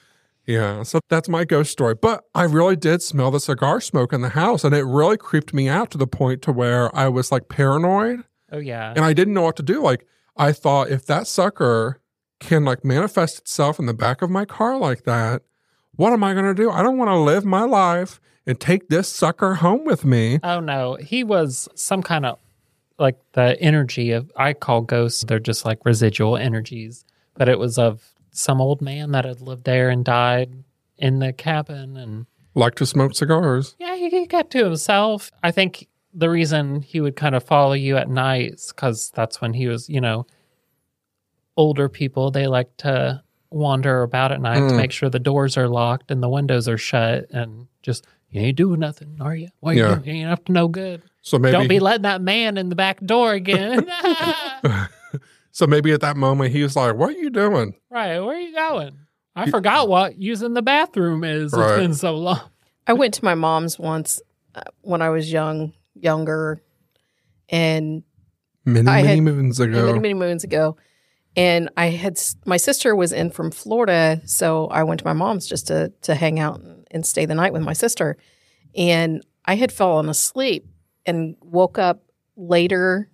yeah. 0.46 0.84
So 0.84 1.00
that's 1.10 1.28
my 1.30 1.44
ghost 1.46 1.72
story. 1.72 1.96
But 1.96 2.24
I 2.34 2.44
really 2.44 2.76
did 2.76 3.02
smell 3.02 3.32
the 3.32 3.40
cigar 3.40 3.82
smoke 3.82 4.14
in 4.14 4.22
the 4.22 4.30
house, 4.30 4.64
and 4.64 4.74
it 4.74 4.84
really 4.84 5.18
creeped 5.18 5.54
me 5.54 5.68
out 5.70 5.92
to 5.92 5.98
the 5.98 6.08
point 6.08 6.42
to 6.44 6.52
where 6.52 6.96
I 6.96 7.08
was 7.10 7.32
like 7.32 7.50
paranoid. 7.50 8.24
oh 8.52 8.60
yeah. 8.60 8.92
and 8.96 9.04
I 9.04 9.14
didn't 9.14 9.34
know 9.34 9.42
what 9.42 9.56
to 9.58 9.64
do. 9.64 9.82
Like 9.82 10.06
I 10.38 10.52
thought 10.52 10.90
if 10.90 11.06
that 11.08 11.28
sucker 11.28 12.00
can 12.40 12.66
like 12.66 12.84
manifest 12.84 13.40
itself 13.40 13.80
in 13.80 13.86
the 13.86 13.94
back 13.94 14.22
of 14.22 14.30
my 14.30 14.46
car 14.46 14.78
like 14.78 15.04
that, 15.04 15.44
what 15.96 16.14
am 16.14 16.24
I 16.24 16.34
going 16.34 16.46
to 16.46 16.54
do? 16.54 16.70
I 16.70 16.82
don't 16.82 16.98
want 16.98 17.10
to 17.10 17.18
live 17.18 17.46
my 17.46 17.64
life 17.64 18.20
and 18.46 18.60
take 18.60 18.90
this 18.90 19.08
sucker 19.08 19.56
home 19.56 19.86
with 19.86 20.04
me. 20.06 20.40
Oh 20.44 20.60
no, 20.60 20.96
he 20.96 21.24
was 21.24 21.68
some 21.76 22.04
kind 22.04 22.26
of 22.26 22.40
like 23.00 23.18
the 23.34 23.60
energy 23.62 24.12
of 24.12 24.32
I 24.36 24.54
call 24.54 24.82
ghosts. 24.82 25.24
They're 25.24 25.40
just 25.40 25.66
like 25.66 25.86
residual 25.86 26.38
energies, 26.38 27.06
but 27.36 27.50
it 27.50 27.60
was 27.60 27.78
of 27.78 28.14
some 28.32 28.60
old 28.60 28.82
man 28.82 29.12
that 29.12 29.26
had 29.26 29.42
lived 29.42 29.64
there 29.64 29.90
and 29.90 30.04
died 30.04 30.64
in 30.98 31.20
the 31.20 31.34
cabin, 31.34 31.98
and 31.98 32.26
liked 32.56 32.78
to 32.78 32.86
smoke 32.86 33.16
cigars. 33.16 33.76
yeah, 33.80 33.96
he, 33.96 34.10
he 34.10 34.26
kept 34.28 34.52
to 34.52 34.64
himself. 34.64 35.32
I 35.42 35.52
think 35.52 35.88
the 36.14 36.30
reason 36.30 36.82
he 36.82 37.02
would 37.02 37.16
kind 37.16 37.34
of 37.36 37.44
follow 37.44 37.74
you 37.74 37.98
at 37.98 38.08
night 38.10 38.54
is 38.54 38.72
because 38.74 39.12
that's 39.16 39.42
when 39.42 39.54
he 39.54 39.68
was, 39.68 39.90
you 39.90 40.00
know, 40.00 40.28
older 41.58 41.90
people. 41.90 42.30
They 42.30 42.48
like 42.48 42.78
to 42.78 43.23
wander 43.54 44.02
about 44.04 44.32
at 44.32 44.42
night 44.42 44.56
to 44.60 44.74
Mm. 44.74 44.78
make 44.78 44.92
sure 44.92 45.10
the 45.10 45.20
doors 45.20 45.58
are 45.58 45.68
locked 45.70 46.12
and 46.12 46.22
the 46.24 46.30
windows 46.30 46.68
are 46.68 46.78
shut, 46.78 47.26
and 47.32 47.68
just 47.82 48.06
you 48.30 48.42
ain't 48.42 48.58
doing 48.58 48.80
nothing, 48.80 49.18
are 49.22 49.36
you? 49.36 49.50
What 49.60 49.76
Yeah. 49.76 50.00
you, 50.00 50.04
you 50.06 50.12
ain't 50.22 50.30
up 50.32 50.46
to 50.46 50.52
no 50.52 50.68
good. 50.68 51.02
So 51.22 51.38
maybe 51.40 51.52
Don't 51.54 51.68
be 51.68 51.80
letting 51.80 52.02
that 52.04 52.22
man 52.22 52.58
in 52.58 52.70
the 52.70 52.76
back 52.76 53.00
door 53.02 53.32
again. 53.34 53.88
so 55.52 55.68
maybe 55.68 55.92
at 55.92 56.02
that 56.02 56.18
moment 56.18 56.52
he 56.52 56.64
was 56.64 56.76
like, 56.76 56.96
"What 56.96 57.10
are 57.12 57.20
you 57.20 57.30
doing?" 57.30 57.76
right, 57.90 58.20
where 58.20 58.36
are 58.36 58.40
you 58.40 58.54
going? 58.56 58.98
I 59.36 59.50
forgot 59.50 59.88
what 59.88 60.18
using 60.20 60.54
the 60.54 60.62
bathroom 60.62 61.24
is. 61.24 61.54
Right. 61.54 61.72
It's 61.72 61.80
been 61.80 61.94
so 61.94 62.16
long. 62.16 62.42
I 62.86 62.94
went 62.94 63.14
to 63.16 63.24
my 63.26 63.34
mom's 63.36 63.80
once 63.80 64.22
uh, 64.56 64.62
when 64.82 65.02
I 65.02 65.10
was 65.10 65.32
young, 65.32 65.74
younger, 65.96 66.62
and 67.50 68.04
Many 68.66 68.88
I 68.90 69.02
many 69.04 69.08
had- 69.16 69.24
moons 69.24 69.60
ago. 69.60 69.86
many 69.88 70.00
many 70.00 70.14
moons 70.14 70.44
ago. 70.44 70.78
And 71.36 71.70
I 71.78 71.88
had 71.88 72.20
my 72.46 72.58
sister 72.58 72.96
was 72.96 73.12
in 73.12 73.32
from 73.32 73.50
Florida, 73.50 74.22
so 74.26 74.68
I 74.68 74.84
went 74.84 75.00
to 75.00 75.06
my 75.06 75.14
mom's 75.14 75.48
just 75.48 75.68
to 75.68 75.92
to 76.04 76.16
hang 76.16 76.40
out 76.40 76.60
and, 76.60 76.88
and 76.92 77.06
stay 77.06 77.26
the 77.26 77.36
night 77.36 77.54
with 77.54 77.64
my 77.64 77.74
sister. 77.74 78.18
And 78.76 79.24
I 79.46 79.56
had 79.56 79.72
fallen 79.72 80.10
asleep 80.10 80.68
and 81.06 81.36
woke 81.42 81.78
up 81.78 82.04
later 82.36 83.10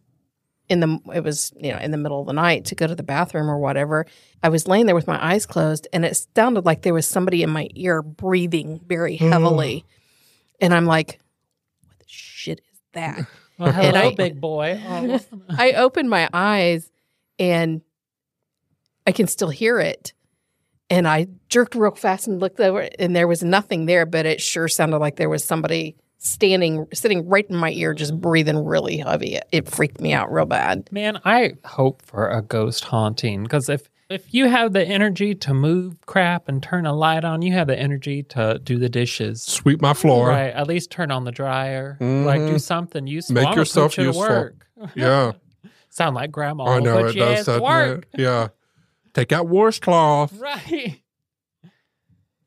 in 0.67 0.80
the 0.82 0.99
it 1.13 1.24
was 1.24 1.51
you 1.57 1.72
know 1.72 1.80
in 1.80 1.91
the 1.91 1.97
middle 1.97 2.22
of 2.22 2.28
the 2.28 2.34
night 2.34 2.65
to 2.65 2.76
go 2.76 2.88
to 2.88 2.95
the 2.95 3.03
bathroom 3.03 3.49
or 3.49 3.57
whatever. 3.57 4.05
I 4.43 4.49
was 4.49 4.67
laying 4.67 4.86
there 4.86 4.95
with 4.95 5.07
my 5.07 5.24
eyes 5.34 5.45
closed, 5.45 5.88
and 5.93 6.05
it 6.05 6.28
sounded 6.36 6.65
like 6.65 6.82
there 6.82 6.93
was 6.93 7.07
somebody 7.07 7.41
in 7.41 7.49
my 7.49 7.70
ear 7.76 8.01
breathing 8.01 8.82
very 8.86 9.17
mm. 9.17 9.30
heavily. 9.30 9.86
and 10.61 10.74
I'm 10.74 10.86
like, 10.86 11.20
"What 11.88 11.99
the 11.99 12.05
shit 12.07 12.61
is 12.72 12.80
that?" 12.93 13.26
Well, 13.59 13.74
And 13.74 13.93
hello, 13.93 14.07
I- 14.07 14.15
big 14.15 14.39
boy. 14.39 14.82
Oh, 14.88 15.20
I 15.49 15.74
opened 15.74 16.09
my 16.09 16.30
eyes 16.32 16.89
and 17.38 17.82
I 19.10 19.12
can 19.12 19.26
still 19.26 19.49
hear 19.49 19.80
it. 19.80 20.14
And 20.91 21.07
I 21.07 21.26
jerked 21.49 21.74
real 21.74 21.95
fast 21.95 22.28
and 22.28 22.39
looked 22.39 22.60
over, 22.60 22.88
and 22.99 23.16
there 23.16 23.28
was 23.28 23.43
nothing 23.43 23.88
there, 23.88 24.05
but 24.05 24.28
it 24.28 24.39
sure 24.39 24.68
sounded 24.68 24.99
like 24.99 25.16
there 25.16 25.28
was 25.30 25.43
somebody 25.43 25.95
standing, 26.20 26.86
sitting 26.93 27.28
right 27.28 27.45
in 27.49 27.55
my 27.55 27.72
ear, 27.72 27.95
just 27.95 28.20
breathing 28.22 28.64
really 28.64 28.97
heavy. 28.97 29.34
It, 29.36 29.45
it 29.51 29.68
freaked 29.68 29.99
me 29.99 30.14
out 30.14 30.32
real 30.32 30.45
bad. 30.45 30.88
Man, 30.91 31.20
I 31.26 31.53
hope 31.66 32.03
for 32.03 32.30
a 32.30 32.43
ghost 32.43 32.84
haunting 32.84 33.41
because 33.43 33.68
if 33.68 33.89
if 34.12 34.32
you 34.32 34.47
have 34.47 34.74
the 34.74 34.84
energy 34.86 35.34
to 35.36 35.53
move 35.55 35.95
crap 36.05 36.47
and 36.47 36.62
turn 36.62 36.86
a 36.86 36.93
light 36.93 37.24
on, 37.24 37.41
you 37.41 37.53
have 37.53 37.66
the 37.68 37.78
energy 37.80 38.22
to 38.24 38.60
do 38.64 38.78
the 38.78 38.89
dishes. 38.89 39.41
Sweep 39.41 39.82
my 39.82 39.93
floor. 39.95 40.28
Right, 40.30 40.53
at 40.53 40.68
least 40.68 40.91
turn 40.91 41.10
on 41.10 41.24
the 41.24 41.32
dryer. 41.32 41.97
Like 41.99 42.41
do 42.41 42.53
Mhm. 42.55 42.62
something 42.62 43.07
useful. 43.07 43.34
Make 43.36 43.55
yourself 43.55 43.97
you 43.97 44.05
useful. 44.05 44.22
work. 44.28 44.68
Yeah, 44.95 45.32
Sound 45.89 46.16
like 46.16 46.32
grandma. 46.32 46.66
I 46.66 46.80
know 46.80 46.97
put 46.97 47.10
it 47.10 47.16
you 47.16 47.22
does. 47.22 47.45
to 47.45 47.60
work. 47.60 48.07
it? 48.14 48.20
Yeah. 48.22 48.47
Take 49.14 49.32
out 49.32 49.47
washcloth. 49.47 50.34
Right. 50.39 51.01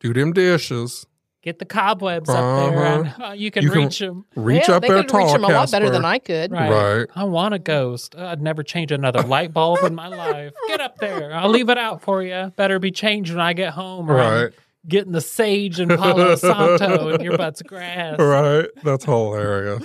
Do 0.00 0.12
them 0.12 0.32
dishes. 0.32 1.06
Get 1.42 1.58
the 1.58 1.64
cobwebs 1.64 2.28
up 2.28 2.36
there, 2.72 2.84
and 2.84 3.14
uh, 3.20 3.32
you 3.32 3.50
can 3.50 3.64
You 3.64 3.70
can- 3.70 3.80
reach 3.82 3.98
them. 3.98 4.24
Reach 4.36 4.68
yeah, 4.68 4.76
up 4.76 4.82
they 4.82 4.88
there 4.88 4.98
could 4.98 5.08
tall, 5.08 5.24
reach 5.24 5.32
them 5.32 5.42
a 5.44 5.48
lot 5.48 5.70
better 5.72 5.86
Casper. 5.86 5.92
than 5.92 6.04
I 6.04 6.18
could. 6.20 6.52
Right. 6.52 6.70
Right. 6.70 7.06
I 7.16 7.24
want 7.24 7.52
a 7.54 7.58
ghost. 7.58 8.14
I'd 8.16 8.40
never 8.40 8.62
change 8.62 8.92
another 8.92 9.22
light 9.22 9.52
bulb 9.52 9.82
in 9.82 9.92
my 9.92 10.06
life. 10.06 10.52
Get 10.68 10.80
up 10.80 10.98
there. 10.98 11.34
I'll 11.34 11.48
leave 11.50 11.68
it 11.68 11.78
out 11.78 12.00
for 12.00 12.22
you. 12.22 12.52
Better 12.54 12.78
be 12.78 12.92
changed 12.92 13.32
when 13.32 13.40
I 13.40 13.54
get 13.54 13.72
home. 13.72 14.08
Or 14.08 14.20
I'm 14.20 14.42
Right. 14.44 14.52
Getting 14.86 15.10
the 15.12 15.20
sage 15.20 15.80
and 15.80 15.90
Palo 15.96 16.34
Santo 16.36 17.08
in 17.08 17.20
your 17.22 17.36
butt's 17.36 17.62
grass. 17.62 18.18
Right. 18.20 18.66
That's 18.84 19.04
hilarious. 19.04 19.82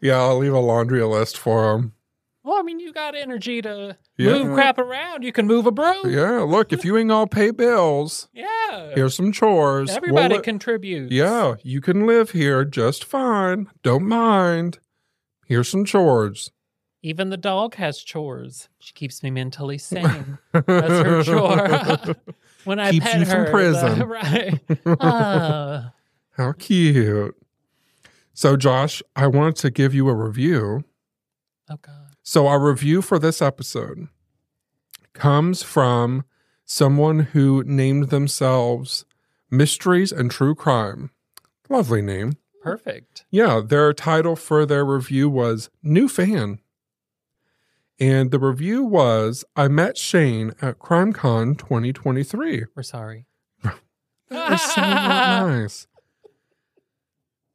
Yeah, 0.00 0.16
I'll 0.18 0.38
leave 0.38 0.54
a 0.54 0.58
laundry 0.60 1.02
list 1.02 1.36
for 1.36 1.74
him. 1.74 1.92
Well, 2.42 2.58
I 2.58 2.62
mean, 2.62 2.80
you 2.80 2.92
got 2.92 3.14
energy 3.14 3.60
to 3.62 3.96
Yeah. 4.16 4.32
move 4.44 4.54
crap 4.54 4.78
around. 4.78 5.22
You 5.24 5.32
can 5.32 5.46
move 5.46 5.66
a 5.66 5.70
broom. 5.70 6.08
Yeah, 6.10 6.40
look, 6.40 6.72
if 6.72 6.84
you 6.84 6.96
ain't 6.96 7.10
gonna 7.10 7.26
pay 7.26 7.50
bills, 7.50 8.28
Yeah. 8.32 8.92
here's 8.94 9.14
some 9.14 9.30
chores. 9.32 9.88
We'll 9.88 9.96
Everybody 9.98 10.38
contributes. 10.40 11.12
Yeah, 11.12 11.56
you 11.62 11.80
can 11.82 12.06
live 12.06 12.30
here 12.30 12.64
just 12.64 13.04
fine. 13.04 13.68
Don't 13.82 14.06
mind. 14.06 14.78
Here's 15.46 15.68
some 15.68 15.84
chores. 15.84 16.50
Even 17.02 17.30
the 17.30 17.36
dog 17.36 17.74
has 17.76 17.98
chores. 17.98 18.68
She 18.78 18.92
keeps 18.94 19.22
me 19.22 19.30
mentally 19.30 19.78
sane. 19.78 20.38
That's 20.52 20.66
her 20.66 21.22
chore. 21.22 22.14
when 22.64 22.78
I 22.78 22.90
Keeps 22.90 23.04
pet 23.06 23.18
you 23.20 23.24
from 23.26 23.34
her, 23.36 23.44
the- 23.44 23.50
prison. 23.50 24.08
right? 24.08 24.60
Ah. 25.00 25.92
How 26.36 26.52
cute. 26.52 27.36
So, 28.32 28.56
Josh, 28.56 29.02
I 29.16 29.26
wanted 29.26 29.56
to 29.56 29.70
give 29.70 29.94
you 29.94 30.08
a 30.08 30.14
review. 30.14 30.84
oh 31.70 31.76
God. 31.82 32.09
So, 32.30 32.46
our 32.46 32.60
review 32.60 33.02
for 33.02 33.18
this 33.18 33.42
episode 33.42 34.06
comes 35.14 35.64
from 35.64 36.24
someone 36.64 37.18
who 37.18 37.64
named 37.64 38.10
themselves 38.10 39.04
Mysteries 39.50 40.12
and 40.12 40.30
True 40.30 40.54
Crime. 40.54 41.10
Lovely 41.68 42.00
name. 42.00 42.34
Perfect. 42.62 43.24
Yeah, 43.32 43.60
their 43.66 43.92
title 43.92 44.36
for 44.36 44.64
their 44.64 44.84
review 44.84 45.28
was 45.28 45.70
New 45.82 46.08
Fan. 46.08 46.60
And 47.98 48.30
the 48.30 48.38
review 48.38 48.84
was 48.84 49.44
I 49.56 49.66
met 49.66 49.98
Shane 49.98 50.52
at 50.62 50.78
CrimeCon 50.78 51.58
2023. 51.58 52.66
We're 52.76 52.82
sorry. 52.84 53.26
That 54.28 54.52
is 54.52 54.62
so 54.62 54.80
not 54.82 55.48
nice. 55.48 55.88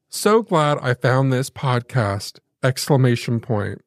So 0.09 0.41
glad 0.41 0.79
I 0.81 0.95
found 0.95 1.31
this 1.31 1.49
podcast! 1.49 2.39
Exclamation 2.61 3.39
point. 3.39 3.84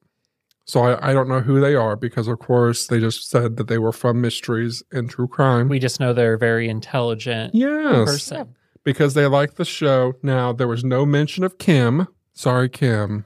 So 0.69 0.83
I, 0.83 1.11
I 1.11 1.13
don't 1.15 1.29
know 1.29 1.41
who 1.41 1.61
they 1.61 1.75
are 1.75 1.97
because 1.97 2.29
of 2.29 2.39
course 2.39 2.87
they 2.89 3.01
just 3.01 3.31
said 3.31 3.57
that 3.57 3.69
they 3.69 3.79
were 3.79 3.91
from 3.91 4.21
Mysteries 4.21 4.83
and 4.93 5.09
True 5.09 5.27
Crime. 5.27 5.69
We 5.69 5.79
just 5.79 5.99
know 5.99 6.13
they're 6.13 6.35
a 6.35 6.39
very 6.39 6.69
intelligent 6.69 7.55
yes. 7.55 8.05
person. 8.05 8.55
Because 8.85 9.15
they 9.15 9.27
like 9.27 9.55
the 9.55 9.65
show. 9.65 10.13
Now 10.23 10.53
there 10.53 10.69
was 10.69 10.85
no 10.85 11.07
mention 11.07 11.43
of 11.43 11.57
Kim. 11.57 12.07
Sorry, 12.35 12.69
Kim. 12.69 13.25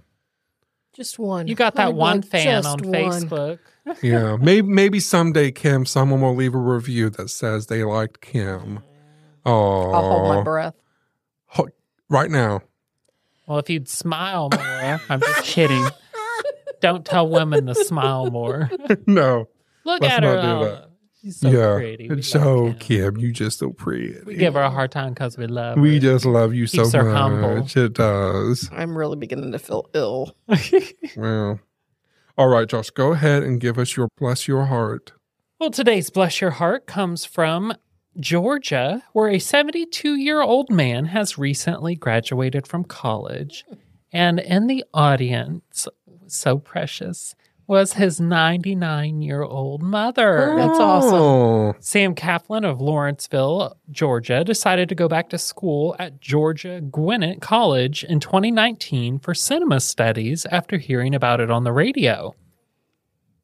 Just 0.92 1.18
one. 1.18 1.48
You 1.48 1.56
got 1.56 1.74
that 1.74 1.88
I'd 1.88 1.94
one 1.94 2.20
like 2.20 2.30
fan 2.30 2.64
on 2.64 2.78
one. 2.78 2.92
Facebook. 2.92 3.58
Yeah. 4.00 4.36
maybe 4.36 4.68
maybe 4.68 5.00
someday, 5.00 5.50
Kim, 5.50 5.84
someone 5.86 6.20
will 6.20 6.36
leave 6.36 6.54
a 6.54 6.58
review 6.58 7.10
that 7.10 7.30
says 7.30 7.66
they 7.66 7.82
liked 7.82 8.20
Kim. 8.20 8.78
Oh. 9.44 9.90
I'll 9.90 10.08
hold 10.08 10.28
my 10.28 10.42
breath. 10.44 10.74
Right 12.08 12.30
now. 12.30 12.60
Well, 13.46 13.58
if 13.58 13.70
you'd 13.70 13.88
smile 13.88 14.50
more, 14.54 15.00
I'm 15.08 15.20
just 15.20 15.44
kidding. 15.44 15.82
Don't 16.82 17.06
tell 17.06 17.26
women 17.28 17.66
to 17.66 17.74
smile 17.74 18.30
more. 18.30 18.70
no. 19.06 19.48
Look 19.84 20.02
Let's 20.02 20.14
at 20.14 20.22
her. 20.24 20.34
not 20.36 20.58
do 20.60 20.64
that. 20.66 20.88
She's 21.22 21.38
so 21.40 21.48
yeah. 21.50 21.74
pretty. 21.76 22.08
We 22.08 22.20
so 22.22 22.74
Kim. 22.80 23.14
Kim, 23.14 23.16
you 23.18 23.32
just 23.32 23.60
so 23.60 23.70
pretty. 23.70 24.16
We 24.26 24.34
give 24.34 24.54
her 24.54 24.60
a 24.60 24.70
hard 24.70 24.90
time 24.90 25.14
because 25.14 25.38
we 25.38 25.46
love 25.46 25.78
We 25.78 25.94
her. 25.94 26.00
just 26.00 26.24
love 26.24 26.52
you 26.52 26.66
so 26.66 26.82
Keeps 26.82 26.92
her 26.94 27.08
humble. 27.10 27.58
much. 27.58 27.76
It 27.76 27.92
does. 27.94 28.68
I'm 28.72 28.98
really 28.98 29.16
beginning 29.16 29.52
to 29.52 29.58
feel 29.58 29.88
ill. 29.94 30.36
Well. 31.16 31.60
All 32.38 32.48
right, 32.48 32.66
Josh, 32.68 32.90
go 32.90 33.12
ahead 33.12 33.42
and 33.42 33.60
give 33.60 33.78
us 33.78 33.96
your 33.96 34.08
bless 34.18 34.48
your 34.48 34.64
heart. 34.66 35.12
Well, 35.60 35.70
today's 35.70 36.10
Bless 36.10 36.40
Your 36.40 36.50
Heart 36.50 36.86
comes 36.86 37.24
from 37.24 37.74
Georgia, 38.18 39.02
where 39.12 39.28
a 39.28 39.38
72 39.38 40.16
year 40.16 40.40
old 40.40 40.70
man 40.70 41.04
has 41.06 41.38
recently 41.38 41.94
graduated 41.94 42.66
from 42.66 42.82
college. 42.84 43.64
And 44.12 44.40
in 44.40 44.66
the 44.66 44.84
audience, 44.92 45.86
so 46.32 46.58
precious, 46.58 47.34
was 47.66 47.94
his 47.94 48.20
99 48.20 49.22
year 49.22 49.42
old 49.42 49.82
mother. 49.82 50.54
That's 50.56 50.78
awesome. 50.78 51.14
Oh, 51.14 51.74
Sam 51.80 52.14
Kaplan 52.14 52.64
of 52.64 52.80
Lawrenceville, 52.80 53.76
Georgia, 53.90 54.44
decided 54.44 54.88
to 54.88 54.94
go 54.94 55.08
back 55.08 55.30
to 55.30 55.38
school 55.38 55.96
at 55.98 56.20
Georgia 56.20 56.80
Gwinnett 56.80 57.40
College 57.40 58.04
in 58.04 58.20
2019 58.20 59.18
for 59.18 59.34
cinema 59.34 59.80
studies 59.80 60.44
after 60.46 60.78
hearing 60.78 61.14
about 61.14 61.40
it 61.40 61.50
on 61.50 61.64
the 61.64 61.72
radio. 61.72 62.34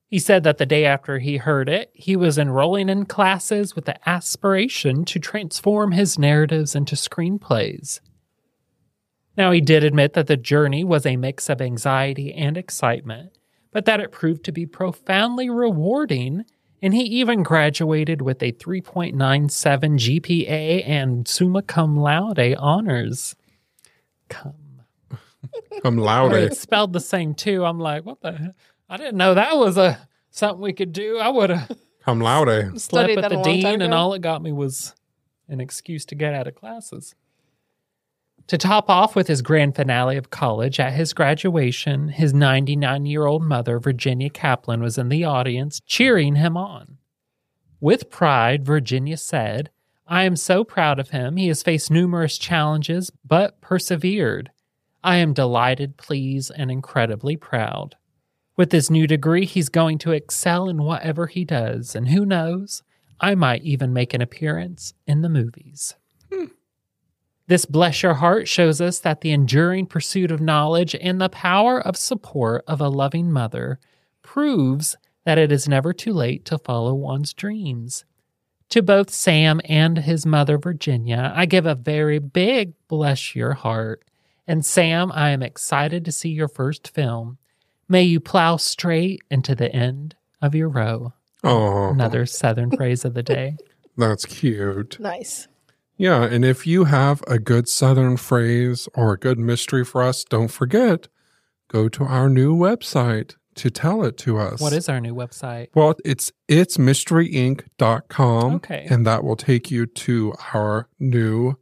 He 0.08 0.18
said 0.18 0.42
that 0.44 0.56
the 0.56 0.66
day 0.66 0.86
after 0.86 1.18
he 1.18 1.36
heard 1.36 1.68
it, 1.68 1.90
he 1.92 2.16
was 2.16 2.38
enrolling 2.38 2.88
in 2.88 3.04
classes 3.04 3.76
with 3.76 3.84
the 3.84 4.08
aspiration 4.08 5.04
to 5.04 5.18
transform 5.18 5.92
his 5.92 6.18
narratives 6.18 6.74
into 6.74 6.96
screenplays. 6.96 8.00
Now, 9.38 9.52
he 9.52 9.60
did 9.60 9.84
admit 9.84 10.14
that 10.14 10.26
the 10.26 10.36
journey 10.36 10.82
was 10.82 11.06
a 11.06 11.16
mix 11.16 11.48
of 11.48 11.60
anxiety 11.60 12.34
and 12.34 12.56
excitement, 12.56 13.38
but 13.70 13.84
that 13.84 14.00
it 14.00 14.10
proved 14.10 14.44
to 14.46 14.52
be 14.52 14.66
profoundly 14.66 15.48
rewarding, 15.48 16.44
and 16.82 16.92
he 16.92 17.02
even 17.04 17.44
graduated 17.44 18.20
with 18.20 18.42
a 18.42 18.50
3.97 18.50 19.14
GPA 20.20 20.82
and 20.84 21.28
summa 21.28 21.62
cum 21.62 21.96
laude 21.96 22.56
honors. 22.58 23.36
Cum. 24.28 24.54
I'm 25.84 25.96
loud. 25.96 26.32
It's 26.32 26.58
spelled 26.58 26.92
the 26.92 26.98
same 26.98 27.32
too. 27.32 27.64
I'm 27.64 27.78
like, 27.78 28.04
what 28.04 28.20
the? 28.20 28.32
Hell? 28.32 28.54
I 28.88 28.96
didn't 28.96 29.18
know 29.18 29.34
that 29.34 29.56
was 29.56 29.78
a 29.78 30.08
something 30.30 30.60
we 30.60 30.72
could 30.72 30.92
do. 30.92 31.18
I 31.18 31.28
would 31.28 31.50
have 31.50 31.70
I'm 32.08 32.20
slept 32.20 32.80
Studied 32.80 33.16
with 33.16 33.28
the 33.28 33.42
dean, 33.42 33.82
and 33.82 33.94
all 33.94 34.14
it 34.14 34.20
got 34.22 34.42
me 34.42 34.50
was 34.50 34.96
an 35.46 35.60
excuse 35.60 36.04
to 36.06 36.16
get 36.16 36.34
out 36.34 36.48
of 36.48 36.56
classes. 36.56 37.14
To 38.48 38.56
top 38.56 38.88
off 38.88 39.14
with 39.14 39.28
his 39.28 39.42
grand 39.42 39.76
finale 39.76 40.16
of 40.16 40.30
college, 40.30 40.80
at 40.80 40.94
his 40.94 41.12
graduation, 41.12 42.08
his 42.08 42.32
99 42.32 43.04
year 43.04 43.26
old 43.26 43.42
mother, 43.42 43.78
Virginia 43.78 44.30
Kaplan, 44.30 44.80
was 44.80 44.96
in 44.96 45.10
the 45.10 45.24
audience 45.24 45.80
cheering 45.86 46.36
him 46.36 46.56
on. 46.56 46.96
With 47.78 48.10
pride, 48.10 48.64
Virginia 48.64 49.18
said, 49.18 49.70
I 50.06 50.22
am 50.22 50.34
so 50.34 50.64
proud 50.64 50.98
of 50.98 51.10
him. 51.10 51.36
He 51.36 51.48
has 51.48 51.62
faced 51.62 51.90
numerous 51.90 52.38
challenges, 52.38 53.12
but 53.22 53.60
persevered. 53.60 54.50
I 55.04 55.16
am 55.16 55.34
delighted, 55.34 55.98
pleased, 55.98 56.50
and 56.56 56.70
incredibly 56.70 57.36
proud. 57.36 57.96
With 58.56 58.72
his 58.72 58.90
new 58.90 59.06
degree, 59.06 59.44
he's 59.44 59.68
going 59.68 59.98
to 59.98 60.12
excel 60.12 60.70
in 60.70 60.82
whatever 60.82 61.26
he 61.26 61.44
does, 61.44 61.94
and 61.94 62.08
who 62.08 62.24
knows, 62.24 62.82
I 63.20 63.34
might 63.34 63.62
even 63.62 63.92
make 63.92 64.14
an 64.14 64.22
appearance 64.22 64.94
in 65.06 65.20
the 65.20 65.28
movies. 65.28 65.94
Hmm. 66.32 66.46
This 67.48 67.64
Bless 67.64 68.02
Your 68.02 68.12
Heart 68.12 68.46
shows 68.46 68.78
us 68.78 68.98
that 68.98 69.22
the 69.22 69.30
enduring 69.30 69.86
pursuit 69.86 70.30
of 70.30 70.38
knowledge 70.38 70.94
and 71.00 71.18
the 71.18 71.30
power 71.30 71.80
of 71.80 71.96
support 71.96 72.62
of 72.68 72.78
a 72.78 72.90
loving 72.90 73.32
mother 73.32 73.80
proves 74.22 74.98
that 75.24 75.38
it 75.38 75.50
is 75.50 75.66
never 75.66 75.94
too 75.94 76.12
late 76.12 76.44
to 76.44 76.58
follow 76.58 76.92
one's 76.92 77.32
dreams. 77.32 78.04
To 78.68 78.82
both 78.82 79.08
Sam 79.08 79.62
and 79.64 79.96
his 79.96 80.26
mother, 80.26 80.58
Virginia, 80.58 81.32
I 81.34 81.46
give 81.46 81.64
a 81.64 81.74
very 81.74 82.18
big 82.18 82.74
bless 82.86 83.34
your 83.34 83.54
heart. 83.54 84.04
And 84.46 84.62
Sam, 84.62 85.10
I 85.10 85.30
am 85.30 85.42
excited 85.42 86.04
to 86.04 86.12
see 86.12 86.28
your 86.28 86.48
first 86.48 86.88
film. 86.88 87.38
May 87.88 88.02
you 88.02 88.20
plow 88.20 88.58
straight 88.58 89.22
into 89.30 89.54
the 89.54 89.74
end 89.74 90.16
of 90.42 90.54
your 90.54 90.68
row. 90.68 91.14
Oh, 91.42 91.88
Another 91.88 92.26
Southern 92.26 92.70
phrase 92.70 93.06
of 93.06 93.14
the 93.14 93.22
day. 93.22 93.56
that's 93.96 94.26
cute. 94.26 95.00
Nice. 95.00 95.48
Yeah, 95.98 96.22
and 96.22 96.44
if 96.44 96.66
you 96.66 96.84
have 96.84 97.22
a 97.26 97.38
good 97.38 97.68
Southern 97.68 98.16
phrase 98.16 98.88
or 98.94 99.12
a 99.12 99.18
good 99.18 99.38
mystery 99.38 99.84
for 99.84 100.02
us, 100.02 100.24
don't 100.24 100.48
forget, 100.48 101.08
go 101.66 101.88
to 101.88 102.04
our 102.04 102.30
new 102.30 102.56
website 102.56 103.34
to 103.56 103.70
tell 103.70 104.04
it 104.04 104.16
to 104.18 104.38
us. 104.38 104.60
What 104.60 104.72
is 104.72 104.88
our 104.88 105.00
new 105.00 105.14
website? 105.14 105.68
Well, 105.74 105.96
it's 106.04 106.32
it's 106.46 106.76
mysteryinc.com. 106.76 108.54
Okay. 108.54 108.86
And 108.88 109.04
that 109.06 109.24
will 109.24 109.36
take 109.36 109.70
you 109.70 109.86
to 109.86 110.34
our 110.54 110.88
new 111.00 111.56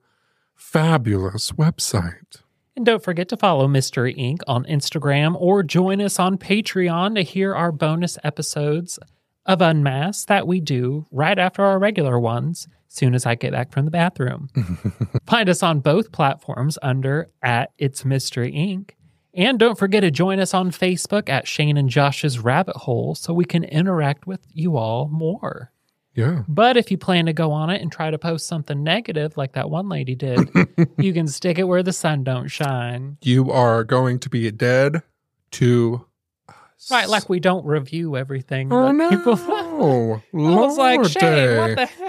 fabulous 0.54 1.52
website. 1.52 2.42
And 2.76 2.84
don't 2.84 3.02
forget 3.02 3.30
to 3.30 3.38
follow 3.38 3.66
Mystery 3.66 4.14
Inc. 4.14 4.40
on 4.46 4.64
Instagram 4.66 5.34
or 5.40 5.62
join 5.62 6.02
us 6.02 6.18
on 6.18 6.36
Patreon 6.36 7.14
to 7.14 7.22
hear 7.22 7.54
our 7.54 7.72
bonus 7.72 8.18
episodes 8.22 8.98
of 9.46 9.62
Unmasked 9.62 10.28
that 10.28 10.46
we 10.46 10.60
do 10.60 11.06
right 11.10 11.38
after 11.38 11.64
our 11.64 11.78
regular 11.78 12.20
ones, 12.20 12.68
soon 12.88 13.14
as 13.14 13.26
I 13.26 13.34
get 13.34 13.52
back 13.52 13.72
from 13.72 13.84
the 13.84 13.90
bathroom. 13.90 14.48
Find 15.26 15.48
us 15.48 15.62
on 15.62 15.80
both 15.80 16.12
platforms 16.12 16.78
under 16.82 17.30
at 17.42 17.72
It's 17.78 18.04
Mystery 18.04 18.52
Inc. 18.52 18.90
And 19.34 19.58
don't 19.58 19.78
forget 19.78 20.00
to 20.00 20.10
join 20.10 20.40
us 20.40 20.54
on 20.54 20.70
Facebook 20.70 21.28
at 21.28 21.46
Shane 21.46 21.76
and 21.76 21.90
Josh's 21.90 22.38
Rabbit 22.38 22.76
Hole 22.76 23.14
so 23.14 23.34
we 23.34 23.44
can 23.44 23.64
interact 23.64 24.26
with 24.26 24.40
you 24.52 24.78
all 24.78 25.08
more. 25.08 25.72
Yeah. 26.14 26.44
But 26.48 26.78
if 26.78 26.90
you 26.90 26.96
plan 26.96 27.26
to 27.26 27.34
go 27.34 27.52
on 27.52 27.68
it 27.68 27.82
and 27.82 27.92
try 27.92 28.10
to 28.10 28.16
post 28.18 28.46
something 28.46 28.82
negative 28.82 29.36
like 29.36 29.52
that 29.52 29.68
one 29.68 29.90
lady 29.90 30.14
did, 30.14 30.48
you 30.98 31.12
can 31.12 31.28
stick 31.28 31.58
it 31.58 31.64
where 31.64 31.82
the 31.82 31.92
sun 31.92 32.24
don't 32.24 32.48
shine. 32.48 33.18
You 33.20 33.52
are 33.52 33.84
going 33.84 34.18
to 34.20 34.30
be 34.30 34.50
dead 34.50 35.02
to 35.52 36.06
us. 36.48 36.90
Right, 36.90 37.08
like 37.08 37.28
we 37.28 37.38
don't 37.38 37.66
review 37.66 38.16
everything. 38.16 38.72
Oh 38.72 38.92
no. 38.92 39.10
people 39.10 39.34
I 39.38 40.20
was 40.32 40.78
like. 40.78 41.04
Shane, 41.04 41.58
what 41.58 41.76
the 41.76 41.86
heck? 41.86 42.05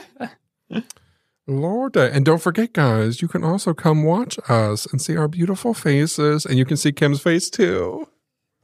Lord. 1.47 1.95
Uh, 1.95 2.09
and 2.11 2.25
don't 2.25 2.41
forget, 2.41 2.73
guys, 2.73 3.21
you 3.21 3.27
can 3.27 3.43
also 3.43 3.73
come 3.73 4.03
watch 4.03 4.37
us 4.49 4.85
and 4.87 5.01
see 5.01 5.15
our 5.15 5.27
beautiful 5.27 5.73
faces. 5.73 6.45
And 6.45 6.57
you 6.57 6.65
can 6.65 6.77
see 6.77 6.91
Kim's 6.91 7.21
face 7.21 7.49
too. 7.49 8.07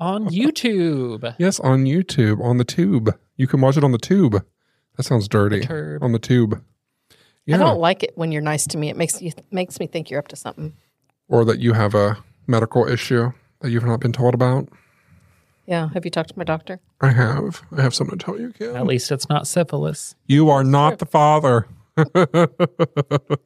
On 0.00 0.26
YouTube. 0.28 1.34
yes, 1.38 1.60
on 1.60 1.84
YouTube, 1.84 2.42
on 2.42 2.58
the 2.58 2.64
tube. 2.64 3.16
You 3.36 3.46
can 3.46 3.60
watch 3.60 3.76
it 3.76 3.84
on 3.84 3.92
the 3.92 3.98
tube. 3.98 4.44
That 4.96 5.02
sounds 5.04 5.28
dirty. 5.28 5.60
turb. 5.60 6.02
On 6.02 6.12
the 6.12 6.18
tube. 6.18 6.62
Yeah. 7.46 7.54
I 7.54 7.58
don't 7.58 7.78
like 7.78 8.02
it 8.02 8.12
when 8.16 8.32
you're 8.32 8.42
nice 8.42 8.66
to 8.68 8.78
me. 8.78 8.90
It 8.90 8.96
makes 8.96 9.22
you 9.22 9.30
makes 9.50 9.78
me 9.78 9.86
think 9.86 10.10
you're 10.10 10.18
up 10.18 10.28
to 10.28 10.36
something. 10.36 10.74
or 11.28 11.44
that 11.44 11.60
you 11.60 11.72
have 11.72 11.94
a 11.94 12.18
medical 12.46 12.86
issue 12.88 13.30
that 13.60 13.70
you've 13.70 13.84
not 13.84 14.00
been 14.00 14.12
told 14.12 14.34
about. 14.34 14.68
Yeah. 15.66 15.88
Have 15.94 16.04
you 16.04 16.10
talked 16.10 16.30
to 16.30 16.38
my 16.38 16.44
doctor? 16.44 16.80
I 17.00 17.10
have. 17.10 17.62
I 17.76 17.82
have 17.82 17.94
something 17.94 18.18
to 18.18 18.24
tell 18.24 18.40
you, 18.40 18.52
Kim. 18.52 18.76
At 18.76 18.86
least 18.86 19.10
it's 19.10 19.28
not 19.28 19.46
syphilis. 19.46 20.14
You 20.26 20.48
are 20.50 20.64
not 20.64 20.98
the 20.98 21.06
father. 21.06 21.66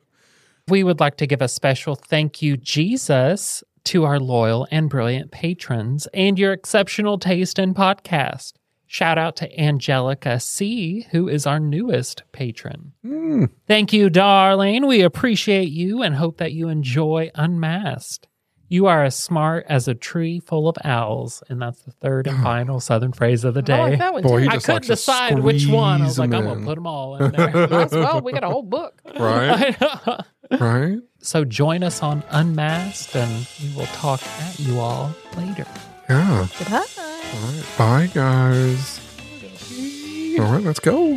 We 0.71 0.85
would 0.85 1.01
like 1.01 1.17
to 1.17 1.27
give 1.27 1.43
a 1.43 1.49
special 1.49 1.97
thank 1.97 2.43
you, 2.43 2.57
Jesus, 2.57 3.65
to 3.85 4.05
our 4.05 4.21
loyal 4.21 4.69
and 4.71 4.89
brilliant 4.89 5.33
patrons 5.33 6.07
and 6.15 6.39
your 6.39 6.53
exceptional 6.53 7.19
taste 7.19 7.59
in 7.59 7.75
podcast. 7.75 8.53
Shout 8.87 9.19
out 9.19 9.35
to 9.37 9.61
Angelica 9.61 10.39
C., 10.39 11.07
who 11.11 11.29
is 11.29 11.45
our 11.45 11.59
newest 11.59 12.23
patron. 12.31 12.93
Mm. 13.05 13.51
Thank 13.67 13.93
you, 13.93 14.11
darling. 14.11 14.87
We 14.87 15.01
appreciate 15.01 15.71
you 15.71 16.03
and 16.03 16.15
hope 16.15 16.39
that 16.39 16.53
you 16.53 16.69
enjoy 16.69 17.33
Unmasked. 17.35 18.29
You 18.73 18.87
are 18.87 19.03
as 19.05 19.17
smart 19.19 19.67
as 19.69 19.89
a 19.89 19.95
tree 19.95 20.39
full 20.39 20.69
of 20.69 20.77
owls. 20.85 21.43
And 21.49 21.61
that's 21.61 21.83
the 21.83 21.91
third 21.91 22.29
and 22.29 22.41
final 22.41 22.79
Southern 22.79 23.13
phrase 23.13 23.43
of 23.45 23.55
the 23.55 23.61
I 23.61 23.63
day. 23.63 23.79
like 23.83 23.99
that 23.99 24.13
one 24.15 24.23
Boy, 24.23 24.29
too. 24.39 24.43
he 24.45 24.49
I 24.49 24.53
just 24.55 24.67
couldn't 24.67 24.77
likes 24.77 24.87
to 24.87 24.93
decide 24.93 25.39
which 25.41 25.67
one. 25.67 26.03
I 26.03 26.05
was 26.05 26.19
like, 26.21 26.31
them 26.31 26.39
I'm 26.39 26.45
going 26.45 26.59
in. 26.61 26.65
to 26.65 26.71
put 26.71 26.75
them 26.77 26.87
all 26.87 27.17
in 27.17 27.33
there. 27.33 27.51
Might 27.69 27.73
as 27.73 27.93
well. 27.93 28.21
We 28.21 28.33
got 28.33 28.45
a 28.45 28.49
whole 28.49 28.63
book. 28.63 29.01
Right? 29.19 29.77
right? 30.61 30.99
so 31.19 31.45
join 31.45 31.83
us 31.83 32.03
on 32.03 32.23
Unmasked 32.31 33.15
and 33.17 33.47
we 33.61 33.75
will 33.77 33.87
talk 33.87 34.23
at 34.23 34.59
you 34.61 34.79
all 34.79 35.13
later. 35.37 35.67
Yeah. 36.09 36.47
Goodbye. 36.59 36.87
All 36.97 37.41
right. 37.41 37.65
Bye, 37.77 38.11
guys. 38.15 39.01
All 40.39 40.47
right, 40.47 40.63
let's 40.63 40.81
go. 40.81 41.17